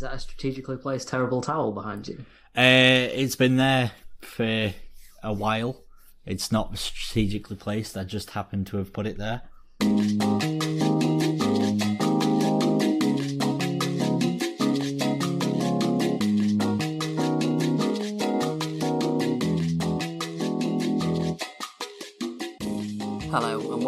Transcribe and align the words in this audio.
Is 0.00 0.04
that 0.04 0.14
a 0.14 0.18
strategically 0.18 0.78
placed 0.78 1.08
terrible 1.08 1.42
towel 1.42 1.72
behind 1.72 2.08
you? 2.08 2.24
Uh, 2.56 3.12
it's 3.12 3.36
been 3.36 3.58
there 3.58 3.92
for 4.22 4.72
a 5.22 5.32
while. 5.34 5.84
It's 6.24 6.50
not 6.50 6.78
strategically 6.78 7.56
placed. 7.56 7.98
I 7.98 8.04
just 8.04 8.30
happened 8.30 8.66
to 8.68 8.78
have 8.78 8.94
put 8.94 9.06
it 9.06 9.18
there. 9.18 9.42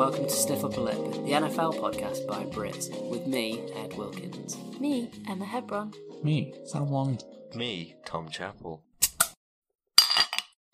Welcome 0.03 0.25
to 0.25 0.31
Stiff 0.31 0.65
Upper 0.65 0.81
Lip, 0.81 0.97
the 0.97 1.31
NFL 1.31 1.79
podcast 1.79 2.27
by 2.27 2.43
Brits, 2.47 2.91
with 3.09 3.25
me, 3.29 3.61
Ed 3.77 3.97
Wilkins. 3.97 4.57
Me, 4.81 5.09
Emma 5.29 5.45
Hebron. 5.45 5.93
Me, 6.25 6.53
Sam 6.65 6.91
Long. 6.91 7.21
Me, 7.55 7.95
Tom 8.05 8.29
Chappell. 8.29 8.83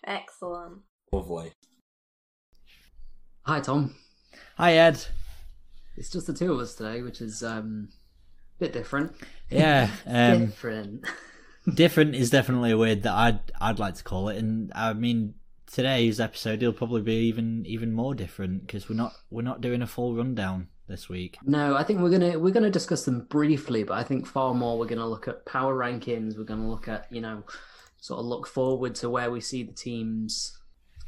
Excellent. 0.03 0.79
Lovely. 1.11 1.51
Hi, 3.43 3.59
Tom. 3.59 3.93
Hi, 4.57 4.73
Ed. 4.73 5.05
It's 5.95 6.09
just 6.09 6.25
the 6.25 6.33
two 6.33 6.51
of 6.53 6.59
us 6.59 6.73
today, 6.73 7.03
which 7.03 7.21
is 7.21 7.43
um, 7.43 7.89
a 8.57 8.59
bit 8.61 8.73
different. 8.73 9.13
Yeah, 9.51 9.91
um, 10.07 10.47
different. 10.47 11.05
different 11.75 12.15
is 12.15 12.31
definitely 12.31 12.71
a 12.71 12.77
word 12.79 13.03
that 13.03 13.13
I'd 13.13 13.39
I'd 13.61 13.77
like 13.77 13.93
to 13.93 14.03
call 14.03 14.29
it, 14.29 14.37
and 14.37 14.71
I 14.73 14.93
mean 14.93 15.35
today's 15.71 16.19
episode 16.19 16.61
will 16.61 16.73
probably 16.73 17.01
be 17.01 17.15
even 17.27 17.65
even 17.65 17.93
more 17.93 18.15
different 18.15 18.65
because 18.65 18.89
we're 18.89 18.95
not 18.95 19.13
we're 19.29 19.41
not 19.41 19.61
doing 19.61 19.81
a 19.81 19.87
full 19.87 20.15
rundown 20.15 20.67
this 20.87 21.07
week. 21.07 21.37
No, 21.45 21.75
I 21.75 21.83
think 21.83 22.01
we're 22.01 22.09
gonna 22.09 22.37
we're 22.39 22.53
gonna 22.53 22.69
discuss 22.69 23.05
them 23.05 23.21
briefly, 23.29 23.83
but 23.83 23.93
I 23.93 24.03
think 24.03 24.27
far 24.27 24.53
more 24.53 24.77
we're 24.77 24.87
gonna 24.87 25.07
look 25.07 25.27
at 25.27 25.45
power 25.45 25.75
rankings. 25.75 26.37
We're 26.37 26.43
gonna 26.43 26.69
look 26.69 26.87
at 26.87 27.07
you 27.11 27.21
know, 27.21 27.43
sort 27.99 28.19
of 28.19 28.25
look 28.25 28.47
forward 28.47 28.95
to 28.95 29.09
where 29.09 29.31
we 29.31 29.41
see 29.41 29.63
the 29.63 29.73
teams. 29.73 30.57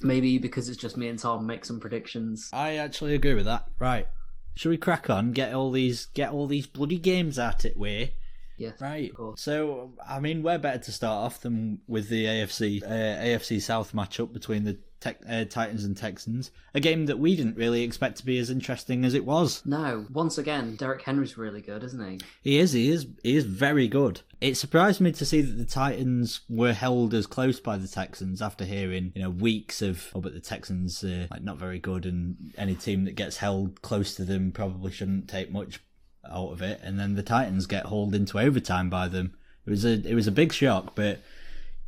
Maybe 0.04 0.40
because 0.40 0.68
it's 0.68 0.82
just 0.82 0.98
me 0.98 1.10
and 1.10 1.20
Tom, 1.20 1.46
make 1.46 1.64
some 1.64 1.80
predictions. 1.80 2.50
I 2.52 2.78
actually 2.78 3.14
agree 3.14 3.36
with 3.36 3.46
that. 3.46 3.66
Right, 3.78 4.08
should 4.56 4.70
we 4.70 4.78
crack 4.78 5.10
on? 5.10 5.32
Get 5.32 5.54
all 5.54 5.72
these 5.72 6.08
get 6.08 6.32
all 6.32 6.48
these 6.48 6.68
bloody 6.68 6.98
games 6.98 7.38
at 7.38 7.66
it 7.66 7.78
way. 7.78 8.16
Yes, 8.62 8.80
Right. 8.80 9.12
So, 9.36 9.92
I 10.08 10.20
mean, 10.20 10.44
we're 10.44 10.58
better 10.58 10.80
to 10.80 10.92
start 10.92 11.26
off 11.26 11.42
than 11.42 11.80
with 11.88 12.10
the 12.10 12.26
AFC 12.26 12.84
uh, 12.84 12.88
AFC 12.88 13.62
South 13.62 13.94
matchup 13.94 14.34
between 14.34 14.64
the 14.64 14.78
tech, 15.02 15.20
uh, 15.28 15.44
Titans 15.46 15.84
and 15.84 15.98
Texans. 15.98 16.52
A 16.74 16.80
game 16.80 17.08
that 17.08 17.20
we 17.20 17.36
didn't 17.36 17.58
really 17.58 17.84
expect 17.84 18.18
to 18.18 18.26
be 18.26 18.38
as 18.38 18.50
interesting 18.50 19.04
as 19.04 19.14
it 19.14 19.26
was. 19.26 19.66
No, 19.66 20.06
once 20.14 20.38
again, 20.38 20.76
Derrick 20.76 21.02
Henry's 21.02 21.38
really 21.38 21.62
good, 21.62 21.84
isn't 21.84 22.10
he? 22.12 22.20
He 22.42 22.60
is. 22.60 22.72
He 22.72 22.90
is. 22.90 23.08
He 23.24 23.36
is 23.36 23.44
very 23.44 23.88
good. 23.88 24.22
It 24.40 24.56
surprised 24.56 25.02
me 25.02 25.12
to 25.12 25.26
see 25.26 25.42
that 25.42 25.58
the 25.58 25.66
Titans 25.66 26.42
were 26.50 26.74
held 26.74 27.14
as 27.14 27.28
close 27.28 27.60
by 27.60 27.78
the 27.78 27.88
Texans 27.88 28.42
after 28.42 28.64
hearing, 28.64 29.12
you 29.16 29.22
know, 29.22 29.30
weeks 29.30 29.82
of, 29.82 30.10
oh, 30.16 30.22
but 30.22 30.34
the 30.34 30.40
Texans 30.40 31.04
are 31.04 31.28
like 31.30 31.44
not 31.44 31.58
very 31.58 31.80
good, 31.80 32.06
and 32.06 32.54
any 32.58 32.76
team 32.76 33.06
that 33.06 33.16
gets 33.16 33.38
held 33.38 33.82
close 33.82 34.16
to 34.16 34.24
them 34.24 34.52
probably 34.52 34.92
shouldn't 34.92 35.28
take 35.28 35.52
much 35.52 35.82
out 36.30 36.52
of 36.52 36.62
it. 36.62 36.80
And 36.84 37.00
then 37.00 37.16
the 37.16 37.24
Titans 37.24 37.66
get 37.66 37.86
hauled 37.86 38.16
into 38.16 38.40
overtime 38.40 38.90
by 38.90 39.08
them. 39.08 39.34
It 39.66 39.70
was 39.70 39.86
a 39.86 39.94
it 40.08 40.16
was 40.16 40.28
a 40.28 40.32
big 40.32 40.54
shock, 40.54 40.96
but 40.96 41.20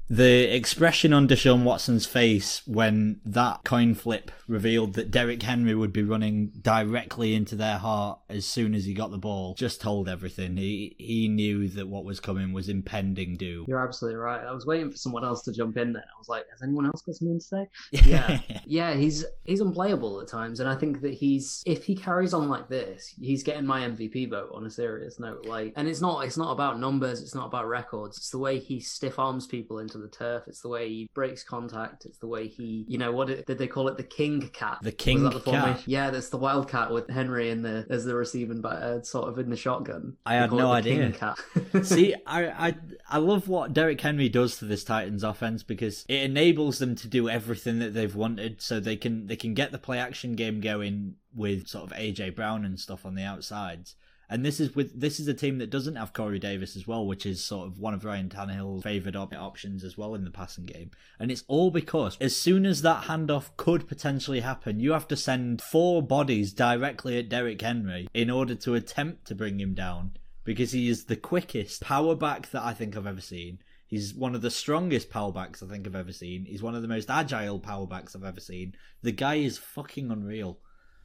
the 0.10 0.56
expression 0.56 1.14
on 1.14 1.28
Deshaun 1.28 1.64
Watson's 1.64 2.06
face 2.06 2.62
when 2.68 3.22
that 3.26 3.64
coin 3.64 3.96
flip 3.96 4.32
revealed 4.48 4.94
that 4.94 5.12
Derrick 5.12 5.42
Henry 5.42 5.74
would 5.74 5.94
be 5.94 6.04
running 6.04 6.52
directly 6.62 7.34
into 7.34 7.56
their 7.56 7.78
heart 7.78 8.20
as 8.30 8.46
soon 8.46 8.76
as 8.76 8.86
he 8.86 8.94
got 8.94 9.12
the 9.12 9.18
ball 9.18 9.56
just 9.56 9.82
told 9.82 10.10
everything. 10.10 10.58
He 10.58 10.96
he 11.00 11.28
knew 11.28 11.70
that 11.70 11.88
what 11.88 12.04
was 12.04 12.20
coming 12.20 12.52
was 12.54 12.70
impending 12.70 13.38
doom. 13.38 13.66
You're 13.68 13.84
absolutely 13.84 14.20
right. 14.20 14.46
I 14.46 14.52
was 14.52 14.66
waiting 14.66 14.92
for 14.92 14.98
someone 14.98 15.24
else 15.24 15.42
to 15.44 15.54
jump 15.54 15.78
in 15.78 15.94
there. 15.94 16.04
I 16.04 16.20
was 16.20 16.30
like, 16.30 16.46
has 16.52 16.62
anyone 16.62 16.86
else 16.86 17.02
got 17.02 17.16
something 17.16 17.40
to 17.40 17.46
say? 17.46 17.70
Yeah. 18.04 18.42
yeah, 18.66 18.94
he's 18.96 19.24
he's 19.46 19.62
unplayable 19.62 20.20
at 20.20 20.28
times, 20.28 20.60
and 20.60 20.70
I 20.70 20.76
think 20.76 21.02
that 21.02 21.14
he's 21.14 21.64
if 21.66 21.86
he 21.86 21.96
carries 21.96 22.34
on 22.34 22.50
like 22.50 22.68
this, 22.68 23.14
he's 23.20 23.44
getting 23.44 23.66
my 23.66 23.82
MVP 23.88 24.30
vote 24.30 24.50
on 24.54 24.66
a 24.66 24.70
serious 24.70 25.20
note. 25.20 25.46
Like, 25.46 25.74
and 25.78 25.88
it's 25.88 26.02
not 26.02 26.26
it's 26.26 26.38
not 26.38 26.52
about 26.52 26.80
numbers, 26.80 27.22
it's 27.22 27.34
not 27.34 27.48
about 27.48 27.68
records. 27.68 28.18
It's 28.18 28.30
the 28.30 28.40
way 28.40 28.60
he 28.60 28.82
stiff 28.82 29.18
arms 29.18 29.48
people 29.48 29.80
into 29.80 29.93
the 29.98 30.08
turf. 30.08 30.44
It's 30.48 30.62
the 30.62 30.70
way 30.70 30.90
he 30.90 31.10
breaks 31.14 31.44
contact. 31.44 32.06
It's 32.06 32.18
the 32.18 32.28
way 32.28 32.48
he, 32.48 32.86
you 32.88 32.98
know, 32.98 33.12
what 33.12 33.28
did, 33.28 33.46
did 33.46 33.58
they 33.58 33.68
call 33.68 33.88
it? 33.88 33.98
The 33.98 34.04
king 34.04 34.50
cat. 34.50 34.80
The 34.82 34.92
king 34.92 35.24
the 35.24 35.32
cat? 35.32 35.44
formation? 35.44 35.84
Yeah, 35.86 36.10
that's 36.10 36.30
the 36.30 36.38
wildcat 36.38 36.92
with 36.92 37.10
Henry 37.10 37.50
in 37.50 37.62
the 37.62 37.86
as 37.90 38.06
the 38.06 38.16
receiving 38.16 38.62
back, 38.62 38.82
uh, 38.82 39.02
sort 39.02 39.30
of 39.30 39.40
in 39.40 39.50
the 39.50 39.58
shotgun. 39.58 40.18
I 40.26 40.36
They 40.36 40.40
had 40.40 40.52
no 40.52 40.72
idea. 40.72 41.36
See, 41.84 42.16
I, 42.26 42.48
I 42.48 42.76
I 43.10 43.18
love 43.18 43.48
what 43.48 43.74
Derrick 43.74 44.02
Henry 44.02 44.30
does 44.30 44.58
to 44.58 44.66
this 44.66 44.84
Titans 44.84 45.24
offense 45.24 45.64
because 45.64 46.06
it 46.08 46.22
enables 46.24 46.80
them 46.80 46.96
to 46.96 47.08
do 47.08 47.30
everything 47.30 47.80
that 47.80 47.94
they've 47.94 48.16
wanted, 48.16 48.62
so 48.62 48.80
they 48.80 48.96
can 48.96 49.28
they 49.28 49.36
can 49.36 49.54
get 49.54 49.72
the 49.72 49.78
play 49.78 50.00
action 50.00 50.36
game 50.36 50.62
going 50.62 51.16
with 51.36 51.68
sort 51.68 51.86
of 51.86 51.98
AJ 51.98 52.36
Brown 52.36 52.66
and 52.66 52.80
stuff 52.80 53.06
on 53.06 53.16
the 53.16 53.24
outsides. 53.24 53.96
And 54.34 54.44
this 54.44 54.60
is 54.60 54.74
with 54.74 55.00
this 55.00 55.20
is 55.20 55.28
a 55.28 55.34
team 55.36 55.60
that 55.60 55.70
doesn't 55.70 55.96
have 55.96 56.12
Corey 56.12 56.40
Davis 56.40 56.76
as 56.76 56.88
well, 56.88 57.06
which 57.06 57.24
is 57.24 57.44
sort 57.44 57.68
of 57.68 57.78
one 57.78 57.94
of 57.94 58.04
Ryan 58.04 58.30
Tannehill's 58.30 58.82
favoured 58.82 59.16
op- 59.16 59.36
options 59.36 59.84
as 59.84 59.96
well 59.96 60.16
in 60.16 60.24
the 60.24 60.32
passing 60.32 60.66
game. 60.66 60.90
And 61.20 61.30
it's 61.30 61.44
all 61.48 61.70
because 61.70 62.18
as 62.20 62.36
soon 62.36 62.66
as 62.66 62.82
that 62.82 63.04
handoff 63.04 63.52
could 63.58 63.88
potentially 63.88 64.40
happen, 64.40 64.80
you 64.80 64.94
have 64.94 65.08
to 65.10 65.16
send 65.16 65.62
four 65.62 66.02
bodies 66.02 66.52
directly 66.52 67.20
at 67.20 67.30
Derrick 67.30 67.62
Henry 67.62 68.08
in 68.12 68.32
order 68.32 68.56
to 68.56 68.74
attempt 68.74 69.28
to 69.28 69.36
bring 69.36 69.60
him 69.60 69.76
down 69.76 70.14
because 70.44 70.72
he 70.72 70.90
is 70.90 71.06
the 71.06 71.16
quickest 71.16 71.82
power 71.82 72.16
back 72.16 72.50
that 72.50 72.64
I 72.64 72.74
think 72.74 72.98
I've 72.98 73.06
ever 73.06 73.22
seen. 73.22 73.60
He's 73.86 74.16
one 74.16 74.34
of 74.34 74.42
the 74.42 74.50
strongest 74.50 75.12
power 75.12 75.32
backs 75.32 75.62
I 75.62 75.68
think 75.68 75.86
I've 75.86 75.96
ever 75.96 76.12
seen. 76.12 76.46
He's 76.46 76.64
one 76.64 76.74
of 76.74 76.82
the 76.82 76.88
most 76.88 77.12
agile 77.12 77.60
power 77.60 77.86
backs 77.86 78.16
I've 78.16 78.24
ever 78.24 78.40
seen. 78.40 78.74
The 79.04 79.12
guy 79.12 79.36
is 79.36 79.60
fucking 79.60 80.10
unreal. 80.10 80.58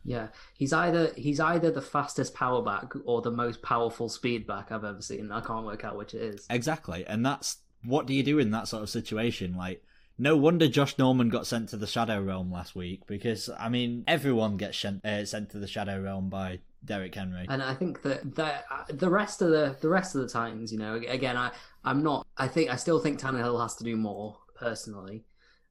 Yeah, 0.09 0.29
he's 0.55 0.73
either 0.73 1.13
he's 1.17 1.41
either 1.41 1.71
the 1.71 1.83
fastest 1.83 2.35
power 2.35 2.63
back 2.63 2.93
or 3.05 3.21
the 3.21 3.31
most 3.31 3.63
powerful 3.63 4.09
speed 4.09 4.47
back 4.47 4.73
I've 4.73 4.85
ever 4.85 5.03
seen. 5.03 5.31
I 5.31 5.41
can't 5.41 5.67
work 5.67 5.85
out 5.85 5.97
which 5.97 6.15
it 6.15 6.23
is. 6.23 6.47
Exactly. 6.51 7.05
And 7.07 7.25
that's 7.25 7.59
what 7.85 8.07
do 8.07 8.15
you 8.15 8.23
do 8.23 8.39
in 8.39 8.51
that 8.53 8.69
sort 8.69 8.83
of 8.83 8.91
situation? 8.91 9.55
Like 9.55 9.83
no 10.19 10.37
wonder 10.37 10.67
Josh 10.67 10.99
Norman 10.99 11.29
got 11.29 11.47
sent 11.47 11.69
to 11.69 11.77
the 11.77 11.87
Shadow 11.87 12.21
Realm 12.21 12.51
last 12.51 12.75
week 12.75 13.07
because 13.07 13.49
I 13.59 13.69
mean 13.69 14.05
everyone 14.07 14.57
gets 14.57 14.79
sent, 14.79 15.05
uh, 15.05 15.25
sent 15.25 15.51
to 15.51 15.59
the 15.59 15.69
Shadow 15.69 16.01
Realm 16.01 16.29
by 16.29 16.59
Derrick 16.85 17.15
Henry. 17.15 17.47
And 17.49 17.63
I 17.63 17.75
think 17.75 18.03
that 18.03 18.39
uh, 18.39 18.85
the 18.89 19.11
rest 19.11 19.43
of 19.43 19.51
the 19.51 19.77
the 19.81 19.89
rest 19.89 20.15
of 20.15 20.23
the 20.23 20.29
Titans, 20.29 20.73
you 20.73 20.79
know, 20.79 20.95
again, 20.95 21.37
I 21.37 21.53
I'm 21.85 22.03
not. 22.03 22.27
I 22.37 22.49
think 22.49 22.71
I 22.71 22.77
still 22.77 22.99
think 22.99 23.21
Tannehill 23.21 23.61
has 23.61 23.77
to 23.77 23.85
do 23.85 23.97
more 23.97 24.39
personally, 24.57 25.25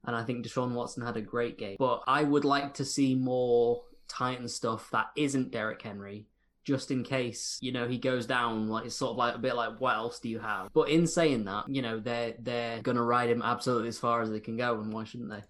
and 0.05 0.15
I 0.15 0.23
think 0.23 0.45
Deshaun 0.45 0.73
Watson 0.73 1.05
had 1.05 1.17
a 1.17 1.21
great 1.21 1.57
game. 1.57 1.75
But 1.77 2.03
I 2.07 2.23
would 2.23 2.45
like 2.45 2.75
to 2.75 2.85
see 2.85 3.15
more 3.15 3.83
Titan 4.07 4.47
stuff 4.47 4.89
that 4.91 5.07
isn't 5.15 5.51
Derrick 5.51 5.81
Henry. 5.81 6.27
Just 6.63 6.91
in 6.91 7.03
case, 7.05 7.57
you 7.61 7.71
know, 7.71 7.87
he 7.87 7.97
goes 7.97 8.25
down, 8.25 8.67
like 8.67 8.85
it's 8.85 8.95
sort 8.95 9.11
of 9.11 9.17
like 9.17 9.35
a 9.35 9.37
bit 9.37 9.55
like, 9.55 9.79
what 9.79 9.95
else 9.95 10.19
do 10.19 10.27
you 10.27 10.39
have? 10.39 10.67
But 10.73 10.89
in 10.89 11.07
saying 11.07 11.45
that, 11.45 11.69
you 11.69 11.81
know, 11.81 11.99
they're 11.99 12.33
they're 12.39 12.81
gonna 12.81 13.03
ride 13.03 13.29
him 13.29 13.41
absolutely 13.41 13.87
as 13.87 13.97
far 13.97 14.21
as 14.21 14.29
they 14.29 14.41
can 14.41 14.57
go, 14.57 14.81
and 14.81 14.91
why 14.91 15.05
shouldn't 15.05 15.29
they? 15.29 15.43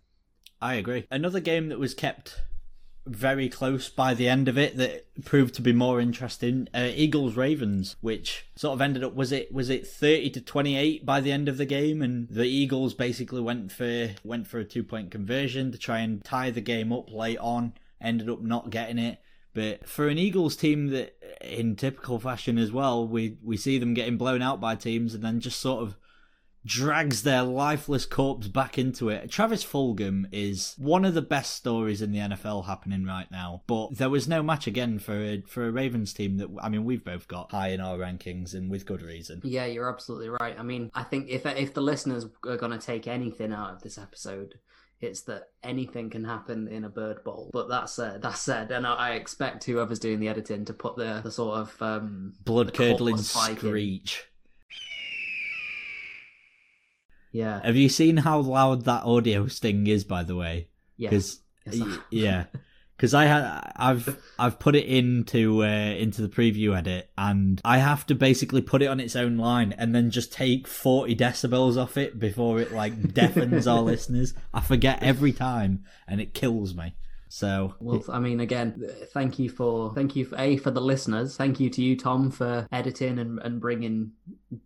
I 0.62 0.76
agree. 0.76 1.08
Another 1.10 1.40
game 1.40 1.70
that 1.70 1.80
was 1.80 1.96
kept 1.96 2.40
very 3.08 3.50
close 3.50 3.90
by 3.90 4.14
the 4.14 4.28
end 4.28 4.48
of 4.48 4.58
it 4.58 4.78
that 4.78 5.06
proved 5.24 5.56
to 5.56 5.62
be 5.62 5.72
more 5.72 6.00
interesting 6.00 6.68
uh, 6.74 6.90
Eagles 6.94 7.36
Ravens 7.36 7.96
which 8.02 8.46
sort 8.56 8.74
of 8.74 8.82
ended 8.82 9.04
up 9.04 9.16
was 9.16 9.32
it 9.32 9.54
was 9.54 9.70
it 9.70 9.88
30 9.88 10.30
to 10.32 10.42
28 10.42 11.06
by 11.06 11.22
the 11.22 11.32
end 11.32 11.48
of 11.48 11.58
the 11.58 11.66
game 11.66 12.02
and 12.02 12.28
the 12.28 12.46
Eagles 12.46 12.94
basically 12.94 13.42
went 13.42 13.72
for 13.72 14.10
went 14.24 14.48
for 14.48 14.60
a 14.60 14.66
two 14.66 14.84
point 14.84 15.12
conversion 15.12 15.72
to 15.72 15.78
try 15.78 16.00
and 16.00 16.24
tie 16.24 16.52
the 16.52 16.62
game 16.62 16.92
up 16.92 17.12
late 17.12 17.40
on 17.40 17.74
ended 18.02 18.30
up 18.30 18.42
not 18.42 18.70
getting 18.70 18.98
it 18.98 19.20
but 19.54 19.88
for 19.88 20.08
an 20.08 20.20
Eagles 20.20 20.56
team 20.56 20.88
that 20.88 21.18
in 21.42 21.76
typical 21.76 22.20
fashion 22.20 22.58
as 22.58 22.72
well 22.72 23.08
we 23.08 23.38
we 23.44 23.58
see 23.58 23.78
them 23.78 23.94
getting 23.94 24.18
blown 24.18 24.42
out 24.42 24.62
by 24.62 24.76
teams 24.76 25.14
and 25.14 25.24
then 25.24 25.40
just 25.40 25.60
sort 25.60 25.82
of 25.82 25.98
drags 26.68 27.24
their 27.24 27.44
lifeless 27.44 28.06
corpse 28.06 28.48
back 28.48 28.78
into 28.78 29.10
it. 29.10 29.32
Travis 29.32 29.64
Fulgham 29.64 30.26
is 30.32 30.76
one 30.78 31.06
of 31.06 31.14
the 31.14 31.22
best 31.22 31.56
stories 31.56 32.02
in 32.02 32.12
the 32.12 32.20
NFL 32.20 32.66
happening 32.66 33.06
right 33.06 33.32
now. 33.32 33.64
But 33.68 33.98
there 33.98 34.10
was 34.10 34.28
no 34.28 34.44
match 34.44 34.68
again 34.68 35.00
for 35.00 35.16
a, 35.16 35.42
for 35.48 35.66
a 35.66 35.72
Ravens 35.72 36.14
team 36.14 36.38
that 36.38 36.50
I 36.62 36.70
mean 36.70 36.84
we've 36.84 37.04
both 37.04 37.28
got 37.28 37.52
high 37.52 37.70
in 37.70 37.82
our 37.82 37.98
rankings 37.98 38.54
and 38.54 38.70
with 38.70 38.86
good 38.86 39.02
reason. 39.02 39.42
Yeah, 39.44 39.66
you're 39.66 39.90
absolutely 39.90 40.30
right. 40.30 40.60
I 40.60 40.64
mean, 40.64 40.92
I 40.94 41.04
think 41.04 41.30
if 41.30 41.46
if 41.46 41.74
the 41.74 41.82
listeners 41.82 42.26
are 42.46 42.58
going 42.58 42.78
to 42.78 42.86
take 42.86 43.08
anything 43.08 43.54
out 43.54 43.72
of 43.72 43.82
this 43.82 43.98
episode, 43.98 44.60
it's 45.00 45.22
that 45.22 45.50
anything 45.64 46.10
can 46.10 46.24
happen 46.24 46.68
in 46.68 46.84
a 46.84 46.90
bird 46.90 47.24
bowl. 47.24 47.50
But 47.54 47.70
that 47.70 47.90
said, 47.90 48.22
that 48.22 48.38
said, 48.38 48.72
and 48.72 48.86
I, 48.86 48.94
I 48.94 49.10
expect 49.12 49.64
whoever's 49.66 50.00
doing 50.00 50.20
the 50.20 50.28
editing 50.28 50.66
to 50.66 50.74
put 50.74 50.96
the, 50.96 51.22
the 51.24 51.32
sort 51.32 51.58
of 51.60 51.82
um, 51.82 52.34
Blood 52.44 52.74
curdling 52.74 53.18
spike 53.18 53.52
in. 53.52 53.58
screech. 53.58 54.24
Yeah, 57.32 57.62
Have 57.64 57.76
you 57.76 57.90
seen 57.90 58.18
how 58.18 58.40
loud 58.40 58.86
that 58.86 59.04
audio 59.04 59.48
sting 59.48 59.86
is? 59.86 60.04
By 60.04 60.24
the 60.24 60.36
way, 60.36 60.70
yeah. 60.96 61.10
because 61.10 61.42
Yes, 61.72 62.00
yeah, 62.10 62.46
because 62.98 63.14
I 63.14 63.26
had 63.26 63.72
I've 63.76 64.18
I've 64.40 64.60
put 64.60 64.76
it 64.76 64.86
into 64.86 65.64
uh, 65.64 65.68
into 65.68 66.22
the 66.22 66.28
preview 66.28 66.76
edit, 66.76 67.10
and 67.18 67.62
I 67.64 67.78
have 67.78 68.06
to 68.08 68.16
basically 68.16 68.62
put 68.62 68.82
it 68.82 68.88
on 68.88 69.00
its 69.00 69.16
own 69.16 69.38
line, 69.38 69.74
and 69.78 69.94
then 69.94 70.10
just 70.10 70.34
take 70.34 70.68
forty 70.68 71.16
decibels 71.16 71.82
off 71.82 71.96
it 71.96 72.20
before 72.20 72.60
it 72.60 72.74
like 72.74 73.14
deafens 73.14 73.68
our 73.68 73.82
listeners. 73.94 74.34
I 74.54 74.62
forget 74.62 75.04
every 75.04 75.32
time, 75.32 75.86
and 76.08 76.20
it 76.20 76.34
kills 76.34 76.76
me. 76.76 76.96
So 77.30 77.76
Well, 77.80 78.04
I 78.10 78.20
mean, 78.20 78.40
again, 78.40 78.82
thank 79.14 79.38
you 79.38 79.50
for 79.50 79.94
thank 79.94 80.16
you 80.16 80.26
for 80.26 80.38
a 80.40 80.58
for 80.58 80.72
the 80.72 80.82
listeners. 80.82 81.36
Thank 81.36 81.60
you 81.60 81.70
to 81.70 81.82
you, 81.84 81.98
Tom, 81.98 82.32
for 82.32 82.68
editing 82.72 83.20
and, 83.20 83.38
and 83.40 83.60
bringing 83.60 84.14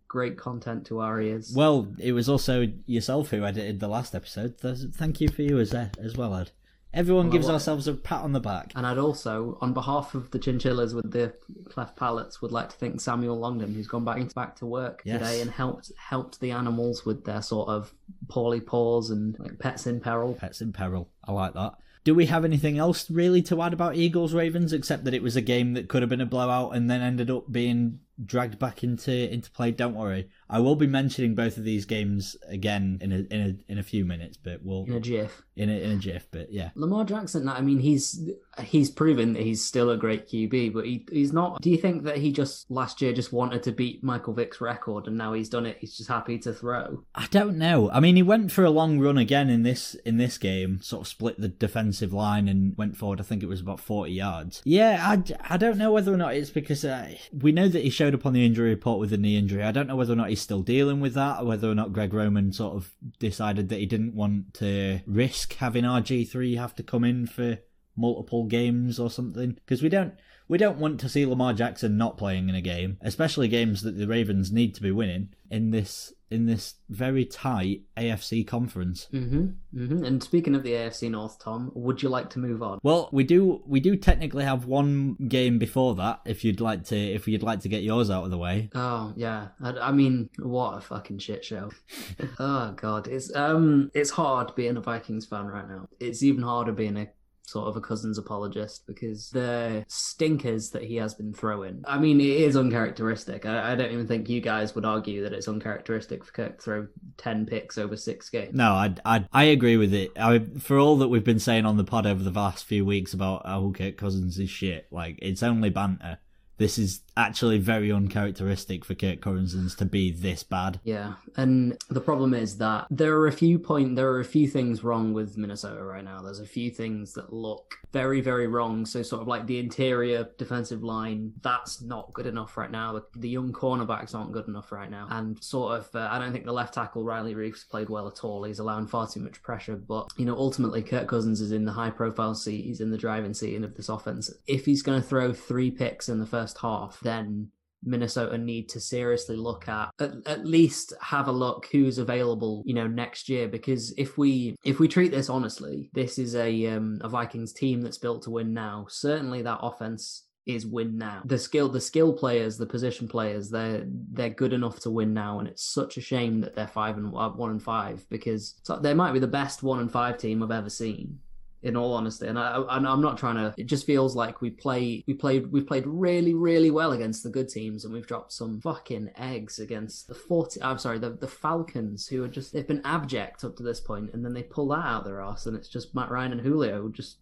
great 0.08 0.38
content 0.38 0.86
to 0.86 1.00
our 1.00 1.20
ears. 1.20 1.52
well, 1.54 1.92
it 1.98 2.12
was 2.12 2.28
also 2.28 2.68
yourself 2.86 3.30
who 3.30 3.44
edited 3.44 3.80
the 3.80 3.88
last 3.88 4.14
episode. 4.14 4.58
Thank 4.58 5.20
you 5.20 5.28
for 5.28 5.42
you 5.42 5.58
as 5.58 5.74
as 5.74 6.16
well, 6.16 6.34
Ed. 6.34 6.52
Everyone 6.94 7.26
Well, 7.26 7.32
gives 7.32 7.48
ourselves 7.48 7.88
a 7.88 7.94
pat 7.94 8.22
on 8.22 8.32
the 8.32 8.40
back. 8.40 8.72
And 8.76 8.86
I'd 8.86 8.98
also, 8.98 9.56
on 9.62 9.72
behalf 9.72 10.14
of 10.14 10.30
the 10.30 10.38
chinchillas 10.38 10.94
with 10.94 11.10
the 11.10 11.32
cleft 11.70 11.96
palates, 11.96 12.42
would 12.42 12.52
like 12.52 12.68
to 12.68 12.76
thank 12.76 13.00
Samuel 13.00 13.38
Longdon, 13.38 13.72
who's 13.74 13.86
gone 13.86 14.04
back 14.04 14.34
back 14.34 14.56
to 14.56 14.66
work 14.66 15.02
Yes. 15.04 15.18
today 15.20 15.40
and 15.40 15.50
helped 15.50 15.90
helped 15.96 16.40
the 16.40 16.50
animals 16.50 17.06
with 17.06 17.24
their 17.24 17.40
sort 17.42 17.68
of 17.70 17.94
poorly 18.28 18.60
paws 18.60 19.10
and 19.10 19.38
like 19.38 19.58
pets 19.58 19.86
in 19.86 20.00
peril. 20.00 20.34
Pets 20.34 20.60
in 20.60 20.72
peril. 20.72 21.08
I 21.24 21.32
like 21.32 21.54
that. 21.54 21.74
Do 22.04 22.14
we 22.16 22.26
have 22.26 22.44
anything 22.44 22.78
else 22.78 23.08
really 23.10 23.42
to 23.42 23.62
add 23.62 23.72
about 23.72 23.94
Eagles 23.96 24.34
Ravens 24.34 24.72
except 24.72 25.04
that 25.04 25.14
it 25.14 25.22
was 25.22 25.36
a 25.36 25.40
game 25.40 25.74
that 25.74 25.88
could 25.88 26.02
have 26.02 26.08
been 26.08 26.20
a 26.20 26.26
blowout 26.26 26.74
and 26.74 26.90
then 26.90 27.00
ended 27.00 27.30
up 27.30 27.50
being 27.50 28.00
dragged 28.24 28.58
back 28.58 28.82
into 28.84 29.32
into 29.32 29.50
play? 29.52 29.70
Don't 29.70 29.94
worry, 29.94 30.28
I 30.52 30.60
will 30.60 30.76
be 30.76 30.86
mentioning 30.86 31.34
both 31.34 31.56
of 31.56 31.64
these 31.64 31.84
games 31.86 32.36
again 32.48 32.98
in 33.00 33.10
a 33.12 33.34
in 33.34 33.40
a 33.68 33.72
in 33.72 33.78
a 33.78 33.82
few 33.82 34.04
minutes, 34.04 34.36
but 34.36 34.60
we'll 34.62 34.84
In 34.84 34.92
a 34.94 35.00
jiff. 35.00 35.42
in 35.56 35.68
a 35.70 35.72
in 35.72 35.90
a 35.92 35.96
jiff. 35.96 36.28
But 36.30 36.52
yeah, 36.52 36.70
Lamar 36.74 37.04
Jackson, 37.04 37.48
I 37.48 37.60
mean, 37.60 37.78
he's 37.80 38.30
he's 38.60 38.90
proven 38.90 39.32
that 39.32 39.42
he's 39.42 39.64
still 39.64 39.90
a 39.90 39.96
great 39.96 40.28
QB, 40.28 40.72
but 40.74 40.84
he 40.84 41.06
he's 41.10 41.32
not. 41.32 41.60
Do 41.62 41.70
you 41.70 41.78
think 41.78 42.04
that 42.04 42.18
he 42.18 42.32
just 42.32 42.70
last 42.70 43.00
year 43.00 43.12
just 43.12 43.32
wanted 43.32 43.62
to 43.64 43.72
beat 43.72 44.04
Michael 44.04 44.34
Vick's 44.34 44.60
record, 44.60 45.06
and 45.06 45.16
now 45.16 45.32
he's 45.32 45.48
done 45.48 45.66
it? 45.66 45.78
He's 45.80 45.96
just 45.96 46.08
happy 46.10 46.38
to 46.40 46.52
throw. 46.52 47.02
I 47.14 47.26
don't 47.30 47.56
know. 47.56 47.90
I 47.90 48.00
mean, 48.00 48.16
he 48.16 48.22
went 48.22 48.52
for 48.52 48.64
a 48.64 48.70
long 48.70 49.00
run 49.00 49.16
again 49.18 49.48
in 49.48 49.62
this 49.62 49.94
in 50.04 50.18
this 50.18 50.36
game, 50.38 50.80
sort 50.82 51.02
of 51.02 51.08
split 51.08 51.40
the 51.40 51.48
defensive 51.48 52.12
line 52.12 52.46
and 52.48 52.76
went 52.76 52.96
forward. 52.96 53.20
I 53.20 53.24
think 53.24 53.42
it 53.42 53.48
was 53.48 53.60
about 53.60 53.80
forty 53.80 54.12
yards. 54.12 54.60
Yeah, 54.64 54.98
I, 55.02 55.54
I 55.54 55.56
don't 55.56 55.78
know 55.78 55.92
whether 55.92 56.12
or 56.12 56.16
not 56.18 56.34
it's 56.34 56.50
because 56.50 56.84
uh, 56.84 57.14
we 57.32 57.52
know 57.52 57.68
that 57.68 57.82
he 57.82 57.90
showed 57.90 58.14
up 58.14 58.26
on 58.26 58.32
the 58.34 58.44
injury 58.44 58.70
report 58.70 58.98
with 59.00 59.12
a 59.12 59.16
knee 59.18 59.36
injury. 59.38 59.62
I 59.62 59.72
don't 59.72 59.86
know 59.86 59.96
whether 59.96 60.12
or 60.12 60.16
not 60.16 60.28
he's 60.28 60.41
still 60.42 60.62
dealing 60.62 61.00
with 61.00 61.14
that, 61.14 61.46
whether 61.46 61.70
or 61.70 61.74
not 61.74 61.92
Greg 61.92 62.12
Roman 62.12 62.52
sort 62.52 62.74
of 62.74 62.94
decided 63.18 63.68
that 63.68 63.78
he 63.78 63.86
didn't 63.86 64.14
want 64.14 64.54
to 64.54 65.00
risk 65.06 65.54
having 65.54 65.84
RG 65.84 66.28
three 66.28 66.56
have 66.56 66.74
to 66.76 66.82
come 66.82 67.04
in 67.04 67.26
for 67.26 67.58
multiple 67.96 68.44
games 68.44 68.98
or 68.98 69.10
something? 69.10 69.52
Because 69.52 69.82
we 69.82 69.88
don't 69.88 70.14
we 70.48 70.58
don't 70.58 70.78
want 70.78 71.00
to 71.00 71.08
see 71.08 71.26
Lamar 71.26 71.52
Jackson 71.52 71.96
not 71.96 72.16
playing 72.16 72.48
in 72.48 72.54
a 72.54 72.60
game, 72.60 72.98
especially 73.00 73.48
games 73.48 73.82
that 73.82 73.96
the 73.96 74.06
Ravens 74.06 74.52
need 74.52 74.74
to 74.74 74.82
be 74.82 74.90
winning 74.90 75.30
in 75.50 75.70
this 75.70 76.12
in 76.32 76.46
this 76.46 76.76
very 76.88 77.26
tight 77.26 77.82
AFC 77.98 78.46
conference. 78.46 79.06
hmm 79.10 79.48
hmm 79.74 80.02
And 80.02 80.22
speaking 80.22 80.54
of 80.54 80.62
the 80.62 80.72
AFC 80.72 81.10
North, 81.10 81.38
Tom, 81.38 81.70
would 81.74 82.02
you 82.02 82.08
like 82.08 82.30
to 82.30 82.38
move 82.38 82.62
on? 82.62 82.78
Well, 82.82 83.10
we 83.12 83.22
do 83.22 83.62
we 83.66 83.80
do 83.80 83.96
technically 83.96 84.44
have 84.44 84.64
one 84.64 85.14
game 85.28 85.58
before 85.58 85.94
that 85.96 86.20
if 86.24 86.42
you'd 86.42 86.60
like 86.60 86.84
to 86.84 86.96
if 86.96 87.28
you'd 87.28 87.42
like 87.42 87.60
to 87.60 87.68
get 87.68 87.82
yours 87.82 88.08
out 88.10 88.24
of 88.24 88.30
the 88.30 88.38
way. 88.38 88.70
Oh 88.74 89.12
yeah, 89.14 89.48
I, 89.62 89.72
I 89.72 89.92
mean, 89.92 90.30
what 90.38 90.78
a 90.78 90.80
fucking 90.80 91.18
shit 91.18 91.44
show. 91.44 91.70
oh 92.38 92.72
god, 92.72 93.08
it's 93.08 93.34
um, 93.36 93.90
it's 93.94 94.10
hard 94.10 94.54
being 94.54 94.78
a 94.78 94.80
Vikings 94.80 95.26
fan 95.26 95.46
right 95.46 95.68
now. 95.68 95.86
It's 96.00 96.22
even 96.22 96.42
harder 96.42 96.72
being 96.72 96.96
a 96.96 97.08
sort 97.44 97.68
of 97.68 97.76
a 97.76 97.80
Cousins 97.80 98.18
apologist 98.18 98.86
because 98.86 99.30
the 99.30 99.84
stinkers 99.88 100.70
that 100.70 100.82
he 100.82 100.96
has 100.96 101.14
been 101.14 101.32
throwing. 101.32 101.82
I 101.86 101.98
mean, 101.98 102.20
it 102.20 102.24
is 102.24 102.56
uncharacteristic. 102.56 103.44
I, 103.46 103.72
I 103.72 103.74
don't 103.74 103.92
even 103.92 104.06
think 104.06 104.28
you 104.28 104.40
guys 104.40 104.74
would 104.74 104.84
argue 104.84 105.22
that 105.22 105.32
it's 105.32 105.48
uncharacteristic 105.48 106.24
for 106.24 106.32
Kirk 106.32 106.58
to 106.58 106.62
throw 106.62 106.86
ten 107.16 107.46
picks 107.46 107.78
over 107.78 107.96
six 107.96 108.30
games. 108.30 108.54
No, 108.54 108.72
I, 108.72 108.94
I, 109.04 109.24
I 109.32 109.44
agree 109.44 109.76
with 109.76 109.92
it. 109.92 110.12
I, 110.16 110.40
for 110.58 110.78
all 110.78 110.98
that 110.98 111.08
we've 111.08 111.24
been 111.24 111.38
saying 111.38 111.66
on 111.66 111.76
the 111.76 111.84
pod 111.84 112.06
over 112.06 112.22
the 112.22 112.30
last 112.30 112.64
few 112.64 112.84
weeks 112.84 113.12
about 113.12 113.46
how 113.46 113.72
Kirk 113.76 113.96
Cousins 113.96 114.38
is 114.38 114.50
shit, 114.50 114.86
like 114.90 115.18
it's 115.20 115.42
only 115.42 115.70
banter. 115.70 116.18
This 116.62 116.78
is 116.78 117.00
actually 117.16 117.58
very 117.58 117.90
uncharacteristic 117.90 118.84
for 118.84 118.94
Kirk 118.94 119.20
Cousins 119.20 119.74
to 119.74 119.84
be 119.84 120.12
this 120.12 120.44
bad. 120.44 120.78
Yeah, 120.84 121.14
and 121.36 121.76
the 121.90 122.00
problem 122.00 122.34
is 122.34 122.58
that 122.58 122.86
there 122.88 123.16
are 123.18 123.26
a 123.26 123.32
few 123.32 123.58
point 123.58 123.96
there 123.96 124.10
are 124.12 124.20
a 124.20 124.24
few 124.24 124.46
things 124.46 124.84
wrong 124.84 125.12
with 125.12 125.36
Minnesota 125.36 125.82
right 125.82 126.04
now. 126.04 126.22
There's 126.22 126.38
a 126.38 126.46
few 126.46 126.70
things 126.70 127.14
that 127.14 127.32
look 127.32 127.74
very 127.92 128.20
very 128.20 128.46
wrong. 128.46 128.86
So 128.86 129.02
sort 129.02 129.22
of 129.22 129.28
like 129.28 129.46
the 129.46 129.58
interior 129.58 130.28
defensive 130.38 130.84
line, 130.84 131.32
that's 131.42 131.82
not 131.82 132.12
good 132.12 132.26
enough 132.26 132.56
right 132.56 132.70
now. 132.70 132.92
The, 132.92 133.04
the 133.16 133.28
young 133.28 133.52
cornerbacks 133.52 134.14
aren't 134.14 134.30
good 134.30 134.46
enough 134.46 134.70
right 134.70 134.90
now, 134.90 135.08
and 135.10 135.42
sort 135.42 135.80
of 135.80 135.94
uh, 135.96 136.08
I 136.12 136.20
don't 136.20 136.32
think 136.32 136.44
the 136.44 136.52
left 136.52 136.74
tackle 136.74 137.02
Riley 137.02 137.34
Reiff 137.34 137.68
played 137.68 137.90
well 137.90 138.06
at 138.06 138.22
all. 138.22 138.44
He's 138.44 138.60
allowing 138.60 138.86
far 138.86 139.08
too 139.08 139.18
much 139.18 139.42
pressure. 139.42 139.74
But 139.74 140.12
you 140.16 140.24
know 140.24 140.36
ultimately 140.36 140.82
Kirk 140.82 141.08
Cousins 141.08 141.40
is 141.40 141.50
in 141.50 141.64
the 141.64 141.72
high 141.72 141.90
profile 141.90 142.36
seat. 142.36 142.64
He's 142.64 142.80
in 142.80 142.92
the 142.92 142.98
driving 142.98 143.34
seat 143.34 143.62
of 143.62 143.74
this 143.74 143.88
offense. 143.88 144.32
If 144.46 144.64
he's 144.64 144.82
going 144.82 145.02
to 145.02 145.06
throw 145.06 145.32
three 145.32 145.70
picks 145.72 146.08
in 146.08 146.20
the 146.20 146.26
first 146.26 146.51
half, 146.58 146.98
then 147.00 147.50
Minnesota 147.84 148.38
need 148.38 148.68
to 148.70 148.80
seriously 148.80 149.36
look 149.36 149.68
at, 149.68 149.90
at 149.98 150.12
at 150.26 150.46
least 150.46 150.92
have 151.00 151.28
a 151.28 151.32
look 151.32 151.66
who's 151.72 151.98
available, 151.98 152.62
you 152.64 152.74
know, 152.74 152.86
next 152.86 153.28
year. 153.28 153.48
Because 153.48 153.92
if 153.96 154.16
we 154.16 154.56
if 154.64 154.78
we 154.78 154.88
treat 154.88 155.10
this 155.10 155.28
honestly, 155.28 155.90
this 155.92 156.18
is 156.18 156.34
a 156.36 156.66
um, 156.66 156.98
a 157.02 157.08
Vikings 157.08 157.52
team 157.52 157.82
that's 157.82 157.98
built 157.98 158.22
to 158.22 158.30
win 158.30 158.52
now. 158.52 158.86
Certainly, 158.88 159.42
that 159.42 159.58
offense 159.62 160.26
is 160.46 160.66
win 160.66 160.98
now. 160.98 161.22
The 161.24 161.38
skill 161.38 161.68
the 161.68 161.80
skill 161.80 162.12
players, 162.12 162.56
the 162.56 162.66
position 162.66 163.08
players, 163.08 163.50
they're 163.50 163.84
they're 163.86 164.30
good 164.30 164.52
enough 164.52 164.80
to 164.80 164.90
win 164.90 165.12
now, 165.12 165.38
and 165.38 165.48
it's 165.48 165.64
such 165.64 165.96
a 165.96 166.00
shame 166.00 166.40
that 166.40 166.54
they're 166.54 166.68
five 166.68 166.96
and 166.96 167.14
uh, 167.14 167.30
one 167.30 167.50
and 167.50 167.62
five 167.62 168.08
because 168.10 168.54
they 168.80 168.94
might 168.94 169.12
be 169.12 169.18
the 169.18 169.26
best 169.26 169.62
one 169.62 169.80
and 169.80 169.90
five 169.90 170.18
team 170.18 170.42
I've 170.42 170.50
ever 170.50 170.70
seen 170.70 171.18
in 171.62 171.76
all 171.76 171.94
honesty. 171.94 172.26
And 172.26 172.38
I, 172.38 172.56
I, 172.56 172.76
I'm 172.76 173.00
not 173.00 173.18
trying 173.18 173.36
to. 173.36 173.54
It 173.56 173.66
just 173.66 173.86
feels 173.86 174.16
like 174.16 174.40
we 174.40 174.50
play, 174.50 175.04
we 175.06 175.14
played, 175.14 175.52
we 175.52 175.60
played 175.60 175.86
really, 175.86 176.34
really 176.34 176.70
well 176.70 176.92
against 176.92 177.22
the 177.22 177.30
good 177.30 177.48
teams, 177.48 177.84
and 177.84 177.94
we've 177.94 178.06
dropped 178.06 178.32
some 178.32 178.60
fucking 178.60 179.10
eggs 179.16 179.58
against 179.58 180.08
the 180.08 180.14
forty. 180.14 180.62
I'm 180.62 180.78
sorry, 180.78 180.98
the 180.98 181.10
the 181.10 181.28
Falcons, 181.28 182.08
who 182.08 182.24
are 182.24 182.28
just 182.28 182.52
they've 182.52 182.66
been 182.66 182.82
abject 182.84 183.44
up 183.44 183.56
to 183.56 183.62
this 183.62 183.80
point, 183.80 184.10
and 184.12 184.24
then 184.24 184.34
they 184.34 184.42
pull 184.42 184.68
that 184.68 184.84
out 184.84 185.04
their 185.04 185.22
ass, 185.22 185.46
and 185.46 185.56
it's 185.56 185.68
just 185.68 185.94
Matt 185.94 186.10
Ryan 186.10 186.32
and 186.32 186.40
Julio 186.40 186.88
just 186.88 187.18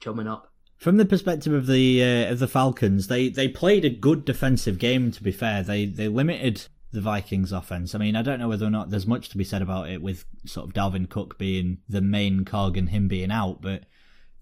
chumming 0.00 0.28
up. 0.28 0.52
From 0.76 0.96
the 0.96 1.04
perspective 1.04 1.52
of 1.52 1.66
the 1.66 2.02
uh, 2.02 2.32
of 2.32 2.38
the 2.38 2.46
Falcons, 2.46 3.08
they, 3.08 3.28
they 3.28 3.48
played 3.48 3.84
a 3.84 3.90
good 3.90 4.24
defensive 4.24 4.78
game. 4.78 5.10
To 5.10 5.22
be 5.22 5.32
fair, 5.32 5.62
they 5.62 5.86
they 5.86 6.06
limited 6.06 6.66
the 6.92 7.00
Vikings' 7.00 7.52
offense. 7.52 7.94
I 7.94 7.98
mean, 7.98 8.16
I 8.16 8.22
don't 8.22 8.38
know 8.38 8.48
whether 8.48 8.66
or 8.66 8.70
not 8.70 8.90
there's 8.90 9.06
much 9.06 9.28
to 9.30 9.38
be 9.38 9.44
said 9.44 9.62
about 9.62 9.90
it 9.90 10.00
with 10.00 10.24
sort 10.46 10.66
of 10.66 10.74
Dalvin 10.74 11.08
Cook 11.08 11.38
being 11.38 11.78
the 11.88 12.00
main 12.00 12.44
cog 12.44 12.76
and 12.76 12.88
him 12.88 13.08
being 13.08 13.30
out, 13.30 13.60
but 13.60 13.84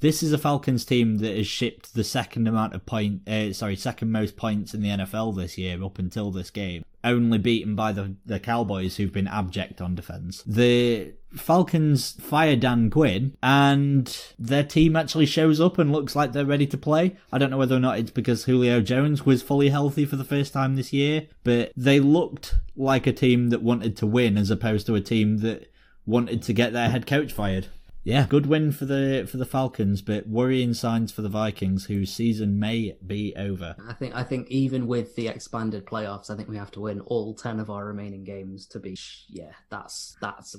this 0.00 0.22
is 0.22 0.32
a 0.32 0.38
Falcons 0.38 0.84
team 0.84 1.18
that 1.18 1.36
has 1.36 1.46
shipped 1.46 1.94
the 1.94 2.04
second 2.04 2.46
amount 2.46 2.74
of 2.74 2.84
point, 2.84 3.26
uh, 3.28 3.52
sorry, 3.52 3.76
second 3.76 4.12
most 4.12 4.36
points 4.36 4.74
in 4.74 4.82
the 4.82 4.90
NFL 4.90 5.36
this 5.36 5.56
year 5.56 5.82
up 5.82 5.98
until 5.98 6.30
this 6.30 6.50
game, 6.50 6.84
only 7.06 7.38
beaten 7.38 7.74
by 7.74 7.92
the 7.92 8.16
the 8.26 8.40
Cowboys 8.40 8.96
who've 8.96 9.12
been 9.12 9.28
abject 9.28 9.80
on 9.80 9.94
defense. 9.94 10.42
The 10.44 11.14
Falcons 11.34 12.12
fire 12.12 12.56
Dan 12.56 12.90
Quinn 12.90 13.36
and 13.42 14.14
their 14.38 14.64
team 14.64 14.96
actually 14.96 15.26
shows 15.26 15.60
up 15.60 15.78
and 15.78 15.92
looks 15.92 16.16
like 16.16 16.32
they're 16.32 16.44
ready 16.44 16.66
to 16.66 16.76
play. 16.76 17.16
I 17.32 17.38
don't 17.38 17.50
know 17.50 17.58
whether 17.58 17.76
or 17.76 17.80
not 17.80 17.98
it's 17.98 18.10
because 18.10 18.44
Julio 18.44 18.80
Jones 18.80 19.24
was 19.24 19.42
fully 19.42 19.68
healthy 19.68 20.04
for 20.04 20.16
the 20.16 20.24
first 20.24 20.52
time 20.52 20.76
this 20.76 20.92
year, 20.92 21.28
but 21.44 21.72
they 21.76 22.00
looked 22.00 22.56
like 22.76 23.06
a 23.06 23.12
team 23.12 23.50
that 23.50 23.62
wanted 23.62 23.96
to 23.98 24.06
win 24.06 24.36
as 24.36 24.50
opposed 24.50 24.86
to 24.86 24.94
a 24.94 25.00
team 25.00 25.38
that 25.38 25.70
wanted 26.04 26.42
to 26.42 26.52
get 26.52 26.72
their 26.72 26.90
head 26.90 27.06
coach 27.06 27.32
fired. 27.32 27.68
Yeah, 28.06 28.24
good 28.28 28.46
win 28.46 28.70
for 28.70 28.84
the 28.84 29.26
for 29.28 29.36
the 29.36 29.44
Falcons, 29.44 30.00
but 30.00 30.28
worrying 30.28 30.74
signs 30.74 31.10
for 31.10 31.22
the 31.22 31.28
Vikings, 31.28 31.86
whose 31.86 32.12
season 32.12 32.56
may 32.56 32.96
be 33.04 33.34
over. 33.36 33.74
I 33.84 33.94
think 33.94 34.14
I 34.14 34.22
think 34.22 34.48
even 34.48 34.86
with 34.86 35.16
the 35.16 35.26
expanded 35.26 35.86
playoffs, 35.86 36.30
I 36.30 36.36
think 36.36 36.48
we 36.48 36.56
have 36.56 36.70
to 36.72 36.82
win 36.82 37.00
all 37.00 37.34
ten 37.34 37.58
of 37.58 37.68
our 37.68 37.84
remaining 37.84 38.22
games 38.22 38.64
to 38.66 38.78
be. 38.78 38.96
Yeah, 39.28 39.50
that's 39.70 40.16
that's. 40.20 40.54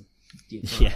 You 0.50 0.62
know, 0.64 0.70
Yeah. 0.78 0.96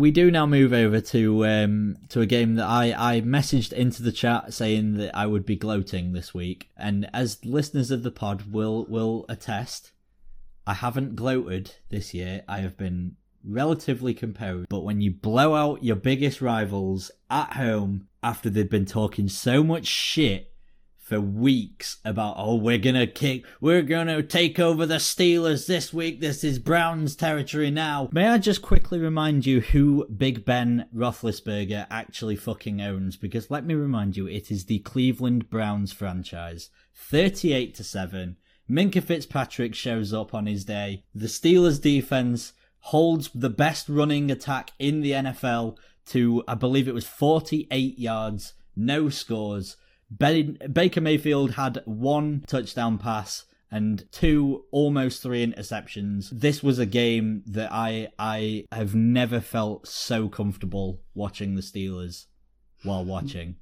We 0.00 0.10
do 0.10 0.28
now 0.28 0.44
move 0.44 0.72
over 0.72 1.00
to 1.00 1.46
um, 1.46 1.98
to 2.08 2.20
a 2.20 2.26
game 2.26 2.56
that 2.56 2.66
I, 2.66 3.18
I 3.18 3.20
messaged 3.20 3.72
into 3.72 4.02
the 4.02 4.10
chat 4.10 4.52
saying 4.52 4.94
that 4.94 5.16
I 5.16 5.26
would 5.26 5.46
be 5.46 5.54
gloating 5.54 6.14
this 6.14 6.34
week, 6.34 6.68
and 6.76 7.08
as 7.12 7.44
listeners 7.44 7.92
of 7.92 8.02
the 8.02 8.10
pod 8.10 8.52
will 8.52 8.86
will 8.86 9.24
attest, 9.28 9.92
I 10.66 10.74
haven't 10.74 11.14
gloated 11.14 11.76
this 11.90 12.12
year. 12.12 12.42
I 12.48 12.58
have 12.58 12.76
been 12.76 13.14
relatively 13.46 14.12
composed, 14.12 14.68
but 14.68 14.84
when 14.84 15.00
you 15.00 15.10
blow 15.10 15.54
out 15.54 15.84
your 15.84 15.96
biggest 15.96 16.40
rivals 16.40 17.10
at 17.30 17.52
home 17.52 18.08
after 18.22 18.50
they've 18.50 18.68
been 18.68 18.86
talking 18.86 19.28
so 19.28 19.62
much 19.62 19.86
shit 19.86 20.52
for 20.98 21.20
weeks 21.20 21.98
about 22.04 22.34
oh 22.36 22.56
we're 22.56 22.76
gonna 22.76 23.06
kick 23.06 23.44
we're 23.60 23.80
gonna 23.80 24.20
take 24.24 24.58
over 24.58 24.84
the 24.84 24.96
Steelers 24.96 25.68
this 25.68 25.94
week. 25.94 26.20
This 26.20 26.42
is 26.42 26.58
Browns 26.58 27.14
territory 27.14 27.70
now. 27.70 28.08
May 28.10 28.26
I 28.26 28.38
just 28.38 28.60
quickly 28.60 28.98
remind 28.98 29.46
you 29.46 29.60
who 29.60 30.08
Big 30.08 30.44
Ben 30.44 30.86
Roethlisberger 30.92 31.86
actually 31.90 32.34
fucking 32.34 32.82
owns? 32.82 33.16
Because 33.16 33.52
let 33.52 33.64
me 33.64 33.74
remind 33.74 34.16
you, 34.16 34.26
it 34.26 34.50
is 34.50 34.64
the 34.64 34.80
Cleveland 34.80 35.48
Browns 35.48 35.92
franchise, 35.92 36.70
thirty-eight 36.96 37.76
to 37.76 37.84
seven. 37.84 38.38
Minkah 38.68 39.04
Fitzpatrick 39.04 39.76
shows 39.76 40.12
up 40.12 40.34
on 40.34 40.46
his 40.46 40.64
day. 40.64 41.04
The 41.14 41.28
Steelers 41.28 41.80
defense 41.80 42.52
holds 42.86 43.30
the 43.34 43.50
best 43.50 43.88
running 43.88 44.30
attack 44.30 44.72
in 44.78 45.00
the 45.00 45.12
NFL 45.12 45.76
to 46.06 46.42
I 46.46 46.54
believe 46.54 46.88
it 46.88 46.94
was 46.94 47.06
forty-eight 47.06 47.98
yards, 47.98 48.54
no 48.76 49.08
scores 49.08 49.76
Baker 50.14 51.00
Mayfield 51.00 51.52
had 51.52 51.82
one 51.84 52.44
touchdown 52.46 52.98
pass 52.98 53.44
and 53.70 54.10
two 54.12 54.64
almost 54.70 55.22
three 55.22 55.44
interceptions. 55.44 56.28
This 56.30 56.62
was 56.62 56.78
a 56.78 56.86
game 56.86 57.42
that 57.46 57.72
I 57.72 58.08
I 58.18 58.66
have 58.70 58.94
never 58.94 59.40
felt 59.40 59.88
so 59.88 60.28
comfortable 60.28 61.02
watching 61.14 61.54
the 61.54 61.62
Steelers 61.62 62.26
while 62.84 63.04
watching. 63.04 63.56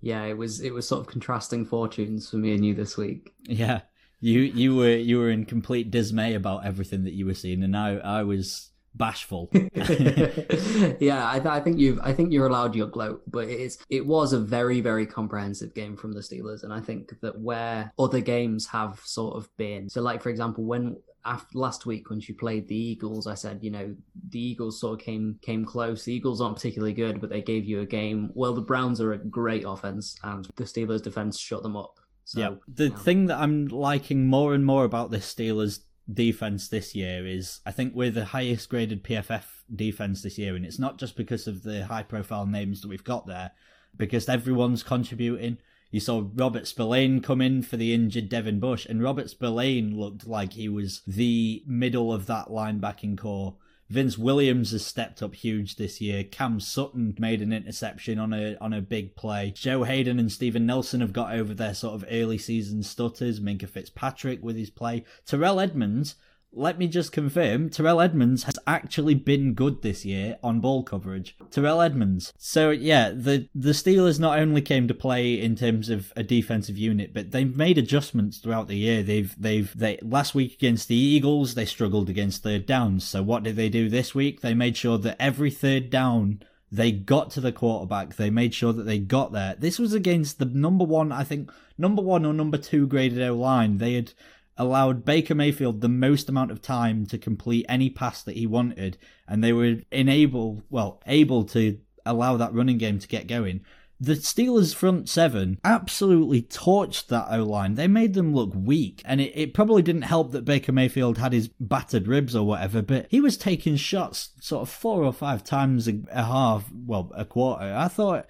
Yeah, 0.00 0.24
it 0.24 0.38
was 0.38 0.60
it 0.60 0.72
was 0.72 0.86
sort 0.86 1.00
of 1.00 1.06
contrasting 1.08 1.64
fortunes 1.64 2.30
for 2.30 2.36
me 2.36 2.54
and 2.54 2.64
you 2.64 2.74
this 2.74 2.96
week. 2.96 3.32
Yeah. 3.42 3.80
You 4.24 4.40
you 4.40 4.74
were 4.74 4.96
you 4.96 5.18
were 5.18 5.28
in 5.28 5.44
complete 5.44 5.90
dismay 5.90 6.32
about 6.32 6.64
everything 6.64 7.04
that 7.04 7.12
you 7.12 7.26
were 7.26 7.34
seeing 7.34 7.62
and 7.62 7.76
I 7.76 7.96
I 7.96 8.22
was 8.22 8.70
bashful. 8.94 9.50
yeah, 9.52 11.28
I, 11.28 11.42
I, 11.44 11.60
think 11.60 11.78
you've 11.78 12.00
I 12.02 12.14
think 12.14 12.32
you're 12.32 12.46
allowed 12.46 12.74
your 12.74 12.86
gloat, 12.86 13.22
but 13.26 13.48
it's 13.48 13.76
it 13.90 14.06
was 14.06 14.32
a 14.32 14.38
very 14.38 14.80
very 14.80 15.04
comprehensive 15.04 15.74
game 15.74 15.94
from 15.94 16.12
the 16.12 16.20
Steelers, 16.20 16.62
and 16.62 16.72
I 16.72 16.80
think 16.80 17.20
that 17.20 17.38
where 17.38 17.92
other 17.98 18.20
games 18.20 18.68
have 18.68 18.98
sort 19.04 19.36
of 19.36 19.54
been 19.58 19.90
so, 19.90 20.00
like 20.00 20.22
for 20.22 20.30
example, 20.30 20.64
when 20.64 20.96
after 21.26 21.58
last 21.58 21.84
week 21.84 22.08
when 22.08 22.20
she 22.20 22.32
played 22.32 22.66
the 22.66 22.76
Eagles, 22.76 23.26
I 23.26 23.34
said, 23.34 23.58
you 23.62 23.70
know, 23.70 23.94
the 24.30 24.40
Eagles 24.40 24.80
sort 24.80 25.00
of 25.00 25.04
came 25.04 25.38
came 25.42 25.66
close. 25.66 26.04
The 26.04 26.14
Eagles 26.14 26.40
aren't 26.40 26.56
particularly 26.56 26.94
good, 26.94 27.20
but 27.20 27.28
they 27.28 27.42
gave 27.42 27.66
you 27.66 27.80
a 27.80 27.86
game. 27.86 28.30
Well, 28.32 28.54
the 28.54 28.62
Browns 28.62 29.02
are 29.02 29.12
a 29.12 29.18
great 29.18 29.64
offense, 29.66 30.16
and 30.22 30.48
the 30.56 30.64
Steelers' 30.64 31.02
defense 31.02 31.38
shut 31.38 31.62
them 31.62 31.76
up. 31.76 31.98
So, 32.24 32.40
yeah, 32.40 32.54
the 32.66 32.88
yeah. 32.88 32.96
thing 32.96 33.26
that 33.26 33.38
I'm 33.38 33.66
liking 33.66 34.26
more 34.26 34.54
and 34.54 34.64
more 34.64 34.84
about 34.84 35.10
this 35.10 35.32
Steelers 35.32 35.80
defense 36.12 36.68
this 36.68 36.94
year 36.94 37.26
is 37.26 37.60
I 37.64 37.70
think 37.70 37.94
we're 37.94 38.10
the 38.10 38.26
highest 38.26 38.68
graded 38.68 39.04
PFF 39.04 39.44
defense 39.74 40.22
this 40.22 40.38
year, 40.38 40.56
and 40.56 40.64
it's 40.64 40.78
not 40.78 40.98
just 40.98 41.16
because 41.16 41.46
of 41.46 41.62
the 41.62 41.86
high 41.86 42.02
profile 42.02 42.46
names 42.46 42.80
that 42.80 42.88
we've 42.88 43.04
got 43.04 43.26
there, 43.26 43.52
because 43.96 44.28
everyone's 44.28 44.82
contributing. 44.82 45.58
You 45.90 46.00
saw 46.00 46.24
Robert 46.34 46.66
Spillane 46.66 47.20
come 47.20 47.40
in 47.40 47.62
for 47.62 47.76
the 47.76 47.94
injured 47.94 48.28
Devin 48.28 48.58
Bush, 48.58 48.84
and 48.86 49.02
Robert 49.02 49.30
Spillane 49.30 49.96
looked 49.96 50.26
like 50.26 50.54
he 50.54 50.68
was 50.68 51.02
the 51.06 51.62
middle 51.66 52.12
of 52.12 52.26
that 52.26 52.48
linebacking 52.48 53.16
core. 53.16 53.56
Vince 53.90 54.16
Williams 54.16 54.72
has 54.72 54.84
stepped 54.84 55.22
up 55.22 55.34
huge 55.34 55.76
this 55.76 56.00
year. 56.00 56.24
Cam 56.24 56.58
Sutton 56.58 57.14
made 57.18 57.42
an 57.42 57.52
interception 57.52 58.18
on 58.18 58.32
a 58.32 58.56
on 58.60 58.72
a 58.72 58.80
big 58.80 59.14
play. 59.14 59.52
Joe 59.54 59.84
Haden 59.84 60.18
and 60.18 60.32
Steven 60.32 60.66
Nelson 60.66 61.00
have 61.00 61.12
got 61.12 61.34
over 61.34 61.54
their 61.54 61.74
sort 61.74 61.94
of 61.94 62.08
early 62.10 62.38
season 62.38 62.82
stutters. 62.82 63.40
Minkah 63.40 63.68
Fitzpatrick 63.68 64.42
with 64.42 64.56
his 64.56 64.70
play. 64.70 65.04
Terrell 65.26 65.60
Edmunds 65.60 66.16
let 66.56 66.78
me 66.78 66.86
just 66.86 67.12
confirm 67.12 67.68
Terrell 67.68 68.00
Edmunds 68.00 68.44
has 68.44 68.58
actually 68.66 69.14
been 69.14 69.54
good 69.54 69.82
this 69.82 70.04
year 70.04 70.38
on 70.42 70.60
ball 70.60 70.82
coverage. 70.82 71.36
Terrell 71.50 71.80
Edmunds. 71.80 72.32
So 72.38 72.70
yeah, 72.70 73.10
the 73.10 73.48
the 73.54 73.70
Steelers 73.70 74.20
not 74.20 74.38
only 74.38 74.62
came 74.62 74.88
to 74.88 74.94
play 74.94 75.40
in 75.40 75.56
terms 75.56 75.88
of 75.88 76.12
a 76.16 76.22
defensive 76.22 76.78
unit, 76.78 77.12
but 77.12 77.30
they've 77.30 77.56
made 77.56 77.78
adjustments 77.78 78.38
throughout 78.38 78.68
the 78.68 78.76
year. 78.76 79.02
They've 79.02 79.34
they've 79.38 79.76
they 79.76 79.98
last 80.02 80.34
week 80.34 80.54
against 80.54 80.88
the 80.88 80.96
Eagles, 80.96 81.54
they 81.54 81.66
struggled 81.66 82.08
against 82.08 82.42
third 82.42 82.66
downs. 82.66 83.04
So 83.04 83.22
what 83.22 83.42
did 83.42 83.56
they 83.56 83.68
do 83.68 83.88
this 83.88 84.14
week? 84.14 84.40
They 84.40 84.54
made 84.54 84.76
sure 84.76 84.98
that 84.98 85.20
every 85.20 85.50
third 85.50 85.90
down 85.90 86.40
they 86.74 86.90
got 86.90 87.30
to 87.30 87.40
the 87.40 87.52
quarterback. 87.52 88.16
They 88.16 88.30
made 88.30 88.52
sure 88.52 88.72
that 88.72 88.82
they 88.82 88.98
got 88.98 89.32
there. 89.32 89.54
This 89.56 89.78
was 89.78 89.92
against 89.92 90.40
the 90.40 90.44
number 90.44 90.84
one, 90.84 91.12
I 91.12 91.22
think, 91.22 91.52
number 91.78 92.02
one 92.02 92.26
or 92.26 92.32
number 92.32 92.58
two 92.58 92.88
graded 92.88 93.22
O 93.22 93.36
line. 93.36 93.78
They 93.78 93.94
had 93.94 94.12
allowed 94.56 95.04
Baker 95.04 95.34
Mayfield 95.34 95.80
the 95.80 95.88
most 95.88 96.28
amount 96.28 96.50
of 96.50 96.62
time 96.62 97.06
to 97.06 97.18
complete 97.18 97.66
any 97.68 97.90
pass 97.90 98.22
that 98.22 98.36
he 98.36 98.46
wanted, 98.46 98.98
and 99.26 99.42
they 99.42 99.52
were 99.52 99.76
enable 99.90 100.62
well 100.70 101.02
able 101.06 101.44
to 101.44 101.78
allow 102.06 102.36
that 102.36 102.54
running 102.54 102.78
game 102.78 102.98
to 102.98 103.08
get 103.08 103.26
going. 103.26 103.60
The 104.00 104.14
Steelers' 104.14 104.74
front 104.74 105.08
seven 105.08 105.58
absolutely 105.64 106.42
torched 106.42 107.06
that 107.06 107.28
O 107.30 107.44
line. 107.44 107.76
They 107.76 107.86
made 107.86 108.14
them 108.14 108.34
look 108.34 108.52
weak, 108.54 109.00
and 109.04 109.20
it, 109.20 109.32
it 109.34 109.54
probably 109.54 109.82
didn't 109.82 110.02
help 110.02 110.32
that 110.32 110.44
Baker 110.44 110.72
Mayfield 110.72 111.18
had 111.18 111.32
his 111.32 111.48
battered 111.60 112.08
ribs 112.08 112.34
or 112.34 112.44
whatever, 112.46 112.82
but 112.82 113.06
he 113.08 113.20
was 113.20 113.36
taking 113.36 113.76
shots 113.76 114.30
sort 114.40 114.62
of 114.62 114.68
four 114.68 115.04
or 115.04 115.12
five 115.12 115.44
times 115.44 115.88
a, 115.88 116.00
a 116.10 116.24
half, 116.24 116.64
well, 116.72 117.12
a 117.14 117.24
quarter. 117.24 117.64
I 117.64 117.88
thought, 117.88 118.26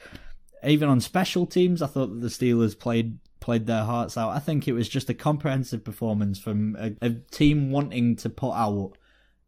even 0.62 0.88
on 0.88 1.00
special 1.00 1.46
teams, 1.46 1.80
I 1.82 1.86
thought 1.86 2.08
that 2.08 2.20
the 2.20 2.28
Steelers 2.28 2.78
played 2.78 3.18
played 3.44 3.66
their 3.66 3.84
hearts 3.84 4.16
out. 4.16 4.30
I 4.30 4.38
think 4.38 4.66
it 4.66 4.72
was 4.72 4.88
just 4.88 5.10
a 5.10 5.14
comprehensive 5.14 5.84
performance 5.84 6.38
from 6.38 6.76
a, 6.80 6.92
a 7.02 7.10
team 7.30 7.70
wanting 7.70 8.16
to 8.16 8.30
put 8.30 8.52
out 8.52 8.96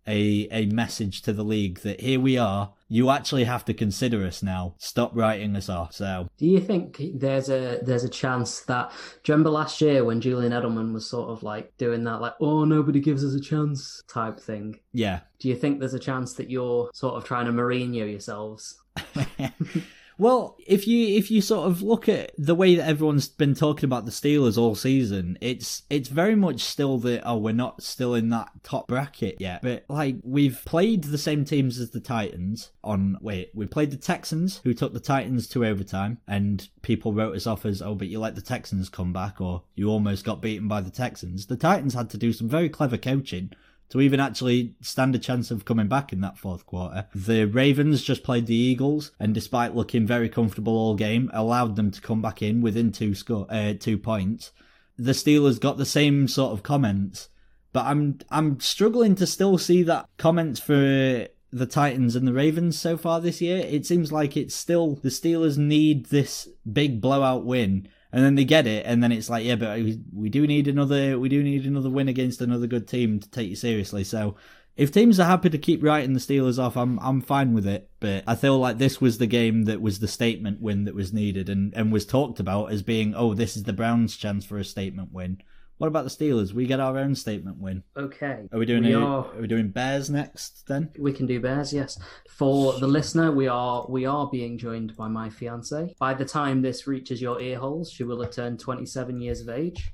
a 0.07 0.47
a 0.51 0.67
message 0.67 1.23
to 1.23 1.33
the 1.33 1.43
league 1.43 1.81
that 1.81 2.01
here 2.03 2.21
we 2.21 2.37
are. 2.37 2.75
You 2.89 3.09
actually 3.09 3.45
have 3.45 3.65
to 3.65 3.75
consider 3.75 4.25
us 4.27 4.43
now. 4.43 4.75
Stop 4.77 5.13
writing 5.15 5.57
us 5.57 5.71
off. 5.71 5.95
So, 5.95 6.29
do 6.37 6.45
you 6.45 6.61
think 6.61 7.01
there's 7.15 7.49
a 7.49 7.81
there's 7.83 8.05
a 8.05 8.09
chance 8.11 8.61
that? 8.65 8.91
Do 9.25 9.33
you 9.33 9.35
remember 9.35 9.49
last 9.49 9.81
year 9.81 10.05
when 10.05 10.21
Julian 10.21 10.53
Edelman 10.53 10.93
was 10.93 11.09
sort 11.09 11.31
of 11.31 11.43
like 11.43 11.75
doing 11.79 12.05
that, 12.05 12.21
like 12.21 12.35
"oh 12.39 12.67
nobody 12.67 13.01
gives 13.01 13.25
us 13.25 13.33
a 13.33 13.41
chance" 13.41 14.03
type 14.09 14.39
thing? 14.39 14.79
Yeah. 14.93 15.21
Do 15.39 15.49
you 15.49 15.57
think 15.57 15.81
there's 15.81 15.95
a 15.95 15.99
chance 15.99 16.35
that 16.35 16.51
you're 16.51 16.91
sort 16.93 17.15
of 17.15 17.25
trying 17.25 17.47
to 17.47 17.53
Mourinho 17.53 18.09
yourselves? 18.11 18.79
Well, 20.19 20.57
if 20.67 20.87
you 20.87 21.17
if 21.17 21.31
you 21.31 21.43
sort 21.43 21.69
of 21.69 21.83
look 21.83 22.09
at 22.09 22.33
the 22.39 22.55
way 22.55 22.75
that 22.75 22.89
everyone's 22.89 23.29
been 23.29 23.55
talking 23.55 23.85
about 23.85 24.07
the 24.07 24.11
Steelers 24.11 24.57
all 24.57 24.75
season, 24.75 25.37
it's 25.41 25.83
it's 25.91 26.09
very 26.09 26.35
much 26.35 26.61
still 26.63 26.99
the 26.99 27.27
oh 27.29 27.37
we're 27.37 27.53
not 27.53 27.83
still 27.83 28.15
in 28.15 28.31
that 28.31 28.49
top 28.63 28.89
bracket 28.89 29.37
yet. 29.41 29.61
But 29.63 29.85
like 29.89 30.17
we've 30.23 30.63
played 30.65 31.05
the 31.05 31.19
same 31.19 31.45
teams 31.45 31.79
as 31.79 31.91
the 31.91 32.01
Titans 32.01 32.71
on 32.83 33.19
wait, 33.21 33.51
we 33.55 33.67
played 33.67 33.91
the 33.91 33.97
Texans 33.97 34.61
who 34.65 34.73
took 34.73 34.95
the 34.95 35.01
Titans 35.01 35.47
to 35.49 35.67
overtime 35.67 36.19
and 36.27 36.69
people 36.81 37.13
wrote 37.13 37.37
us 37.37 37.47
off 37.47 37.67
as 37.67 37.83
oh 37.83 37.95
but 37.95 38.09
you 38.09 38.19
let 38.19 38.35
the 38.37 38.41
Texans 38.41 38.89
come 38.89 39.13
back 39.13 39.41
or 39.41 39.65
you 39.75 39.89
almost 39.89 40.25
got 40.25 40.41
beaten 40.41 40.67
by 40.67 40.81
the 40.81 40.91
Texans. 40.91 41.47
The 41.47 41.57
Titans 41.57 41.95
had 41.95 42.09
to 42.11 42.19
do 42.19 42.33
some 42.33 42.49
very 42.49 42.71
clever 42.71 42.97
coaching 42.97 43.53
to 43.89 44.01
even 44.01 44.21
actually 44.21 44.75
stand 44.81 45.15
a 45.15 45.19
chance 45.19 45.51
of 45.51 45.65
coming 45.65 45.89
back 45.89 46.13
in 46.13 46.21
that 46.21 46.39
fourth 46.39 46.67
quarter. 46.67 47.07
The 47.15 47.45
Ravens 47.45 48.03
just 48.03 48.25
played 48.25 48.47
the 48.47 48.55
Eagles, 48.55 49.13
and 49.21 49.33
despite 49.33 49.77
looking 49.77 50.07
very 50.07 50.29
comfortable 50.29 50.77
all 50.77 50.95
game, 50.95 51.31
allowed 51.33 51.77
them 51.77 51.91
to 51.91 52.01
come 52.01 52.21
back 52.21 52.43
in 52.43 52.61
within 52.61 52.93
two 52.93 53.15
score, 53.15 53.47
uh, 53.49 53.75
two 53.79 53.99
points. 53.99 54.53
The 54.99 55.13
Steelers 55.13 55.61
got 55.61 55.77
the 55.77 55.85
same 55.87 56.27
sort 56.27 56.53
of 56.53 56.63
comments, 56.63 57.29
but 57.73 57.85
I'm 57.85 58.19
I'm 58.31 58.59
struggling 58.61 59.15
to 59.17 59.27
still 59.27 59.59
see 59.59 59.83
that 59.85 60.09
comments 60.17 60.59
for 60.59 61.29
the 61.53 61.67
Titans 61.67 62.17
and 62.17 62.27
the 62.27 62.33
Ravens 62.33 62.79
so 62.79 62.97
far 62.97 63.21
this 63.21 63.41
year. 63.41 63.59
It 63.59 63.87
seems 63.87 64.11
like 64.11 64.37
it's 64.37 64.55
still 64.55 64.97
the 64.97 65.11
Steelers 65.11 65.57
need 65.57 66.07
this 66.07 66.49
big 66.71 67.01
blowout 67.01 67.45
win 67.45 67.89
and 68.17 68.25
then 68.25 68.35
they 68.35 68.47
get 68.47 68.67
it, 68.67 68.87
and 68.87 69.03
then 69.03 69.13
it's 69.13 69.29
like, 69.29 69.45
yeah, 69.45 69.57
but 69.57 69.79
we, 69.79 70.31
do 70.31 70.47
need 70.47 70.69
another, 70.69 71.19
we 71.19 71.29
do 71.29 71.43
need 71.43 71.67
another 71.67 71.91
win 71.91 72.09
against 72.09 72.41
another 72.41 72.67
good 72.67 72.89
team 72.89 73.21
to 73.21 73.31
take 73.31 73.51
you 73.51 73.55
seriously. 73.55 74.05
So 74.05 74.37
if 74.75 74.91
teams 74.91 75.21
are 75.21 75.27
happy 75.27 75.51
to 75.51 75.59
keep 75.59 75.85
writing 75.85 76.15
the 76.15 76.19
Steelers 76.19 76.59
off, 76.59 76.79
I'm 76.79 76.99
I'm 77.01 77.21
fine 77.21 77.53
with 77.53 77.67
it. 77.67 77.91
But 78.01 78.25
I 78.27 78.35
feel 78.35 78.59
like 78.59 78.79
this 78.79 79.03
was 79.03 79.19
the 79.19 79.27
game 79.27 79.65
that 79.65 79.83
was 79.83 79.99
the 79.99 80.09
statement 80.09 80.63
win 80.63 80.85
that 80.85 80.95
was 80.95 81.13
needed 81.13 81.51
and, 81.51 81.75
and 81.75 81.93
was 81.93 82.07
talked 82.07 82.41
about 82.41 82.73
as 82.73 82.83
being, 82.83 83.15
oh, 83.15 83.35
this 83.35 83.55
is 83.55 83.65
the 83.65 83.75
Browns' 83.75 84.17
chance 84.17 84.47
for 84.47 84.57
a 84.57 84.65
statement 84.65 85.13
win. 85.13 85.43
What 85.79 85.89
about 85.89 86.05
the 86.05 86.11
Steelers? 86.11 86.55
We 86.55 86.67
get 86.67 86.81
our 86.81 86.97
own 86.97 87.15
statement 87.15 87.59
win. 87.59 87.83
Okay. 87.97 88.45
Are 88.51 88.59
we 88.59 88.65
doing 88.65 88.85
we 88.85 88.93
a, 88.93 88.99
are, 88.99 89.27
are 89.27 89.41
we 89.41 89.47
doing 89.47 89.69
Bears 89.69 90.09
next 90.09 90.67
then? 90.67 90.91
We 90.99 91.13
can 91.13 91.27
do 91.27 91.39
Bears, 91.39 91.71
yes. 91.73 91.99
For 92.31 92.79
the 92.79 92.87
listener, 92.87 93.31
we 93.31 93.47
are 93.47 93.85
we 93.87 94.07
are 94.07 94.27
being 94.31 94.57
joined 94.57 94.97
by 94.97 95.09
my 95.09 95.29
fiance. 95.29 95.95
By 95.99 96.15
the 96.15 96.25
time 96.25 96.63
this 96.63 96.87
reaches 96.87 97.21
your 97.21 97.41
ear 97.43 97.59
holes, 97.59 97.91
she 97.91 98.05
will 98.05 98.23
have 98.23 98.33
turned 98.33 98.59
27 98.59 99.21
years 99.21 99.43
of 99.43 99.51
age. 99.51 99.93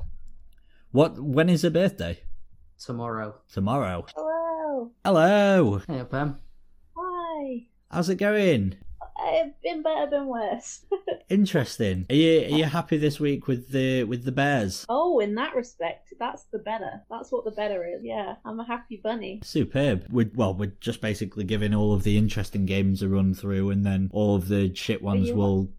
What 0.92 1.18
when 1.18 1.48
is 1.48 1.62
her 1.62 1.70
birthday? 1.70 2.20
Tomorrow. 2.78 3.34
Tomorrow. 3.52 4.06
Hello. 4.14 4.92
Hello. 5.04 5.82
Hey 5.88 6.04
Pam. 6.04 6.38
Hi. 6.96 7.66
How's 7.90 8.08
it 8.08 8.16
going? 8.16 8.76
It's 9.24 9.56
been 9.62 9.82
better 9.82 10.10
than 10.10 10.26
worse. 10.26 10.84
Interesting. 11.28 12.06
Are 12.10 12.14
you 12.14 12.40
are 12.40 12.58
you 12.58 12.64
happy 12.64 12.96
this 12.96 13.20
week 13.20 13.46
with 13.46 13.70
the 13.70 14.04
with 14.04 14.24
the 14.24 14.32
Bears? 14.32 14.84
Oh, 14.88 15.20
in 15.20 15.34
that 15.36 15.54
respect, 15.54 16.12
that's 16.18 16.44
the 16.52 16.58
better. 16.58 17.02
That's 17.10 17.30
what 17.30 17.44
the 17.44 17.50
better 17.50 17.84
is. 17.86 18.02
Yeah, 18.02 18.36
I'm 18.44 18.60
a 18.60 18.64
happy 18.64 19.00
bunny. 19.02 19.40
Superb. 19.44 20.06
We're, 20.10 20.30
well, 20.34 20.54
we're 20.54 20.72
just 20.80 21.00
basically 21.00 21.44
giving 21.44 21.74
all 21.74 21.92
of 21.94 22.02
the 22.02 22.18
interesting 22.18 22.66
games 22.66 23.02
a 23.02 23.08
run 23.08 23.34
through, 23.34 23.70
and 23.70 23.84
then 23.84 24.10
all 24.12 24.36
of 24.36 24.48
the 24.48 24.74
shit 24.74 25.02
ones 25.02 25.32
will. 25.32 25.70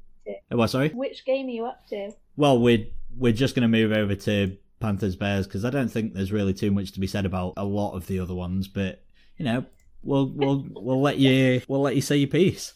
Oh, 0.51 0.65
sorry. 0.67 0.89
Which 0.89 1.25
game 1.25 1.47
are 1.47 1.49
you 1.49 1.65
up 1.65 1.85
to? 1.89 2.11
Well, 2.37 2.59
we're 2.59 2.85
we're 3.17 3.33
just 3.33 3.55
going 3.55 3.63
to 3.63 3.67
move 3.67 3.91
over 3.91 4.15
to 4.15 4.57
Panthers 4.79 5.15
Bears 5.15 5.47
because 5.47 5.65
I 5.65 5.69
don't 5.69 5.89
think 5.89 6.13
there's 6.13 6.31
really 6.31 6.53
too 6.53 6.71
much 6.71 6.91
to 6.93 6.99
be 6.99 7.07
said 7.07 7.25
about 7.25 7.53
a 7.57 7.65
lot 7.65 7.95
of 7.95 8.07
the 8.07 8.19
other 8.19 8.33
ones. 8.33 8.67
But 8.67 9.03
you 9.37 9.45
know, 9.45 9.65
we'll 10.03 10.27
we'll 10.27 10.65
we'll 10.71 11.01
let 11.01 11.17
you 11.17 11.61
we'll 11.67 11.81
let 11.81 11.95
you 11.95 12.01
say 12.01 12.17
your 12.17 12.27
piece. 12.27 12.73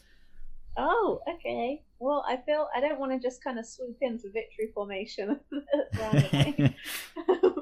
Oh, 0.78 1.22
okay. 1.36 1.84
Well, 2.00 2.24
I 2.28 2.38
feel 2.38 2.68
I 2.76 2.80
don't 2.80 3.00
want 3.00 3.12
to 3.12 3.20
just 3.20 3.44
kind 3.44 3.58
of 3.58 3.66
swoop 3.66 3.98
into 4.02 4.30
victory 4.32 4.70
formation. 4.74 5.40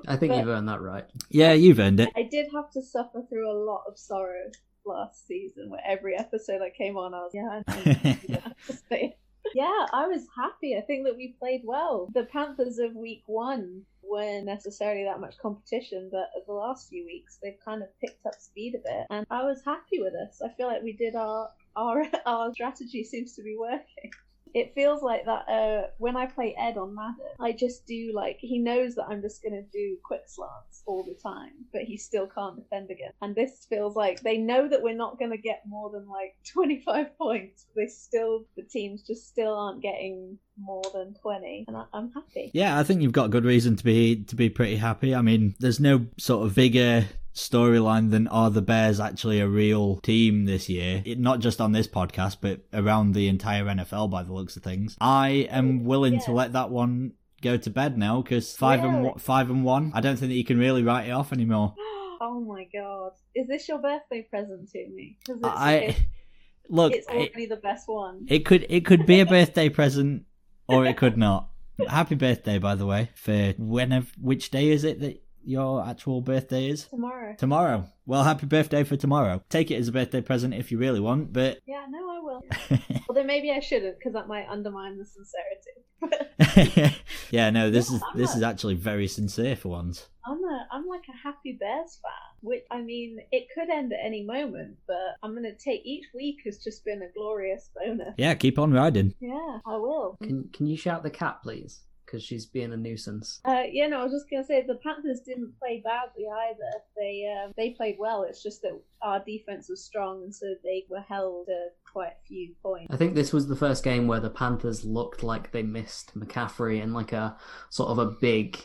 I 0.08 0.18
think 0.18 0.36
you've 0.36 0.48
earned 0.48 0.68
that 0.68 0.82
right. 0.82 1.06
yeah, 1.30 1.54
you've 1.54 1.80
earned 1.80 2.02
it. 2.02 2.10
I 2.16 2.24
did 2.24 2.48
have 2.54 2.70
to 2.72 2.82
suffer 2.82 3.24
through 3.30 3.50
a 3.50 3.58
lot 3.58 3.84
of 3.88 3.98
sorrow 3.98 4.52
last 4.86 5.26
season, 5.28 5.70
where 5.70 5.82
every 5.86 6.18
episode 6.18 6.62
I 6.62 6.70
came 6.70 6.98
on, 6.98 7.14
I 7.14 7.20
was 7.20 7.32
yeah, 7.34 7.62
I 7.68 8.20
yeah. 8.28 9.10
yeah, 9.56 9.86
I 9.94 10.08
was 10.08 10.28
happy. 10.36 10.76
I 10.78 10.82
think 10.82 11.06
that 11.06 11.16
we 11.16 11.36
played 11.40 11.62
well. 11.64 12.10
The 12.14 12.26
Panthers 12.26 12.78
of 12.78 12.96
Week 12.96 13.24
One 13.26 13.84
weren't 14.04 14.46
necessarily 14.46 15.04
that 15.06 15.22
much 15.22 15.38
competition, 15.40 16.10
but 16.12 16.30
the 16.46 16.54
last 16.54 16.90
few 16.90 17.06
weeks 17.06 17.40
they've 17.42 17.60
kind 17.64 17.82
of 17.82 17.90
picked 18.00 18.26
up 18.26 18.36
speed 18.40 18.76
a 18.76 18.80
bit, 18.80 19.08
and 19.10 19.26
I 19.32 19.44
was 19.44 19.62
happy 19.66 20.00
with 20.00 20.14
us. 20.16 20.42
I 20.44 20.50
feel 20.50 20.68
like 20.68 20.84
we 20.84 20.94
did 20.94 21.16
our 21.16 21.50
our 21.76 22.04
our 22.26 22.54
strategy 22.54 23.04
seems 23.04 23.34
to 23.34 23.44
be 23.44 23.56
working. 23.60 24.12
It 24.54 24.74
feels 24.74 25.04
like 25.04 25.26
that 25.26 25.50
uh, 25.50 25.88
when 25.98 26.16
I 26.16 26.28
play 26.28 26.56
Ed 26.58 26.78
on 26.78 26.96
Madden, 26.96 27.26
I 27.42 27.52
just 27.52 27.86
do 27.86 28.14
like 28.16 28.38
he 28.40 28.58
knows 28.58 28.96
that 28.96 29.08
I'm 29.10 29.22
just 29.22 29.44
gonna 29.44 29.64
do 29.64 29.98
quick 30.02 30.22
slants 30.28 30.82
all 30.86 31.04
the 31.04 31.18
time, 31.22 31.52
but 31.74 31.82
he 31.82 31.98
still 31.98 32.26
can't 32.26 32.56
defend 32.56 32.90
again. 32.90 33.12
And 33.22 33.36
this 33.36 33.68
feels 33.70 33.98
like 33.98 34.22
they 34.22 34.38
know 34.38 34.70
that 34.70 34.82
we're 34.82 34.96
not 34.96 35.20
gonna 35.20 35.36
get 35.36 35.64
more 35.68 35.90
than 35.90 36.08
like 36.08 36.38
25 36.54 37.18
points. 37.18 37.66
They 37.76 37.88
still 37.88 38.46
the 38.56 38.64
teams 38.64 39.04
just 39.04 39.28
still 39.28 39.54
aren't 39.54 39.82
getting 39.82 40.40
more 40.58 40.84
than 40.94 41.16
20, 41.16 41.66
and 41.68 41.76
I'm 41.94 42.14
happy. 42.14 42.52
Yeah, 42.54 42.80
I 42.80 42.84
think 42.84 43.02
you've 43.02 43.12
got 43.12 43.32
good 43.32 43.44
reason 43.44 43.76
to 43.76 43.84
be 43.84 44.24
to 44.24 44.38
be 44.38 44.50
pretty 44.50 44.78
happy. 44.78 45.14
I 45.14 45.22
mean, 45.22 45.56
there's 45.60 45.82
no 45.82 46.06
sort 46.18 46.48
of 46.48 46.56
bigger 46.56 47.06
storyline 47.36 48.10
than 48.12 48.28
are 48.30 48.50
the 48.50 48.62
Bears 48.62 49.00
actually 49.00 49.40
a 49.40 49.48
real 49.48 49.98
team 49.98 50.46
this 50.46 50.70
year? 50.70 51.04
It, 51.06 51.20
not 51.20 51.40
just 51.40 51.62
on 51.62 51.72
this 51.74 51.88
podcast, 51.88 52.38
but 52.42 52.62
around 52.74 53.12
the 53.14 53.28
entire 53.28 53.66
NFL 53.66 54.10
by 54.10 54.24
the 54.24 54.34
looks 54.34 54.56
of 54.58 54.64
things. 54.64 54.96
I 55.00 55.48
am 55.52 55.84
willing 55.84 56.20
to 56.22 56.32
let 56.32 56.54
that 56.54 56.70
one 56.72 57.14
go 57.42 57.58
to 57.58 57.70
bed 57.70 57.98
now 57.98 58.22
because 58.22 58.56
five 58.56 58.84
and 58.84 59.04
one, 59.04 59.20
five 59.20 59.50
and 59.50 59.64
one. 59.64 59.92
I 59.94 60.02
don't 60.02 60.18
think 60.18 60.30
that 60.32 60.36
you 60.36 60.46
can 60.46 60.58
really 60.58 60.82
write 60.84 61.08
it 61.08 61.12
off 61.12 61.32
anymore. 61.32 61.76
Oh 62.22 62.40
my 62.40 62.66
god. 62.74 63.12
Is 63.36 63.48
this 63.48 63.68
your 63.68 63.78
birthday 63.78 64.26
present 64.30 64.70
to 64.72 64.88
me? 64.88 65.18
'Cause 65.28 65.36
it's, 65.38 65.46
I 65.48 65.96
look. 66.70 66.94
it's 66.94 67.06
It, 67.08 67.12
already 67.14 67.46
the 67.46 67.58
best 67.58 67.90
one. 67.90 68.26
it 68.30 68.46
could 68.46 68.66
it 68.70 68.86
could 68.86 69.06
be 69.06 69.20
a 69.20 69.26
birthday 69.38 69.68
present 69.68 70.24
or 70.68 70.86
it 70.86 70.96
could 70.96 71.18
not. 71.28 71.50
Happy 71.88 72.16
birthday, 72.16 72.58
by 72.58 72.76
the 72.76 72.86
way, 72.86 73.10
for 73.16 73.54
whenever. 73.58 74.08
Which 74.20 74.50
day 74.50 74.70
is 74.70 74.86
it 74.86 75.02
that 75.02 75.22
your 75.46 75.86
actual 75.86 76.22
birthday 76.22 76.68
is? 76.70 76.86
Tomorrow. 76.86 77.36
Tomorrow. 77.38 77.86
Well, 78.06 78.24
happy 78.24 78.46
birthday 78.46 78.84
for 78.84 78.96
tomorrow. 78.98 79.42
Take 79.50 79.72
it 79.72 79.76
as 79.76 79.88
a 79.88 79.92
birthday 79.92 80.22
present 80.22 80.54
if 80.54 80.72
you 80.72 80.78
really 80.78 81.00
want, 81.00 81.34
but 81.34 81.60
Yeah, 81.68 81.86
no, 81.90 82.10
I 82.10 82.20
will. 82.20 82.44
Well, 83.08 83.14
then 83.16 83.28
maybe 83.28 83.52
I 83.52 83.60
shouldn't, 83.60 84.00
because 84.00 84.14
that 84.14 84.28
might 84.28 84.48
undermine 84.50 84.98
the 84.98 85.06
sincerity. 85.06 86.96
yeah, 87.30 87.50
no, 87.52 87.70
this 87.70 87.90
Yeah, 87.90 87.98
is 87.98 88.04
I'm 88.12 88.18
this 88.20 88.30
not- 88.32 88.38
is 88.38 88.44
actually 88.44 88.76
very 88.76 89.08
sincere 89.08 89.56
for 89.56 89.70
once. 89.70 90.08
I'm 90.28 90.44
a, 90.44 90.68
I'm 90.72 90.88
like 90.88 91.04
a 91.08 91.16
happy 91.28 91.56
Bears 91.60 92.00
fan. 92.02 92.12
Which 92.42 92.64
I 92.72 92.82
mean, 92.82 93.20
it 93.32 93.48
could 93.54 93.70
end 93.70 93.94
at 93.94 94.00
any 94.04 94.24
moment, 94.24 94.78
but 94.88 94.98
I'm 95.24 95.34
gonna 95.36 95.54
take 95.56 95.82
each 95.86 96.06
week 96.16 96.38
has 96.46 96.58
just 96.64 96.84
been 96.84 97.02
a 97.04 97.12
glorious 97.16 97.70
bonus. 97.76 98.14
Yeah, 98.18 98.34
keep 98.36 98.58
on 98.60 98.72
riding. 98.72 99.14
Yeah, 99.20 99.60
I 99.66 99.78
will. 99.78 100.18
Can 100.22 100.50
Can 100.54 100.66
you 100.68 100.78
shout 100.78 101.04
the 101.04 101.10
cat, 101.12 101.42
please? 101.44 101.82
Because 102.06 102.24
she's 102.24 102.46
being 102.46 102.72
a 102.72 102.78
nuisance. 102.78 103.42
Uh, 103.46 103.64
yeah, 103.72 103.88
no, 103.88 104.02
I 104.02 104.04
was 104.04 104.14
just 104.14 104.30
gonna 104.30 104.46
say 104.46 104.64
the 104.66 104.76
Panthers 104.76 105.22
didn't 105.22 105.58
play 105.60 105.82
badly 105.84 106.28
either. 106.28 106.84
They 106.96 107.26
um, 107.44 107.54
they 107.58 107.72
played 107.72 107.96
well. 108.00 108.24
It's 108.24 108.44
just 108.44 108.62
that 108.62 108.80
our 109.02 109.24
defense 109.26 109.70
was 109.70 109.84
strong, 109.84 110.24
and 110.24 110.36
so 110.36 110.54
they 110.64 110.86
were 110.90 111.02
held 111.02 111.48
to 111.48 111.68
quite 111.92 112.14
a 112.24 112.28
few 112.28 112.54
points. 112.62 112.94
I 112.94 112.98
think 112.98 113.16
this 113.16 113.34
was 113.34 113.48
the 113.48 113.56
first 113.56 113.84
game 113.84 114.08
where 114.08 114.20
the 114.20 114.30
Panthers 114.30 114.86
looked 114.86 115.24
like 115.24 115.52
they 115.52 115.64
missed 115.64 116.18
McCaffrey 116.18 116.82
in 116.82 116.94
like 116.94 117.14
a 117.14 117.38
sort 117.70 117.90
of 117.90 118.00
a 118.00 118.06
big. 118.06 118.58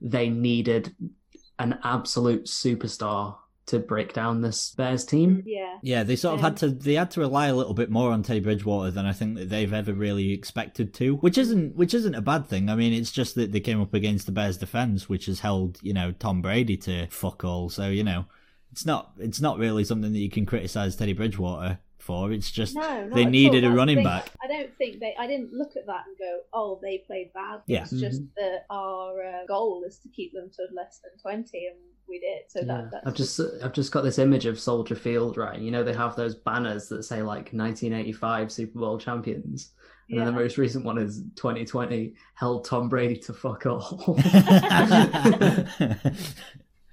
They 0.00 0.28
needed 0.28 0.94
an 1.58 1.78
absolute 1.82 2.44
superstar 2.44 3.36
to 3.66 3.78
break 3.78 4.12
down 4.12 4.42
this 4.42 4.70
Bears 4.70 5.04
team. 5.04 5.42
Yeah, 5.46 5.78
Yeah, 5.82 6.02
they 6.02 6.16
sort 6.16 6.34
of 6.34 6.40
had 6.40 6.56
to 6.58 6.70
they 6.70 6.94
had 6.94 7.10
to 7.12 7.20
rely 7.20 7.46
a 7.46 7.54
little 7.54 7.74
bit 7.74 7.90
more 7.90 8.12
on 8.12 8.22
Teddy 8.22 8.40
Bridgewater 8.40 8.90
than 8.90 9.06
I 9.06 9.12
think 9.12 9.36
that 9.36 9.48
they've 9.48 9.72
ever 9.72 9.92
really 9.92 10.32
expected 10.32 10.92
to, 10.94 11.16
which 11.16 11.38
isn't 11.38 11.76
which 11.76 11.94
isn't 11.94 12.14
a 12.14 12.20
bad 12.20 12.46
thing. 12.46 12.68
I 12.68 12.74
mean, 12.74 12.92
it's 12.92 13.12
just 13.12 13.34
that 13.36 13.52
they 13.52 13.60
came 13.60 13.80
up 13.80 13.94
against 13.94 14.26
the 14.26 14.32
Bears 14.32 14.58
defense, 14.58 15.08
which 15.08 15.26
has 15.26 15.40
held 15.40 15.78
you 15.82 15.94
know 15.94 16.12
Tom 16.12 16.42
Brady 16.42 16.76
to 16.78 17.06
fuck 17.08 17.44
all. 17.44 17.70
So 17.70 17.88
you 17.88 18.04
know, 18.04 18.26
it's 18.70 18.84
not 18.84 19.12
it's 19.18 19.40
not 19.40 19.58
really 19.58 19.84
something 19.84 20.12
that 20.12 20.18
you 20.18 20.30
can 20.30 20.46
criticize 20.46 20.96
Teddy 20.96 21.12
Bridgewater 21.12 21.78
for. 22.04 22.30
It's 22.32 22.50
just 22.50 22.74
no, 22.76 23.08
they 23.12 23.24
needed 23.24 23.64
a 23.64 23.70
running 23.70 23.96
thing. 23.98 24.04
back. 24.04 24.30
I 24.42 24.46
don't 24.46 24.76
think 24.76 25.00
they. 25.00 25.14
I 25.18 25.26
didn't 25.26 25.52
look 25.52 25.76
at 25.76 25.86
that 25.86 26.04
and 26.06 26.16
go, 26.18 26.40
"Oh, 26.52 26.78
they 26.82 26.98
played 27.06 27.32
bad." 27.32 27.62
Yeah. 27.66 27.82
It's 27.82 27.90
just 27.92 28.22
that 28.36 28.66
our 28.70 29.22
uh, 29.24 29.46
goal 29.48 29.82
is 29.86 29.98
to 29.98 30.08
keep 30.08 30.32
them 30.32 30.50
to 30.56 30.62
less 30.74 31.00
than 31.02 31.12
twenty, 31.20 31.66
and 31.66 31.76
we 32.08 32.18
did. 32.20 32.42
So 32.48 32.60
Yeah. 32.60 32.66
that 32.66 32.90
that's 32.92 33.06
I've 33.06 33.14
just 33.14 33.40
I've 33.62 33.72
just 33.72 33.92
got 33.92 34.02
this 34.04 34.18
image 34.18 34.46
of 34.46 34.60
Soldier 34.60 34.94
Field, 34.96 35.36
right? 35.38 35.58
You 35.58 35.70
know 35.70 35.82
they 35.82 35.94
have 35.94 36.14
those 36.16 36.34
banners 36.34 36.88
that 36.88 37.02
say 37.04 37.22
like 37.22 37.52
1985 37.52 38.52
Super 38.52 38.78
Bowl 38.78 38.98
champions, 38.98 39.72
and 40.10 40.18
then 40.18 40.26
the 40.26 40.32
most 40.32 40.58
recent 40.58 40.84
one 40.84 40.98
is 40.98 41.22
2020 41.36 42.14
held 42.34 42.64
Tom 42.66 42.88
Brady 42.90 43.16
to 43.20 43.32
fuck 43.32 43.64
all. 43.66 44.16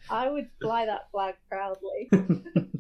I 0.10 0.28
would 0.30 0.50
fly 0.62 0.86
that 0.86 1.10
flag 1.12 1.36
proudly. 1.50 2.10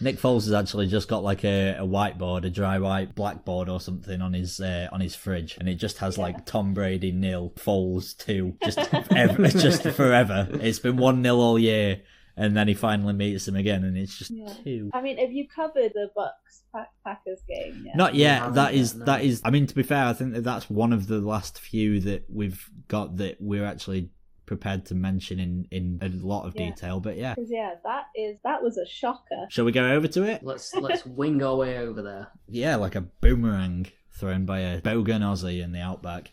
Nick 0.00 0.18
Foles 0.18 0.44
has 0.44 0.52
actually 0.52 0.86
just 0.86 1.08
got 1.08 1.22
like 1.22 1.44
a, 1.44 1.76
a 1.78 1.82
whiteboard, 1.86 2.44
a 2.44 2.50
dry 2.50 2.78
white 2.78 3.14
blackboard 3.14 3.68
or 3.68 3.80
something 3.80 4.20
on 4.20 4.32
his 4.32 4.60
uh, 4.60 4.88
on 4.92 5.00
his 5.00 5.14
fridge, 5.14 5.56
and 5.58 5.68
it 5.68 5.76
just 5.76 5.98
has 5.98 6.16
Yeah. 6.16 6.24
like 6.24 6.46
Tom 6.46 6.74
Brady 6.74 7.12
nil, 7.12 7.52
Foles 7.56 8.16
two, 8.16 8.56
just 8.64 8.78
ever, 9.16 9.48
just 9.48 9.82
forever. 9.82 10.48
It's 10.52 10.78
been 10.78 10.96
one 10.96 11.22
nil 11.22 11.40
all 11.40 11.58
year, 11.58 12.00
and 12.36 12.56
then 12.56 12.68
he 12.68 12.74
finally 12.74 13.12
meets 13.14 13.46
him 13.48 13.56
again, 13.56 13.84
and 13.84 13.96
it's 13.96 14.16
just 14.18 14.30
Yeah. 14.30 14.52
two. 14.64 14.90
I 14.94 15.00
mean, 15.02 15.18
have 15.18 15.32
you 15.32 15.46
covered 15.48 15.92
the 15.94 16.10
Bucks 16.14 16.62
Packers 17.04 17.40
game 17.48 17.82
yet? 17.86 17.96
Not 17.96 18.12
We 18.12 18.20
yet. 18.20 18.38
haven't 18.38 18.54
That 18.54 18.74
yet, 18.74 18.80
is 18.80 18.94
no. 18.94 19.04
that 19.06 19.22
is. 19.24 19.40
I 19.44 19.50
mean, 19.50 19.66
to 19.66 19.74
be 19.74 19.82
fair, 19.82 20.04
I 20.06 20.12
think 20.12 20.34
that 20.34 20.44
that's 20.44 20.68
one 20.70 20.92
of 20.92 21.06
the 21.08 21.18
last 21.18 21.58
few 21.58 22.00
that 22.00 22.24
we've 22.32 22.64
got 22.88 23.16
that 23.16 23.38
we're 23.40 23.64
actually 23.64 24.10
prepared 24.50 24.84
to 24.84 24.96
mention 24.96 25.38
in 25.38 25.64
in 25.70 25.98
a 26.02 26.08
lot 26.26 26.44
of 26.44 26.54
Yeah. 26.56 26.70
detail. 26.70 26.98
But 26.98 27.16
yeah, 27.16 27.36
yeah, 27.38 27.74
that 27.84 28.06
is 28.16 28.36
that 28.42 28.60
was 28.64 28.76
a 28.78 28.84
shocker. 28.84 29.46
shall 29.48 29.64
we 29.64 29.70
go 29.70 29.86
over 29.92 30.08
to 30.08 30.24
it? 30.24 30.42
let's 30.42 30.74
let's 30.74 31.06
wing 31.20 31.40
our 31.40 31.54
way 31.56 31.78
over 31.78 32.02
there. 32.02 32.26
Yeah, 32.48 32.74
like 32.74 32.96
a 32.96 33.02
boomerang 33.02 33.86
thrown 34.10 34.46
by 34.46 34.58
a 34.58 34.80
bogan 34.80 35.22
Aussie 35.22 35.62
in 35.62 35.70
the 35.70 35.80
outback. 35.80 36.32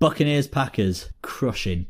Buccaneers 0.00 0.48
Packers 0.48 1.10
crushing. 1.22 1.86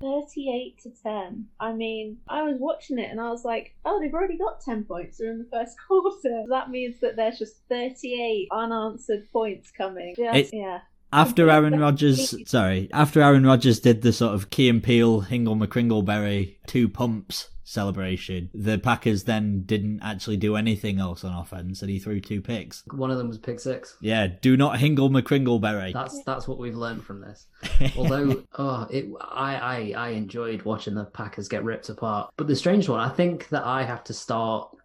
38 0.00 0.78
to 0.82 0.90
10. 1.02 1.46
I 1.60 1.72
mean, 1.72 2.18
I 2.28 2.42
was 2.42 2.56
watching 2.58 2.98
it 2.98 3.10
and 3.10 3.20
I 3.20 3.30
was 3.30 3.44
like, 3.44 3.74
oh, 3.84 4.00
they've 4.00 4.12
already 4.12 4.36
got 4.36 4.60
10 4.60 4.84
points. 4.84 5.18
They're 5.18 5.30
in 5.30 5.38
the 5.38 5.48
first 5.52 5.76
quarter. 5.88 6.44
That 6.48 6.70
means 6.70 6.98
that 7.00 7.16
there's 7.16 7.38
just 7.38 7.56
38 7.68 8.48
unanswered 8.52 9.30
points 9.32 9.70
coming. 9.70 10.14
Just, 10.16 10.52
It- 10.52 10.56
yeah. 10.56 10.80
After 11.12 11.48
Aaron 11.48 11.78
Rodgers, 11.78 12.34
sorry, 12.50 12.88
after 12.92 13.22
Aaron 13.22 13.46
Rodgers 13.46 13.80
did 13.80 14.02
the 14.02 14.12
sort 14.12 14.34
of 14.34 14.50
Key 14.50 14.68
and 14.68 14.82
Peele, 14.82 15.22
Hingle 15.22 15.56
McCringleberry 15.56 16.56
two 16.66 16.88
pumps 16.88 17.50
celebration, 17.62 18.50
the 18.54 18.78
Packers 18.78 19.24
then 19.24 19.62
didn't 19.64 20.00
actually 20.02 20.36
do 20.36 20.56
anything 20.56 20.98
else 20.98 21.24
on 21.24 21.32
offense, 21.32 21.82
and 21.82 21.90
he 21.90 21.98
threw 21.98 22.20
two 22.20 22.40
picks. 22.40 22.84
One 22.92 23.10
of 23.10 23.18
them 23.18 23.28
was 23.28 23.38
pick 23.38 23.60
six. 23.60 23.96
Yeah, 24.00 24.26
do 24.26 24.56
not 24.56 24.78
Hingle 24.78 25.10
McCringleberry. 25.10 25.92
That's 25.92 26.22
that's 26.24 26.46
what 26.48 26.58
we've 26.58 26.76
learned 26.76 27.04
from 27.04 27.20
this. 27.20 27.46
Although, 27.96 28.42
oh, 28.58 28.86
it, 28.90 29.06
I, 29.20 29.56
I 29.56 29.94
I 29.96 30.08
enjoyed 30.10 30.62
watching 30.62 30.94
the 30.94 31.04
Packers 31.04 31.48
get 31.48 31.64
ripped 31.64 31.88
apart. 31.88 32.32
But 32.36 32.46
the 32.46 32.56
strange 32.56 32.88
one, 32.88 33.00
I 33.00 33.08
think 33.08 33.48
that 33.48 33.64
I 33.64 33.84
have 33.84 34.04
to 34.04 34.12
start 34.14 34.76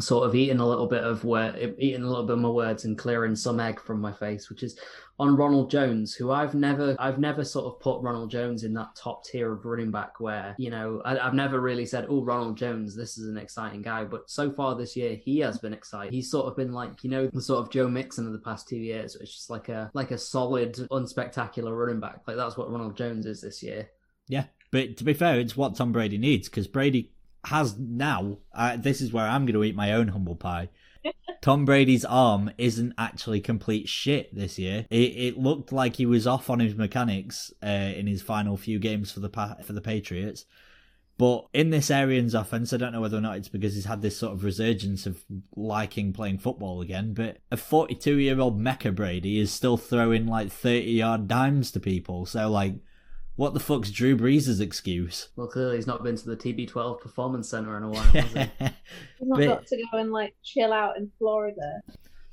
sort 0.00 0.26
of 0.26 0.34
eating 0.34 0.58
a 0.58 0.66
little 0.66 0.86
bit 0.86 1.04
of 1.04 1.24
word, 1.24 1.74
eating 1.78 2.02
a 2.02 2.08
little 2.08 2.26
bit 2.26 2.38
more 2.38 2.54
words 2.54 2.84
and 2.84 2.96
clearing 2.96 3.36
some 3.36 3.60
egg 3.60 3.78
from 3.78 4.00
my 4.00 4.12
face, 4.12 4.48
which 4.48 4.62
is 4.62 4.78
on 5.18 5.36
Ronald 5.36 5.70
Jones, 5.70 6.14
who 6.14 6.30
I've 6.30 6.54
never, 6.54 6.96
I've 6.98 7.18
never 7.18 7.44
sort 7.44 7.66
of 7.66 7.78
put 7.80 8.02
Ronald 8.02 8.30
Jones 8.30 8.64
in 8.64 8.72
that 8.74 8.96
top 8.96 9.24
tier 9.24 9.52
of 9.52 9.64
running 9.66 9.90
back 9.90 10.18
where 10.18 10.54
you 10.58 10.70
know 10.70 11.02
I, 11.04 11.18
I've 11.18 11.34
never 11.34 11.60
really 11.60 11.84
said, 11.84 12.06
oh, 12.08 12.24
Ronald 12.24 12.56
Jones, 12.56 12.96
this 12.96 13.18
is 13.18 13.28
an 13.28 13.36
exciting 13.36 13.82
guy. 13.82 14.04
But 14.04 14.30
so 14.30 14.50
far 14.50 14.74
this 14.74 14.96
year, 14.96 15.16
he 15.16 15.40
has 15.40 15.58
been 15.58 15.74
exciting. 15.74 16.12
He's 16.12 16.30
sort 16.30 16.46
of 16.46 16.56
been 16.56 16.72
like 16.72 17.04
you 17.04 17.10
know 17.10 17.26
the 17.26 17.42
sort 17.42 17.60
of 17.60 17.70
Joe 17.70 17.88
Mixon 17.88 18.26
of 18.26 18.32
the 18.32 18.38
past 18.38 18.68
two 18.68 18.78
years. 18.78 19.14
It's 19.16 19.34
just 19.34 19.50
like 19.50 19.68
a 19.68 19.90
like 19.92 20.10
a 20.10 20.18
solid, 20.18 20.74
unspectacular 20.90 21.76
running 21.76 22.00
back. 22.00 22.22
Like 22.26 22.36
that's 22.36 22.56
what 22.56 22.70
Ronald 22.70 22.96
Jones 22.96 23.26
is 23.26 23.42
this 23.42 23.62
year. 23.62 23.90
Yeah, 24.26 24.44
but 24.70 24.96
to 24.96 25.04
be 25.04 25.12
fair, 25.12 25.38
it's 25.38 25.56
what 25.56 25.76
Tom 25.76 25.92
Brady 25.92 26.16
needs 26.16 26.48
because 26.48 26.66
Brady 26.66 27.10
has 27.44 27.78
now. 27.78 28.38
Uh, 28.54 28.76
this 28.76 29.00
is 29.00 29.12
where 29.12 29.26
I'm 29.26 29.44
going 29.44 29.54
to 29.54 29.64
eat 29.64 29.76
my 29.76 29.92
own 29.92 30.08
humble 30.08 30.36
pie. 30.36 30.68
Tom 31.40 31.64
Brady's 31.64 32.04
arm 32.04 32.50
isn't 32.58 32.94
actually 32.96 33.40
complete 33.40 33.88
shit 33.88 34.34
this 34.34 34.58
year. 34.58 34.86
It, 34.90 35.16
it 35.16 35.38
looked 35.38 35.72
like 35.72 35.96
he 35.96 36.06
was 36.06 36.26
off 36.26 36.48
on 36.48 36.60
his 36.60 36.76
mechanics 36.76 37.52
uh, 37.62 37.66
in 37.66 38.06
his 38.06 38.22
final 38.22 38.56
few 38.56 38.78
games 38.78 39.10
for 39.10 39.20
the 39.20 39.28
pa- 39.28 39.56
for 39.64 39.72
the 39.72 39.80
Patriots. 39.80 40.44
But 41.18 41.46
in 41.52 41.70
this 41.70 41.90
Arians 41.90 42.34
offense, 42.34 42.72
I 42.72 42.78
don't 42.78 42.92
know 42.92 43.00
whether 43.00 43.18
or 43.18 43.20
not 43.20 43.36
it's 43.36 43.48
because 43.48 43.74
he's 43.74 43.84
had 43.84 44.02
this 44.02 44.16
sort 44.16 44.32
of 44.32 44.44
resurgence 44.44 45.06
of 45.06 45.22
liking 45.54 46.12
playing 46.12 46.38
football 46.38 46.80
again. 46.80 47.14
But 47.14 47.38
a 47.50 47.56
42 47.56 48.16
year 48.16 48.40
old 48.40 48.58
Mecca 48.58 48.92
Brady 48.92 49.38
is 49.38 49.52
still 49.52 49.76
throwing 49.76 50.26
like 50.26 50.50
30 50.50 50.90
yard 50.90 51.28
dimes 51.28 51.70
to 51.72 51.80
people. 51.80 52.26
So 52.26 52.50
like, 52.50 52.74
what 53.36 53.54
the 53.54 53.60
fuck's 53.60 53.90
Drew 53.90 54.16
Brees' 54.16 54.60
excuse? 54.60 55.28
Well, 55.36 55.46
clearly 55.46 55.76
he's 55.76 55.86
not 55.86 56.02
been 56.02 56.16
to 56.16 56.24
the 56.26 56.36
TB12 56.36 57.00
Performance 57.00 57.48
Center 57.48 57.76
in 57.76 57.82
a 57.84 57.88
while. 57.88 58.02
Has 58.02 58.32
he? 58.32 58.38
He's 59.18 59.28
not 59.28 59.38
Bit- 59.38 59.48
got 59.48 59.66
to 59.66 59.84
go 59.92 59.98
and 59.98 60.12
like 60.12 60.34
chill 60.42 60.72
out 60.72 60.96
in 60.96 61.10
Florida, 61.18 61.80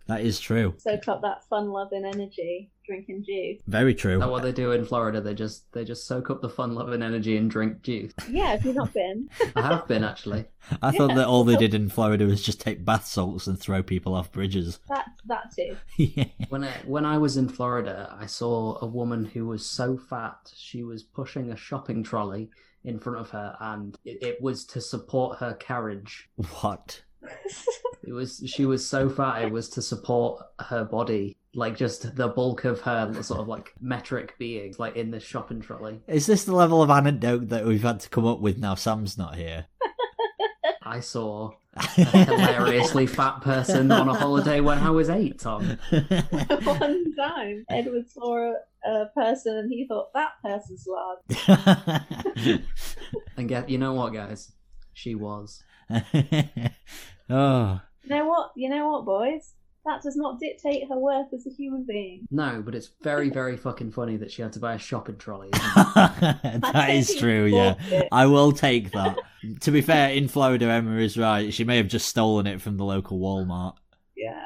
that 0.07 0.21
is 0.21 0.39
true. 0.39 0.73
soak 0.77 1.07
up 1.07 1.21
that 1.21 1.43
fun-loving 1.49 2.03
energy, 2.05 2.69
drinking 2.89 3.23
juice. 3.23 3.61
Very 3.67 3.93
true. 3.93 4.15
Is 4.15 4.19
that 4.19 4.31
what 4.31 4.43
they 4.43 4.51
do 4.51 4.71
in 4.71 4.83
Florida? 4.83 5.21
They 5.21 5.35
just 5.35 5.71
they 5.73 5.85
just 5.85 6.07
soak 6.07 6.29
up 6.29 6.41
the 6.41 6.49
fun, 6.49 6.73
love, 6.73 6.91
and 6.91 7.03
energy 7.03 7.37
and 7.37 7.49
drink 7.49 7.81
juice. 7.81 8.11
Yeah, 8.29 8.51
have 8.51 8.65
you 8.65 8.73
not 8.73 8.93
been? 8.93 9.29
I 9.55 9.61
have 9.61 9.87
been 9.87 10.03
actually. 10.03 10.45
I 10.81 10.91
thought 10.91 11.15
that 11.15 11.27
all 11.27 11.43
they 11.43 11.55
did 11.55 11.73
in 11.73 11.89
Florida 11.89 12.25
was 12.25 12.43
just 12.43 12.61
take 12.61 12.85
bath 12.85 13.05
salts 13.05 13.47
and 13.47 13.59
throw 13.59 13.81
people 13.83 14.13
off 14.15 14.31
bridges. 14.31 14.79
That 14.87 15.05
that 15.25 15.53
too. 15.55 15.77
yeah. 15.97 16.25
When 16.49 16.63
I, 16.63 16.71
when 16.85 17.05
I 17.05 17.17
was 17.17 17.37
in 17.37 17.49
Florida, 17.49 18.15
I 18.19 18.25
saw 18.25 18.77
a 18.81 18.85
woman 18.85 19.25
who 19.25 19.45
was 19.45 19.65
so 19.65 19.97
fat 19.97 20.51
she 20.55 20.83
was 20.83 21.03
pushing 21.03 21.51
a 21.51 21.55
shopping 21.55 22.03
trolley 22.03 22.49
in 22.83 22.99
front 22.99 23.19
of 23.19 23.29
her, 23.31 23.55
and 23.59 23.97
it, 24.05 24.23
it 24.23 24.41
was 24.41 24.65
to 24.65 24.81
support 24.81 25.39
her 25.39 25.53
carriage. 25.55 26.29
What? 26.61 27.01
It 28.03 28.13
was 28.13 28.41
she 28.45 28.65
was 28.65 28.87
so 28.87 29.09
fat 29.09 29.43
it 29.43 29.51
was 29.51 29.69
to 29.69 29.81
support 29.81 30.43
her 30.59 30.83
body, 30.85 31.37
like 31.53 31.75
just 31.77 32.15
the 32.15 32.27
bulk 32.27 32.65
of 32.65 32.81
her 32.81 33.11
sort 33.23 33.39
of 33.39 33.47
like 33.47 33.73
metric 33.81 34.35
being, 34.37 34.75
like 34.77 34.95
in 34.95 35.11
this 35.11 35.23
shopping 35.23 35.61
trolley. 35.61 35.99
Is 36.07 36.25
this 36.27 36.43
the 36.43 36.55
level 36.55 36.81
of 36.81 36.89
anecdote 36.89 37.49
that 37.49 37.65
we've 37.65 37.83
had 37.83 37.99
to 38.01 38.09
come 38.09 38.25
up 38.25 38.39
with 38.39 38.57
now 38.57 38.75
Sam's 38.75 39.17
not 39.17 39.35
here? 39.35 39.65
I 40.83 40.99
saw 41.01 41.51
a 41.75 41.81
hilariously 41.81 43.05
fat 43.07 43.41
person 43.41 43.91
on 43.91 44.09
a 44.09 44.13
holiday 44.13 44.59
when 44.59 44.79
I 44.79 44.89
was 44.89 45.09
eight, 45.09 45.39
Tom. 45.39 45.65
One 45.91 47.15
time, 47.15 47.65
Edward 47.69 48.09
saw 48.09 48.53
a, 48.85 48.89
a 48.89 49.05
person 49.13 49.57
and 49.57 49.71
he 49.71 49.85
thought 49.87 50.13
that 50.13 50.31
person's 50.43 50.87
large. 50.87 52.61
And 53.37 53.47
get 53.47 53.69
you 53.69 53.77
know 53.77 53.93
what, 53.93 54.13
guys? 54.13 54.51
She 54.93 55.15
was. 55.15 55.63
oh. 57.29 57.79
You 58.03 58.09
know 58.09 58.25
what? 58.27 58.51
You 58.55 58.69
know 58.69 58.89
what, 58.91 59.05
boys? 59.05 59.53
That 59.85 60.01
does 60.01 60.15
not 60.15 60.39
dictate 60.39 60.87
her 60.89 60.97
worth 60.97 61.33
as 61.33 61.47
a 61.47 61.49
human 61.49 61.85
being. 61.85 62.27
No, 62.29 62.61
but 62.63 62.75
it's 62.75 62.91
very, 63.01 63.29
very 63.41 63.57
fucking 63.57 63.91
funny 63.91 64.17
that 64.17 64.31
she 64.31 64.41
had 64.41 64.53
to 64.53 64.59
buy 64.59 64.73
a 64.73 64.77
shopping 64.79 65.17
trolley. 65.17 65.49
isn't 65.53 65.65
it? 65.65 66.61
that 66.61 66.75
I 66.75 66.91
is 66.91 67.07
think 67.07 67.19
true, 67.19 67.45
yeah. 67.45 67.75
it. 67.89 68.07
I 68.11 68.25
will 68.25 68.51
take 68.51 68.91
that. 68.91 69.17
to 69.61 69.71
be 69.71 69.81
fair, 69.81 70.09
in 70.09 70.27
Florida, 70.27 70.65
Emma 70.65 70.97
is 70.97 71.17
right. 71.17 71.53
She 71.53 71.63
may 71.63 71.77
have 71.77 71.87
just 71.87 72.07
stolen 72.07 72.47
it 72.47 72.61
from 72.61 72.77
the 72.77 72.85
local 72.85 73.19
Walmart. 73.19 73.75
Yeah. 74.15 74.45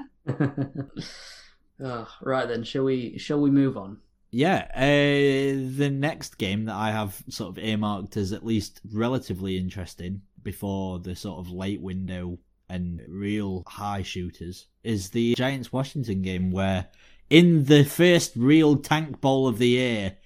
oh, 1.83 2.07
right 2.21 2.47
then, 2.47 2.63
shall 2.63 2.83
we? 2.83 3.17
Shall 3.17 3.41
we 3.41 3.49
move 3.49 3.75
on? 3.75 3.97
Yeah, 4.31 4.67
uh, 4.75 5.77
the 5.77 5.91
next 5.93 6.39
game 6.39 6.65
that 6.65 6.75
I 6.75 6.89
have 6.91 7.23
sort 7.29 7.49
of 7.55 7.63
earmarked 7.63 8.17
as 8.17 8.33
at 8.33 8.43
least 8.43 8.81
relatively 8.91 9.57
interesting 9.57 10.21
before 10.41 10.97
the 10.99 11.15
sort 11.15 11.39
of 11.39 11.51
late 11.51 11.81
window 11.81 12.39
and 12.73 13.01
real 13.07 13.63
high 13.67 14.01
shooters 14.01 14.67
is 14.83 15.09
the 15.11 15.35
Giants 15.35 15.71
Washington 15.71 16.21
game, 16.21 16.51
where 16.51 16.87
in 17.29 17.65
the 17.65 17.83
first 17.83 18.35
real 18.35 18.77
tank 18.77 19.21
bowl 19.21 19.47
of 19.47 19.57
the 19.59 19.67
year, 19.69 20.17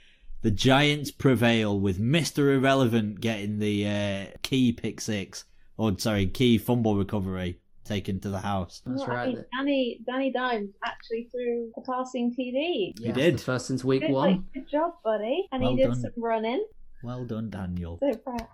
the 0.41 0.51
Giants 0.51 1.11
prevail 1.11 1.79
with 1.79 1.99
Mr. 1.99 2.55
Irrelevant 2.55 3.19
getting 3.19 3.59
the 3.59 3.87
uh, 3.87 4.37
key 4.43 4.71
pick 4.71 5.01
six, 5.01 5.45
or 5.77 5.97
sorry, 5.99 6.27
key 6.27 6.57
fumble 6.57 6.95
recovery 6.95 7.59
taken 7.83 8.19
to 8.19 8.29
the 8.29 8.39
house. 8.39 8.81
That's 8.85 9.01
Well, 9.07 9.11
I 9.11 9.15
right. 9.15 9.27
mean, 9.35 9.45
Danny 9.57 9.99
Danny 10.05 10.31
Dimes 10.31 10.71
actually 10.85 11.29
threw 11.31 11.71
a 11.77 11.81
passing 11.81 12.33
TD. 12.35 12.93
Yes, 12.99 13.15
did. 13.15 13.37
the 13.37 13.43
first 13.43 13.67
since 13.67 13.83
week 13.83 14.01
Good, 14.01 14.11
one. 14.11 14.31
like, 14.31 14.53
good 14.53 14.69
job, 14.69 14.93
buddy. 15.03 15.47
And 15.51 15.61
Well 15.61 15.71
he 15.71 15.77
did 15.77 15.87
done. 15.87 16.01
some 16.01 16.11
running. 16.17 16.65
Well 17.03 17.25
done, 17.25 17.49
Daniel. 17.49 17.99
So 18.01 18.15
proud. 18.17 18.47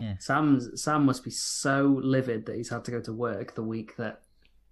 Yeah. 0.00 0.14
Sam's 0.18 0.82
Sam 0.82 1.04
must 1.04 1.24
be 1.24 1.30
so 1.30 2.00
livid 2.02 2.46
that 2.46 2.56
he's 2.56 2.68
had 2.68 2.84
to 2.86 2.90
go 2.90 3.00
to 3.00 3.12
work 3.12 3.54
the 3.54 3.62
week 3.62 3.96
that 3.96 4.22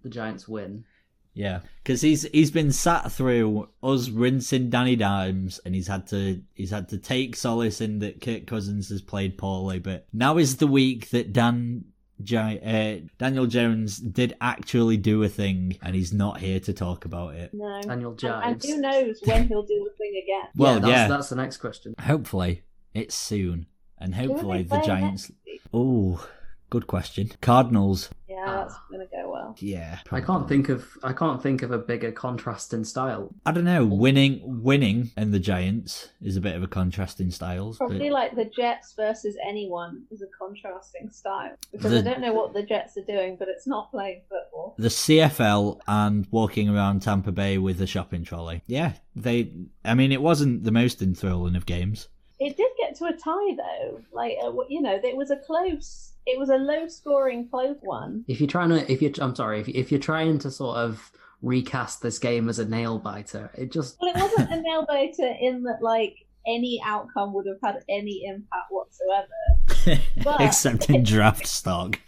the 0.01 0.09
Giants 0.09 0.47
win. 0.47 0.85
Yeah, 1.33 1.61
because 1.83 2.01
he's 2.01 2.23
he's 2.23 2.51
been 2.51 2.71
sat 2.71 3.11
through 3.11 3.67
us 3.81 4.09
rinsing 4.09 4.69
Danny 4.69 4.95
Dimes, 4.95 5.59
and 5.65 5.73
he's 5.73 5.87
had 5.87 6.05
to 6.07 6.41
he's 6.53 6.69
had 6.69 6.89
to 6.89 6.97
take 6.97 7.35
solace 7.35 7.81
in 7.81 7.99
that 7.99 8.21
Kirk 8.21 8.45
Cousins 8.45 8.89
has 8.89 9.01
played 9.01 9.37
poorly. 9.37 9.79
But 9.79 10.05
now 10.13 10.37
is 10.37 10.57
the 10.57 10.67
week 10.67 11.09
that 11.09 11.33
Dan 11.33 11.85
Gi- 12.21 12.37
uh, 12.37 13.07
Daniel 13.17 13.47
Jones 13.47 13.97
did 13.97 14.35
actually 14.41 14.97
do 14.97 15.23
a 15.23 15.29
thing, 15.29 15.77
and 15.81 15.95
he's 15.95 16.13
not 16.13 16.39
here 16.39 16.59
to 16.61 16.73
talk 16.73 17.05
about 17.05 17.35
it. 17.35 17.51
No. 17.53 17.81
Daniel 17.81 18.15
And, 18.21 18.23
and 18.23 18.63
who 18.63 18.79
knows 18.79 19.19
when 19.25 19.47
he'll 19.47 19.63
do 19.63 19.89
the 19.89 19.97
thing 19.97 20.21
again. 20.23 20.49
Well, 20.55 20.75
yeah, 20.75 20.79
that's, 20.79 20.91
yeah. 20.91 21.07
that's 21.07 21.29
the 21.29 21.35
next 21.35 21.57
question. 21.57 21.95
Hopefully, 21.99 22.61
it's 22.93 23.15
soon, 23.15 23.67
and 23.97 24.15
hopefully 24.15 24.63
the 24.63 24.81
Giants. 24.81 25.31
Oh, 25.73 26.27
good 26.69 26.87
question. 26.87 27.31
Cardinals. 27.41 28.09
Yeah, 28.27 28.43
Ah. 28.47 28.55
that's 28.63 28.75
gonna 28.91 29.05
go 29.11 29.31
well. 29.31 29.55
Yeah, 29.59 29.99
I 30.11 30.21
can't 30.21 30.47
think 30.49 30.69
of 30.69 30.87
I 31.03 31.13
can't 31.13 31.41
think 31.41 31.61
of 31.61 31.71
a 31.71 31.77
bigger 31.77 32.11
contrast 32.11 32.73
in 32.73 32.83
style. 32.83 33.33
I 33.45 33.51
don't 33.51 33.63
know. 33.63 33.85
Winning, 33.85 34.41
winning, 34.63 35.11
and 35.15 35.31
the 35.33 35.39
Giants 35.39 36.09
is 36.21 36.35
a 36.35 36.41
bit 36.41 36.55
of 36.55 36.63
a 36.63 36.67
contrast 36.67 37.21
in 37.21 37.29
styles. 37.31 37.77
but- 37.77 37.89
Probably 37.89 38.09
like 38.09 38.35
the 38.35 38.45
Jets 38.45 38.93
versus 38.95 39.37
anyone 39.47 40.03
is 40.11 40.21
a 40.23 40.27
contrasting 40.37 41.09
style 41.11 41.55
because 41.71 41.91
The- 41.91 41.99
I 41.99 42.01
don't 42.01 42.21
know 42.21 42.33
what 42.33 42.53
the 42.53 42.63
Jets 42.63 42.97
are 42.97 43.05
doing, 43.05 43.35
but 43.37 43.47
it's 43.49 43.67
not 43.67 43.91
playing 43.91 44.21
football. 44.27 44.73
the 44.79 44.89
CFL 44.89 45.79
and 45.87 46.27
walking 46.31 46.69
around 46.69 47.01
Tampa 47.03 47.31
Bay 47.31 47.57
with 47.59 47.79
a 47.81 47.87
shopping 47.87 48.23
trolley. 48.23 48.63
Yeah, 48.65 48.93
they. 49.15 49.51
I 49.85 49.93
mean, 49.93 50.11
it 50.11 50.21
wasn't 50.23 50.63
the 50.63 50.71
most 50.71 51.01
enthralling 51.03 51.55
of 51.55 51.65
games. 51.67 52.09
It 52.39 52.57
did 52.57 52.71
get 52.93 52.97
to 52.99 53.05
a 53.05 53.17
tie 53.17 53.55
though. 53.55 54.01
Like 54.11 54.33
uh, 54.43 54.51
you 54.69 54.81
know, 54.81 54.99
it 55.03 55.15
was 55.15 55.31
a 55.31 55.37
close. 55.37 56.13
It 56.25 56.39
was 56.39 56.49
a 56.49 56.55
low-scoring 56.55 57.49
close 57.49 57.75
one. 57.81 58.23
If 58.29 58.39
you're 58.39 58.47
trying 58.47 58.69
to, 58.69 58.89
if 58.89 59.01
you're, 59.01 59.11
I'm 59.19 59.35
sorry, 59.35 59.59
if, 59.59 59.67
if 59.67 59.91
you're 59.91 59.99
trying 59.99 60.39
to 60.39 60.51
sort 60.51 60.77
of 60.77 61.11
recast 61.41 62.01
this 62.01 62.17
game 62.17 62.47
as 62.47 62.59
a 62.59 62.65
nail 62.65 62.97
biter, 62.97 63.51
it 63.57 63.73
just 63.73 63.97
Well, 63.99 64.15
it 64.15 64.21
wasn't 64.21 64.51
a 64.51 64.61
nail 64.61 64.85
biter 64.87 65.33
in 65.41 65.63
that 65.63 65.79
like 65.81 66.15
any 66.47 66.81
outcome 66.85 67.33
would 67.33 67.45
have 67.47 67.57
had 67.61 67.83
any 67.89 68.23
impact 68.25 68.69
whatsoever 68.69 70.01
But- 70.23 70.41
Except 70.41 70.89
in 70.89 71.03
draft 71.03 71.45
stock. 71.45 71.99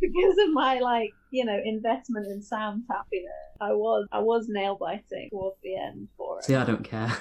because 0.00 0.36
of 0.44 0.52
my 0.52 0.80
like 0.80 1.12
you 1.30 1.44
know 1.44 1.60
investment 1.64 2.26
in 2.26 2.42
Sam's 2.42 2.82
happiness. 2.90 3.30
I 3.60 3.72
was 3.74 4.08
I 4.10 4.18
was 4.18 4.46
nail 4.48 4.76
biting 4.80 5.28
towards 5.30 5.56
the 5.62 5.76
end 5.76 6.08
for 6.16 6.38
it. 6.40 6.44
see. 6.46 6.56
I 6.56 6.64
don't 6.64 6.82
care. 6.82 7.12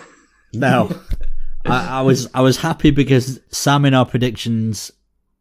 No, 0.54 0.90
I, 1.66 2.00
I 2.00 2.02
was 2.02 2.28
I 2.34 2.42
was 2.42 2.58
happy 2.58 2.92
because 2.92 3.40
Sam 3.50 3.86
in 3.86 3.94
our 3.94 4.06
predictions 4.06 4.92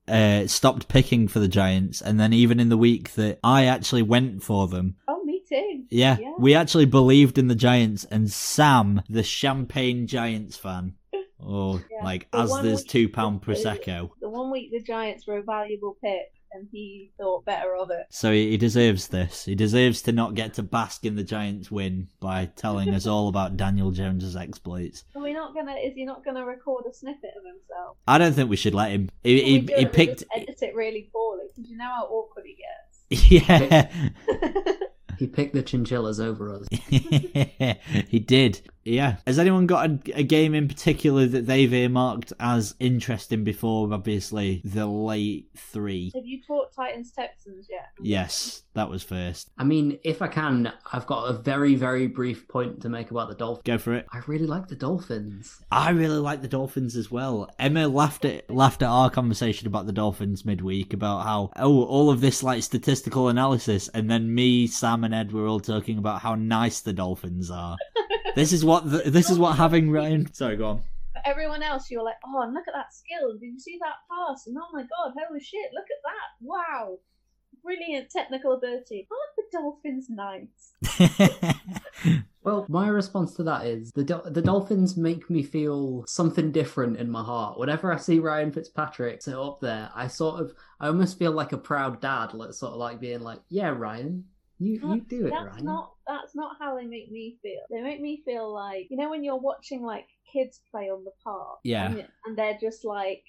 uh, 0.08 0.46
stopped 0.46 0.88
picking 0.88 1.28
for 1.28 1.38
the 1.38 1.48
Giants, 1.48 2.00
and 2.02 2.18
then 2.18 2.32
even 2.32 2.58
in 2.60 2.68
the 2.68 2.76
week 2.76 3.12
that 3.14 3.38
I 3.44 3.66
actually 3.66 4.02
went 4.02 4.42
for 4.42 4.66
them, 4.66 4.96
Oh, 5.08 5.22
me 5.24 5.42
too. 5.48 5.84
yeah, 5.90 6.16
Yeah. 6.18 6.32
we 6.38 6.54
actually 6.54 6.86
believed 6.86 7.38
in 7.38 7.46
the 7.48 7.54
Giants, 7.54 8.04
and 8.04 8.30
Sam, 8.30 9.02
the 9.08 9.22
champagne 9.22 10.06
Giants 10.08 10.56
fan, 10.56 10.94
oh, 11.40 11.80
Yeah. 11.90 12.04
like 12.04 12.30
The 12.32 12.38
as 12.38 12.52
there's 12.62 12.84
two 12.84 13.08
pound 13.08 13.42
prosecco. 13.42 14.10
The 14.20 14.28
one 14.28 14.50
week 14.50 14.70
the 14.72 14.82
Giants 14.82 15.26
were 15.28 15.38
a 15.38 15.42
valuable 15.44 15.96
pick, 16.02 16.32
and 16.52 16.68
he 16.70 17.10
thought 17.18 17.44
better 17.44 17.74
of 17.76 17.90
it. 17.90 18.06
So 18.10 18.32
he, 18.32 18.50
he 18.50 18.56
deserves 18.56 19.08
this. 19.08 19.44
He 19.44 19.54
deserves 19.54 20.02
to 20.02 20.12
not 20.12 20.34
get 20.34 20.54
to 20.54 20.62
bask 20.62 21.04
in 21.04 21.16
the 21.16 21.24
Giants' 21.24 21.70
win 21.70 22.08
by 22.20 22.46
telling 22.56 22.90
us 22.94 23.06
all 23.06 23.28
about 23.28 23.56
Daniel 23.56 23.90
Jones's 23.90 24.36
exploits. 24.36 25.04
Are 25.14 25.22
we 25.22 25.32
not 25.32 25.54
gonna? 25.54 25.74
Is 25.74 25.94
he 25.94 26.04
not 26.04 26.24
gonna 26.24 26.44
record 26.44 26.84
a 26.90 26.94
snippet 26.94 27.30
of 27.36 27.44
himself? 27.44 27.96
I 28.06 28.18
don't 28.18 28.32
think 28.32 28.50
we 28.50 28.56
should 28.56 28.74
let 28.74 28.90
him. 28.90 29.08
He, 29.22 29.38
Can 29.40 29.44
we 29.46 29.50
he, 29.52 29.58
he 29.58 29.72
it, 29.82 29.84
but 29.84 29.92
picked. 29.92 30.18
just 30.20 30.30
edit 30.36 30.58
it 30.62 30.74
really 30.74 31.08
poorly 31.12 31.44
because 31.54 31.70
you 31.70 31.76
know 31.76 31.84
how 31.84 32.04
awkward 32.06 32.44
he 32.46 32.54
gets? 32.56 32.66
Yeah, 33.30 33.88
He 35.18 35.26
picked 35.26 35.52
the 35.52 35.62
chinchillas 35.62 36.18
over 36.18 36.54
us. 36.54 36.66
he 38.08 38.18
did. 38.18 38.62
Yeah. 38.90 39.16
Has 39.26 39.38
anyone 39.38 39.66
got 39.66 39.90
a, 39.90 39.98
a 40.14 40.22
game 40.22 40.54
in 40.54 40.68
particular 40.68 41.26
that 41.26 41.46
they've 41.46 41.72
earmarked 41.72 42.32
as 42.40 42.74
interesting 42.80 43.44
before, 43.44 43.92
obviously, 43.92 44.60
the 44.64 44.86
late 44.86 45.48
three? 45.56 46.10
Have 46.14 46.26
you 46.26 46.42
taught 46.42 46.72
Titans 46.72 47.12
Texans 47.12 47.68
yet? 47.70 47.90
Yes, 48.00 48.62
that 48.74 48.90
was 48.90 49.02
first. 49.02 49.50
I 49.58 49.64
mean, 49.64 49.98
if 50.02 50.22
I 50.22 50.28
can, 50.28 50.72
I've 50.92 51.06
got 51.06 51.24
a 51.24 51.34
very, 51.34 51.76
very 51.76 52.08
brief 52.08 52.48
point 52.48 52.82
to 52.82 52.88
make 52.88 53.10
about 53.10 53.28
the 53.28 53.34
Dolphins. 53.34 53.64
Go 53.64 53.78
for 53.78 53.94
it. 53.94 54.06
I 54.12 54.20
really 54.26 54.46
like 54.46 54.68
the 54.68 54.76
Dolphins. 54.76 55.60
I 55.70 55.90
really 55.90 56.18
like 56.18 56.42
the 56.42 56.48
Dolphins 56.48 56.96
as 56.96 57.10
well. 57.10 57.48
Emma 57.58 57.86
laughed 57.86 58.24
at 58.24 58.50
laughed 58.50 58.82
at 58.82 58.88
our 58.88 59.10
conversation 59.10 59.66
about 59.66 59.86
the 59.86 59.92
Dolphins 59.92 60.44
midweek 60.44 60.92
about 60.92 61.22
how 61.22 61.50
oh 61.56 61.84
all 61.84 62.10
of 62.10 62.20
this 62.20 62.42
like 62.42 62.62
statistical 62.62 63.28
analysis, 63.28 63.88
and 63.88 64.10
then 64.10 64.34
me, 64.34 64.66
Sam, 64.66 65.04
and 65.04 65.14
Ed 65.14 65.32
were 65.32 65.46
all 65.46 65.60
talking 65.60 65.98
about 65.98 66.20
how 66.20 66.34
nice 66.34 66.80
the 66.80 66.92
Dolphins 66.92 67.50
are. 67.50 67.76
this 68.34 68.52
is 68.52 68.64
what 68.64 68.79
the, 68.80 69.10
this 69.10 69.30
is 69.30 69.38
what 69.38 69.56
having 69.56 69.90
Ryan. 69.96 70.32
Sorry, 70.32 70.56
go 70.56 70.66
on. 70.66 70.82
For 71.12 71.22
everyone 71.24 71.62
else, 71.62 71.90
you're 71.90 72.04
like, 72.04 72.16
oh, 72.24 72.42
and 72.42 72.54
look 72.54 72.68
at 72.68 72.74
that 72.74 72.94
skill. 72.94 73.32
Did 73.38 73.52
you 73.52 73.58
see 73.58 73.78
that 73.80 73.94
pass? 74.10 74.46
And 74.46 74.56
oh 74.58 74.68
my 74.72 74.82
god, 74.82 75.12
holy 75.26 75.40
shit, 75.40 75.70
look 75.74 75.84
at 75.84 76.02
that. 76.04 76.28
Wow. 76.40 76.98
Brilliant 77.62 78.10
technical 78.10 78.52
ability. 78.52 79.06
Aren't 79.10 79.36
the 79.36 79.42
Dolphins 79.52 80.08
nice? 80.08 80.72
Well, 82.42 82.64
my 82.70 82.88
response 82.88 83.34
to 83.34 83.42
that 83.42 83.66
is 83.66 83.92
the 83.92 84.02
Dol- 84.04 84.30
the 84.30 84.40
Dolphins 84.40 84.96
make 84.96 85.28
me 85.28 85.42
feel 85.42 86.06
something 86.06 86.52
different 86.52 86.96
in 86.96 87.10
my 87.10 87.22
heart. 87.22 87.58
Whenever 87.58 87.92
I 87.92 87.98
see 87.98 88.18
Ryan 88.18 88.50
Fitzpatrick 88.50 89.20
sit 89.20 89.34
up 89.34 89.60
there, 89.60 89.90
I 89.94 90.06
sort 90.06 90.40
of 90.40 90.54
I 90.80 90.86
almost 90.86 91.18
feel 91.18 91.32
like 91.32 91.52
a 91.52 91.58
proud 91.58 92.00
dad, 92.00 92.32
like 92.32 92.54
sort 92.54 92.72
of 92.72 92.78
like 92.78 92.98
being 92.98 93.20
like, 93.20 93.40
"Yeah, 93.50 93.68
Ryan, 93.68 94.24
you 94.60 94.80
you 94.94 95.00
do 95.00 95.26
it, 95.26 95.30
that's 95.30 95.54
Ryan." 95.54 95.64
not 95.64 95.94
that's 96.06 96.36
not 96.36 96.56
how 96.58 96.76
they 96.76 96.84
make 96.84 97.10
me 97.10 97.38
feel. 97.42 97.62
They 97.70 97.82
make 97.82 98.00
me 98.00 98.22
feel 98.24 98.52
like 98.52 98.88
you 98.90 98.96
know 98.96 99.10
when 99.10 99.24
you're 99.24 99.36
watching 99.36 99.82
like 99.82 100.06
kids 100.32 100.60
play 100.70 100.90
on 100.90 101.04
the 101.04 101.12
park. 101.24 101.58
Yeah. 101.64 101.86
And, 101.86 102.08
and 102.26 102.38
they're 102.38 102.58
just 102.60 102.84
like 102.84 103.24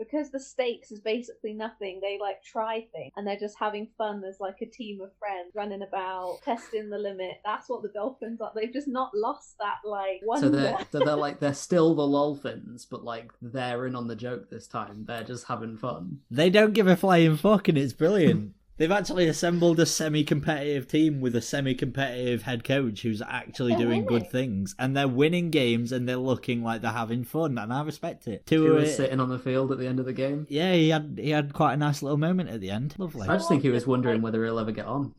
because 0.00 0.30
the 0.30 0.40
stakes 0.40 0.90
is 0.90 0.98
basically 0.98 1.52
nothing, 1.52 2.00
they 2.00 2.18
like 2.18 2.42
try 2.42 2.86
things 2.90 3.12
and 3.16 3.26
they're 3.26 3.38
just 3.38 3.56
having 3.60 3.86
fun 3.98 4.24
as 4.26 4.40
like 4.40 4.56
a 4.62 4.66
team 4.66 5.02
of 5.02 5.10
friends 5.18 5.54
running 5.54 5.82
about, 5.82 6.38
testing 6.42 6.88
the 6.88 6.96
limit. 6.96 7.32
That's 7.44 7.68
what 7.68 7.82
the 7.82 7.88
Dolphins 7.88 8.40
are. 8.40 8.50
They've 8.54 8.72
just 8.72 8.88
not 8.88 9.10
lost 9.14 9.56
that 9.58 9.76
like 9.84 10.22
So 10.40 10.48
they're 10.48 10.78
so 10.90 11.00
they're 11.00 11.16
like 11.16 11.38
they're 11.38 11.52
still 11.54 11.94
the 11.94 12.08
Dolphins, 12.10 12.86
but 12.86 13.04
like 13.04 13.30
they're 13.42 13.86
in 13.86 13.94
on 13.94 14.08
the 14.08 14.16
joke 14.16 14.48
this 14.48 14.66
time. 14.66 15.04
They're 15.06 15.22
just 15.22 15.46
having 15.46 15.76
fun. 15.76 16.20
They 16.30 16.48
don't 16.48 16.72
give 16.72 16.86
a 16.86 16.96
flying 16.96 17.36
fuck, 17.36 17.68
and 17.68 17.76
it's 17.76 17.92
brilliant. 17.92 18.54
They've 18.80 18.90
actually 18.90 19.28
assembled 19.28 19.78
a 19.78 19.84
semi-competitive 19.84 20.88
team 20.88 21.20
with 21.20 21.36
a 21.36 21.42
semi-competitive 21.42 22.40
head 22.44 22.64
coach 22.64 23.02
who's 23.02 23.20
actually 23.20 23.72
They're 23.72 23.84
doing 23.84 24.06
good 24.06 24.30
things, 24.30 24.74
and 24.78 24.96
they're 24.96 25.06
winning 25.06 25.50
games, 25.50 25.92
and 25.92 26.08
they're 26.08 26.16
looking 26.16 26.62
like 26.62 26.80
they're 26.80 26.90
having 26.90 27.24
fun, 27.24 27.58
and 27.58 27.74
I 27.74 27.82
respect 27.82 28.26
it. 28.26 28.42
Who 28.48 28.68
Tua, 28.68 28.76
was 28.76 28.96
sitting 28.96 29.20
on 29.20 29.28
the 29.28 29.38
field 29.38 29.70
at 29.70 29.76
the 29.76 29.86
end 29.86 30.00
of 30.00 30.06
the 30.06 30.14
game? 30.14 30.46
yeah, 30.48 30.72
he 30.72 30.88
had 30.88 31.20
he 31.22 31.28
had 31.28 31.52
quite 31.52 31.74
a 31.74 31.76
nice 31.76 32.02
little 32.02 32.16
moment 32.16 32.48
at 32.48 32.62
the 32.62 32.70
end. 32.70 32.94
Lovely. 32.96 33.28
I 33.28 33.36
just 33.36 33.50
think 33.50 33.60
he 33.60 33.68
was 33.68 33.86
wondering 33.86 34.22
whether 34.22 34.42
he'll 34.46 34.58
ever 34.58 34.72
get 34.72 34.86
on. 34.86 35.14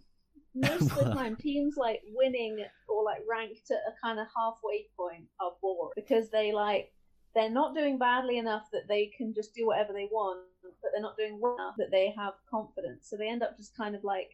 most 0.55 0.81
of 0.91 0.95
the 0.95 1.13
time 1.13 1.35
teams 1.35 1.75
like 1.77 2.01
winning 2.15 2.65
or 2.89 3.03
like 3.03 3.21
ranked 3.29 3.69
at 3.69 3.77
a 3.87 3.93
kind 4.03 4.19
of 4.19 4.25
halfway 4.35 4.87
point 4.97 5.25
are 5.39 5.51
bored 5.61 5.91
because 5.95 6.31
they 6.31 6.51
like 6.51 6.91
they're 7.35 7.51
not 7.51 7.75
doing 7.75 7.99
badly 7.99 8.39
enough 8.39 8.63
that 8.73 8.87
they 8.87 9.11
can 9.15 9.35
just 9.35 9.53
do 9.53 9.67
whatever 9.67 9.93
they 9.93 10.09
want 10.11 10.39
but 10.81 10.91
they're 10.93 11.01
not 11.01 11.17
doing 11.17 11.39
well 11.39 11.55
enough 11.55 11.75
that 11.77 11.91
they 11.91 12.13
have 12.17 12.33
confidence 12.49 13.07
so 13.09 13.17
they 13.17 13.29
end 13.29 13.43
up 13.43 13.57
just 13.57 13.75
kind 13.75 13.95
of 13.95 14.03
like 14.03 14.31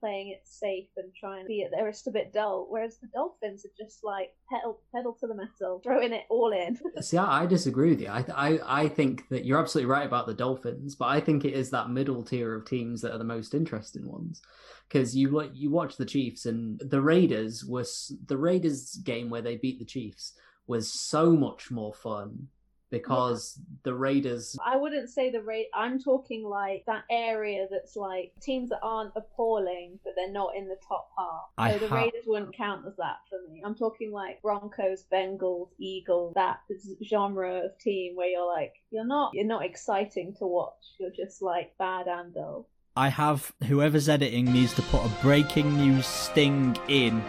playing 0.00 0.28
it 0.28 0.40
safe 0.44 0.88
and 0.96 1.12
trying 1.14 1.44
to 1.44 1.48
be 1.48 1.60
it 1.60 1.70
they're 1.70 1.90
just 1.90 2.06
a 2.06 2.10
bit 2.10 2.32
dull 2.32 2.66
whereas 2.70 2.96
the 2.98 3.06
dolphins 3.08 3.66
are 3.66 3.84
just 3.84 4.02
like 4.02 4.34
pedal 4.50 4.80
pedal 4.94 5.12
to 5.12 5.26
the 5.26 5.34
metal 5.34 5.80
throwing 5.84 6.12
it 6.12 6.24
all 6.30 6.52
in 6.52 6.78
See, 7.00 7.18
I, 7.18 7.46
disagree 7.46 7.90
with 7.90 8.00
you. 8.00 8.08
I, 8.08 8.24
I 8.34 8.82
I 8.82 8.88
think 8.88 9.28
that 9.28 9.44
you're 9.44 9.58
absolutely 9.58 9.90
right 9.90 10.06
about 10.06 10.26
the 10.26 10.34
Dolphins, 10.34 10.94
but 10.94 11.06
I 11.06 11.20
think 11.20 11.44
it 11.44 11.54
is 11.54 11.70
that 11.70 11.90
middle 11.90 12.22
tier 12.22 12.54
of 12.54 12.64
teams 12.64 13.00
that 13.02 13.12
are 13.12 13.18
the 13.18 13.24
most 13.24 13.54
interesting 13.54 14.06
ones. 14.06 14.40
Because 14.88 15.16
you 15.16 15.50
you 15.52 15.70
watch 15.70 15.96
the 15.96 16.06
Chiefs 16.06 16.46
and 16.46 16.80
the 16.80 17.00
Raiders 17.00 17.64
was 17.64 18.12
the 18.26 18.36
Raiders 18.36 18.96
game 18.96 19.30
where 19.30 19.42
they 19.42 19.56
beat 19.56 19.78
the 19.78 19.84
Chiefs 19.84 20.34
was 20.66 20.92
so 20.92 21.32
much 21.32 21.70
more 21.70 21.92
fun 21.92 22.48
because 22.90 23.58
the 23.82 23.94
Raiders 23.94 24.56
I 24.64 24.76
wouldn't 24.76 25.08
say 25.08 25.30
the 25.30 25.42
rate. 25.42 25.68
I'm 25.74 25.98
talking 25.98 26.42
like 26.44 26.84
that 26.86 27.04
area 27.10 27.66
that's 27.70 27.96
like 27.96 28.32
teams 28.40 28.70
that 28.70 28.80
aren't 28.82 29.12
appalling, 29.16 29.98
but 30.04 30.14
they're 30.16 30.32
not 30.32 30.56
in 30.56 30.68
the 30.68 30.76
top 30.86 31.08
half. 31.16 31.44
I 31.56 31.72
so 31.72 31.78
the 31.78 31.88
ha- 31.88 31.96
Raiders 31.96 32.24
wouldn't 32.26 32.56
count 32.56 32.86
as 32.86 32.96
that 32.96 33.18
for 33.28 33.38
me. 33.50 33.62
I'm 33.64 33.74
talking 33.74 34.10
like 34.12 34.42
Broncos, 34.42 35.04
Bengals, 35.12 35.68
Eagles, 35.78 36.34
that 36.34 36.60
genre 37.04 37.64
of 37.64 37.78
team 37.78 38.16
where 38.16 38.28
you're 38.28 38.46
like 38.46 38.74
you're 38.90 39.06
not 39.06 39.32
you're 39.34 39.44
not 39.44 39.64
exciting 39.64 40.34
to 40.38 40.46
watch. 40.46 40.94
You're 40.98 41.10
just 41.10 41.42
like 41.42 41.76
bad 41.78 42.06
and 42.06 42.34
dull. 42.34 42.68
I 43.00 43.08
have 43.08 43.54
whoever's 43.66 44.10
editing 44.10 44.52
needs 44.52 44.74
to 44.74 44.82
put 44.82 45.02
a 45.02 45.08
breaking 45.22 45.74
news 45.78 46.04
sting 46.04 46.76
in. 46.86 47.24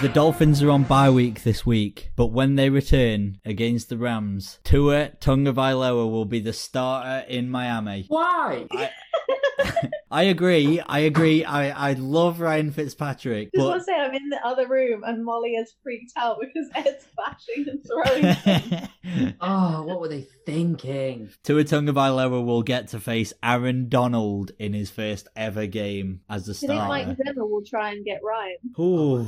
The 0.00 0.08
Dolphins 0.08 0.62
are 0.62 0.70
on 0.70 0.84
bye 0.84 1.10
week 1.10 1.42
this 1.42 1.66
week, 1.66 2.12
but 2.14 2.26
when 2.26 2.54
they 2.54 2.70
return 2.70 3.40
against 3.44 3.88
the 3.88 3.96
Rams, 3.96 4.60
Tua 4.62 5.08
Tagovailoa 5.20 6.08
will 6.08 6.24
be 6.24 6.38
the 6.38 6.52
starter 6.52 7.26
in 7.26 7.50
Miami. 7.50 8.04
why? 8.06 8.68
I 8.70 8.90
agree. 10.24 10.78
I 10.80 11.00
agree. 11.00 11.42
I, 11.42 11.90
I 11.90 11.92
love 11.94 12.40
Ryan 12.40 12.70
Fitzpatrick, 12.70 13.50
Just 13.54 13.66
want 13.66 13.80
to 13.80 13.84
say 13.84 13.94
I'm 13.94 14.14
in 14.14 14.28
the 14.28 14.44
other 14.46 14.68
room 14.68 15.02
and 15.04 15.24
Molly 15.24 15.54
has 15.54 15.74
freaked 15.82 16.12
out 16.16 16.38
because 16.38 16.68
Ed's 16.74 17.06
bashing 17.16 17.66
and 17.68 17.82
throwing. 17.86 18.34
things. 18.36 18.88
Oh, 19.40 19.82
what 19.82 20.00
were 20.00 20.08
they 20.08 20.26
thinking? 20.46 21.30
Tua 21.42 21.64
Tagovailoa 21.64 22.44
will 22.44 22.62
get 22.62 22.88
to 22.88 23.00
face 23.00 23.32
Aaron 23.42 23.88
Donald 23.88 24.52
in 24.58 24.72
his 24.74 24.90
first 24.90 25.28
ever 25.34 25.66
game 25.66 26.20
as 26.28 26.46
the 26.46 26.52
Do 26.54 26.60
you 26.60 26.68
think 26.68 26.88
Mike. 26.88 27.16
Zimmer 27.16 27.46
will 27.46 27.64
try 27.64 27.92
and 27.92 28.04
get 28.04 28.20
Ryan? 28.22 28.56
Ooh. 28.78 29.26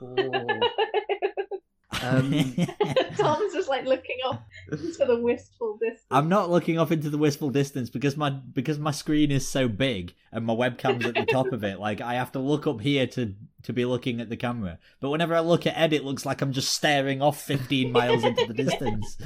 Oh. 0.00 0.60
Um, 2.00 2.32
Tom's 3.16 3.52
just 3.52 3.68
like 3.68 3.84
looking 3.84 4.16
off 4.24 4.40
into 4.70 5.04
the 5.04 5.18
wistful 5.20 5.78
distance. 5.78 6.06
I'm 6.10 6.28
not 6.28 6.50
looking 6.50 6.78
off 6.78 6.90
into 6.90 7.10
the 7.10 7.18
wistful 7.18 7.50
distance 7.50 7.90
because 7.90 8.16
my 8.16 8.30
because 8.30 8.78
my 8.78 8.90
screen 8.90 9.30
is 9.30 9.46
so 9.46 9.68
big 9.68 10.14
and 10.30 10.46
my 10.46 10.54
webcam's 10.54 11.04
at 11.04 11.14
the 11.14 11.26
top 11.26 11.52
of 11.52 11.64
it. 11.64 11.78
Like 11.78 12.00
I 12.00 12.14
have 12.14 12.32
to 12.32 12.38
look 12.38 12.66
up 12.66 12.80
here 12.80 13.06
to 13.08 13.34
to 13.64 13.72
be 13.72 13.84
looking 13.84 14.20
at 14.20 14.28
the 14.28 14.36
camera. 14.36 14.78
But 15.00 15.10
whenever 15.10 15.34
I 15.34 15.40
look 15.40 15.66
at 15.66 15.76
Ed, 15.76 15.92
it 15.92 16.04
looks 16.04 16.26
like 16.26 16.40
I'm 16.40 16.52
just 16.52 16.72
staring 16.72 17.22
off 17.22 17.40
15 17.42 17.92
miles 17.92 18.24
into 18.24 18.46
the 18.46 18.54
distance. 18.64 19.16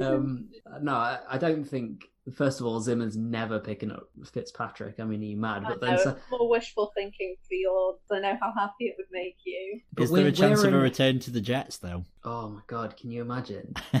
um, 0.00 0.48
no, 0.82 0.92
I, 0.92 1.18
I 1.28 1.38
don't 1.38 1.64
think. 1.64 2.10
First 2.32 2.60
of 2.60 2.66
all, 2.66 2.80
Zimmer's 2.80 3.16
never 3.16 3.58
picking 3.58 3.90
up 3.90 4.08
Fitzpatrick. 4.32 4.98
I 4.98 5.04
mean, 5.04 5.20
are 5.20 5.24
you 5.24 5.36
mad? 5.36 5.64
I 5.64 5.68
But 5.68 5.82
know, 5.82 5.88
then, 5.88 5.98
so, 5.98 6.16
more 6.30 6.48
wishful 6.48 6.90
thinking 6.94 7.36
for 7.46 7.54
yours. 7.54 7.98
I 8.10 8.20
know 8.20 8.38
how 8.40 8.52
happy 8.56 8.86
it 8.86 8.94
would 8.96 9.08
make 9.12 9.36
you. 9.44 9.80
but 9.92 10.04
Is 10.04 10.10
there 10.10 10.26
a 10.26 10.32
chance 10.32 10.62
we're 10.62 10.68
of 10.68 10.74
a 10.74 10.78
return 10.78 11.18
to 11.20 11.30
the 11.30 11.40
Jets 11.40 11.76
though? 11.78 12.04
Oh 12.24 12.48
my 12.48 12.60
god, 12.66 12.96
can 12.96 13.10
you 13.10 13.20
imagine? 13.20 13.74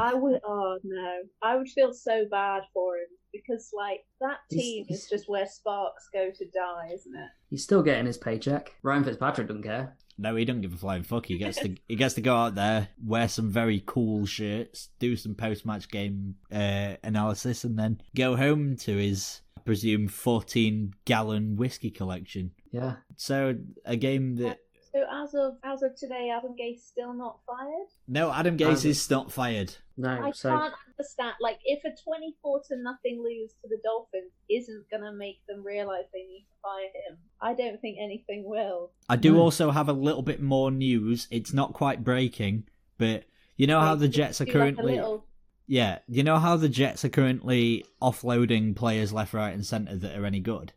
I 0.00 0.14
would. 0.14 0.40
Oh 0.44 0.78
no, 0.84 1.22
I 1.42 1.56
would 1.56 1.68
feel 1.68 1.92
so 1.92 2.24
bad 2.30 2.62
for 2.72 2.96
him 2.96 3.08
because 3.46 3.70
like 3.76 4.04
that 4.20 4.38
He's- 4.50 4.62
team 4.62 4.84
he's- 4.88 5.04
is 5.04 5.08
just 5.10 5.28
where 5.28 5.46
sparks 5.46 6.08
go 6.12 6.30
to 6.30 6.44
die, 6.46 6.90
isn't 6.94 7.14
it? 7.14 7.28
He's 7.50 7.64
still 7.64 7.82
getting 7.82 8.06
his 8.06 8.18
paycheck. 8.18 8.74
Ryan 8.82 9.04
Fitzpatrick 9.04 9.48
doesn't 9.48 9.62
care. 9.62 9.96
no, 10.20 10.34
he 10.36 10.44
don't 10.44 10.60
give 10.60 10.74
a 10.74 10.76
flying 10.76 11.04
fuck. 11.04 11.26
He 11.26 11.38
gets 11.38 11.58
to 11.60 11.76
he 11.88 11.94
gets 11.96 12.14
to 12.14 12.20
go 12.20 12.34
out 12.34 12.54
there, 12.56 12.88
wear 13.04 13.28
some 13.28 13.50
very 13.50 13.82
cool 13.86 14.26
shirts, 14.26 14.88
do 14.98 15.14
some 15.16 15.34
post 15.34 15.64
match 15.64 15.88
game 15.90 16.34
uh, 16.52 16.96
analysis, 17.04 17.62
and 17.64 17.78
then 17.78 18.00
go 18.16 18.36
home 18.36 18.76
to 18.78 18.96
his 18.96 19.42
I 19.56 19.60
presume 19.60 20.08
14 20.08 20.94
gallon 21.04 21.56
whiskey 21.56 21.90
collection. 21.90 22.52
Yeah. 22.72 22.96
So 23.16 23.56
a 23.84 23.96
game 23.96 24.36
that 24.36 24.58
So 24.98 25.04
as 25.24 25.34
of 25.34 25.56
as 25.62 25.82
of 25.82 25.94
today, 25.94 26.32
Adam 26.36 26.56
Gase 26.60 26.80
still 26.80 27.12
not 27.12 27.38
fired. 27.46 27.86
no 28.08 28.32
Adam 28.32 28.56
Gase 28.56 28.84
is 28.84 29.08
not 29.10 29.30
fired. 29.30 29.74
No, 29.96 30.10
I 30.10 30.30
so 30.32 30.50
can't 30.50 30.74
understand. 30.88 31.34
Like, 31.40 31.58
if 31.64 31.84
a 31.84 31.90
twenty-four 32.02 32.62
to 32.68 32.76
nothing 32.76 33.22
lose 33.22 33.52
to 33.62 33.68
the 33.68 33.78
Dolphins 33.84 34.32
isn't 34.50 34.90
gonna 34.90 35.12
make 35.12 35.44
them 35.46 35.62
realize 35.64 36.04
they 36.12 36.22
need 36.24 36.46
to 36.48 36.54
fire 36.62 36.90
him, 37.08 37.18
I 37.40 37.54
don't 37.54 37.80
think 37.80 37.98
anything 38.00 38.44
will. 38.44 38.90
I 39.08 39.16
do 39.16 39.34
No. 39.34 39.40
also 39.40 39.70
have 39.70 39.88
a 39.88 39.92
little 39.92 40.22
bit 40.22 40.40
more 40.40 40.70
news. 40.70 41.28
It's 41.30 41.52
not 41.52 41.74
quite 41.74 42.02
breaking, 42.02 42.64
but 42.96 43.24
you 43.56 43.66
know 43.68 43.80
how 43.80 43.92
Like, 43.92 44.00
the 44.00 44.08
Jets 44.08 44.40
are 44.40 44.46
do 44.46 44.52
like 44.52 44.58
currently 44.76 44.96
little- 44.96 45.26
Yeah, 45.66 45.98
you 46.08 46.22
know 46.24 46.38
how 46.38 46.56
the 46.56 46.68
Jets 46.68 47.04
are 47.04 47.08
currently 47.08 47.84
offloading 48.02 48.74
players 48.74 49.12
left, 49.12 49.34
right, 49.34 49.54
and 49.54 49.64
centre 49.66 49.96
that 49.96 50.16
are 50.18 50.24
any 50.26 50.40
good? 50.40 50.72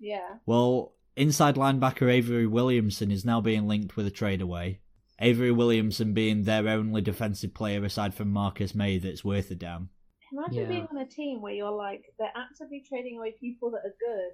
Yeah. 0.00 0.38
Well, 0.46 0.93
inside 1.16 1.56
linebacker 1.56 2.10
Avery 2.10 2.46
Williamson 2.46 3.10
is 3.10 3.24
now 3.24 3.40
being 3.40 3.66
linked 3.66 3.96
with 3.96 4.06
a 4.06 4.10
trade 4.10 4.40
away. 4.40 4.80
Avery 5.20 5.52
Williamson 5.52 6.12
being 6.12 6.42
their 6.42 6.66
only 6.68 7.00
defensive 7.00 7.54
player 7.54 7.84
aside 7.84 8.14
from 8.14 8.30
Marcus 8.32 8.74
Maye 8.74 8.98
that's 8.98 9.24
worth 9.24 9.50
a 9.50 9.54
damn. 9.54 9.90
Imagine 10.32 10.62
Yeah. 10.62 10.68
being 10.68 10.86
on 10.90 10.96
a 10.98 11.06
team 11.06 11.40
where 11.40 11.52
you're 11.54 11.70
like 11.70 12.02
they're 12.18 12.32
actively 12.34 12.82
trading 12.88 13.18
away 13.18 13.34
people 13.38 13.70
that 13.70 13.78
are 13.86 13.94
good, 14.00 14.32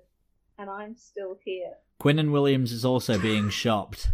and 0.58 0.70
I'm 0.70 0.96
still 0.96 1.36
here. 1.44 1.72
Quinnen 2.02 2.30
Williams 2.32 2.72
is 2.72 2.84
also 2.84 3.18
being 3.18 3.50
shopped 3.62 4.08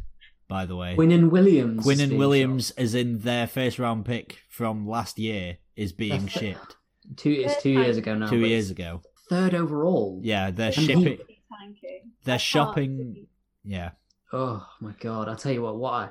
by 0.48 0.64
the 0.66 0.76
way. 0.76 0.94
Quinnen 0.96 1.30
Williams. 1.30 1.86
is 1.86 1.86
Quinnen 1.98 2.08
being 2.08 2.18
Williams, 2.18 2.70
as 2.72 2.94
in 2.94 3.20
their 3.20 3.46
first 3.46 3.78
round 3.78 4.04
pick 4.04 4.38
from 4.48 4.88
last 4.88 5.18
year, 5.18 5.58
is 5.76 5.92
being 5.92 6.22
That's- 6.26 6.32
shipped 6.32 6.58
shot. 6.58 6.76
Two. 7.16 7.30
It's 7.30 7.62
two 7.62 7.70
years 7.70 7.96
ago 7.96 8.16
now. 8.16 8.28
two 8.28 8.44
years 8.44 8.70
ago. 8.70 9.02
Third 9.28 9.54
overall. 9.54 10.20
Yeah, 10.24 10.50
they're 10.50 10.66
And 10.68 10.76
he- 10.76 10.86
shipping. 10.86 11.18
Tanking. 11.50 12.10
They're 12.24 12.34
I 12.34 12.38
can't 12.38 12.42
shopping. 12.42 13.26
Yeah, 13.64 13.90
Oh 14.32 14.66
my 14.80 14.92
god! 15.00 15.28
I 15.28 15.34
tell 15.34 15.52
you 15.52 15.62
what. 15.62 15.76
Why? 15.78 16.10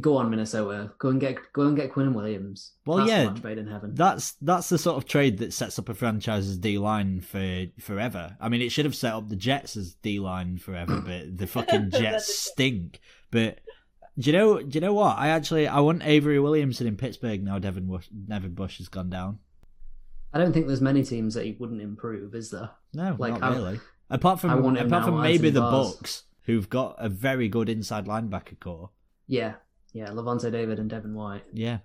Go 0.00 0.16
on, 0.16 0.30
Minnesota. 0.30 0.92
Go 0.98 1.08
and 1.08 1.20
get. 1.20 1.36
Go 1.52 1.62
and 1.62 1.76
get 1.76 1.92
Quinnen 1.92 2.14
Williams. 2.14 2.72
Well, 2.86 2.98
That's 2.98 3.10
yeah, 3.10 3.30
match 3.30 3.42
made 3.42 3.58
in 3.58 3.66
heaven. 3.66 3.94
that's 3.94 4.32
that's 4.40 4.68
the 4.68 4.78
sort 4.78 4.96
of 4.96 5.06
trade 5.08 5.38
that 5.38 5.52
sets 5.52 5.78
up 5.78 5.88
a 5.88 5.94
franchise's 5.94 6.56
D 6.58 6.78
line 6.78 7.20
for 7.20 7.66
forever. 7.80 8.36
I 8.40 8.48
mean, 8.48 8.62
it 8.62 8.70
should 8.70 8.84
have 8.84 8.94
set 8.94 9.12
up 9.14 9.28
the 9.28 9.36
Jets 9.36 9.76
as 9.76 9.94
D 9.94 10.20
line 10.20 10.58
forever, 10.58 11.00
but 11.04 11.36
the 11.36 11.46
fucking 11.48 11.90
Jets 11.90 12.32
stink. 12.32 13.00
But 13.32 13.58
do 14.18 14.30
you 14.30 14.36
know? 14.36 14.62
Do 14.62 14.68
you 14.70 14.80
know 14.80 14.94
what? 14.94 15.18
I 15.18 15.28
actually 15.28 15.66
I 15.66 15.80
want 15.80 16.04
Avery 16.04 16.38
Williamson 16.38 16.86
in 16.86 16.96
Pittsburgh 16.96 17.42
now. 17.42 17.58
Devin 17.58 17.86
Bush, 17.86 18.06
Devin 18.08 18.54
Bush 18.54 18.78
has 18.78 18.88
gone 18.88 19.10
down. 19.10 19.40
I 20.32 20.38
don't 20.38 20.52
think 20.52 20.66
there's 20.68 20.80
many 20.82 21.02
teams 21.02 21.34
that 21.34 21.44
he 21.46 21.56
wouldn't 21.58 21.80
improve, 21.80 22.34
is 22.34 22.50
there? 22.50 22.70
No, 22.92 23.16
Like, 23.18 23.40
not 23.40 23.42
I- 23.42 23.54
really. 23.56 23.80
Apart 24.10 24.40
from 24.40 24.50
I 24.50 24.54
want 24.56 24.78
apart 24.78 25.04
from 25.04 25.20
maybe 25.20 25.50
the 25.50 25.60
Barrs. 25.60 25.94
Bucks, 25.94 26.22
who've 26.42 26.68
got 26.68 26.96
a 26.98 27.08
very 27.08 27.48
good 27.48 27.68
inside 27.68 28.06
linebacker 28.06 28.58
core. 28.60 28.90
Yeah, 29.26 29.54
yeah. 29.92 30.08
Lavonte 30.08 30.50
David 30.50 30.78
and 30.78 30.88
Devin 30.88 31.14
White. 31.14 31.44
Yeah. 31.52 31.78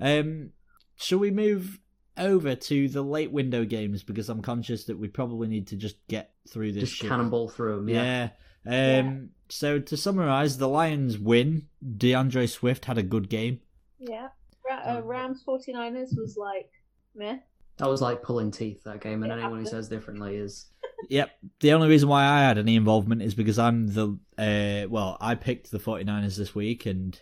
Um, 0.00 0.50
shall 0.96 1.18
we 1.18 1.30
move 1.30 1.78
over 2.16 2.54
to 2.54 2.88
the 2.88 3.02
late 3.02 3.30
window 3.30 3.64
games 3.64 4.02
because 4.02 4.28
I'm 4.28 4.42
conscious 4.42 4.84
that 4.84 4.98
we 4.98 5.08
probably 5.08 5.48
need 5.48 5.68
to 5.68 5.76
just 5.76 5.96
get 6.08 6.32
through 6.48 6.72
this. 6.72 6.84
Just 6.84 6.96
shit. 6.96 7.08
cannonball 7.08 7.48
through 7.48 7.76
them. 7.76 7.88
Yeah. 7.88 8.30
Yeah. 8.64 8.98
Um. 9.00 9.30
So 9.48 9.78
to 9.78 9.96
summarize, 9.96 10.58
the 10.58 10.68
Lions 10.68 11.18
win. 11.18 11.68
D'Andre 11.96 12.46
Swift 12.46 12.86
had 12.86 12.98
a 12.98 13.02
good 13.02 13.28
game. 13.28 13.60
Yeah. 13.98 14.28
Ra- 14.68 14.96
uh, 14.96 15.02
Rams 15.02 15.42
49ers 15.46 16.16
was 16.16 16.36
like, 16.36 16.70
meh. 17.14 17.38
That 17.78 17.88
was 17.88 18.02
like 18.02 18.22
pulling 18.22 18.50
teeth 18.50 18.82
that 18.84 19.00
game, 19.00 19.22
and 19.22 19.32
It 19.32 19.36
anyone 19.38 19.60
who 19.60 19.66
says 19.66 19.88
differently 19.88 20.36
is 20.36 20.66
Yep. 21.08 21.30
The 21.60 21.72
only 21.72 21.88
reason 21.88 22.08
why 22.08 22.24
I 22.24 22.40
had 22.40 22.58
any 22.58 22.76
involvement 22.76 23.22
is 23.22 23.34
because 23.34 23.58
I'm 23.58 23.86
the 23.88 24.18
uh 24.36 24.88
well, 24.88 25.16
I 25.20 25.34
picked 25.34 25.70
the 25.70 25.78
49ers 25.78 26.36
this 26.36 26.54
week 26.54 26.86
and 26.86 27.18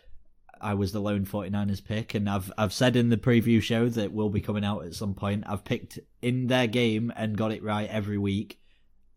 I 0.60 0.74
was 0.74 0.92
the 0.92 1.00
lone 1.00 1.26
49ers 1.26 1.84
pick 1.84 2.14
and 2.14 2.28
I've 2.28 2.50
I've 2.56 2.72
said 2.72 2.96
in 2.96 3.10
the 3.10 3.16
preview 3.16 3.60
show 3.60 3.88
that 3.90 4.12
will 4.12 4.30
be 4.30 4.40
coming 4.40 4.64
out 4.64 4.84
at 4.84 4.94
some 4.94 5.14
point. 5.14 5.44
I've 5.46 5.64
picked 5.64 5.98
in 6.22 6.46
their 6.46 6.66
game 6.66 7.12
and 7.16 7.36
got 7.36 7.52
it 7.52 7.62
right 7.62 7.88
every 7.88 8.18
week. 8.18 8.58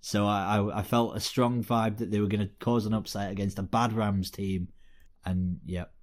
So 0.01 0.25
I 0.25 0.57
I, 0.57 0.79
I 0.79 0.83
felt 0.83 1.15
a 1.15 1.19
strong 1.19 1.63
vibe 1.63 1.97
that 1.97 2.11
they 2.11 2.19
were 2.19 2.27
going 2.27 2.45
to 2.45 2.51
cause 2.59 2.85
an 2.85 2.93
upset 2.93 3.31
against 3.31 3.59
a 3.59 3.63
bad 3.63 3.93
Rams 3.93 4.31
team 4.31 4.69
and 5.25 5.59
yep. 5.65 5.93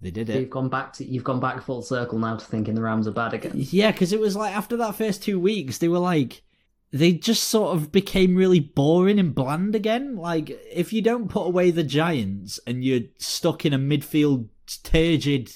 They 0.00 0.10
did 0.10 0.28
it. 0.28 0.40
you've 0.40 0.50
gone 0.50 0.68
back 0.68 0.92
to 0.94 1.04
you've 1.04 1.22
gone 1.22 1.38
back 1.38 1.62
full 1.62 1.80
circle 1.80 2.18
now 2.18 2.36
to 2.36 2.44
thinking 2.44 2.74
the 2.74 2.82
Rams 2.82 3.06
are 3.06 3.12
bad 3.12 3.34
again. 3.34 3.52
Yeah, 3.54 3.92
because 3.92 4.12
it 4.12 4.18
was 4.18 4.34
like 4.34 4.54
after 4.54 4.76
that 4.78 4.96
first 4.96 5.22
two 5.22 5.38
weeks, 5.38 5.78
they 5.78 5.86
were 5.86 6.00
like, 6.00 6.42
they 6.92 7.12
just 7.12 7.44
sort 7.44 7.74
of 7.74 7.90
became 7.90 8.36
really 8.36 8.60
boring 8.60 9.18
and 9.18 9.34
bland 9.34 9.74
again. 9.74 10.16
Like, 10.16 10.50
if 10.70 10.92
you 10.92 11.00
don't 11.00 11.30
put 11.30 11.46
away 11.46 11.70
the 11.70 11.82
Giants 11.82 12.60
and 12.66 12.84
you're 12.84 13.00
stuck 13.16 13.64
in 13.64 13.72
a 13.72 13.78
midfield 13.78 14.48
turgid, 14.84 15.50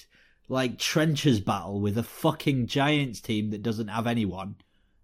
like, 0.49 0.79
trenches 0.79 1.41
battle 1.41 1.81
with 1.81 1.99
a 1.99 2.03
fucking 2.03 2.69
Giants 2.69 3.21
team 3.21 3.51
that 3.51 3.63
doesn't 3.63 3.89
have 3.89 4.07
anyone, 4.07 4.57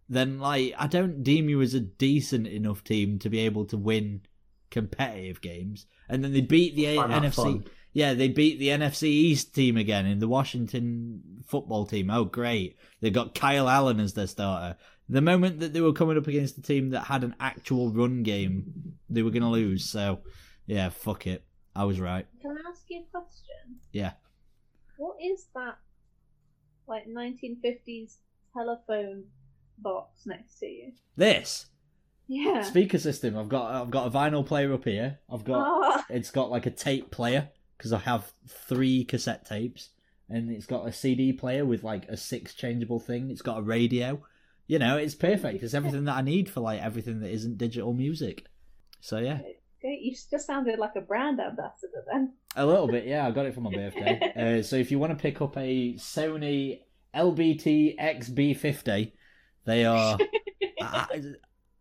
then, 0.09 0.39
like, 0.39 0.75
I 0.79 0.87
don't 0.87 1.23
deem 1.23 1.51
you 1.51 1.61
as 1.61 1.75
a 1.75 1.81
decent 1.81 2.47
enough 2.47 2.83
team 2.83 3.19
to 3.19 3.29
be 3.29 3.41
able 3.41 3.67
to 3.67 3.77
win 3.77 4.23
competitive 4.71 5.43
games. 5.43 5.87
And 6.09 6.25
then 6.25 6.33
they 6.33 6.41
beat 6.41 6.75
the 6.77 6.97
that 6.97 7.11
NFC. 7.11 7.35
fun. 7.35 7.65
Yeah, 7.93 8.15
they 8.15 8.29
beat 8.29 8.59
the 8.59 8.69
NFC 8.69 9.03
East 9.05 9.55
team 9.55 9.77
again 9.77 10.07
in 10.07 10.19
the 10.19 10.29
Washington 10.29 11.43
football 11.47 11.85
team. 11.85 12.09
Oh, 12.09 12.25
great. 12.25 12.79
They've 13.01 13.13
got 13.13 13.35
Kyle 13.35 13.69
Allen 13.69 14.01
as 14.01 14.15
their 14.15 14.27
starter. 14.27 14.79
The 15.09 15.21
moment 15.21 15.61
that 15.61 15.73
they 15.73 15.81
were 15.81 15.93
coming 15.93 16.17
up 16.17 16.27
against 16.27 16.59
a 16.59 16.63
team 16.63 16.91
that 16.91 17.05
had 17.05 17.25
an 17.25 17.35
actual 17.41 17.91
run 17.91 18.23
game, 18.23 18.95
they 19.11 19.23
were 19.23 19.31
going 19.31 19.43
to 19.43 19.49
lose. 19.49 19.85
So, 19.85 20.21
yeah, 20.67 20.89
fuck 20.89 21.27
it. 21.27 21.45
I 21.75 21.85
was 21.85 22.01
right. 22.01 22.27
Can 22.41 22.53
I 22.53 22.69
ask 22.71 22.83
you 22.89 23.01
a 23.03 23.11
question? 23.19 23.79
Yeah. 23.93 24.13
What 24.97 25.17
is 25.23 25.47
that, 25.55 25.79
like, 26.87 27.07
1950s 27.09 28.17
telephone 28.55 29.25
box 29.79 30.27
next 30.27 30.59
to 30.61 30.67
you? 30.67 30.93
This 31.17 31.67
Yeah. 32.29 32.63
speaker 32.63 32.99
system. 32.99 33.37
I've 33.37 33.49
got 33.49 33.73
I've 33.75 33.91
got 33.91 34.07
a 34.07 34.11
vinyl 34.11 34.47
player 34.47 34.73
up 34.73 34.85
here. 34.85 35.19
I've 35.29 35.45
got 35.45 35.67
Ah, 35.67 36.07
it's 36.09 36.31
got 36.31 36.51
like 36.51 36.67
a 36.67 36.71
tape 36.71 37.11
player 37.11 37.51
because 37.77 37.93
I 37.93 37.99
have 37.99 38.33
three 38.47 39.05
cassette 39.05 39.45
tapes, 39.47 39.91
and 40.29 40.51
it's 40.51 40.67
got 40.67 40.87
a 40.87 40.93
CD 40.93 41.33
player 41.33 41.65
with 41.65 41.83
like 41.83 42.09
a 42.09 42.17
six 42.17 42.55
changeable 42.55 43.01
thing. 43.01 43.31
It's 43.31 43.43
got 43.43 43.59
a 43.59 43.63
radio. 43.63 44.23
You 44.73 44.79
know, 44.79 44.97
it's 44.97 45.15
perfect. 45.15 45.63
It's 45.63 45.75
everything 45.75 46.07
that 46.07 46.17
I 46.17 46.23
need 46.23 46.49
for 46.49 46.61
like 46.61 46.81
everything 46.81 47.21
that 47.21 47.31
isn't 47.31 47.59
digital 47.59 47.93
music. 47.93 48.47
So 49.03 49.19
yeah, 49.19 49.41
you 49.83 50.15
just 50.31 50.47
sounded 50.47 50.79
like 50.79 50.97
a 50.97 51.03
brand 51.03 51.39
ambassador 51.41 52.03
then. 52.11 52.33
a 52.57 52.65
little 52.65 52.87
bit. 52.89 53.05
Yeah, 53.05 53.27
I 53.27 53.33
got 53.33 53.45
it 53.45 53.55
for 53.55 53.61
my 53.61 53.71
birthday. 53.71 54.33
uh, 54.61 54.63
so 54.63 54.77
if 54.77 54.91
you 54.91 54.99
want 54.99 55.13
to 55.13 55.23
pick 55.23 55.43
up 55.43 55.59
a 55.59 55.93
Sony 55.99 56.81
LBT 57.15 57.99
XB50, 58.01 59.13
they 59.67 59.85
are 59.85 60.17
uh, 60.81 61.07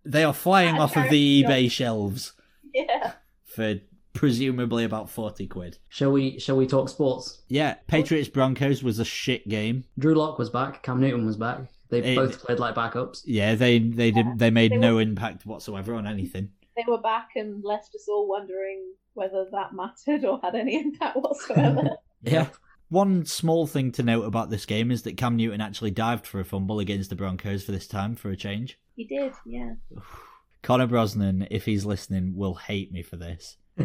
they 0.04 0.26
are 0.26 0.34
flying 0.34 0.78
off 0.78 0.98
of 0.98 1.10
the 1.10 1.44
eBay 1.46 1.72
shelves 1.72 2.34
Yeah. 2.74 3.14
for 3.46 3.76
presumably 4.12 4.84
about 4.84 5.10
forty 5.10 5.48
quid. 5.48 5.78
Shall 5.88 6.12
we? 6.12 6.40
Shall 6.40 6.58
we 6.58 6.68
talk 6.68 6.90
sports? 6.90 7.42
Yeah, 7.48 7.76
Patriots 7.88 8.28
Broncos 8.28 8.84
was 8.84 9.00
a 9.00 9.06
shit 9.06 9.48
game. 9.48 9.86
Drew 9.98 10.14
Lock 10.14 10.38
was 10.38 10.50
back. 10.50 10.84
Cam 10.84 11.00
Newton 11.00 11.26
was 11.26 11.38
back. 11.38 11.62
They 11.92 12.00
It- 12.14 12.16
both 12.16 12.40
played 12.44 12.58
like 12.60 12.74
backups. 12.76 13.22
Yeah, 13.26 13.54
they 13.56 13.78
they 13.80 14.10
didn't. 14.12 14.38
they 14.38 14.50
made 14.50 14.72
They 14.72 14.78
no 14.78 14.96
were- 14.96 15.02
impact 15.02 15.46
whatsoever 15.46 15.94
on 15.94 16.08
anything. 16.08 16.50
They 16.76 16.84
were 16.88 17.02
back 17.02 17.30
and 17.36 17.64
left 17.64 17.94
us 17.94 18.08
all 18.08 18.28
wondering 18.28 18.94
whether 19.14 19.46
that 19.52 19.74
mattered 19.74 20.24
or 20.26 20.40
had 20.42 20.56
any 20.56 20.76
impact 20.82 21.18
whatsoever. 21.18 21.90
Yeah. 22.24 22.48
One 22.90 23.26
small 23.26 23.66
thing 23.68 23.92
to 23.94 24.04
note 24.04 24.24
about 24.26 24.50
this 24.52 24.66
game 24.66 24.92
is 24.92 25.02
that 25.04 25.18
Cam 25.18 25.36
Newton 25.38 25.60
actually 25.62 25.92
dived 25.92 26.28
for 26.28 26.40
a 26.40 26.46
fumble 26.46 26.80
against 26.80 27.10
the 27.10 27.16
Broncos 27.16 27.64
for 27.64 27.72
this 27.72 27.88
time 27.88 28.16
for 28.16 28.30
a 28.30 28.36
change. 28.36 28.78
he 28.96 29.06
did, 29.06 29.34
yeah. 29.46 29.74
Connor 30.62 30.86
Brosnan, 30.88 31.48
if 31.50 31.66
he's 31.66 31.84
listening, 31.86 32.36
will 32.36 32.54
hate 32.56 32.92
me 32.92 33.02
for 33.02 33.16
this. 33.18 33.58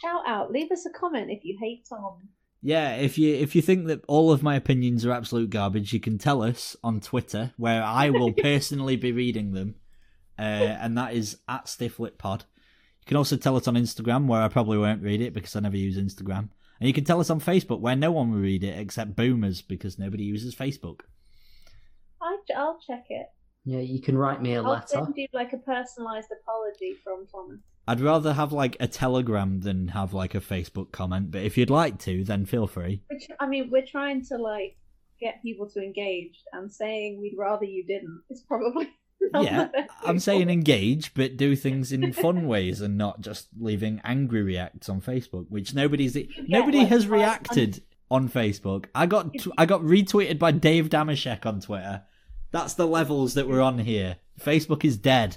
Shout 0.00 0.22
out, 0.26 0.50
leave 0.52 0.70
us 0.70 0.86
a 0.86 0.90
comment 0.90 1.30
if 1.30 1.44
you 1.44 1.56
hate 1.60 1.84
Tom. 1.88 2.28
Yeah, 2.66 2.94
if 2.94 3.18
you 3.18 3.34
if 3.34 3.54
you 3.54 3.60
think 3.60 3.88
that 3.88 4.02
all 4.08 4.32
of 4.32 4.42
my 4.42 4.56
opinions 4.56 5.04
are 5.04 5.12
absolute 5.12 5.50
garbage, 5.50 5.92
you 5.92 6.00
can 6.00 6.16
tell 6.16 6.42
us 6.42 6.74
on 6.82 6.98
Twitter, 6.98 7.52
where 7.58 7.82
I 7.82 8.08
will 8.08 8.32
personally 8.42 8.96
be 8.96 9.12
reading 9.12 9.52
them, 9.52 9.74
uh, 10.38 10.42
and 10.80 10.96
that 10.96 11.12
is 11.12 11.36
at 11.46 11.66
StiffLitPod. 11.66 12.40
You 12.40 13.06
can 13.06 13.18
also 13.18 13.36
tell 13.36 13.56
us 13.58 13.68
on 13.68 13.74
Instagram, 13.74 14.28
where 14.28 14.40
I 14.40 14.48
probably 14.48 14.78
won't 14.78 15.02
read 15.02 15.20
it 15.20 15.34
because 15.34 15.54
I 15.54 15.60
never 15.60 15.76
use 15.76 15.98
Instagram, 15.98 16.48
and 16.80 16.88
you 16.88 16.94
can 16.94 17.04
tell 17.04 17.20
us 17.20 17.28
on 17.28 17.38
Facebook, 17.38 17.80
where 17.80 17.96
no 17.96 18.10
one 18.10 18.32
will 18.32 18.40
read 18.40 18.64
it 18.64 18.78
except 18.78 19.14
boomers 19.14 19.60
because 19.60 19.98
nobody 19.98 20.24
uses 20.24 20.54
Facebook. 20.54 21.00
I, 22.22 22.38
I'll 22.56 22.80
check 22.86 23.04
it. 23.10 23.26
Yeah, 23.64 23.80
you 23.80 24.00
can 24.00 24.16
write 24.16 24.42
me 24.42 24.54
a 24.54 24.62
I'll 24.62 24.70
letter. 24.70 24.86
send 24.88 25.14
you 25.16 25.26
like 25.32 25.52
a 25.52 25.56
personalised 25.56 26.30
apology 26.42 26.96
from 27.02 27.26
Thomas. 27.26 27.60
I'd 27.86 28.00
rather 28.00 28.32
have 28.32 28.52
like 28.52 28.76
a 28.80 28.86
Telegram 28.86 29.60
than 29.60 29.88
have 29.88 30.14
like 30.14 30.34
a 30.34 30.40
Facebook 30.40 30.92
comment, 30.92 31.30
but 31.30 31.42
if 31.42 31.58
you'd 31.58 31.70
like 31.70 31.98
to, 32.00 32.24
then 32.24 32.46
feel 32.46 32.66
free. 32.66 33.02
Which 33.10 33.28
I 33.40 33.46
mean, 33.46 33.70
we're 33.70 33.86
trying 33.86 34.24
to 34.26 34.38
like 34.38 34.76
get 35.20 35.42
people 35.42 35.68
to 35.70 35.82
engage, 35.82 36.42
and 36.52 36.72
saying 36.72 37.20
we'd 37.20 37.36
rather 37.36 37.64
you 37.64 37.84
didn't 37.84 38.22
is 38.30 38.42
probably 38.42 38.90
Yeah, 39.40 39.68
I'm 40.02 40.18
saying 40.18 40.50
engage, 40.50 41.14
but 41.14 41.36
do 41.36 41.56
things 41.56 41.92
in 41.92 42.12
fun 42.12 42.46
ways 42.46 42.80
and 42.80 42.96
not 42.96 43.20
just 43.20 43.48
leaving 43.58 44.00
angry 44.04 44.42
reacts 44.42 44.88
on 44.88 45.00
Facebook, 45.00 45.46
which 45.48 45.74
nobody's 45.74 46.16
nobody 46.46 46.78
like, 46.78 46.88
has 46.88 47.06
reacted 47.06 47.82
on 48.10 48.28
Facebook. 48.28 48.86
I 48.94 49.06
got 49.06 49.32
t- 49.32 49.52
I 49.56 49.66
got 49.66 49.80
retweeted 49.82 50.38
by 50.38 50.52
Dave 50.52 50.88
Damashek 50.88 51.46
on 51.46 51.60
Twitter. 51.60 52.02
That's 52.54 52.74
the 52.74 52.86
levels 52.86 53.34
that 53.34 53.48
we're 53.48 53.60
on 53.60 53.80
here. 53.80 54.14
Facebook 54.40 54.84
is 54.84 54.96
dead. 54.96 55.36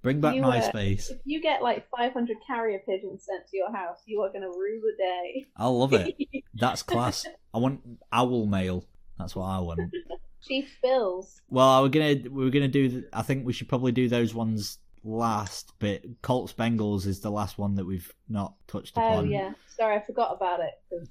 Bring 0.00 0.22
back 0.22 0.34
You, 0.34 0.42
uh, 0.44 0.50
MySpace. 0.50 1.10
If 1.10 1.18
you 1.26 1.42
get 1.42 1.60
like 1.62 1.86
500 1.90 2.38
carrier 2.46 2.78
pigeons 2.86 3.26
sent 3.26 3.46
to 3.48 3.56
your 3.58 3.70
house, 3.70 3.98
you 4.06 4.22
are 4.22 4.30
going 4.30 4.40
to 4.40 4.48
rue 4.48 4.80
the 4.80 4.94
day. 4.96 5.46
I'll 5.58 5.78
love 5.78 5.92
it. 5.92 6.16
That's 6.54 6.82
class. 6.82 7.26
I 7.52 7.58
want 7.58 7.82
owl 8.10 8.46
mail. 8.46 8.86
That's 9.18 9.36
what 9.36 9.44
I 9.44 9.58
want. 9.58 9.94
Chief 10.42 10.74
Bills. 10.82 11.42
Well, 11.50 11.82
we're 11.82 11.90
gonna 11.90 12.14
we 12.30 12.44
were 12.44 12.50
gonna 12.50 12.66
do. 12.68 13.04
I 13.12 13.20
think 13.20 13.44
we 13.44 13.52
should 13.52 13.68
probably 13.68 13.92
do 13.92 14.08
those 14.08 14.34
ones 14.34 14.78
last. 15.04 15.74
But 15.80 16.00
Colts 16.22 16.54
Bengals 16.54 17.06
is 17.06 17.20
the 17.20 17.30
last 17.30 17.58
one 17.58 17.74
that 17.74 17.84
we've 17.84 18.10
not 18.30 18.54
touched 18.68 18.96
upon. 18.96 19.18
Oh 19.26 19.28
yeah, 19.28 19.52
sorry, 19.76 19.96
I 19.96 20.00
forgot 20.00 20.34
about 20.34 20.60
it. 20.60 20.72
'cause- 20.88 21.10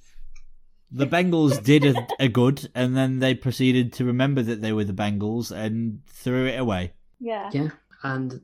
The 0.91 1.07
Bengals 1.07 1.61
did 1.63 1.85
a, 1.85 2.07
a 2.19 2.27
good, 2.27 2.69
and 2.73 2.95
then 2.95 3.19
they 3.19 3.35
proceeded 3.35 3.93
to 3.93 4.05
remember 4.05 4.41
that 4.41 4.61
they 4.61 4.71
were 4.71 4.85
the 4.85 4.93
Bengals 4.93 5.51
and 5.51 6.01
threw 6.07 6.45
it 6.45 6.59
away. 6.59 6.93
yeah, 7.19 7.49
Yeah, 7.53 7.69
And 8.03 8.39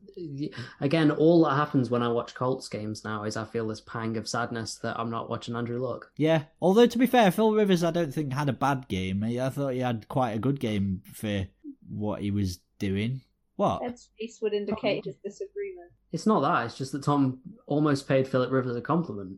again, 0.82 1.12
all 1.12 1.44
that 1.44 1.56
happens 1.56 1.90
when 1.90 2.04
I 2.04 2.10
watch 2.10 2.36
Colts 2.36 2.68
games 2.68 3.04
now 3.04 3.24
is 3.24 3.38
I 3.38 3.46
feel 3.46 3.68
this 3.68 3.82
pang 3.82 4.18
of 4.18 4.28
sadness 4.28 4.76
that 4.76 5.00
I'm 5.00 5.10
not 5.10 5.30
watching 5.30 5.56
Andrew 5.56 5.80
Luck. 5.80 6.12
Yeah. 6.18 6.44
Although 6.62 6.88
to 6.88 6.98
be 6.98 7.08
fair, 7.08 7.32
Phil 7.32 7.54
Rivers, 7.54 7.84
I 7.84 7.92
don't 7.92 8.14
think 8.14 8.34
had 8.34 8.50
a 8.50 8.54
bad 8.54 8.88
game. 8.88 9.24
I 9.24 9.46
I 9.46 9.50
thought 9.50 9.74
he 9.74 9.80
had 9.80 10.08
quite 10.10 10.32
a 10.32 10.40
good 10.40 10.60
game 10.60 11.02
for 11.14 11.48
what 11.90 12.22
he 12.22 12.32
was 12.32 12.60
doing. 12.80 13.22
What? 13.56 13.84
Ed's 13.84 14.10
face 14.20 14.40
would 14.42 14.54
indicate 14.54 15.06
his 15.06 15.16
disagreement. 15.24 15.92
It's 16.12 16.26
not 16.26 16.42
that. 16.42 16.66
It's 16.66 16.78
just 16.78 16.92
that 16.92 17.04
Tom 17.04 17.40
almost 17.68 18.08
paid 18.08 18.28
Philip 18.28 18.52
Rivers 18.52 18.76
a 18.76 18.82
compliment. 18.82 19.38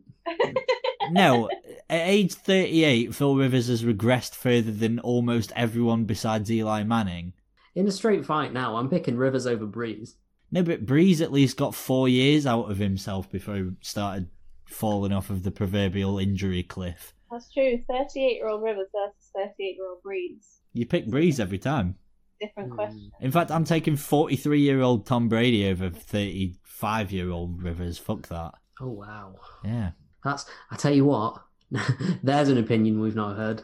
No, 1.10 1.48
at 1.88 2.06
age 2.08 2.34
38, 2.34 3.14
Phil 3.14 3.36
Rivers 3.36 3.68
has 3.68 3.82
regressed 3.84 4.34
further 4.34 4.72
than 4.72 4.98
almost 5.00 5.52
everyone 5.56 6.04
besides 6.04 6.50
Eli 6.50 6.82
Manning. 6.82 7.32
In 7.74 7.86
a 7.86 7.92
straight 7.92 8.24
fight 8.24 8.52
now, 8.52 8.76
I'm 8.76 8.88
picking 8.88 9.16
Rivers 9.16 9.46
over 9.46 9.66
Brees. 9.66 10.14
No, 10.50 10.62
but 10.62 10.86
Brees 10.86 11.20
at 11.20 11.32
least 11.32 11.56
got 11.56 11.74
four 11.74 12.08
years 12.08 12.46
out 12.46 12.70
of 12.70 12.78
himself 12.78 13.30
before 13.30 13.56
he 13.56 13.70
started 13.82 14.28
falling 14.64 15.12
off 15.12 15.28
of 15.30 15.42
the 15.42 15.50
proverbial 15.50 16.18
injury 16.18 16.62
cliff. 16.62 17.12
That's 17.30 17.52
true. 17.52 17.78
38 17.88 18.36
year 18.36 18.48
old 18.48 18.62
Rivers 18.62 18.88
versus 18.94 19.30
38 19.34 19.76
year 19.76 19.88
old 19.88 20.02
Brees. 20.02 20.58
You 20.72 20.86
pick 20.86 21.06
Brees 21.06 21.40
every 21.40 21.58
time. 21.58 21.96
Different 22.40 22.70
Hmm. 22.70 22.74
question. 22.76 23.10
In 23.20 23.30
fact, 23.32 23.50
I'm 23.50 23.64
taking 23.64 23.96
43 23.96 24.60
year 24.60 24.80
old 24.82 25.06
Tom 25.06 25.28
Brady 25.28 25.68
over 25.68 25.90
35 25.90 27.12
year 27.12 27.30
old 27.30 27.62
Rivers. 27.62 27.98
Fuck 27.98 28.28
that. 28.28 28.54
Oh 28.80 28.90
wow, 28.90 29.36
Yeah. 29.64 29.92
that's. 30.22 30.44
I 30.70 30.76
tell 30.76 30.94
you 30.94 31.06
what, 31.06 31.42
there's 32.22 32.48
an 32.48 32.58
opinion 32.58 33.00
we've 33.00 33.16
not 33.16 33.36
heard. 33.36 33.62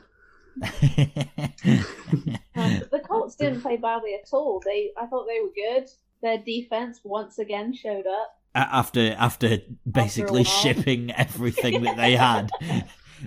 Uh, 2.54 2.80
the 2.90 3.00
Colts 3.02 3.34
didn't 3.36 3.62
play 3.62 3.76
badly 3.76 4.14
at 4.14 4.28
all. 4.32 4.60
They, 4.64 4.90
I 5.00 5.06
thought 5.06 5.26
they 5.26 5.40
were 5.40 5.48
good. 5.54 5.88
Their 6.22 6.38
defense 6.38 7.00
once 7.02 7.38
again 7.38 7.72
showed 7.72 8.06
up. 8.06 8.38
after 8.54 9.14
after 9.18 9.58
basically 9.90 10.42
while. 10.44 10.52
shipping 10.52 11.10
everything 11.16 11.82
that 11.84 11.96
they 11.96 12.14
had. 12.14 12.50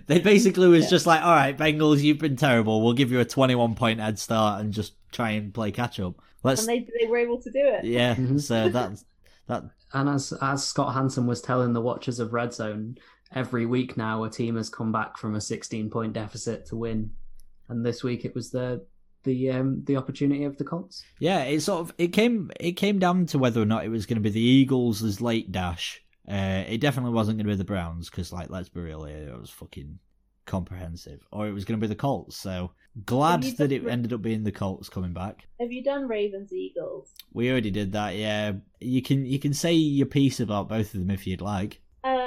They 0.08 0.20
basically 0.20 0.68
was 0.68 0.84
Yeah. 0.86 0.90
just 0.92 1.06
like, 1.08 1.22
all 1.24 1.34
right, 1.36 1.58
Bengals, 1.58 2.02
you've 2.04 2.20
been 2.20 2.36
terrible. 2.36 2.84
We'll 2.84 2.94
give 2.94 3.12
you 3.12 3.20
a 3.20 3.26
21 3.26 3.76
point 3.76 4.00
head 4.00 4.20
start 4.20 4.62
and 4.62 4.72
just 4.72 4.94
try 5.12 5.32
and 5.32 5.54
play 5.54 5.72
catch 5.72 6.00
up. 6.00 6.16
Let's, 6.44 6.62
And 6.62 6.70
they, 6.70 6.88
they 7.00 7.08
were 7.08 7.18
able 7.18 7.42
to 7.42 7.50
do 7.52 7.60
it. 7.62 7.86
yeah. 7.86 8.14
Mhm. 8.16 8.40
So 8.40 8.70
that's 8.70 9.04
that. 9.48 9.64
And 9.94 10.10
as 10.10 10.34
as 10.42 10.66
Scott 10.66 10.94
Hanson 10.94 11.26
was 11.26 11.42
telling 11.42 11.74
the 11.74 11.82
watchers 11.82 12.20
of 12.20 12.34
Red 12.34 12.54
Zone, 12.54 12.98
every 13.34 13.66
week 13.66 13.98
now 13.98 14.24
a 14.24 14.30
team 14.30 14.56
has 14.56 14.70
come 14.70 14.92
back 14.92 15.18
from 15.18 15.36
a 15.36 15.42
16 15.42 15.90
point 15.90 16.14
deficit 16.14 16.66
to 16.68 16.76
win, 16.76 17.12
and 17.70 17.86
this 17.86 18.04
week 18.04 18.26
it 18.26 18.36
was 18.36 18.52
the 18.52 18.86
the 19.24 19.50
um 19.52 19.84
the 19.86 19.98
opportunity 19.98 20.44
of 20.44 20.58
the 20.58 20.64
Colts. 20.64 21.04
Yeah, 21.20 21.44
it 21.44 21.62
sort 21.62 21.82
of 21.82 21.94
it 21.98 22.10
came 22.10 22.52
it 22.60 22.74
came 22.74 23.00
down 23.00 23.26
to 23.28 23.40
whether 23.40 23.62
or 23.62 23.66
not 23.66 23.84
it 23.86 23.90
was 23.90 24.06
going 24.06 24.18
to 24.18 24.22
be 24.22 24.30
the 24.30 24.40
Eagles' 24.40 25.22
late 25.22 25.52
dash. 25.52 26.02
Uh, 26.30 26.64
it 26.68 26.80
definitely 26.82 27.12
wasn't 27.12 27.38
going 27.38 27.46
to 27.46 27.52
be 27.54 27.58
the 27.58 27.64
Browns 27.64 28.10
because, 28.10 28.34
like, 28.34 28.50
let's 28.50 28.70
be 28.70 28.80
real 28.80 29.04
here, 29.04 29.30
it 29.30 29.40
was 29.40 29.52
fucking 29.52 30.00
comprehensive. 30.46 31.22
Or 31.32 31.48
it 31.48 31.52
was 31.52 31.66
going 31.66 31.80
to 31.80 31.84
be 31.84 31.88
the 31.88 31.96
Colts. 31.96 32.36
So 32.38 32.72
glad 33.06 33.44
that 33.44 33.58
done- 33.58 33.72
it 33.72 33.86
ended 33.88 34.14
up 34.14 34.22
being 34.22 34.44
the 34.44 34.52
Colts 34.52 34.90
coming 34.90 35.14
back. 35.14 35.48
Have 35.60 35.72
you 35.72 35.84
done 35.84 36.08
Ravens 36.08 36.52
Eagles? 36.54 37.14
We 37.34 37.52
already 37.52 37.72
did 37.72 37.92
that. 37.92 38.16
Yeah, 38.16 38.54
you 38.80 39.02
can 39.02 39.26
you 39.26 39.40
can 39.40 39.54
say 39.54 39.74
your 39.74 40.08
piece 40.08 40.40
about 40.40 40.70
both 40.70 40.94
of 40.94 41.00
them 41.00 41.12
if 41.12 41.28
you'd 41.28 41.42
like. 41.42 41.82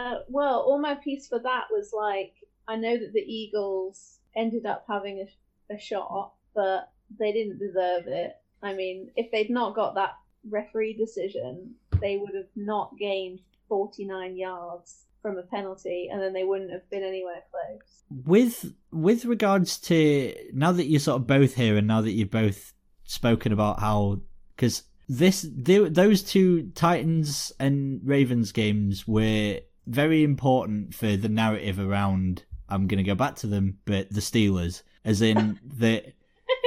Uh, 0.08 0.20
well, 0.28 0.60
all 0.60 0.80
my 0.80 0.94
piece 0.94 1.28
for 1.28 1.38
that 1.38 1.64
was 1.70 1.92
like, 1.92 2.32
I 2.66 2.76
know 2.76 2.96
that 2.98 3.12
the 3.12 3.20
Eagles 3.20 4.18
ended 4.36 4.66
up 4.66 4.84
having 4.88 5.20
a, 5.20 5.74
a 5.74 5.78
shot, 5.78 6.32
but 6.54 6.90
they 7.18 7.32
didn't 7.32 7.58
deserve 7.58 8.06
it. 8.06 8.32
I 8.62 8.74
mean, 8.74 9.10
if 9.16 9.30
they'd 9.30 9.50
not 9.50 9.74
got 9.74 9.94
that 9.94 10.14
referee 10.48 10.94
decision, 10.94 11.74
they 12.00 12.16
would 12.16 12.34
have 12.34 12.48
not 12.56 12.96
gained 12.98 13.40
49 13.68 14.36
yards 14.36 15.04
from 15.22 15.36
a 15.36 15.42
penalty, 15.42 16.08
and 16.10 16.22
then 16.22 16.32
they 16.32 16.44
wouldn't 16.44 16.70
have 16.70 16.88
been 16.90 17.02
anywhere 17.02 17.42
close. 17.50 18.02
with 18.24 18.72
with 18.92 19.24
regards 19.24 19.78
to 19.78 20.34
now 20.52 20.72
that 20.72 20.86
you're 20.86 21.00
sort 21.00 21.20
of 21.20 21.26
both 21.26 21.54
here 21.54 21.76
and 21.76 21.86
now 21.86 22.00
that 22.00 22.12
you've 22.12 22.30
both 22.30 22.72
spoken 23.04 23.52
about 23.52 23.80
how 23.80 24.20
because 24.54 24.84
this 25.08 25.46
th 25.64 25.92
those 25.92 26.22
two 26.22 26.70
Titans 26.74 27.52
and 27.58 28.00
Ravens 28.04 28.52
games 28.52 29.08
were 29.08 29.60
very 29.88 30.22
important 30.22 30.94
for 30.94 31.16
the 31.16 31.28
narrative 31.28 31.78
around. 31.78 32.44
I'm 32.68 32.86
gonna 32.86 33.02
go 33.02 33.14
back 33.14 33.36
to 33.36 33.46
them, 33.46 33.78
but 33.84 34.10
the 34.10 34.20
Steelers, 34.20 34.82
as 35.04 35.22
in 35.22 35.58
the 35.64 36.04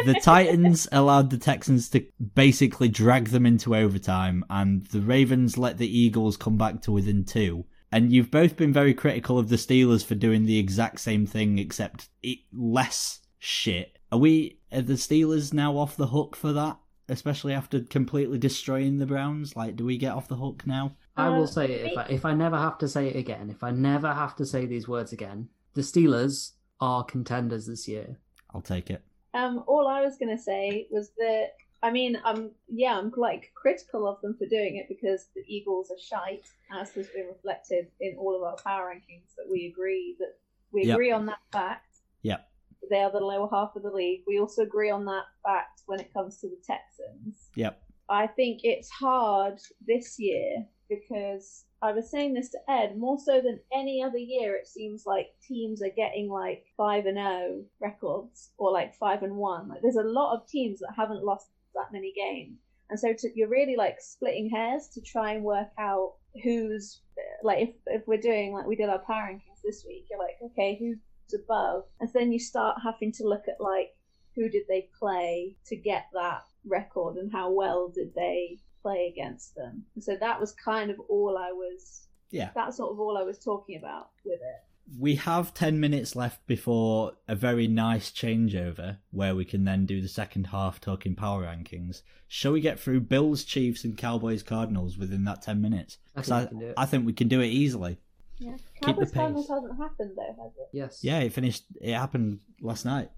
the 0.05 0.19
Titans 0.23 0.87
allowed 0.91 1.29
the 1.29 1.37
Texans 1.37 1.89
to 1.89 2.05
basically 2.35 2.89
drag 2.89 3.29
them 3.29 3.45
into 3.45 3.75
overtime, 3.75 4.43
and 4.49 4.85
the 4.87 5.01
Ravens 5.01 5.57
let 5.57 5.77
the 5.77 5.97
Eagles 5.97 6.37
come 6.37 6.57
back 6.57 6.81
to 6.81 6.91
within 6.91 7.23
two. 7.23 7.65
And 7.91 8.11
you've 8.11 8.31
both 8.31 8.55
been 8.55 8.71
very 8.71 8.93
critical 8.93 9.37
of 9.37 9.49
the 9.49 9.57
Steelers 9.57 10.05
for 10.05 10.15
doing 10.15 10.45
the 10.45 10.57
exact 10.57 11.01
same 11.01 11.25
thing, 11.25 11.59
except 11.59 12.09
less 12.53 13.19
shit. 13.37 13.97
Are 14.11 14.19
we? 14.19 14.59
Are 14.71 14.81
the 14.81 14.93
Steelers 14.93 15.53
now 15.53 15.77
off 15.77 15.97
the 15.97 16.07
hook 16.07 16.35
for 16.35 16.53
that? 16.53 16.77
Especially 17.09 17.53
after 17.53 17.81
completely 17.81 18.37
destroying 18.37 18.97
the 18.97 19.05
Browns. 19.05 19.55
Like, 19.55 19.75
do 19.75 19.83
we 19.83 19.97
get 19.97 20.13
off 20.13 20.29
the 20.29 20.37
hook 20.37 20.63
now? 20.65 20.95
I 21.21 21.27
Uh, 21.27 21.37
will 21.37 21.47
say 21.47 21.65
it 21.71 21.91
if 21.91 21.97
I, 21.97 22.05
if 22.17 22.25
I 22.25 22.33
never 22.33 22.57
have 22.57 22.77
to 22.79 22.87
say 22.87 23.07
it 23.07 23.15
again, 23.15 23.49
if 23.49 23.63
I 23.63 23.71
never 23.71 24.11
have 24.13 24.35
to 24.37 24.45
say 24.45 24.65
these 24.65 24.87
words 24.87 25.11
again, 25.13 25.49
the 25.73 25.81
Steelers 25.81 26.53
are 26.79 27.03
contenders 27.03 27.65
this 27.67 27.87
year. 27.87 28.19
I'll 28.53 28.61
take 28.75 28.89
it. 28.89 29.01
Um, 29.33 29.63
all 29.67 29.87
I 29.87 30.01
was 30.01 30.17
gonna 30.17 30.37
say 30.37 30.87
was 30.91 31.11
that 31.17 31.51
I 31.83 31.89
mean, 31.89 32.19
I'm 32.23 32.51
yeah, 32.67 32.97
I'm 32.97 33.11
like 33.17 33.51
critical 33.55 34.07
of 34.07 34.21
them 34.21 34.35
for 34.37 34.45
doing 34.45 34.75
it 34.77 34.87
because 34.87 35.27
the 35.35 35.43
Eagles 35.47 35.89
are 35.89 35.97
shite, 35.99 36.47
as 36.79 36.91
has 36.93 37.07
been 37.07 37.27
reflected 37.27 37.87
in 37.99 38.15
all 38.19 38.35
of 38.35 38.43
our 38.43 38.57
power 38.57 38.93
rankings. 38.93 39.33
That 39.37 39.47
we 39.49 39.67
agree 39.67 40.15
that 40.19 40.33
we 40.71 40.85
Yep. 40.85 40.95
agree 40.95 41.11
on 41.11 41.25
that 41.27 41.39
fact. 41.51 41.87
Yeah. 42.21 42.41
They 42.89 42.99
are 43.01 43.11
the 43.11 43.19
lower 43.19 43.49
half 43.51 43.75
of 43.75 43.83
the 43.83 43.91
league. 43.91 44.21
We 44.27 44.39
also 44.39 44.61
agree 44.63 44.89
on 44.91 45.05
that 45.05 45.25
fact 45.43 45.81
when 45.87 45.99
it 45.99 46.13
comes 46.13 46.39
to 46.41 46.47
the 46.49 46.57
Texans. 46.65 47.49
Yep. 47.55 47.81
I 48.09 48.27
think 48.27 48.61
it's 48.63 48.89
hard 48.89 49.57
this 49.87 50.19
year 50.19 50.67
because 50.91 51.63
I 51.81 51.93
was 51.93 52.11
saying 52.11 52.33
this 52.33 52.49
to 52.49 52.59
Ed 52.69 52.97
more 52.97 53.17
so 53.17 53.39
than 53.41 53.61
any 53.73 54.03
other 54.03 54.17
year. 54.17 54.55
It 54.55 54.67
seems 54.67 55.05
like 55.05 55.27
teams 55.47 55.81
are 55.81 55.89
getting 55.95 56.29
like 56.29 56.65
five 56.75 57.05
and 57.05 57.17
zero 57.17 57.63
records 57.79 58.51
or 58.57 58.71
like 58.71 58.93
five 58.95 59.23
and 59.23 59.37
one. 59.37 59.69
Like 59.69 59.81
there's 59.81 59.95
a 59.95 60.03
lot 60.03 60.35
of 60.35 60.47
teams 60.47 60.79
that 60.79 60.93
haven't 60.95 61.23
lost 61.23 61.47
that 61.75 61.93
many 61.93 62.13
games, 62.13 62.59
and 62.89 62.99
so 62.99 63.13
to, 63.13 63.29
you're 63.33 63.47
really 63.47 63.77
like 63.77 63.95
splitting 63.99 64.49
hairs 64.49 64.89
to 64.89 65.01
try 65.01 65.33
and 65.33 65.43
work 65.43 65.69
out 65.79 66.15
who's 66.43 67.01
like 67.41 67.69
if 67.69 67.75
if 67.87 68.07
we're 68.07 68.19
doing 68.19 68.53
like 68.53 68.67
we 68.67 68.75
did 68.75 68.89
our 68.89 68.99
power 68.99 69.29
rankings 69.31 69.61
this 69.63 69.85
week. 69.87 70.05
You're 70.09 70.19
like 70.19 70.51
okay 70.51 70.77
who's 70.77 70.99
above, 71.33 71.85
and 72.01 72.09
then 72.13 72.33
you 72.33 72.39
start 72.39 72.81
having 72.83 73.13
to 73.13 73.23
look 73.23 73.47
at 73.47 73.61
like 73.61 73.91
who 74.35 74.49
did 74.49 74.63
they 74.67 74.89
play 74.99 75.55
to 75.67 75.75
get 75.75 76.05
that 76.13 76.41
record 76.65 77.15
and 77.15 77.31
how 77.31 77.51
well 77.51 77.89
did 77.93 78.13
they 78.13 78.59
play 78.81 79.11
against 79.13 79.55
them. 79.55 79.83
And 79.95 80.03
so 80.03 80.15
that 80.19 80.39
was 80.39 80.51
kind 80.53 80.89
of 80.91 80.99
all 81.09 81.37
I 81.37 81.51
was 81.51 82.07
Yeah. 82.31 82.49
that's 82.55 82.77
sort 82.77 82.91
of 82.91 82.99
all 82.99 83.17
I 83.17 83.23
was 83.23 83.39
talking 83.39 83.77
about 83.77 84.09
with 84.25 84.39
it. 84.41 84.63
We 84.99 85.15
have 85.15 85.53
10 85.53 85.79
minutes 85.79 86.15
left 86.15 86.45
before 86.47 87.13
a 87.27 87.35
very 87.35 87.67
nice 87.67 88.11
changeover 88.11 88.97
where 89.11 89.35
we 89.35 89.45
can 89.45 89.63
then 89.63 89.85
do 89.85 90.01
the 90.01 90.07
second 90.09 90.47
half 90.47 90.81
talking 90.81 91.15
power 91.15 91.43
rankings. 91.45 92.01
Shall 92.27 92.51
we 92.51 92.61
get 92.61 92.79
through 92.79 93.01
Bills, 93.01 93.43
Chiefs, 93.43 93.83
and 93.85 93.97
Cowboys, 93.97 94.43
Cardinals 94.43 94.97
within 94.97 95.23
that 95.25 95.41
10 95.41 95.61
minutes? 95.61 95.97
I 96.15 96.21
'Cause 96.21 96.27
think 96.29 96.35
I, 96.35 96.41
we 96.43 96.47
can 96.49 96.59
do 96.59 96.65
it. 96.67 96.73
I 96.77 96.85
think 96.85 97.05
we 97.05 97.13
can 97.13 97.27
do 97.27 97.41
it 97.41 97.47
easily. 97.47 97.99
Yeah. 98.39 98.55
the 98.81 98.85
Cowboys 98.87 99.05
pace. 99.11 99.13
Cardinals 99.13 99.47
hasn't 99.49 99.77
happened 99.77 100.11
though, 100.17 100.43
has 100.43 100.51
it? 100.57 100.69
Yes. 100.73 101.03
Yeah, 101.03 101.19
it 101.19 101.31
finished. 101.31 101.63
It 101.79 101.93
happened 101.93 102.39
last 102.59 102.85
night. 102.85 103.11